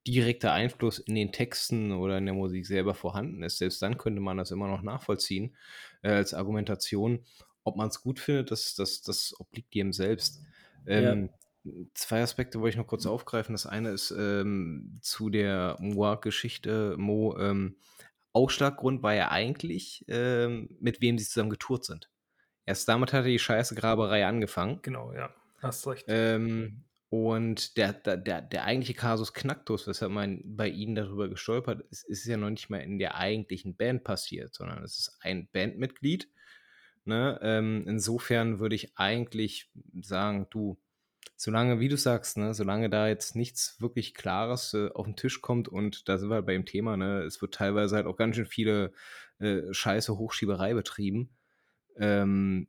direkter 0.06 0.54
Einfluss 0.54 1.00
in 1.00 1.16
den 1.16 1.32
Texten 1.32 1.92
oder 1.92 2.18
in 2.18 2.26
der 2.26 2.34
Musik 2.34 2.66
selber 2.66 2.94
vorhanden 2.94 3.44
ist. 3.44 3.58
Selbst 3.58 3.82
dann 3.82 3.98
könnte 3.98 4.22
man 4.22 4.38
das 4.38 4.52
immer 4.52 4.68
noch 4.68 4.82
nachvollziehen 4.82 5.56
äh, 6.02 6.12
als 6.12 6.34
Argumentation. 6.34 7.26
Ob 7.64 7.76
man 7.76 7.90
es 7.90 8.02
gut 8.02 8.20
findet, 8.20 8.52
das, 8.52 8.76
das, 8.76 9.02
das 9.02 9.38
obliegt 9.40 9.76
jedem 9.76 9.94
selbst. 9.94 10.42
Ähm, 10.86 11.30
ja. 11.64 11.74
Zwei 11.94 12.22
Aspekte 12.22 12.62
wollte 12.62 12.76
ich 12.76 12.78
noch 12.78 12.88
kurz 12.88 13.06
aufgreifen. 13.06 13.54
Das 13.54 13.66
eine 13.66 13.90
ist 13.90 14.12
ähm, 14.12 15.00
zu 15.02 15.30
der 15.30 15.76
Moa-Geschichte. 15.80 16.96
Mo, 16.98 17.38
ähm, 17.38 17.76
Ausschlaggrund 18.38 19.02
war 19.02 19.16
ja 19.16 19.32
eigentlich, 19.32 20.06
ähm, 20.08 20.78
mit 20.80 21.02
wem 21.02 21.18
sie 21.18 21.26
zusammen 21.26 21.50
getourt 21.50 21.86
sind. 21.86 22.10
Erst 22.66 22.88
damit 22.88 23.14
hatte 23.14 23.30
die 23.30 23.40
scheiße 23.40 23.74
Graberei 23.76 24.28
angefangen. 24.28 24.80
Genau, 24.84 25.12
ja. 25.14 25.34
Hast 25.60 25.88
recht. 25.88 26.06
Ähm, 26.08 26.84
und 27.10 27.78
der, 27.78 27.94
der, 27.94 28.18
der, 28.18 28.42
der 28.42 28.66
eigentliche 28.66 28.94
Kasus 28.94 29.34
Knacktus, 29.34 29.88
weshalb 29.88 30.12
man 30.12 30.42
bei 30.44 30.68
ihnen 30.68 30.94
darüber 30.94 31.30
gestolpert 31.30 31.82
ist, 31.90 32.04
ist 32.04 32.26
ja 32.26 32.38
noch 32.38 32.50
nicht 32.50 32.70
mal 32.70 32.80
in 32.80 33.00
der 33.00 33.16
eigentlichen 33.16 33.76
Band 33.76 34.04
passiert, 34.04 34.54
sondern 34.54 34.84
es 34.84 35.00
ist 35.00 35.18
ein 35.22 35.48
Bandmitglied. 35.52 36.30
Ne? 37.06 37.40
Ähm, 37.42 37.86
insofern 37.88 38.60
würde 38.60 38.76
ich 38.76 38.98
eigentlich 38.98 39.72
sagen, 40.02 40.48
du, 40.50 40.78
solange, 41.36 41.80
wie 41.80 41.90
du 41.90 41.98
sagst, 41.98 42.38
ne, 42.38 42.54
solange 42.54 42.90
da 42.90 43.08
jetzt 43.08 43.36
nichts 43.36 43.80
wirklich 43.80 44.14
Klares 44.14 44.74
äh, 44.74 44.90
auf 44.94 45.06
den 45.06 45.16
Tisch 45.16 45.42
kommt 45.42 45.68
und 45.68 46.08
da 46.10 46.18
sind 46.18 46.30
wir 46.30 46.36
halt 46.36 46.46
bei 46.46 46.54
dem 46.54 46.66
Thema, 46.66 46.98
ne, 46.98 47.24
es 47.24 47.42
wird 47.42 47.54
teilweise 47.54 47.96
halt 47.96 48.06
auch 48.06 48.18
ganz 48.18 48.36
schön 48.36 48.46
viele 48.46 48.94
äh, 49.40 49.62
scheiße 49.72 50.18
Hochschieberei 50.18 50.74
betrieben. 50.74 51.30
Ähm, 51.98 52.68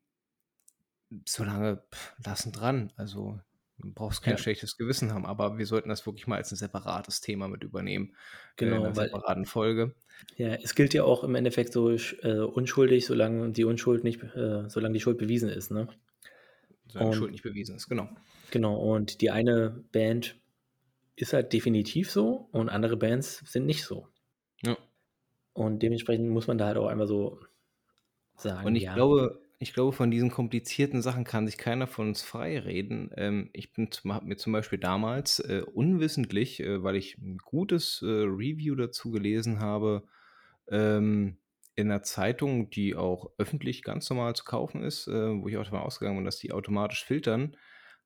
solange 1.27 1.83
pff, 1.93 2.15
lassen 2.25 2.53
dran. 2.53 2.93
Also 2.97 3.41
Du 3.81 3.93
brauchst 3.93 4.23
kein 4.23 4.35
ja. 4.35 4.39
schlechtes 4.39 4.77
Gewissen 4.77 5.13
haben, 5.13 5.25
aber 5.25 5.57
wir 5.57 5.67
sollten 5.67 5.89
das 5.89 6.05
wirklich 6.05 6.27
mal 6.27 6.37
als 6.37 6.51
ein 6.51 6.57
separates 6.57 7.21
Thema 7.21 7.47
mit 7.47 7.63
übernehmen. 7.63 8.15
Genau. 8.57 8.77
In 8.77 8.83
einer 8.83 8.97
weil, 8.97 9.07
separaten 9.07 9.47
Folge. 9.47 9.95
Ja, 10.37 10.49
es 10.55 10.75
gilt 10.75 10.95
ja 10.95 11.05
auch 11.05 11.23
im 11.23 11.37
Endeffekt 11.37 11.73
so 11.73 11.91
äh, 11.91 12.41
unschuldig, 12.41 13.07
solange 13.07 13.53
die 13.53 13.65
Unschuld 13.65 14.03
nicht, 14.03 14.23
äh, 14.35 14.69
solange 14.69 14.95
die 14.95 15.01
Schuld 15.01 15.19
bewiesen 15.19 15.49
ist, 15.49 15.71
ne? 15.71 15.87
Solange 16.89 17.13
die 17.13 17.17
Schuld 17.17 17.31
nicht 17.31 17.45
bewiesen 17.45 17.77
ist, 17.77 17.89
genau. 17.89 18.09
Genau, 18.51 18.77
und 18.77 19.21
die 19.23 19.31
eine 19.31 19.85
Band 19.93 20.39
ist 21.17 21.33
halt 21.35 21.53
definitiv 21.53 22.11
so 22.11 22.49
und 22.53 22.69
andere 22.71 22.97
Bands 22.97 23.39
sind 23.47 23.67
nicht 23.67 23.85
so. 23.85 24.09
Ja. 24.63 24.77
Und 25.53 25.83
dementsprechend 25.83 26.31
muss 26.31 26.47
man 26.47 26.57
da 26.59 26.67
halt 26.69 26.79
auch 26.79 26.87
einmal 26.87 27.07
so 27.07 27.41
sagen, 28.37 28.67
Und 28.67 28.77
ich 28.77 28.83
ja. 28.83 28.95
glaube 28.95 29.41
ich 29.61 29.75
glaube, 29.75 29.91
von 29.93 30.13
diesen 30.13 30.31
komplizierten 30.31 31.03
Sachen 31.03 31.25
kann 31.25 31.47
sich 31.49 31.59
keiner 31.59 31.89
von 31.89 32.09
uns 32.09 32.23
freireden. 32.23 33.11
Ähm, 33.17 33.51
ich 33.53 33.73
bin 33.73 33.89
habe 34.09 34.27
mir 34.27 34.37
zum 34.37 34.53
Beispiel 34.53 34.79
damals, 34.79 35.41
äh, 35.41 35.63
unwissentlich, 35.63 36.61
äh, 36.61 36.85
weil 36.85 36.95
ich 36.95 37.19
ein 37.19 37.39
gutes, 37.39 38.01
äh, 38.03 38.07
Review 38.07 38.77
dazu 38.77 39.11
gelesen 39.11 39.59
habe, 39.59 40.05
ähm, 40.71 41.39
in 41.75 41.89
'ner 41.89 42.03
Zeitung, 42.05 42.71
die 42.71 42.95
auch 42.95 43.33
öffentlich 43.39 43.83
ganz 43.83 44.09
normal 44.11 44.37
zu 44.37 44.45
kaufen 44.45 44.83
ist, 44.85 45.09
äh, 45.09 45.13
wo 45.43 45.49
ich 45.49 45.57
auch 45.57 45.65
davon 45.65 45.81
ausgegangen 45.81 46.19
bin, 46.19 46.25
dass 46.25 46.39
die 46.39 46.53
automatisch 46.53 47.05
filtern, 47.05 47.57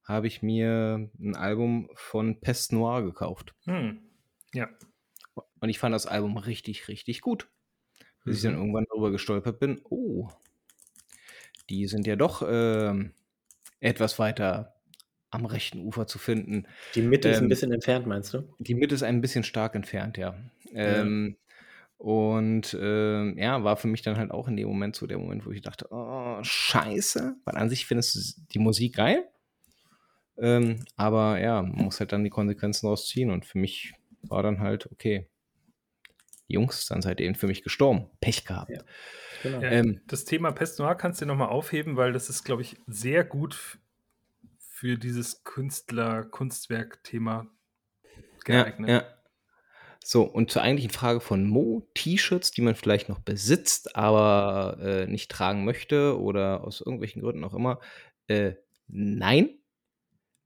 habe 0.04 0.26
ich 0.28 0.42
mir 0.42 1.10
ein 1.20 1.36
Album 1.36 1.90
von 1.94 2.40
Peste 2.40 2.74
Noire 2.76 3.04
gekauft. 3.04 3.54
Hm. 3.66 4.12
Ja. 4.54 4.68
Und 5.60 5.68
ich 5.70 5.78
fand 5.78 5.94
das 5.94 6.06
Album 6.06 6.36
richtig, 6.36 6.88
richtig 6.88 7.20
gut. 7.22 7.50
Bis 8.24 8.38
ich 8.38 8.42
dann 8.42 8.54
Mhm. 8.54 8.56
irgendwann 8.56 8.86
darüber 8.90 9.10
gestolpert 9.12 9.60
bin: 9.60 9.80
„Oh, 9.84 10.30
die 11.70 11.86
sind 11.86 12.06
ja 12.06 12.16
doch, 12.16 12.42
ähm, 12.46 13.14
etwas 13.80 14.18
weiter 14.18 14.76
am 15.30 15.46
rechten 15.46 15.80
Ufer 15.80 16.06
zu 16.06 16.18
finden.“ 16.18 16.66
Die 16.94 17.02
Mitte 17.02 17.28
ist 17.28 17.42
'n 17.42 17.48
Ähm 17.48 17.50
bisschen 17.50 17.70
entfernt, 17.70 18.06
meinst 18.06 18.32
du? 18.32 18.54
Die 18.58 18.74
Mitte 18.74 18.94
ist 18.94 19.02
ein 19.02 19.20
bisschen 19.20 19.44
stark 19.44 19.74
entfernt, 19.74 20.18
ja. 20.18 20.34
Ja. 20.82 21.08
Ähm, 21.10 21.36
und, 21.98 22.76
ähm, 22.80 23.38
ja, 23.38 23.64
war 23.64 23.76
für 23.78 23.88
mich 23.88 24.02
dann 24.02 24.18
halt 24.18 24.32
auch 24.32 24.48
in 24.48 24.56
dem 24.56 24.68
Moment 24.68 24.96
so 24.96 25.06
der 25.08 25.18
Moment, 25.18 25.46
wo 25.46 25.52
ich 25.52 25.62
dachte: 25.62 25.88
„Oh, 25.92 26.38
scheiße“, 26.42 27.36
weil 27.44 27.56
an 27.56 27.70
sich 27.70 27.86
findest 27.86 28.16
du 28.16 28.42
die 28.52 28.60
Musik 28.60 28.96
geil. 28.96 29.30
Ähm, 30.42 30.84
aber 30.96 31.40
ja, 31.40 31.62
man 31.62 31.86
muss 31.86 32.00
halt 32.00 32.12
dann 32.12 32.24
die 32.24 32.30
Konsequenzen 32.30 32.88
draus 32.88 33.08
ziehen 33.08 33.30
und 33.30 33.46
für 33.46 33.58
mich 33.58 33.94
war 34.28 34.44
dann 34.44 34.60
halt: 34.60 34.92
„Okay, 34.92 35.28
Jungs, 36.46 36.86
dann 36.86 37.02
seid 37.02 37.18
ihr 37.18 37.26
eben 37.26 37.34
für 37.34 37.48
mich 37.48 37.64
gestorben. 37.64 38.08
Pech 38.20 38.44
gehabt.“ 38.44 38.68
Ja, 38.68 38.78
genau. 39.38 39.60
Ja, 39.60 39.70
Ähm 39.70 40.00
das 40.06 40.24
Thema 40.24 40.52
Peste 40.52 40.82
Noire 40.82 40.96
kannst 40.96 41.20
du 41.20 41.26
noch 41.26 41.34
mal 41.36 41.48
aufheben, 41.48 41.96
weil 41.96 42.12
das 42.12 42.30
ist, 42.30 42.44
glaube 42.44 42.62
ich, 42.62 42.76
sehr 42.86 43.24
gut 43.24 43.80
für 44.58 44.98
dieses 44.98 45.42
Künstler-Kunstwerk-Thema 45.44 47.46
Ja, 48.48 48.54
geeignet. 48.64 48.86
ja. 48.86 49.04
So, 50.04 50.22
und 50.24 50.50
zur 50.50 50.62
eigentlichen 50.62 50.90
Frage 50.92 51.20
von 51.20 51.46
Mo: 51.46 51.86
T-Shirts, 51.94 52.50
die 52.52 52.62
man 52.62 52.74
vielleicht 52.74 53.08
noch 53.08 53.20
besitzt, 53.20 53.94
aber, 53.96 54.78
äh, 54.82 55.06
nicht 55.06 55.30
tragen 55.30 55.64
möchte 55.64 56.20
oder 56.20 56.64
aus 56.64 56.80
irgendwelchen 56.80 57.22
Gründen 57.22 57.44
auch 57.44 57.54
immer. 57.54 57.80
Äh, 58.28 58.54
nein. 58.88 59.50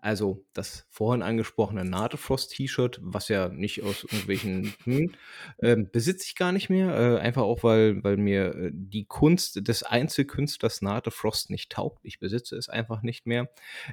Also, 0.06 0.46
das 0.52 0.86
vorhin 0.88 1.20
angesprochene 1.20 1.84
Natefrost-T-Shirt, 1.84 3.00
was 3.02 3.26
ja 3.26 3.48
nicht 3.48 3.82
aus 3.82 4.04
irgendwelchen 4.04 4.72
hm, 4.84 5.12
ähm, 5.60 5.90
besitze 5.90 6.26
ich 6.28 6.36
gar 6.36 6.52
nicht 6.52 6.70
mehr, 6.70 6.96
äh, 6.96 7.18
einfach 7.18 7.42
auch, 7.42 7.64
weil 7.64 8.04
weil 8.04 8.16
mir, 8.16 8.54
äh, 8.54 8.70
die 8.72 9.06
Kunst 9.06 9.66
des 9.66 9.82
Einzelkünstlers 9.82 10.80
Natefrost 10.80 11.50
nicht 11.50 11.72
taugt. 11.72 12.04
Ich 12.04 12.20
besitze 12.20 12.56
es 12.56 12.68
einfach 12.68 13.02
nicht 13.02 13.26
mehr. 13.26 13.48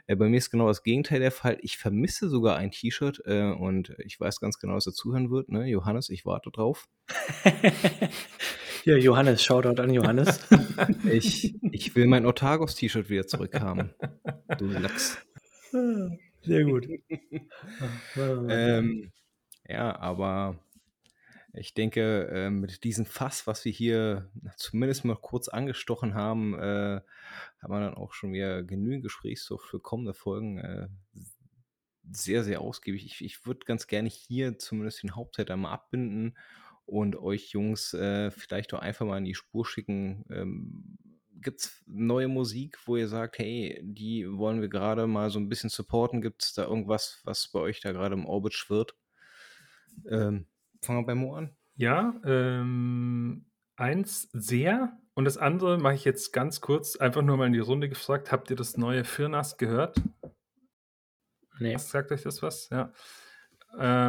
Äh, 0.05 0.15
bei 0.15 0.29
mir 0.29 0.37
ist 0.37 0.51
genau 0.51 0.67
das 0.67 0.83
Gegenteil 0.83 1.19
der 1.19 1.31
Fall. 1.31 1.57
Ich 1.63 1.79
vermisse 1.79 2.29
sogar 2.29 2.57
ein 2.57 2.69
T-Shirt, 2.69 3.23
äh, 3.25 3.49
und 3.49 3.95
ich 3.97 4.19
weiß 4.19 4.39
ganz 4.39 4.59
genau, 4.59 4.75
dass 4.75 4.85
er 4.85 4.93
zuhören 4.93 5.31
wird, 5.31 5.49
ne? 5.49 5.65
Johannes, 5.65 6.09
ich 6.09 6.27
warte 6.27 6.51
drauf. 6.51 6.87
Ja, 8.85 8.97
Johannes, 8.97 9.41
Shoutout 9.41 9.81
an 9.81 9.93
Johannes. 9.93 10.41
Ich 11.09 11.55
ich 11.71 11.95
will 11.95 12.05
mein 12.05 12.25
Otargos-T-Shirt 12.25 13.09
wieder 13.09 13.25
zurückhaben, 13.25 13.93
du 14.57 14.65
Lachs. 14.65 15.17
Sehr 16.41 16.65
gut. 16.65 16.87
Ah, 17.79 18.01
Ähm, 18.49 19.11
ja, 19.67 19.97
aber 19.99 20.59
ich 21.53 21.73
denke, 21.73 22.27
äh, 22.29 22.49
mit 22.49 22.83
diesem 22.83 23.05
Fass, 23.05 23.47
was 23.47 23.65
wir 23.65 23.71
hier 23.71 24.31
zumindest 24.57 25.05
mal 25.05 25.15
kurz 25.17 25.47
angestochen 25.47 26.15
haben, 26.15 26.53
äh, 26.55 27.01
hat 27.59 27.69
man 27.69 27.81
dann 27.81 27.95
auch 27.95 28.13
schon 28.13 28.33
wieder 28.33 28.63
genügend 28.63 29.03
Gesprächsstoff 29.03 29.63
für 29.63 29.79
kommende 29.79 30.13
Folgen, 30.13 30.57
äh, 30.59 30.87
sehr, 32.11 32.43
sehr 32.43 32.61
ausgiebig. 32.61 33.05
Ich 33.05 33.23
ich 33.23 33.45
würde 33.45 33.65
ganz 33.65 33.87
gerne 33.87 34.09
hier 34.09 34.57
zumindest 34.59 35.03
den 35.03 35.15
Hauptteil 35.15 35.49
einmal 35.51 35.73
abbinden 35.73 36.37
und 36.85 37.15
euch 37.15 37.49
Jungs, 37.51 37.93
äh, 37.93 38.29
vielleicht 38.31 38.73
auch 38.73 38.79
einfach 38.79 39.05
mal 39.05 39.17
in 39.17 39.25
die 39.25 39.35
Spur 39.35 39.65
schicken. 39.65 40.25
Ähm, 40.29 40.97
gibt's 41.43 41.83
neue 41.87 42.27
Musik, 42.27 42.77
wo 42.87 42.97
ihr 42.97 43.07
sagt: 43.07 43.39
„Hey, 43.39 43.79
die 43.83 44.27
wollen 44.31 44.61
wir 44.61 44.69
grade 44.69 45.07
mal 45.07 45.29
so 45.29 45.39
'n 45.39 45.49
bisschen 45.49 45.69
supporten?“ 45.69 46.21
Gibt's 46.21 46.53
da 46.53 46.63
irgendwas, 46.65 47.21
was 47.25 47.47
bei 47.49 47.59
euch 47.59 47.81
da 47.81 47.91
grade 47.93 48.15
im 48.15 48.25
Orbit 48.25 48.53
schwirrt? 48.53 48.95
Ähm, 50.09 50.47
fangen 50.81 50.99
wir 51.01 51.05
bei 51.05 51.15
Mo 51.15 51.35
an. 51.35 51.55
Ja, 51.75 52.13
ähm, 52.25 53.45
eins 53.75 54.29
sehr 54.33 54.97
und 55.15 55.25
das 55.25 55.37
andere 55.37 55.77
mache 55.77 55.95
ich 55.95 56.05
jetzt 56.05 56.33
ganz 56.33 56.61
kurz, 56.61 56.95
einfach 56.97 57.21
nur 57.21 57.37
mal 57.37 57.47
in 57.47 57.53
die 57.53 57.59
Runde 57.59 57.89
gefragt: 57.89 58.31
Habt 58.31 58.49
ihr 58.49 58.55
das 58.55 58.77
neue 58.77 59.03
Firnast 59.05 59.57
gehört? 59.57 59.95
Ne. 61.59 61.83
Sagt 61.91 62.11
euch 62.11 62.23
das 62.23 62.41
was? 62.41 62.69
Ja. 62.69 62.91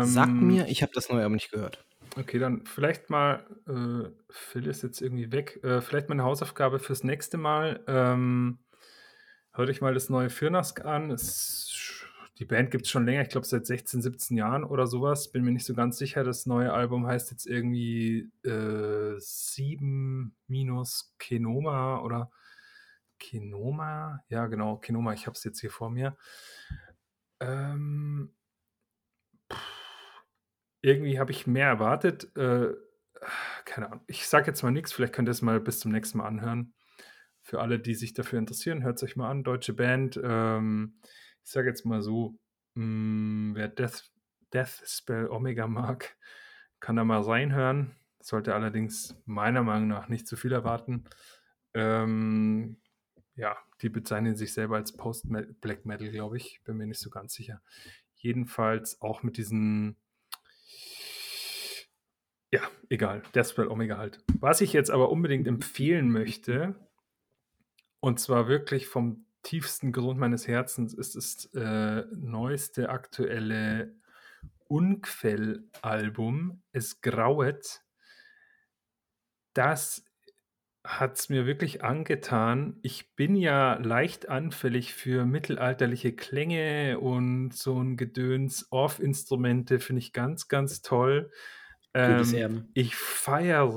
Sagt 0.01 0.40
Ähm 0.40 0.43
mir, 0.43 0.66
ich 0.69 0.82
habe 0.82 0.93
das 0.94 1.09
neue 1.09 1.24
aber 1.24 1.35
nicht 1.35 1.51
gehört. 1.51 1.85
Okay, 2.16 2.39
dann 2.39 2.65
vielleicht 2.65 3.11
mal 3.11 3.45
äh, 3.66 4.09
Phil 4.31 4.66
ist 4.69 4.82
jetzt 4.82 5.01
irgendwie 5.01 5.32
weg. 5.32 5.59
Äh, 5.65 5.81
vielleicht 5.81 6.09
mal 6.09 6.15
'ne 6.15 6.23
Hausaufgabe 6.23 6.78
fürs 6.78 7.03
nächste 7.03 7.36
Mal. 7.39 7.82
Ähm, 7.89 8.59
hört 9.53 9.69
euch 9.69 9.81
mal 9.81 9.95
das 9.95 10.11
neue 10.11 10.31
Firnask 10.31 10.85
an. 10.85 11.11
Es 11.11 11.70
die 12.39 12.45
Band 12.45 12.73
gibt's 12.73 12.91
schon 12.91 13.07
länger, 13.07 13.23
ich 13.23 13.28
glaube 13.28 13.47
seit 13.47 13.65
16, 13.65 14.03
17 14.03 14.36
Jahren 14.36 14.65
oder 14.65 14.86
so 14.89 15.03
was. 15.03 15.31
Bin 15.31 15.45
mir 15.45 15.53
nicht 15.53 15.66
so 15.66 15.74
ganz 15.74 15.99
sicher. 15.99 16.24
Das 16.24 16.47
neue 16.47 16.73
Album 16.73 17.07
heißt 17.07 17.31
jetzt 17.31 17.47
irgendwie, 17.47 18.31
äh, 18.45 19.15
7 19.19 20.35
minus 20.49 21.15
Kenoma 21.19 22.01
oder 22.01 22.31
Kenoma? 23.19 24.20
Ja, 24.28 24.47
genau, 24.47 24.77
Kenoma. 24.78 25.12
Ich 25.15 25.27
habe 25.27 25.36
es 25.36 25.45
jetzt 25.45 25.61
hier 25.61 25.70
vor 25.70 25.91
mir. 25.91 26.16
Ähm 27.41 28.31
irgendwie 30.85 31.19
habe 31.19 31.32
ich 31.32 31.47
mehr 31.47 31.66
erwartet. 31.66 32.36
Äh, 32.36 32.74
keine 33.65 33.86
Ahnung. 33.86 34.05
Ich 34.06 34.28
sage 34.28 34.47
jetzt 34.48 34.62
mal 34.62 34.70
nix, 34.70 34.93
vielleicht 34.93 35.15
könnt 35.15 35.28
ihr 35.28 35.32
es 35.32 35.43
mal 35.43 35.59
bis 35.61 35.81
zum 35.81 35.93
nächsten 35.93 36.19
Mal 36.19 36.27
anhören. 36.27 36.74
Für 37.40 37.61
alle, 37.61 37.78
die 37.78 37.94
sich 37.94 38.12
dafür 38.12 38.39
interessieren, 38.39 38.82
hört's 38.82 39.02
euch 39.02 39.16
mal 39.16 39.31
an. 39.31 39.44
Deutsche 39.44 39.73
Band. 39.73 40.20
Ähm, 40.23 40.98
ich 41.43 41.51
sage 41.51 41.69
jetzt 41.69 41.86
mal 41.86 42.02
so, 42.02 42.39
hm, 42.74 43.52
wer 43.55 43.69
Death 43.69 44.11
Deathspell 44.52 45.28
Omega 45.28 45.66
mag, 45.66 46.16
kann 46.81 46.97
da 46.97 47.05
mal 47.05 47.23
reinhören. 47.23 47.97
Sollte 48.20 48.55
allerdings 48.55 49.16
meiner 49.24 49.62
Meinung 49.62 49.89
nach 49.89 50.09
nicht 50.09 50.28
zu 50.28 50.36
viel 50.36 50.52
erwarten. 50.52 51.05
Ähm, 51.73 52.81
ja, 53.35 53.56
die 53.82 53.89
bezeichnen 53.89 54.36
sich 54.36 54.52
selber 54.52 54.77
als 54.77 54.97
Post 54.97 55.24
Me 55.31 55.43
Black 55.61 55.86
Metal, 55.86 56.11
glaube 56.11 56.36
ich. 56.36 56.61
Bin 56.65 56.77
mir 56.77 56.86
nicht 56.86 57.01
so 57.01 57.11
ganz 57.11 57.35
sicher. 57.35 57.62
Jedenfalls 58.15 59.01
auch 59.01 59.23
mit 59.23 59.39
diesen 59.39 59.97
ja, 62.55 62.60
egal. 62.89 63.22
Deathspell 63.35 63.66
Omega 63.66 63.98
halt. 63.98 64.20
Was 64.39 64.60
ich 64.60 64.72
jetzt 64.72 64.90
aber 64.90 65.10
unbedingt 65.10 65.48
empfehlen 65.48 66.09
möchte, 66.10 66.76
und 67.98 68.20
zwar 68.20 68.47
wirklich 68.47 68.86
vom 68.86 69.26
tiefsten 69.43 69.90
Grund 69.90 70.20
meines 70.20 70.47
Herzens, 70.47 70.94
ist 70.94 71.16
das, 71.16 71.47
äh, 71.55 72.05
neueste 72.14 72.90
aktuelle 72.90 73.97
Unquell-Album, 74.68 76.62
Es 76.72 77.01
grauet. 77.01 77.82
Das 79.56 80.05
hat's 80.85 81.28
mir 81.28 81.47
wirklich 81.47 81.82
angetan. 81.85 82.78
Ich 82.82 83.14
bin 83.16 83.36
ja 83.36 83.74
leicht 83.74 84.28
anfällig 84.28 84.94
für 84.94 85.24
mittelalterliche 85.26 86.14
Klänge 86.14 86.98
und 87.01 87.52
so 87.55 87.78
'n 87.81 87.97
Gedöns. 87.97 88.66
Orff-Instrumente 88.70 89.81
finde 89.81 90.01
ich 90.01 90.12
ganz, 90.12 90.48
ganz 90.48 90.82
toll. 90.82 91.31
Ähm, 91.95 92.69
ich 92.75 92.97
feiere 92.97 93.75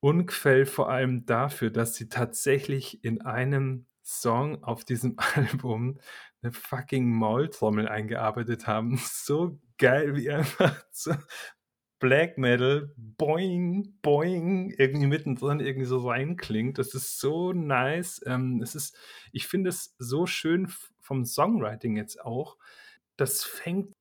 Unquell 0.00 0.66
vor 0.66 0.90
allem 0.90 1.26
dafür, 1.26 1.70
dass 1.70 1.96
sie 1.96 2.08
tatsächlich 2.08 3.02
in 3.02 3.22
einem 3.22 3.86
Song 4.02 4.62
auf 4.62 4.84
diesem 4.84 5.16
Album 5.34 5.98
'ne 6.42 6.52
fucking 6.52 7.10
Maultrommel 7.12 7.88
eingearbeitet 7.88 8.66
haben. 8.66 8.98
So 8.98 9.58
geil, 9.78 10.14
wie 10.16 10.30
einfach 10.30 10.84
so 10.92 11.12
Black 11.98 12.38
Metal 12.38 12.92
Boing, 12.96 13.98
Boing 14.02 14.70
irgendwie 14.76 15.06
mittendrin 15.06 15.60
irgendwie 15.60 15.86
so 15.86 16.06
reinklingt. 16.08 16.78
Das 16.78 16.94
ist 16.94 17.18
so 17.18 17.52
nice. 17.52 18.20
Ähm, 18.26 18.60
es 18.62 18.74
ist 18.74 18.96
ich 19.32 19.46
finde 19.46 19.70
es 19.70 19.94
so 19.98 20.26
schön 20.26 20.68
vom 21.00 21.24
Songwriting 21.24 21.96
jetzt 21.96 22.20
auch. 22.20 22.58
Das 23.16 23.44
fängt 23.44 23.95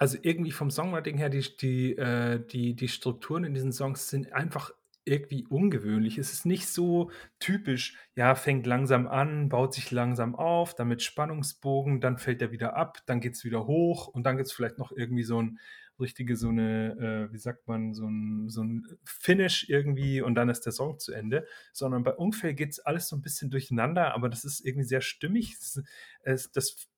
also 0.00 0.18
irgendwie 0.22 0.52
vom 0.52 0.70
Songwriting 0.72 1.18
her, 1.18 1.30
die 1.30 1.44
die 1.58 1.96
äh, 1.96 2.40
die 2.44 2.74
die 2.74 2.88
Strukturen 2.88 3.44
in 3.44 3.54
diesen 3.54 3.72
Songs 3.72 4.08
sind 4.10 4.32
einfach 4.32 4.72
irgendwie 5.06 5.46
ungewöhnlich. 5.48 6.18
Es 6.18 6.32
ist 6.32 6.46
nicht 6.46 6.68
so 6.68 7.10
typisch, 7.40 7.96
ja, 8.16 8.34
fängt 8.34 8.66
langsam 8.66 9.08
an, 9.08 9.48
baut 9.48 9.74
sich 9.74 9.90
langsam 9.90 10.34
auf, 10.36 10.74
dann 10.74 10.88
mit 10.88 11.02
Spannungsbogen, 11.02 12.00
dann 12.00 12.18
fällt 12.18 12.42
er 12.42 12.52
wieder 12.52 12.76
ab, 12.76 12.98
dann 13.06 13.20
geht's 13.20 13.44
wieder 13.44 13.66
hoch 13.66 14.08
und 14.08 14.24
dann 14.24 14.38
gibt's 14.38 14.52
vielleicht 14.52 14.78
noch 14.78 14.92
irgendwie 14.92 15.22
so 15.24 15.38
'n 15.40 15.58
richtige 16.00 16.36
so 16.36 16.48
eine, 16.48 17.28
äh, 17.30 17.32
wie 17.32 17.38
sagt 17.38 17.68
man, 17.68 17.92
so 17.94 18.06
ein, 18.08 18.48
so 18.48 18.62
ein 18.64 18.86
Finish 19.04 19.68
irgendwie 19.68 20.22
und 20.22 20.34
dann 20.34 20.48
ist 20.48 20.62
der 20.64 20.72
Song 20.72 20.98
zu 20.98 21.12
Ende, 21.12 21.46
sondern 21.74 22.02
bei 22.04 22.14
Unfall 22.14 22.54
geht 22.54 22.70
es 22.70 22.80
alles 22.80 23.08
so 23.08 23.16
ein 23.16 23.22
bisschen 23.22 23.50
durcheinander, 23.50 24.14
aber 24.14 24.28
das 24.30 24.44
ist 24.44 24.64
irgendwie 24.64 24.86
sehr 24.86 25.02
stimmig. 25.02 25.56
Das, 25.58 25.82
es, 26.22 26.52
das 26.52 26.88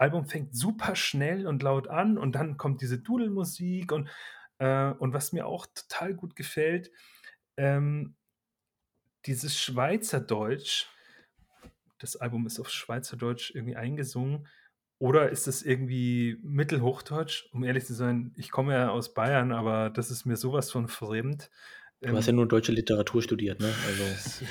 Album 0.00 0.24
fängt 0.24 0.54
super 0.54 0.96
schnell 0.96 1.46
und 1.46 1.62
laut 1.62 1.88
an 1.88 2.16
und 2.16 2.32
dann 2.32 2.56
kommt 2.56 2.80
diese 2.80 2.98
Dudelmusik 2.98 3.92
und, 3.92 4.08
äh, 4.58 4.90
und 4.92 5.12
was 5.12 5.32
mir 5.32 5.46
auch 5.46 5.66
total 5.74 6.14
gut 6.14 6.36
gefällt, 6.36 6.90
ähm, 7.58 8.16
dieses 9.26 9.58
Schweizerdeutsch, 9.58 10.86
das 11.98 12.16
Album 12.16 12.46
ist 12.46 12.58
auf 12.58 12.70
Schweizerdeutsch 12.70 13.54
irgendwie 13.54 13.76
eingesungen, 13.76 14.48
oder 14.98 15.30
ist 15.30 15.46
es 15.46 15.62
irgendwie 15.62 16.38
Mittelhochdeutsch? 16.42 17.48
Um 17.52 17.64
ehrlich 17.64 17.84
zu 17.86 17.94
sein, 17.94 18.32
ich 18.36 18.50
komme 18.50 18.74
ja 18.74 18.90
aus 18.90 19.12
Bayern, 19.12 19.52
aber 19.52 19.90
das 19.90 20.10
ist 20.10 20.24
mir 20.24 20.36
sowas 20.36 20.70
von 20.70 20.88
fremd. 20.88 21.50
Du 22.00 22.16
hast 22.16 22.26
ja 22.26 22.30
ähm, 22.30 22.36
nur 22.36 22.48
deutsche 22.48 22.72
Literatur 22.72 23.22
studiert, 23.22 23.60
ne? 23.60 23.72
Also. 23.86 24.02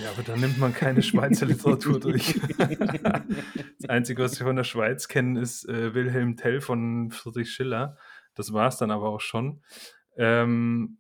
Ja, 0.04 0.12
aber 0.12 0.24
da 0.24 0.38
nimmt 0.38 0.60
man 0.60 0.74
keine 0.74 1.02
Schweizer 1.02 1.46
Literatur 1.46 2.00
durch. 2.00 2.40
das 2.58 3.90
Einzige, 3.90 4.24
was 4.24 4.40
wir 4.40 4.46
von 4.46 4.56
der 4.56 4.64
Schweiz 4.64 5.08
kennen, 5.08 5.36
ist 5.36 5.68
äh, 5.68 5.94
Wilhelm 5.94 6.38
Tell 6.38 6.62
von 6.62 7.10
Friedrich 7.12 7.52
Schiller. 7.52 7.98
Das 8.36 8.54
war 8.54 8.68
es 8.68 8.78
dann 8.78 8.92
aber 8.92 9.10
auch 9.10 9.22
schon. 9.22 9.62
Ähm, 10.16 10.98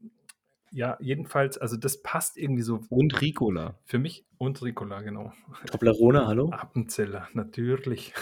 ja, 0.71 0.97
jedenfalls, 0.99 1.57
also 1.57 1.77
das 1.77 2.01
passt 2.01 2.37
irgendwie 2.37 2.63
so. 2.63 2.83
Und 2.89 3.21
Ricola. 3.21 3.79
Für 3.85 3.99
mich 3.99 4.25
und 4.37 4.61
Ricola, 4.61 5.01
genau. 5.01 5.31
Toblerone, 5.67 6.25
hallo? 6.25 6.49
Appenzeller, 6.51 7.27
natürlich 7.33 8.13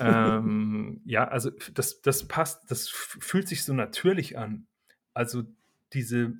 ähm, 0.00 1.00
ja, 1.04 1.28
also 1.28 1.50
das, 1.72 2.00
das 2.00 2.26
passt, 2.26 2.70
das 2.70 2.88
fühlt 2.88 3.48
sich 3.48 3.64
so 3.64 3.72
natürlich 3.72 4.38
an. 4.38 4.66
Also 5.14 5.44
diese, 5.92 6.34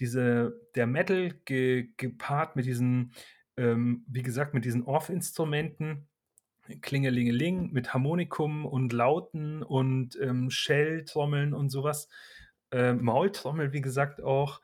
diese, 0.00 0.60
der 0.74 0.86
Metal 0.86 1.30
ge, 1.44 1.90
gepaart 1.96 2.56
mit 2.56 2.66
diesen, 2.66 3.12
ähm, 3.56 4.04
wie 4.08 4.22
gesagt, 4.22 4.54
mit 4.54 4.64
diesen 4.64 4.82
Off-Instrumenten, 4.84 6.08
Klingelingeling, 6.80 7.72
mit 7.72 7.92
Harmonikum 7.92 8.64
und 8.64 8.92
Lauten 8.92 9.62
und 9.62 10.18
ähm, 10.20 10.50
Shell-Trommeln 10.50 11.52
und 11.54 11.70
sowas. 11.70 12.08
Äh, 12.70 12.94
Maultrommel, 12.94 13.72
wie 13.72 13.80
gesagt, 13.80 14.22
auch. 14.22 14.60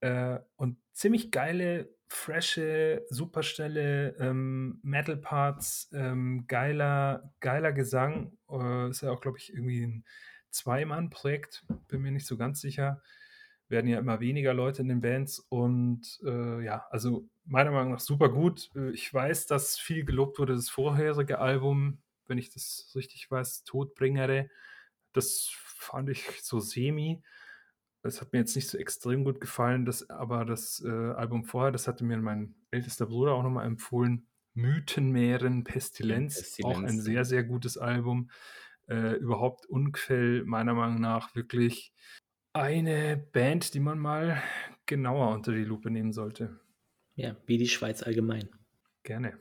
Äh, 0.00 0.38
und 0.56 0.78
ziemlich 0.92 1.30
geile 1.30 1.88
frische, 2.08 3.04
superschnelle 3.10 4.16
ähm, 4.18 4.78
Metal-Parts, 4.82 5.90
ähm, 5.92 6.44
geiler, 6.46 7.32
geiler 7.40 7.72
Gesang. 7.72 8.38
Äh, 8.50 8.90
ist 8.90 9.02
ja 9.02 9.10
auch, 9.10 9.20
glaube 9.20 9.38
ich, 9.38 9.52
irgendwie 9.52 9.84
ein 9.84 10.04
Zweimann-Projekt, 10.50 11.64
bin 11.88 12.02
mir 12.02 12.12
nicht 12.12 12.26
so 12.26 12.36
ganz 12.36 12.60
sicher. 12.60 13.02
Werden 13.68 13.88
ja 13.88 13.98
immer 13.98 14.20
weniger 14.20 14.54
Leute 14.54 14.82
in 14.82 14.88
den 14.88 15.00
Bands 15.00 15.40
und 15.48 16.20
äh, 16.24 16.64
ja, 16.64 16.86
also 16.90 17.28
meiner 17.44 17.70
Meinung 17.70 17.92
nach 17.92 18.00
super 18.00 18.30
gut. 18.30 18.70
Äh, 18.74 18.90
ich 18.90 19.12
weiß, 19.12 19.46
dass 19.46 19.78
viel 19.78 20.04
gelobt 20.04 20.38
wurde, 20.38 20.54
das 20.54 20.68
vorherige 20.68 21.38
Album, 21.38 21.98
wenn 22.26 22.38
ich 22.38 22.50
das 22.50 22.92
richtig 22.94 23.30
weiß, 23.30 23.64
Todbringere. 23.64 24.48
Das 25.12 25.50
fand 25.52 26.08
ich 26.10 26.42
so 26.42 26.60
semi. 26.60 27.22
Das 28.02 28.20
hat 28.20 28.32
mir 28.32 28.38
jetzt 28.38 28.54
nicht 28.54 28.68
so 28.68 28.78
extrem 28.78 29.24
gut 29.24 29.40
gefallen, 29.40 29.84
das, 29.84 30.08
aber 30.08 30.44
das 30.44 30.82
äh, 30.84 30.88
Album 30.88 31.44
vorher, 31.44 31.72
das 31.72 31.88
hatte 31.88 32.04
mir 32.04 32.16
mein 32.18 32.54
ältester 32.70 33.06
Bruder 33.06 33.32
auch 33.32 33.42
nochmal 33.42 33.66
empfohlen. 33.66 34.26
Mythenmeeren, 34.54 35.64
Pestilenz, 35.64 36.36
Pestilenz, 36.36 36.76
auch 36.76 36.82
ein 36.82 37.00
sehr, 37.00 37.24
sehr 37.24 37.44
gutes 37.44 37.76
Album. 37.76 38.30
Äh, 38.86 39.16
überhaupt 39.16 39.66
Unquell, 39.66 40.44
meiner 40.44 40.74
Meinung 40.74 41.00
nach 41.00 41.34
wirklich 41.34 41.92
eine 42.60 43.16
Band, 43.16 43.74
die 43.74 43.80
man 43.80 43.98
mal 43.98 44.42
genauer 44.86 45.34
unter 45.34 45.52
die 45.52 45.64
Lupe 45.64 45.90
nehmen 45.90 46.12
sollte. 46.12 46.60
Ja, 47.14 47.36
wie 47.46 47.58
die 47.58 47.68
Schweiz 47.68 48.02
allgemein. 48.02 48.48
Gerne. 49.02 49.38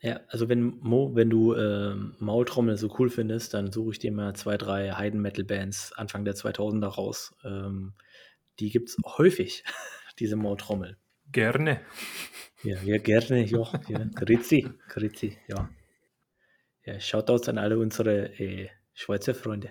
Ja, 0.00 0.20
also 0.28 0.48
wenn 0.48 0.78
Mo, 0.80 1.14
wenn 1.14 1.30
du 1.30 1.54
ähm, 1.54 2.16
Maultrommel 2.18 2.76
so 2.76 2.92
cool 2.98 3.08
findest, 3.08 3.54
dann 3.54 3.70
suche 3.70 3.92
ich 3.92 3.98
dir 4.00 4.10
mal 4.10 4.34
zwei, 4.34 4.56
drei 4.56 4.90
Heiden-Metal-Bands 4.90 5.92
Anfang 5.92 6.24
der 6.24 6.34
2000er 6.34 6.86
raus. 6.86 7.36
Ähm, 7.44 7.94
die 8.58 8.70
gibt 8.70 8.88
es 8.88 8.96
häufig, 9.16 9.64
diese 10.18 10.36
Maultrommel. 10.36 10.96
Gerne. 11.30 11.80
Ja, 12.64 12.82
ja 12.82 12.98
gerne, 12.98 13.44
ja. 13.46 13.72
ja. 13.88 14.04
Grüezi, 14.14 14.68
grüezi, 14.88 15.38
ja. 15.46 15.70
Ja, 16.84 16.98
Shoutouts 16.98 17.48
an 17.48 17.58
alle 17.58 17.78
unsere 17.78 18.38
äh, 18.40 18.68
Schweizer 18.92 19.34
Freunde. 19.34 19.70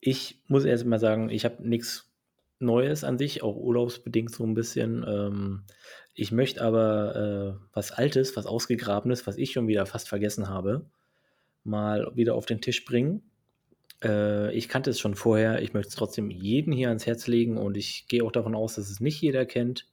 Ich 0.00 0.40
muss 0.46 0.64
erst 0.64 0.84
mal 0.84 0.98
sagen, 0.98 1.30
ich 1.30 1.44
habe 1.44 1.66
nichts 1.66 2.12
Neues 2.58 3.04
an 3.04 3.18
sich, 3.18 3.42
auch 3.42 3.56
urlaubsbedingt 3.56 4.34
so 4.34 4.44
ein 4.44 4.54
bisschen. 4.54 5.04
Ähm, 5.06 5.64
ich 6.14 6.32
möchte 6.32 6.62
aber 6.62 7.58
äh, 7.60 7.66
was 7.74 7.92
Altes, 7.92 8.36
was 8.36 8.46
Ausgegrabenes, 8.46 9.26
was 9.26 9.36
ich 9.36 9.52
schon 9.52 9.68
wieder 9.68 9.84
fast 9.84 10.08
vergessen 10.08 10.48
habe, 10.48 10.86
mal 11.64 12.10
wieder 12.14 12.34
auf 12.34 12.46
den 12.46 12.62
Tisch 12.62 12.84
bringen. 12.84 13.22
Äh, 14.02 14.54
ich 14.54 14.68
kannte 14.68 14.90
es 14.90 14.98
schon 14.98 15.14
vorher, 15.14 15.62
ich 15.62 15.74
möchte 15.74 15.90
es 15.90 15.94
trotzdem 15.94 16.30
jedem 16.30 16.72
hier 16.72 16.88
ans 16.88 17.06
Herz 17.06 17.26
legen 17.26 17.58
und 17.58 17.76
ich 17.76 18.06
gehe 18.08 18.24
auch 18.24 18.32
davon 18.32 18.54
aus, 18.54 18.76
dass 18.76 18.88
es 18.88 19.00
nicht 19.00 19.20
jeder 19.20 19.44
kennt. 19.44 19.86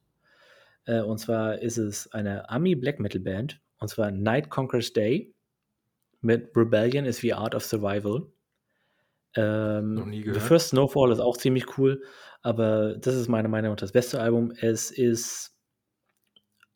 Äh, 0.86 1.02
und 1.02 1.18
zwar 1.18 1.60
ist 1.60 1.78
es 1.78 2.12
eine 2.12 2.50
Ami 2.50 2.76
Black 2.76 3.00
Metal 3.00 3.22
Band, 3.22 3.60
und 3.80 3.90
zwar 3.90 4.12
Night 4.12 4.50
Conquers 4.50 4.94
Day 4.94 5.34
mit 6.22 6.56
Rebellion 6.56 7.06
is 7.06 7.18
the 7.18 7.34
Art 7.34 7.54
of 7.54 7.66
Survival. 7.66 8.32
Ähm, 9.36 9.96
Noch 9.96 10.06
nie 10.06 10.22
gehört. 10.22 10.42
The 10.42 10.48
First 10.48 10.70
Snowfall 10.70 11.12
ist 11.12 11.20
auch 11.20 11.38
ziemlich 11.38 11.78
cool, 11.78 12.04
aber 12.42 12.96
das 12.98 13.16
ist 13.16 13.28
meiner 13.28 13.50
Meinung 13.50 13.72
nach 13.72 13.80
das 13.80 13.92
beste 13.92 14.22
Album. 14.22 14.52
Es 14.52 14.92
ist 14.92 15.58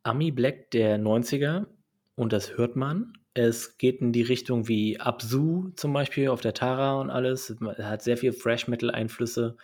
Ami 0.03 0.31
Black 0.31 0.71
der 0.71 0.97
90er 0.97 1.67
und 2.15 2.34
das 2.34 2.57
hört 2.57 2.75
man. 2.75 3.13
Es 3.34 3.77
geht 3.77 4.01
in 4.01 4.11
die 4.11 4.23
Richtung 4.23 4.67
wie 4.67 4.99
Absu 4.99 5.69
zum 5.75 5.93
Beispiel 5.93 6.29
auf 6.29 6.41
der 6.41 6.55
Tara 6.55 6.99
und 6.99 7.11
alles. 7.11 7.51
Es 7.51 7.59
hat 7.85 8.01
sehr 8.01 8.17
viel 8.17 8.34
Fresh 8.34 8.67
Metal 8.67 8.89
Einflüsse. 8.89 9.57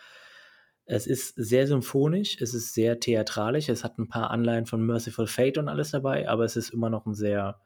Es 0.86 1.08
ist 1.08 1.34
sehr 1.36 1.66
symphonisch, 1.66 2.38
es 2.42 2.54
ist 2.54 2.74
sehr 2.74 3.00
theatralisch, 3.00 3.70
es 3.70 3.84
hat 3.84 3.98
ein 3.98 4.10
paar 4.10 4.32
Anleihen 4.32 4.66
von 4.66 4.86
Merciful 4.86 5.28
Fate 5.28 5.58
und 5.58 5.70
alles 5.70 5.92
dabei, 5.92 6.28
aber 6.28 6.44
es 6.44 6.58
ist 6.58 6.72
immer 6.72 6.90
noch 6.90 7.06
ein 7.06 7.14
sehr 7.14 7.62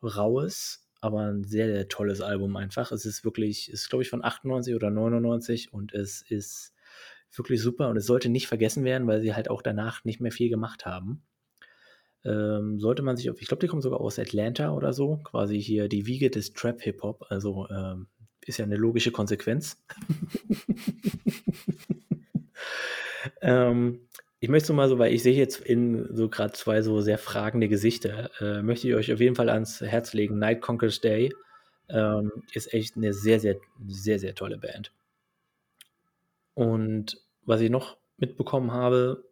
raues, 0.00 0.81
aber 1.02 1.26
ein 1.26 1.44
sehr, 1.44 1.66
sehr 1.66 1.88
tolles 1.88 2.20
Album 2.20 2.56
einfach. 2.56 2.92
Es 2.92 3.04
ist 3.04 3.24
wirklich, 3.24 3.70
ist 3.70 3.90
glaube 3.90 4.02
ich 4.02 4.10
von 4.10 4.24
98 4.24 4.74
oder 4.74 4.90
99 4.90 5.72
und 5.72 5.92
es 5.92 6.22
ist 6.22 6.72
wirklich 7.34 7.60
super 7.60 7.88
und 7.88 7.96
es 7.96 8.06
sollte 8.06 8.28
nicht 8.28 8.46
vergessen 8.46 8.84
werden, 8.84 9.06
weil 9.06 9.20
sie 9.20 9.34
halt 9.34 9.50
auch 9.50 9.62
danach 9.62 10.04
nicht 10.04 10.20
mehr 10.20 10.32
viel 10.32 10.48
gemacht 10.48 10.86
haben 10.86 11.22
ähm, 12.24 12.78
sollte 12.78 13.02
man 13.02 13.16
sich 13.16 13.26
ich 13.26 13.48
glaube, 13.48 13.60
die 13.60 13.66
kommen 13.66 13.82
sogar 13.82 14.00
aus 14.00 14.18
Atlanta 14.18 14.72
oder 14.72 14.92
so, 14.92 15.18
quasi 15.18 15.60
hier 15.60 15.88
die 15.88 16.06
Wiege 16.06 16.30
des 16.30 16.52
Trap-Hip-Hop, 16.52 17.26
also 17.28 17.68
ähm, 17.70 18.06
ist 18.44 18.58
ja 18.58 18.64
eine 18.64 18.76
logische 18.76 19.12
Konsequenz. 19.12 19.82
ähm, 23.40 24.00
ich 24.42 24.48
möchte 24.48 24.72
mal 24.72 24.88
so, 24.88 24.98
weil 24.98 25.14
ich 25.14 25.22
sehe 25.22 25.36
jetzt 25.36 25.60
in 25.60 26.16
so 26.16 26.28
gerade 26.28 26.52
zwei 26.52 26.82
so 26.82 27.00
sehr 27.00 27.16
fragende 27.16 27.68
Gesichter, 27.68 28.28
äh, 28.40 28.60
möchte 28.60 28.88
ich 28.88 28.94
euch 28.96 29.12
auf 29.12 29.20
jeden 29.20 29.36
Fall 29.36 29.48
ans 29.48 29.80
Herz 29.80 30.14
legen. 30.14 30.40
Night 30.40 30.60
Conquers 30.60 31.00
Day 31.00 31.32
ähm, 31.88 32.32
ist 32.52 32.74
echt 32.74 32.96
eine 32.96 33.12
sehr, 33.12 33.38
sehr, 33.38 33.54
sehr, 33.86 34.18
sehr 34.18 34.34
tolle 34.34 34.58
Band. 34.58 34.92
Und 36.54 37.22
was 37.42 37.60
ich 37.60 37.70
noch 37.70 37.98
mitbekommen 38.16 38.72
habe, 38.72 39.24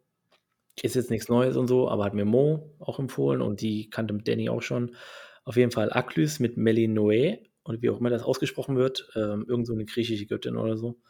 ist 0.81 0.95
jetzt 0.95 1.11
nichts 1.11 1.27
Neues 1.27 1.57
und 1.57 1.67
so, 1.67 1.89
aber 1.89 2.05
hat 2.05 2.13
mir 2.13 2.23
Mo 2.23 2.73
auch 2.79 2.97
empfohlen 2.97 3.41
und 3.41 3.59
die 3.59 3.89
kannte 3.89 4.13
mit 4.13 4.29
Danny 4.29 4.47
auch 4.47 4.61
schon. 4.61 4.95
Auf 5.43 5.57
jeden 5.57 5.71
Fall 5.71 5.91
Aklys 5.91 6.39
mit 6.39 6.55
Melinoe 6.55 7.39
und 7.63 7.81
wie 7.81 7.89
auch 7.89 7.99
immer 7.99 8.11
das 8.11 8.23
ausgesprochen 8.23 8.77
wird, 8.77 9.09
ähm, 9.15 9.45
irgend 9.45 9.67
so 9.67 9.73
eine 9.73 9.83
griechische 9.83 10.25
Göttin 10.25 10.55
oder 10.55 10.77
so. 10.77 11.01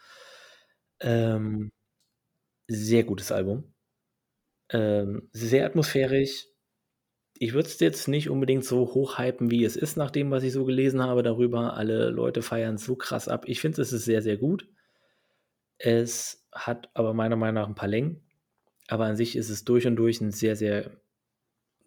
Ähm, 1.02 1.72
sehr 2.68 3.03
gutes 3.03 3.32
Album. 3.32 3.70
Ähm, 4.72 5.30
sehr 5.31 5.65
atmosphärisch. 5.65 6.48
Ich 7.38 7.53
würde 7.53 7.68
es 7.68 7.80
jetzt 7.80 8.07
nicht 8.07 8.30
unbedingt 8.30 8.64
so 8.64 8.93
hochhypen, 8.93 9.49
wie 9.49 9.64
es 9.65 9.76
ist, 9.76 9.98
nach 9.98 10.11
dem, 10.11 10.31
was 10.31 10.43
ich 10.43 10.53
so 10.53 10.64
gelesen 10.64 11.02
habe 11.02 11.23
darüber. 11.23 11.76
Alle 11.76 12.10
Leute 12.10 12.41
feiern 12.41 12.76
es 12.76 12.85
so 12.85 12.95
krass 12.95 13.27
ab. 13.27 13.45
Ich 13.48 13.60
finde, 13.60 13.81
es 13.81 13.91
ist 13.91 14.06
sehr, 14.06 14.22
sehr 14.22 14.38
gut. 14.38 14.69
Es 15.77 16.48
hat 16.52 16.89
aber 16.93 17.14
meiner 17.14 17.35
Meinung 17.35 17.56
nach 17.56 17.68
ein 17.68 17.76
paar 17.76 17.88
Längen. 17.88 18.23
Aber 18.88 19.06
an 19.06 19.15
sich 19.15 19.35
ist 19.35 19.49
es 19.49 19.64
durch 19.64 19.88
und 19.88 19.95
durch 19.95 20.22
ein 20.22 20.31
sehr, 20.31 20.56
sehr 20.56 20.91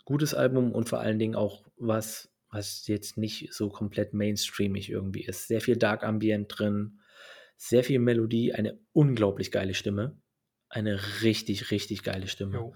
gutes 0.04 0.34
Album 0.34 0.72
und 0.72 0.88
vor 0.88 1.00
allen 1.00 1.18
Dingen 1.18 1.34
auch 1.34 1.64
was, 1.76 2.32
was 2.50 2.86
jetzt 2.86 3.16
nicht 3.16 3.52
so 3.52 3.68
komplett 3.68 4.14
mainstreamig 4.14 4.90
irgendwie 4.90 5.24
ist. 5.24 5.48
Sehr 5.48 5.60
viel 5.60 5.76
Dark 5.76 6.02
Ambient 6.02 6.52
drin, 6.56 7.00
sehr 7.56 7.84
viel 7.84 7.98
Melodie, 7.98 8.52
eine 8.52 8.80
unglaublich 8.92 9.50
geile 9.50 9.74
Stimme. 9.74 10.20
Eine 10.68 10.98
richtig, 11.22 11.70
richtig 11.70 12.02
geile 12.02 12.26
Stimme. 12.26 12.56
Jo. 12.56 12.74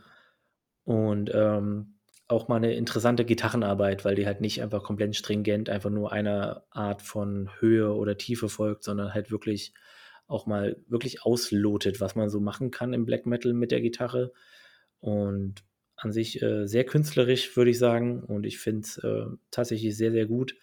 Und 0.85 1.31
ähm, 1.35 1.99
auch 2.29 2.49
mal 2.49 2.57
eine 2.57 2.75
interessante 2.75 3.25
Gitarrenarbeit, 3.25 4.05
weil 4.05 4.15
die 4.15 4.27
halt 4.27 4.41
nicht 4.41 4.63
einfach 4.63 4.83
komplett 4.83 5.17
stringent 5.17 5.71
einfach 5.71 5.91
nur 5.91 6.13
einer 6.13 6.65
Art 6.71 7.03
von 7.03 7.51
Höhe 7.59 7.95
oder 7.95 8.19
Tiefe 8.19 8.49
folgt, 8.49 8.85
sondern 8.85 9.15
halt 9.15 9.31
wirklich 9.31 9.73
auch 10.27 10.47
mal 10.47 10.77
wirklich 10.87 11.23
auslotet, 11.23 12.01
was 12.01 12.15
man 12.15 12.29
so 12.29 12.39
machen 12.39 12.71
kann 12.71 12.93
im 12.93 13.07
Black 13.07 13.25
Metal 13.25 13.55
mit 13.55 13.71
der 13.71 13.81
Gitarre. 13.81 14.33
Und 15.01 15.65
an 15.99 16.13
sich 16.13 16.41
äh, 16.43 16.67
sehr 16.67 16.85
künstlerisch, 16.85 17.57
würde 17.57 17.71
ich 17.71 17.79
sagen. 17.79 18.23
Und 18.23 18.47
ich 18.47 18.59
finde 18.59 18.83
es 18.83 18.99
äh, 18.99 19.27
tatsächlich 19.51 19.97
sehr, 19.97 20.13
sehr 20.13 20.27
gut. 20.27 20.55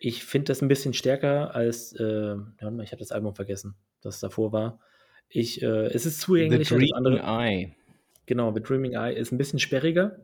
Ich 0.00 0.24
finde 0.24 0.46
das 0.46 0.62
ein 0.62 0.68
bisschen 0.68 0.94
stärker 0.94 1.54
als, 1.54 1.92
äh, 1.92 2.34
ich 2.34 2.92
habe 2.92 2.98
das 2.98 3.12
Album 3.12 3.34
vergessen, 3.34 3.76
das 4.00 4.20
davor 4.20 4.52
war. 4.52 4.80
Ich, 5.34 5.62
äh, 5.62 5.86
es 5.86 6.04
ist 6.04 6.20
zugänglicher. 6.20 6.78
The 6.78 6.86
Dreaming 6.86 7.18
Eye. 7.18 7.74
Genau, 8.26 8.54
The 8.54 8.62
Dreaming 8.62 8.92
Eye 8.92 9.14
ist 9.14 9.32
ein 9.32 9.38
bisschen 9.38 9.58
sperriger. 9.58 10.18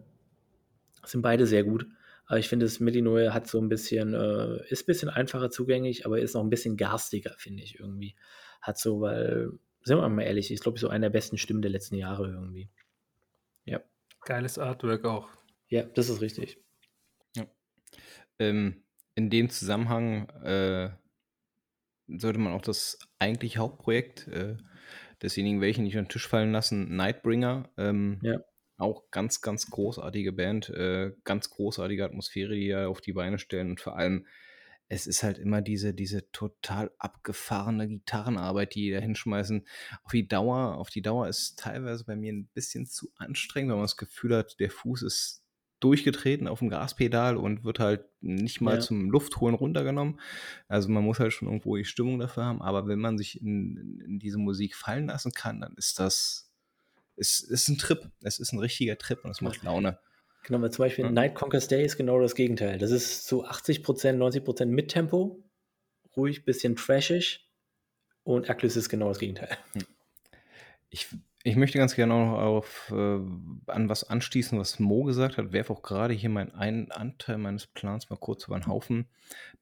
Sind 1.05 1.23
beide 1.23 1.47
sehr 1.47 1.65
gut. 1.65 1.87
Aber 2.27 2.39
ich 2.39 2.49
finde, 2.49 2.67
das 2.67 2.79
Medinoe 2.79 3.33
hat 3.33 3.47
so 3.47 3.59
ein 3.59 3.71
bisschen, 3.71 4.13
äh, 4.13 4.63
ist 4.69 4.83
ein 4.83 4.87
bisschen 4.87 5.09
einfacher 5.09 5.51
zugänglich, 5.51 6.05
aber 6.05 6.21
ist 6.21 6.35
noch 6.35 6.43
ein 6.43 6.51
bisschen 6.51 6.77
garstiger, 6.77 7.35
finde 7.39 7.63
ich 7.63 7.81
irgendwie. 7.81 8.17
Hat 8.61 8.79
so, 8.79 9.01
weil, 9.01 9.51
sind 9.83 9.97
wir 9.97 10.07
mal 10.11 10.23
ehrlich, 10.23 10.53
ich 10.53 10.61
glaube, 10.61 10.79
so 10.79 10.89
einer 10.89 11.07
der 11.07 11.11
besten 11.11 11.39
Stimmen 11.39 11.63
der 11.63 11.71
letzten 11.71 11.95
Jahre 11.95 12.29
irgendwie. 12.29 12.69
Ja. 13.65 13.81
Geiles 14.27 14.59
Artwork 14.59 15.07
auch. 15.07 15.31
Ja, 15.69 15.85
das 15.85 16.11
ist 16.11 16.21
richtig. 16.21 16.59
Ja. 17.35 17.47
Ähm, 18.39 18.83
in 19.15 19.31
dem 19.31 19.49
Zusammenhang 19.49 20.29
äh, 20.43 20.91
sollte 22.09 22.39
man 22.39 22.53
auch 22.53 22.63
das 22.63 22.99
eigentliche 23.19 23.61
Hauptprojekt 23.61 24.29
äh, 24.29 24.59
desjenigen, 25.23 25.61
welchen 25.61 25.85
nicht 25.85 25.97
an 25.97 26.05
den 26.05 26.11
Tisch 26.11 26.28
fallen 26.28 26.53
lassen, 26.53 26.95
Nightbringer. 26.97 27.69
Ähm, 27.77 28.20
ja. 28.23 28.39
Auch 28.77 29.11
ganz, 29.11 29.40
ganz 29.40 29.70
großartige 29.70 30.32
Band, 30.32 30.69
äh, 30.70 31.12
ganz 31.24 31.51
großartige 31.51 32.05
Atmosphäre, 32.05 32.55
die 32.55 32.69
da 32.69 32.86
auf 32.86 33.01
die 33.01 33.12
Beine 33.12 33.39
stellen 33.39 33.70
und 33.70 33.81
vor 33.81 33.97
allem 33.97 34.27
es 34.89 35.07
ist 35.07 35.23
halt 35.23 35.39
immer 35.39 35.61
diese, 35.61 35.93
diese 35.93 36.31
total 36.32 36.90
abgefahrene 36.99 37.89
Gitarrenarbeit, 37.89 38.74
die 38.74 38.85
die 38.85 38.90
da 38.90 38.99
hinschmeißen. 39.01 39.66
Auf 40.03 40.12
die 40.12 40.27
Dauer, 40.27 40.77
auf 40.77 40.89
die 40.89 41.03
Dauer 41.03 41.28
ist 41.28 41.59
teilweise 41.59 42.05
bei 42.05 42.16
mir 42.16 42.32
ein 42.32 42.49
bisschen 42.55 42.86
zu 42.86 43.11
anstrengend, 43.16 43.70
weil 43.70 43.77
man 43.77 43.85
das 43.85 43.99
Gefühl 43.99 44.35
hat, 44.35 44.59
der 44.61 44.70
Fuß 44.70 45.03
ist 45.03 45.45
durchgetreten 45.81 46.49
auf 46.49 46.59
dem 46.59 46.71
Gaspedal 46.71 47.37
und 47.37 47.65
wird 47.65 47.79
halt 47.79 48.05
nicht 48.21 48.61
mal 48.61 48.77
ja. 48.77 48.81
zum 48.81 49.11
Luftholen 49.11 49.55
runtergenommen. 49.55 50.19
Also 50.67 50.89
man 50.89 51.05
muss 51.05 51.21
halt 51.21 51.33
schon 51.33 51.49
irgendwo 51.49 51.77
die 51.77 51.85
Stimmung 51.85 52.19
dafür 52.19 52.45
haben, 52.45 52.63
aber 52.63 52.87
wenn 52.89 52.99
man 52.99 53.17
sich 53.17 53.41
in, 53.41 54.01
in 54.05 54.19
diese 54.19 54.39
Musik 54.39 54.75
fallen 54.75 55.07
lassen 55.07 55.33
kann, 55.33 55.61
dann 55.61 55.75
ist 55.77 56.01
das, 56.01 56.51
ist, 57.17 57.41
ist 57.41 57.69
ein 57.69 57.79
Trip. 57.79 58.11
Es 58.23 58.39
ist 58.39 58.53
ein 58.53 58.59
richtiger 58.59 58.99
Trip 58.99 59.25
und 59.25 59.31
es 59.31 59.41
macht 59.41 59.63
Laune. 59.63 59.99
Genau, 60.45 60.61
weil 60.63 60.71
zum 60.71 60.85
Beispiel 60.85 61.05
ja. 61.05 61.11
Night 61.11 61.35
Conquers 61.35 61.69
Day 61.69 61.85
ist 61.85 61.97
genau 61.97 62.21
das 62.21 62.35
Gegenteil. 62.35 62.79
Das 62.79 62.91
ist 62.91 63.27
so 63.27 63.45
80%, 63.45 63.85
90% 64.17 64.67
mit 64.67 64.89
Tempo, 64.89 65.45
ruhig, 66.17 66.45
bisschen 66.45 66.75
trashig 66.75 67.49
und 68.25 68.49
Acklys 68.49 68.77
ist 68.77 68.89
genau 68.89 69.09
das 69.09 69.19
Gegenteil. 69.19 69.57
Hm. 69.73 69.83
Ich, 70.91 71.09
ich 71.49 71.57
möchte 71.57 71.79
ganz 71.79 71.95
gerne 71.95 72.15
auch 72.15 72.27
noch 72.27 72.39
auf, 72.39 72.93
äh, 72.95 73.70
an 73.70 73.89
was 73.89 74.05
anschließen, 74.05 74.59
was 74.59 74.79
Mo 74.79 75.05
gesagt 75.05 75.39
hat. 75.39 75.53
Werfe 75.53 75.73
auch 75.73 75.83
gerade 75.83 76.12
hier 76.12 76.29
meinen 76.29 76.55
einen 76.55 76.91
Anteil 76.91 77.39
meines 77.39 77.66
Plans 77.66 78.11
mal 78.11 78.16
kurz 78.16 78.47
über 78.47 78.59
den 78.59 78.66
Haufen. 78.66 79.09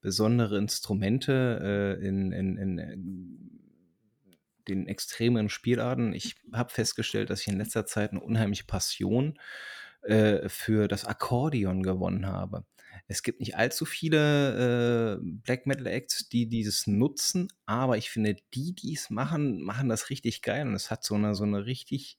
Besondere 0.01 0.57
Instrumente 0.57 1.97
äh, 2.01 2.05
in, 2.05 2.31
in, 2.31 2.57
in, 2.57 2.77
in 2.77 3.61
den 4.67 4.87
extremeren 4.87 5.49
Spielarten. 5.49 6.13
Ich 6.13 6.35
habe 6.51 6.71
festgestellt, 6.71 7.29
dass 7.29 7.41
ich 7.41 7.47
in 7.47 7.57
letzter 7.57 7.85
Zeit 7.85 8.11
eine 8.11 8.21
unheimliche 8.21 8.65
Passion 8.65 9.39
äh, 10.01 10.49
für 10.49 10.87
das 10.87 11.05
Akkordeon 11.05 11.83
gewonnen 11.83 12.27
habe. 12.27 12.65
Es 13.07 13.23
gibt 13.23 13.39
nicht 13.39 13.55
allzu 13.55 13.85
viele 13.85 15.17
äh, 15.17 15.19
Black 15.21 15.65
Metal 15.65 15.87
Acts, 15.87 16.27
die 16.27 16.47
dieses 16.47 16.87
nutzen, 16.87 17.47
aber 17.65 17.97
ich 17.97 18.09
finde, 18.09 18.35
die, 18.53 18.73
die 18.73 18.93
es 18.93 19.09
machen, 19.09 19.61
machen 19.61 19.89
das 19.89 20.09
richtig 20.09 20.41
geil 20.41 20.67
und 20.67 20.73
es 20.75 20.91
hat 20.91 21.03
so 21.03 21.15
eine, 21.15 21.33
so 21.33 21.45
eine 21.45 21.65
richtig, 21.65 22.17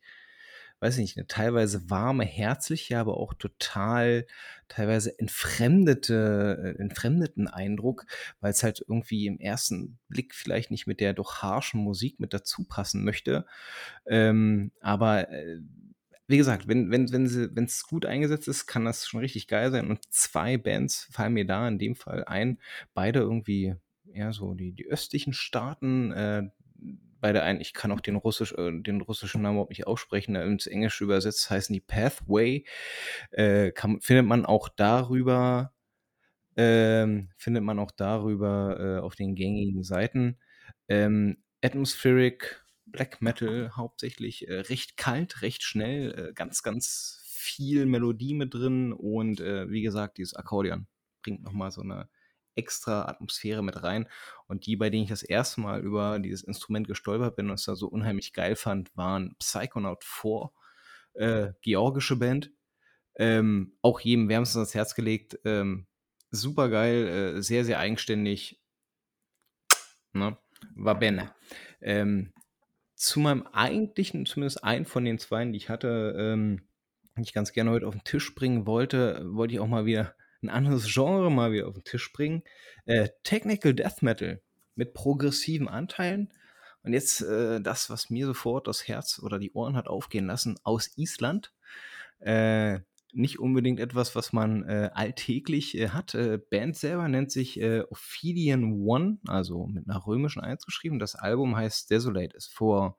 weiß 0.81 0.95
ich 0.95 1.01
nicht, 1.01 1.17
eine 1.19 1.27
teilweise 1.27 1.91
warme, 1.91 2.25
herzliche, 2.25 2.99
aber 2.99 3.19
auch 3.19 3.35
total 3.35 4.27
teilweise 4.69 5.19
entfremdete, 5.19 6.75
äh, 6.79 6.81
entfremdeten 6.81 7.49
Eindruck, 7.49 8.07
weil 8.41 8.53
es 8.53 8.63
halt 8.63 8.83
irgendwie 8.89 9.27
im 9.27 9.41
ersten 9.41 9.99
Blick 10.09 10.35
vielleicht 10.35 10.71
nicht 10.71 10.87
mit 10.87 11.01
der 11.01 11.13
doch 11.13 11.43
harschen 11.43 11.81
Musik 11.81 12.19
mit 12.19 12.33
dazu 12.33 12.65
passen 12.65 13.05
möchte. 13.05 13.45
Ähm, 14.07 14.73
aber 14.81 15.31
äh, 15.31 15.59
wie 16.29 16.37
gesagt, 16.37 16.69
wenn 16.69 16.91
wenn 16.91 17.11
wenn 17.13 17.27
sie 17.27 17.55
wenn 17.57 17.65
es 17.65 17.83
gut 17.85 18.07
eingesetzt 18.07 18.49
ist, 18.49 18.67
kann 18.67 18.85
das 18.85 19.07
schon 19.09 19.21
richtig 19.21 19.49
geil 19.49 19.71
sein 19.71 19.89
und 19.91 20.01
zwei 20.13 20.57
Bands 20.59 21.09
fallen 21.11 21.33
mir 21.35 21.47
da 21.47 21.67
in 21.69 21.79
dem 21.79 21.97
Fall 21.97 22.25
ein, 22.25 22.61
beide 22.95 23.21
irgendwie, 23.21 23.75
ja, 24.05 24.33
so 24.33 24.55
die 24.55 24.73
die 24.73 24.87
östlichen 24.87 25.33
Staaten, 25.33 26.13
äh, 26.13 26.51
bei 27.21 27.33
der 27.33 27.45
einen 27.45 27.61
ich 27.61 27.75
kann 27.75 27.91
auch 27.93 28.01
den 28.01 28.17
russisch 28.17 28.53
äh, 28.53 28.81
den 28.83 29.01
russischen 29.01 29.43
Namen 29.43 29.57
überhaupt 29.57 29.71
nicht 29.71 29.87
aussprechen, 29.87 30.37
äh, 30.37 30.45
ins 30.47 30.67
Englische 30.67 31.05
übersetzt 31.05 31.51
heißen 31.51 31.73
die 31.73 31.81
Pathway. 31.81 32.65
Äh, 33.33 33.73
kann 33.73 34.01
findet 34.01 34.27
man 34.27 34.47
auch 34.47 34.69
darüber 34.69 35.73
ähm, 36.57 37.31
findet 37.37 37.63
man 37.63 37.79
auch 37.79 37.93
darüber, 37.93 38.99
äh, 38.99 39.01
auf 39.01 39.15
den 39.15 39.35
gängigen 39.37 39.85
Seiten. 39.85 40.39
Ähm, 40.89 41.39
Atmospheric 41.63 42.65
Black 42.93 43.21
Metal 43.23 43.73
hauptsächlich, 43.77 44.49
äh, 44.49 44.61
recht 44.61 44.97
kalt, 44.97 45.43
recht 45.43 45.63
schnell, 45.63 46.31
äh, 46.31 46.33
ganz, 46.33 46.63
ganz 46.63 47.23
viel 47.27 47.87
Melodie 47.87 48.35
mit 48.35 48.55
drin 48.55 48.93
und 48.93 49.41
äh, 49.41 49.71
wie 49.71 49.83
gesagt, 49.83 50.19
dieses 50.19 50.35
Akkordeon 50.35 50.87
bringt 51.23 51.43
nochmal 51.43 51.71
so 51.71 51.83
eine 51.83 52.09
extra 52.59 53.07
Atmosphäre 53.07 53.63
mit 53.63 53.83
rein. 53.83 54.09
Und 54.47 54.67
die, 54.67 54.77
bei 54.77 54.91
denen 54.91 55.05
ich 55.05 55.11
das 55.11 55.23
erste 55.23 55.61
Mal 55.61 55.81
über 55.81 56.19
dieses 56.19 56.43
Instrument 56.43 56.89
gestolpert 56.89 57.37
bin 57.37 57.49
und 57.49 57.55
es 57.55 57.65
da 57.65 57.77
so 57.77 57.87
unheimlich 57.87 58.33
geil 58.33 58.57
fand, 58.57 58.95
waren 58.97 59.37
Psychonaut 59.39 60.05
4, 60.05 60.51
äh, 61.15 61.53
georgische 61.63 62.17
Band. 62.17 62.51
Ähm, 63.15 63.77
auch 63.81 64.01
jedem 64.01 64.29
wärmstens 64.29 64.57
ans 64.57 64.75
Herz 64.75 64.95
gelegt. 64.95 65.39
Ähm, 65.45 65.87
super 66.31 66.69
geil, 66.69 67.07
äh, 67.07 67.43
sehr, 67.43 67.65
sehr 67.65 67.79
eigenständig. 67.79 68.61
Ne? 70.13 70.37
Bene. 70.75 71.35
Ähm, 71.81 72.33
zu 72.99 73.21
meinem 73.21 73.47
eigentlichen, 73.47 74.27
zumindest 74.27 74.65
einen 74.65 74.85
von 74.85 75.05
den 75.05 75.19
zwei, 75.19 75.45
die 75.45 75.57
ich 75.57 75.69
hatte, 75.69 76.15
ähm, 76.19 76.63
die 77.17 77.23
ich 77.23 77.33
ganz 77.33 77.53
gerne 77.53 77.71
heute 77.71 77.87
auf 77.87 77.95
den 77.95 78.05
Tisch 78.05 78.35
bringen 78.35 78.67
wollte, 78.67 79.23
wollte 79.25 79.55
ich 79.55 79.61
auch 79.61 79.69
mal 79.69 79.87
wieder 79.87 80.15
ein 80.43 80.51
anderes 80.51 80.93
Genre 80.93 81.31
mal 81.31 81.53
wieder 81.53 81.69
auf 81.69 81.75
den 81.75 81.85
Tisch 81.85 82.13
bringen. 82.13 82.43
Äh, 82.85 83.09
Technical 83.23 83.75
Death 83.75 84.03
Metal 84.03 84.41
mit 84.75 84.95
progressiven 84.95 85.69
Anteilen. 85.69 86.33
Und 86.83 86.93
jetzt 86.93 87.23
äh, 87.23 87.61
das, 87.61 87.91
was 87.91 88.11
mir 88.11 88.27
sofort 88.27 88.69
das 88.69 88.87
Herz 88.87 89.21
oder 89.21 89.39
die 89.39 89.53
Ohren 89.53 89.77
hat 89.77 89.89
aufgehen 89.89 90.27
lassen, 90.27 90.59
aus 90.63 90.97
Island. 90.97 91.53
Äh, 92.21 92.81
nicht 93.13 93.39
unbedingt 93.39 93.81
etwas, 93.81 94.15
was 94.15 94.33
man 94.33 94.65
äh, 94.65 94.91
alltäglich 94.93 95.77
äh, 95.77 95.89
hat. 95.89 96.15
Äh, 96.15 96.39
Band 96.39 96.77
selber 96.77 97.09
nennt 97.09 97.31
sich 97.31 97.61
äh, 97.61 97.83
Ophidian 97.91 98.83
One, 98.83 99.19
also 99.27 99.67
mit 99.67 99.89
einer 99.89 100.07
römischen 100.07 100.41
Eins 100.41 100.65
geschrieben. 100.65 100.99
Das 100.99 101.15
Album 101.15 101.57
heißt 101.57 101.91
Desolate, 101.91 102.37
ist 102.37 102.53
vor, 102.53 102.99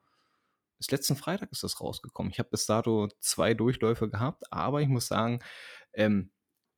bis 0.77 0.91
letzten 0.91 1.15
Freitag 1.15 1.51
ist 1.51 1.63
das 1.63 1.79
rausgekommen. 1.79 2.31
Ich 2.31 2.39
habe 2.39 2.49
bis 2.49 2.65
dato 2.65 3.09
zwei 3.19 3.53
Durchläufe 3.53 4.09
gehabt, 4.09 4.43
aber 4.51 4.81
ich 4.81 4.87
muss 4.87 5.07
sagen, 5.07 5.39
ähm, 5.93 6.31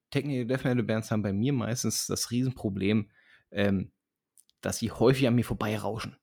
Technical 0.10 0.46
Death 0.46 0.66
Metal 0.66 0.84
Bands 0.84 1.10
haben 1.10 1.24
bei 1.24 1.34
mir 1.34 1.54
meistens 1.54 2.08
das 2.08 2.32
Riesenproblem, 2.32 3.10
ähm, 3.52 3.92
dass 4.60 4.80
sie 4.80 4.92
häufig 4.92 5.28
an 5.28 5.36
mir 5.36 5.46
vorbeirauschen. 5.46 6.18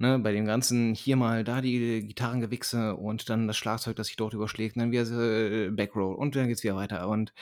Ne, 0.00 0.18
bei 0.18 0.32
dem 0.32 0.46
ganzen 0.46 0.94
hier 0.94 1.16
mal 1.16 1.44
da 1.44 1.60
die 1.60 2.06
Gitarrengewichse 2.06 2.96
und 2.96 3.28
dann 3.28 3.46
das 3.46 3.58
Schlagzeug, 3.58 3.96
das 3.96 4.06
sich 4.06 4.16
dort 4.16 4.32
überschlägt, 4.32 4.74
und 4.74 4.80
dann 4.80 4.92
wieder 4.92 5.04
äh, 5.10 5.68
Backroll 5.70 6.14
und 6.14 6.34
dann 6.34 6.48
geht's 6.48 6.64
wieder 6.64 6.74
weiter. 6.74 7.06
Und 7.06 7.34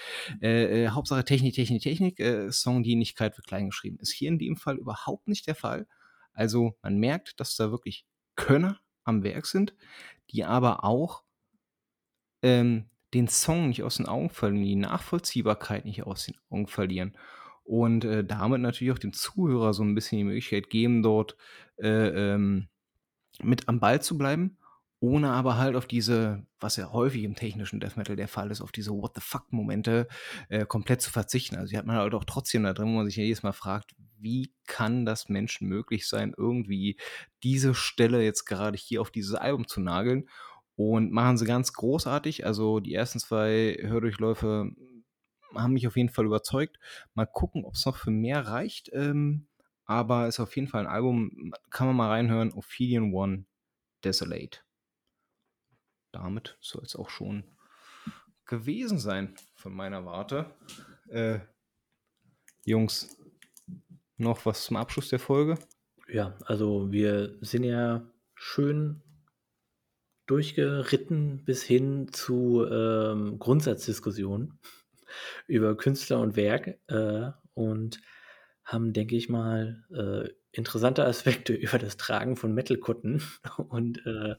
äh, 0.43 0.87
äh, 0.87 0.89
Hauptsache 0.89 1.25
Technik, 1.25 1.55
Technik, 1.55 1.83
Technik, 1.83 2.19
äh, 2.19 2.51
Songdienlichkeit 2.51 3.39
wird 3.39 3.47
klein 3.47 3.67
geschrieben. 3.67 3.99
Ist 4.01 4.11
hier 4.11 4.27
in 4.27 4.41
dem 4.41 4.57
Fall 4.57 4.77
überhaupt 4.77 5.29
nicht 5.29 5.47
der 5.47 5.55
Fall. 5.55 5.87
Also 6.33 6.77
man 6.83 6.99
merkt, 6.99 7.39
dass 7.39 7.55
da 7.55 7.71
wirklich 7.71 8.05
Könner 8.35 8.81
am 9.05 9.23
Werk 9.23 9.47
sind, 9.47 9.73
die 10.33 10.45
aber 10.45 10.83
auch 10.83 11.23
ähm, 12.43 12.91
den 13.15 13.29
Song 13.29 13.69
nicht 13.69 13.85
aus 13.85 13.99
den 13.99 14.07
Augen 14.07 14.31
verlieren, 14.31 14.65
die 14.65 14.75
Nachvollziehbarkeit 14.75 15.85
nicht 15.85 16.03
aus 16.03 16.25
den 16.25 16.35
Augen 16.51 16.67
verlieren 16.67 17.17
und 17.69 18.07
äh, 18.07 18.25
damit 18.25 18.63
natürlich 18.63 18.93
auch 18.95 18.99
dem 18.99 19.13
Zuhörer 19.13 19.75
so 19.75 19.83
ein 19.83 19.95
bisschen 19.95 20.17
die 20.19 20.25
Möglichkeit 20.25 20.71
geben, 20.71 21.03
dort 21.03 21.37
äh, 21.77 22.35
ähm, 22.35 22.69
mit 23.43 23.69
am 23.69 23.79
Ball 23.79 24.01
zu 24.01 24.17
bleiben, 24.17 24.57
ohne 25.01 25.31
aber 25.31 25.59
halt 25.59 25.77
auf 25.77 25.87
diese, 25.87 26.47
was 26.61 26.77
ja 26.77 26.93
häufig 26.93 27.25
im 27.25 27.37
technischen 27.37 27.79
Death 27.79 27.99
Metal 27.99 28.17
der 28.17 28.27
Fall 28.27 28.51
ist, 28.51 28.63
auf 28.63 28.73
diese 28.73 28.93
What 28.93 29.13
the 29.15 29.21
fuck-Momente 29.21 30.09
äh, 30.49 30.65
komplett 30.65 31.03
zu 31.03 31.11
verzichten. 31.11 31.57
Also 31.57 31.71
die 31.71 31.77
hat 31.77 31.85
man 31.85 31.97
halt 31.97 32.15
auch 32.15 32.25
trotzdem 32.25 32.63
da 32.63 32.73
drin, 32.73 32.89
wo 32.89 32.93
man 32.97 33.07
sich 33.07 33.17
jedes 33.17 33.43
Mal 33.43 33.53
fragt, 33.53 33.95
wie 34.19 34.51
kann 34.67 35.05
das 35.05 35.29
Menschen 35.29 35.69
möglich 35.69 36.09
sein, 36.09 36.33
irgendwie 36.37 36.99
diese 37.43 37.75
Stelle 37.75 38.25
jetzt 38.25 38.47
gerade 38.47 38.79
hier 38.79 39.03
auf 39.03 39.11
dieses 39.11 39.35
Album 39.35 39.69
zu 39.69 39.81
nageln 39.81 40.27
und 40.75 41.13
machen 41.13 41.37
sie 41.37 41.45
ganz 41.45 41.75
großartig. 41.75 42.47
Also 42.47 42.81
die 42.81 42.95
ersten 42.95 43.21
zwei 43.21 43.77
Hördurchläufe 43.79 44.71
haben 45.55 45.73
mich 45.73 45.87
auf 45.87 45.97
jeden 45.97 46.09
Fall 46.09 46.27
überzeugt. 46.27 46.79
Mal 47.15 47.27
gucken, 47.27 47.65
ob 47.65 47.75
es 47.75 47.87
noch 47.87 47.97
für 47.97 48.11
mehr 48.11 48.47
reicht. 48.47 48.91
Ähm, 48.93 49.47
aber 49.85 50.29
ist 50.29 50.41
auf 50.41 50.55
jeden 50.55 50.69
Fall 50.69 50.83
ein 50.83 50.93
Album, 50.93 51.53
kann 51.71 51.87
man 51.87 51.97
mal 51.97 52.09
reinhören. 52.09 52.53
Ophidian 52.53 53.13
One 53.13 53.47
Desolate. 54.05 54.61
Damit 56.13 56.59
soll 56.61 56.83
es 56.85 56.97
auch 56.97 57.11
schon 57.11 57.45
gewesen 58.45 58.99
sein 58.99 59.35
von 59.55 59.75
meiner 59.75 60.05
Warte. 60.05 60.55
Äh, 61.09 61.41
Jungs, 62.65 63.17
noch 64.17 64.45
was 64.45 64.65
zum 64.65 64.77
Abschluss 64.77 65.09
der 65.09 65.19
Folge? 65.19 65.59
Ja, 66.09 66.37
also 66.45 66.91
wir 66.91 67.37
sind 67.41 67.65
ja 67.65 68.11
schön 68.35 69.03
durchgeritten 70.27 71.45
bis 71.45 71.63
hin 71.63 72.13
zu 72.13 72.67
ähm, 72.71 73.39
Grundsatzdiskussionen 73.39 74.59
über 75.47 75.77
Künstler 75.77 76.21
und 76.21 76.37
Werk 76.37 76.79
äh, 76.89 77.31
und 77.55 78.01
haben, 78.65 78.93
denke 78.93 79.17
ich 79.17 79.29
mal, 79.29 79.85
äh, 79.91 80.31
interessante 80.53 81.05
Aspekte 81.05 81.53
über 81.55 81.79
das 81.79 81.97
Tragen 81.97 82.37
von 82.37 82.55
Metalkutten 82.55 83.23
und 83.69 84.05
äh, 84.07 84.37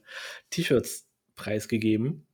T-Shirts 0.50 1.08
preisgegeben. 1.36 2.26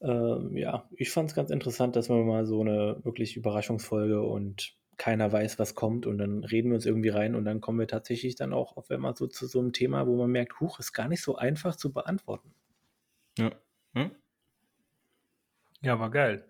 Ähm, 0.00 0.56
ja, 0.56 0.88
ich 0.96 1.10
fand 1.10 1.30
es 1.30 1.36
ganz 1.36 1.50
interessant, 1.50 1.96
dass 1.96 2.08
wir 2.08 2.16
mal 2.24 2.46
so 2.46 2.60
eine 2.60 3.00
wirklich 3.02 3.36
Überraschungsfolge 3.36 4.22
und 4.22 4.74
keiner 4.96 5.32
weiß, 5.32 5.58
was 5.58 5.74
kommt 5.74 6.06
und 6.06 6.18
dann 6.18 6.44
reden 6.44 6.70
wir 6.70 6.74
uns 6.74 6.84
irgendwie 6.84 7.08
rein 7.08 7.34
und 7.34 7.46
dann 7.46 7.62
kommen 7.62 7.78
wir 7.78 7.88
tatsächlich 7.88 8.36
dann 8.36 8.52
auch 8.52 8.76
auf 8.76 8.90
einmal 8.90 9.16
so 9.16 9.26
zu 9.26 9.46
so 9.46 9.58
einem 9.58 9.72
Thema, 9.72 10.06
wo 10.06 10.16
man 10.16 10.30
merkt, 10.30 10.60
huch, 10.60 10.78
ist 10.78 10.92
gar 10.92 11.08
nicht 11.08 11.22
so 11.22 11.36
einfach 11.36 11.74
zu 11.74 11.92
beantworten. 11.92 12.54
Ja. 13.38 13.50
Hm? 13.94 14.10
Ja, 15.80 15.98
war 15.98 16.10
geil. 16.10 16.44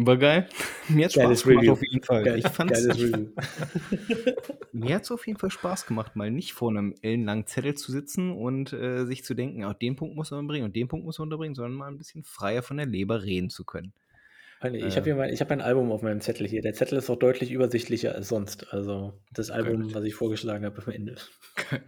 War 0.00 0.16
geil. 0.16 0.48
Mir 0.88 1.06
hat 1.06 1.14
Geiles 1.14 1.40
Spaß 1.40 1.42
gemacht 1.44 1.62
Review. 1.62 1.72
auf 1.72 1.82
jeden 1.82 2.02
Fall. 2.02 2.24
Geil, 2.24 2.38
ich 2.38 2.48
fand's, 2.48 2.72
geiles 2.86 2.98
Review. 3.02 3.26
mir 4.72 4.94
hat 4.94 5.02
es 5.02 5.10
auf 5.10 5.26
jeden 5.26 5.38
Fall 5.38 5.50
Spaß 5.50 5.86
gemacht, 5.86 6.14
mal 6.16 6.30
nicht 6.30 6.52
vor 6.52 6.70
einem 6.70 6.94
ellenlangen 7.02 7.46
Zettel 7.46 7.74
zu 7.74 7.90
sitzen 7.92 8.32
und 8.32 8.72
äh, 8.72 9.04
sich 9.06 9.24
zu 9.24 9.34
denken, 9.34 9.64
auch 9.64 9.74
den 9.74 9.96
Punkt 9.96 10.14
muss 10.14 10.30
man 10.30 10.46
bringen 10.46 10.64
und 10.64 10.76
den 10.76 10.88
Punkt 10.88 11.04
muss 11.04 11.18
man 11.18 11.26
unterbringen, 11.26 11.54
sondern 11.54 11.74
mal 11.74 11.88
ein 11.88 11.98
bisschen 11.98 12.22
freier 12.22 12.62
von 12.62 12.76
der 12.76 12.86
Leber 12.86 13.22
reden 13.24 13.50
zu 13.50 13.64
können. 13.64 13.92
Ich 14.62 14.72
Äh. 14.82 14.90
habe 14.90 15.04
hier 15.04 15.14
mein, 15.14 15.32
ich 15.32 15.40
hab 15.40 15.50
ein 15.52 15.60
Album 15.60 15.92
auf 15.92 16.02
meinem 16.02 16.20
Zettel 16.20 16.46
hier. 16.48 16.62
DerZettel 16.62 16.98
ist 16.98 17.08
auch 17.10 17.18
deutlich 17.18 17.52
übersichtlicher 17.52 18.14
als 18.14 18.28
sonst. 18.28 18.72
Also 18.72 19.14
das 19.32 19.50
Album, 19.50 19.82
Geil. 19.82 19.94
was 19.94 20.04
ich 20.04 20.14
vorgeschlagen 20.14 20.64
habe 20.64 20.82
am 20.84 20.92
Ende. 20.92 21.16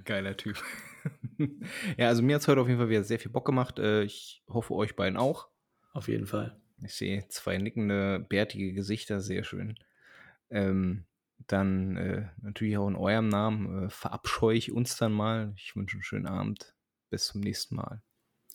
Geiler 0.05 0.37
Typ. 0.37 0.57
ja, 1.99 2.09
also 2.09 2.23
mir 2.23 2.37
hat 2.37 2.43
es 2.43 2.49
heute 2.49 2.61
auf 2.61 2.69
jeden 2.69 2.79
Fall 2.79 2.89
wieder 2.89 3.03
sehr 3.03 3.19
viel 3.19 3.33
Bock 3.33 3.45
gemacht. 3.45 3.79
Äh, 3.81 4.05
ich 4.05 4.43
hoffe, 4.49 4.75
euch 4.75 4.95
beiden 4.95 5.17
auch. 5.17 5.49
Auf 5.93 6.07
jeden 6.07 6.27
Fall. 6.27 6.57
Ich 6.85 6.95
sehe 6.95 7.27
zwei 7.29 7.59
nickende, 7.59 8.25
bärtige 8.29 8.73
Gesichter, 8.73 9.21
sehr 9.21 9.45
schön. 9.45 9.79
Ähm, 10.51 11.07
dann 11.47 11.97
äh, 11.97 12.29
natürlich 12.43 12.77
auch 12.77 12.89
in 12.89 12.97
eurem 12.97 13.29
Namen 13.29 13.87
äh, 13.87 13.91
verabscheue 13.91 14.57
ich 14.57 14.73
uns 14.73 14.97
dann 14.97 15.13
mal. 15.13 15.53
Ich 15.57 15.75
wünsche 15.77 15.97
einen 15.97 16.03
schönen 16.03 16.27
Abend. 16.27 16.75
Bis 17.09 17.27
zum 17.27 17.41
nächsten 17.41 17.77
Mal. 17.77 18.03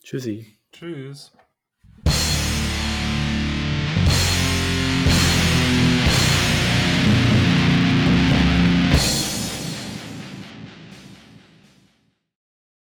Tschüssi. 0.02 0.58
Tschüss. 0.72 1.36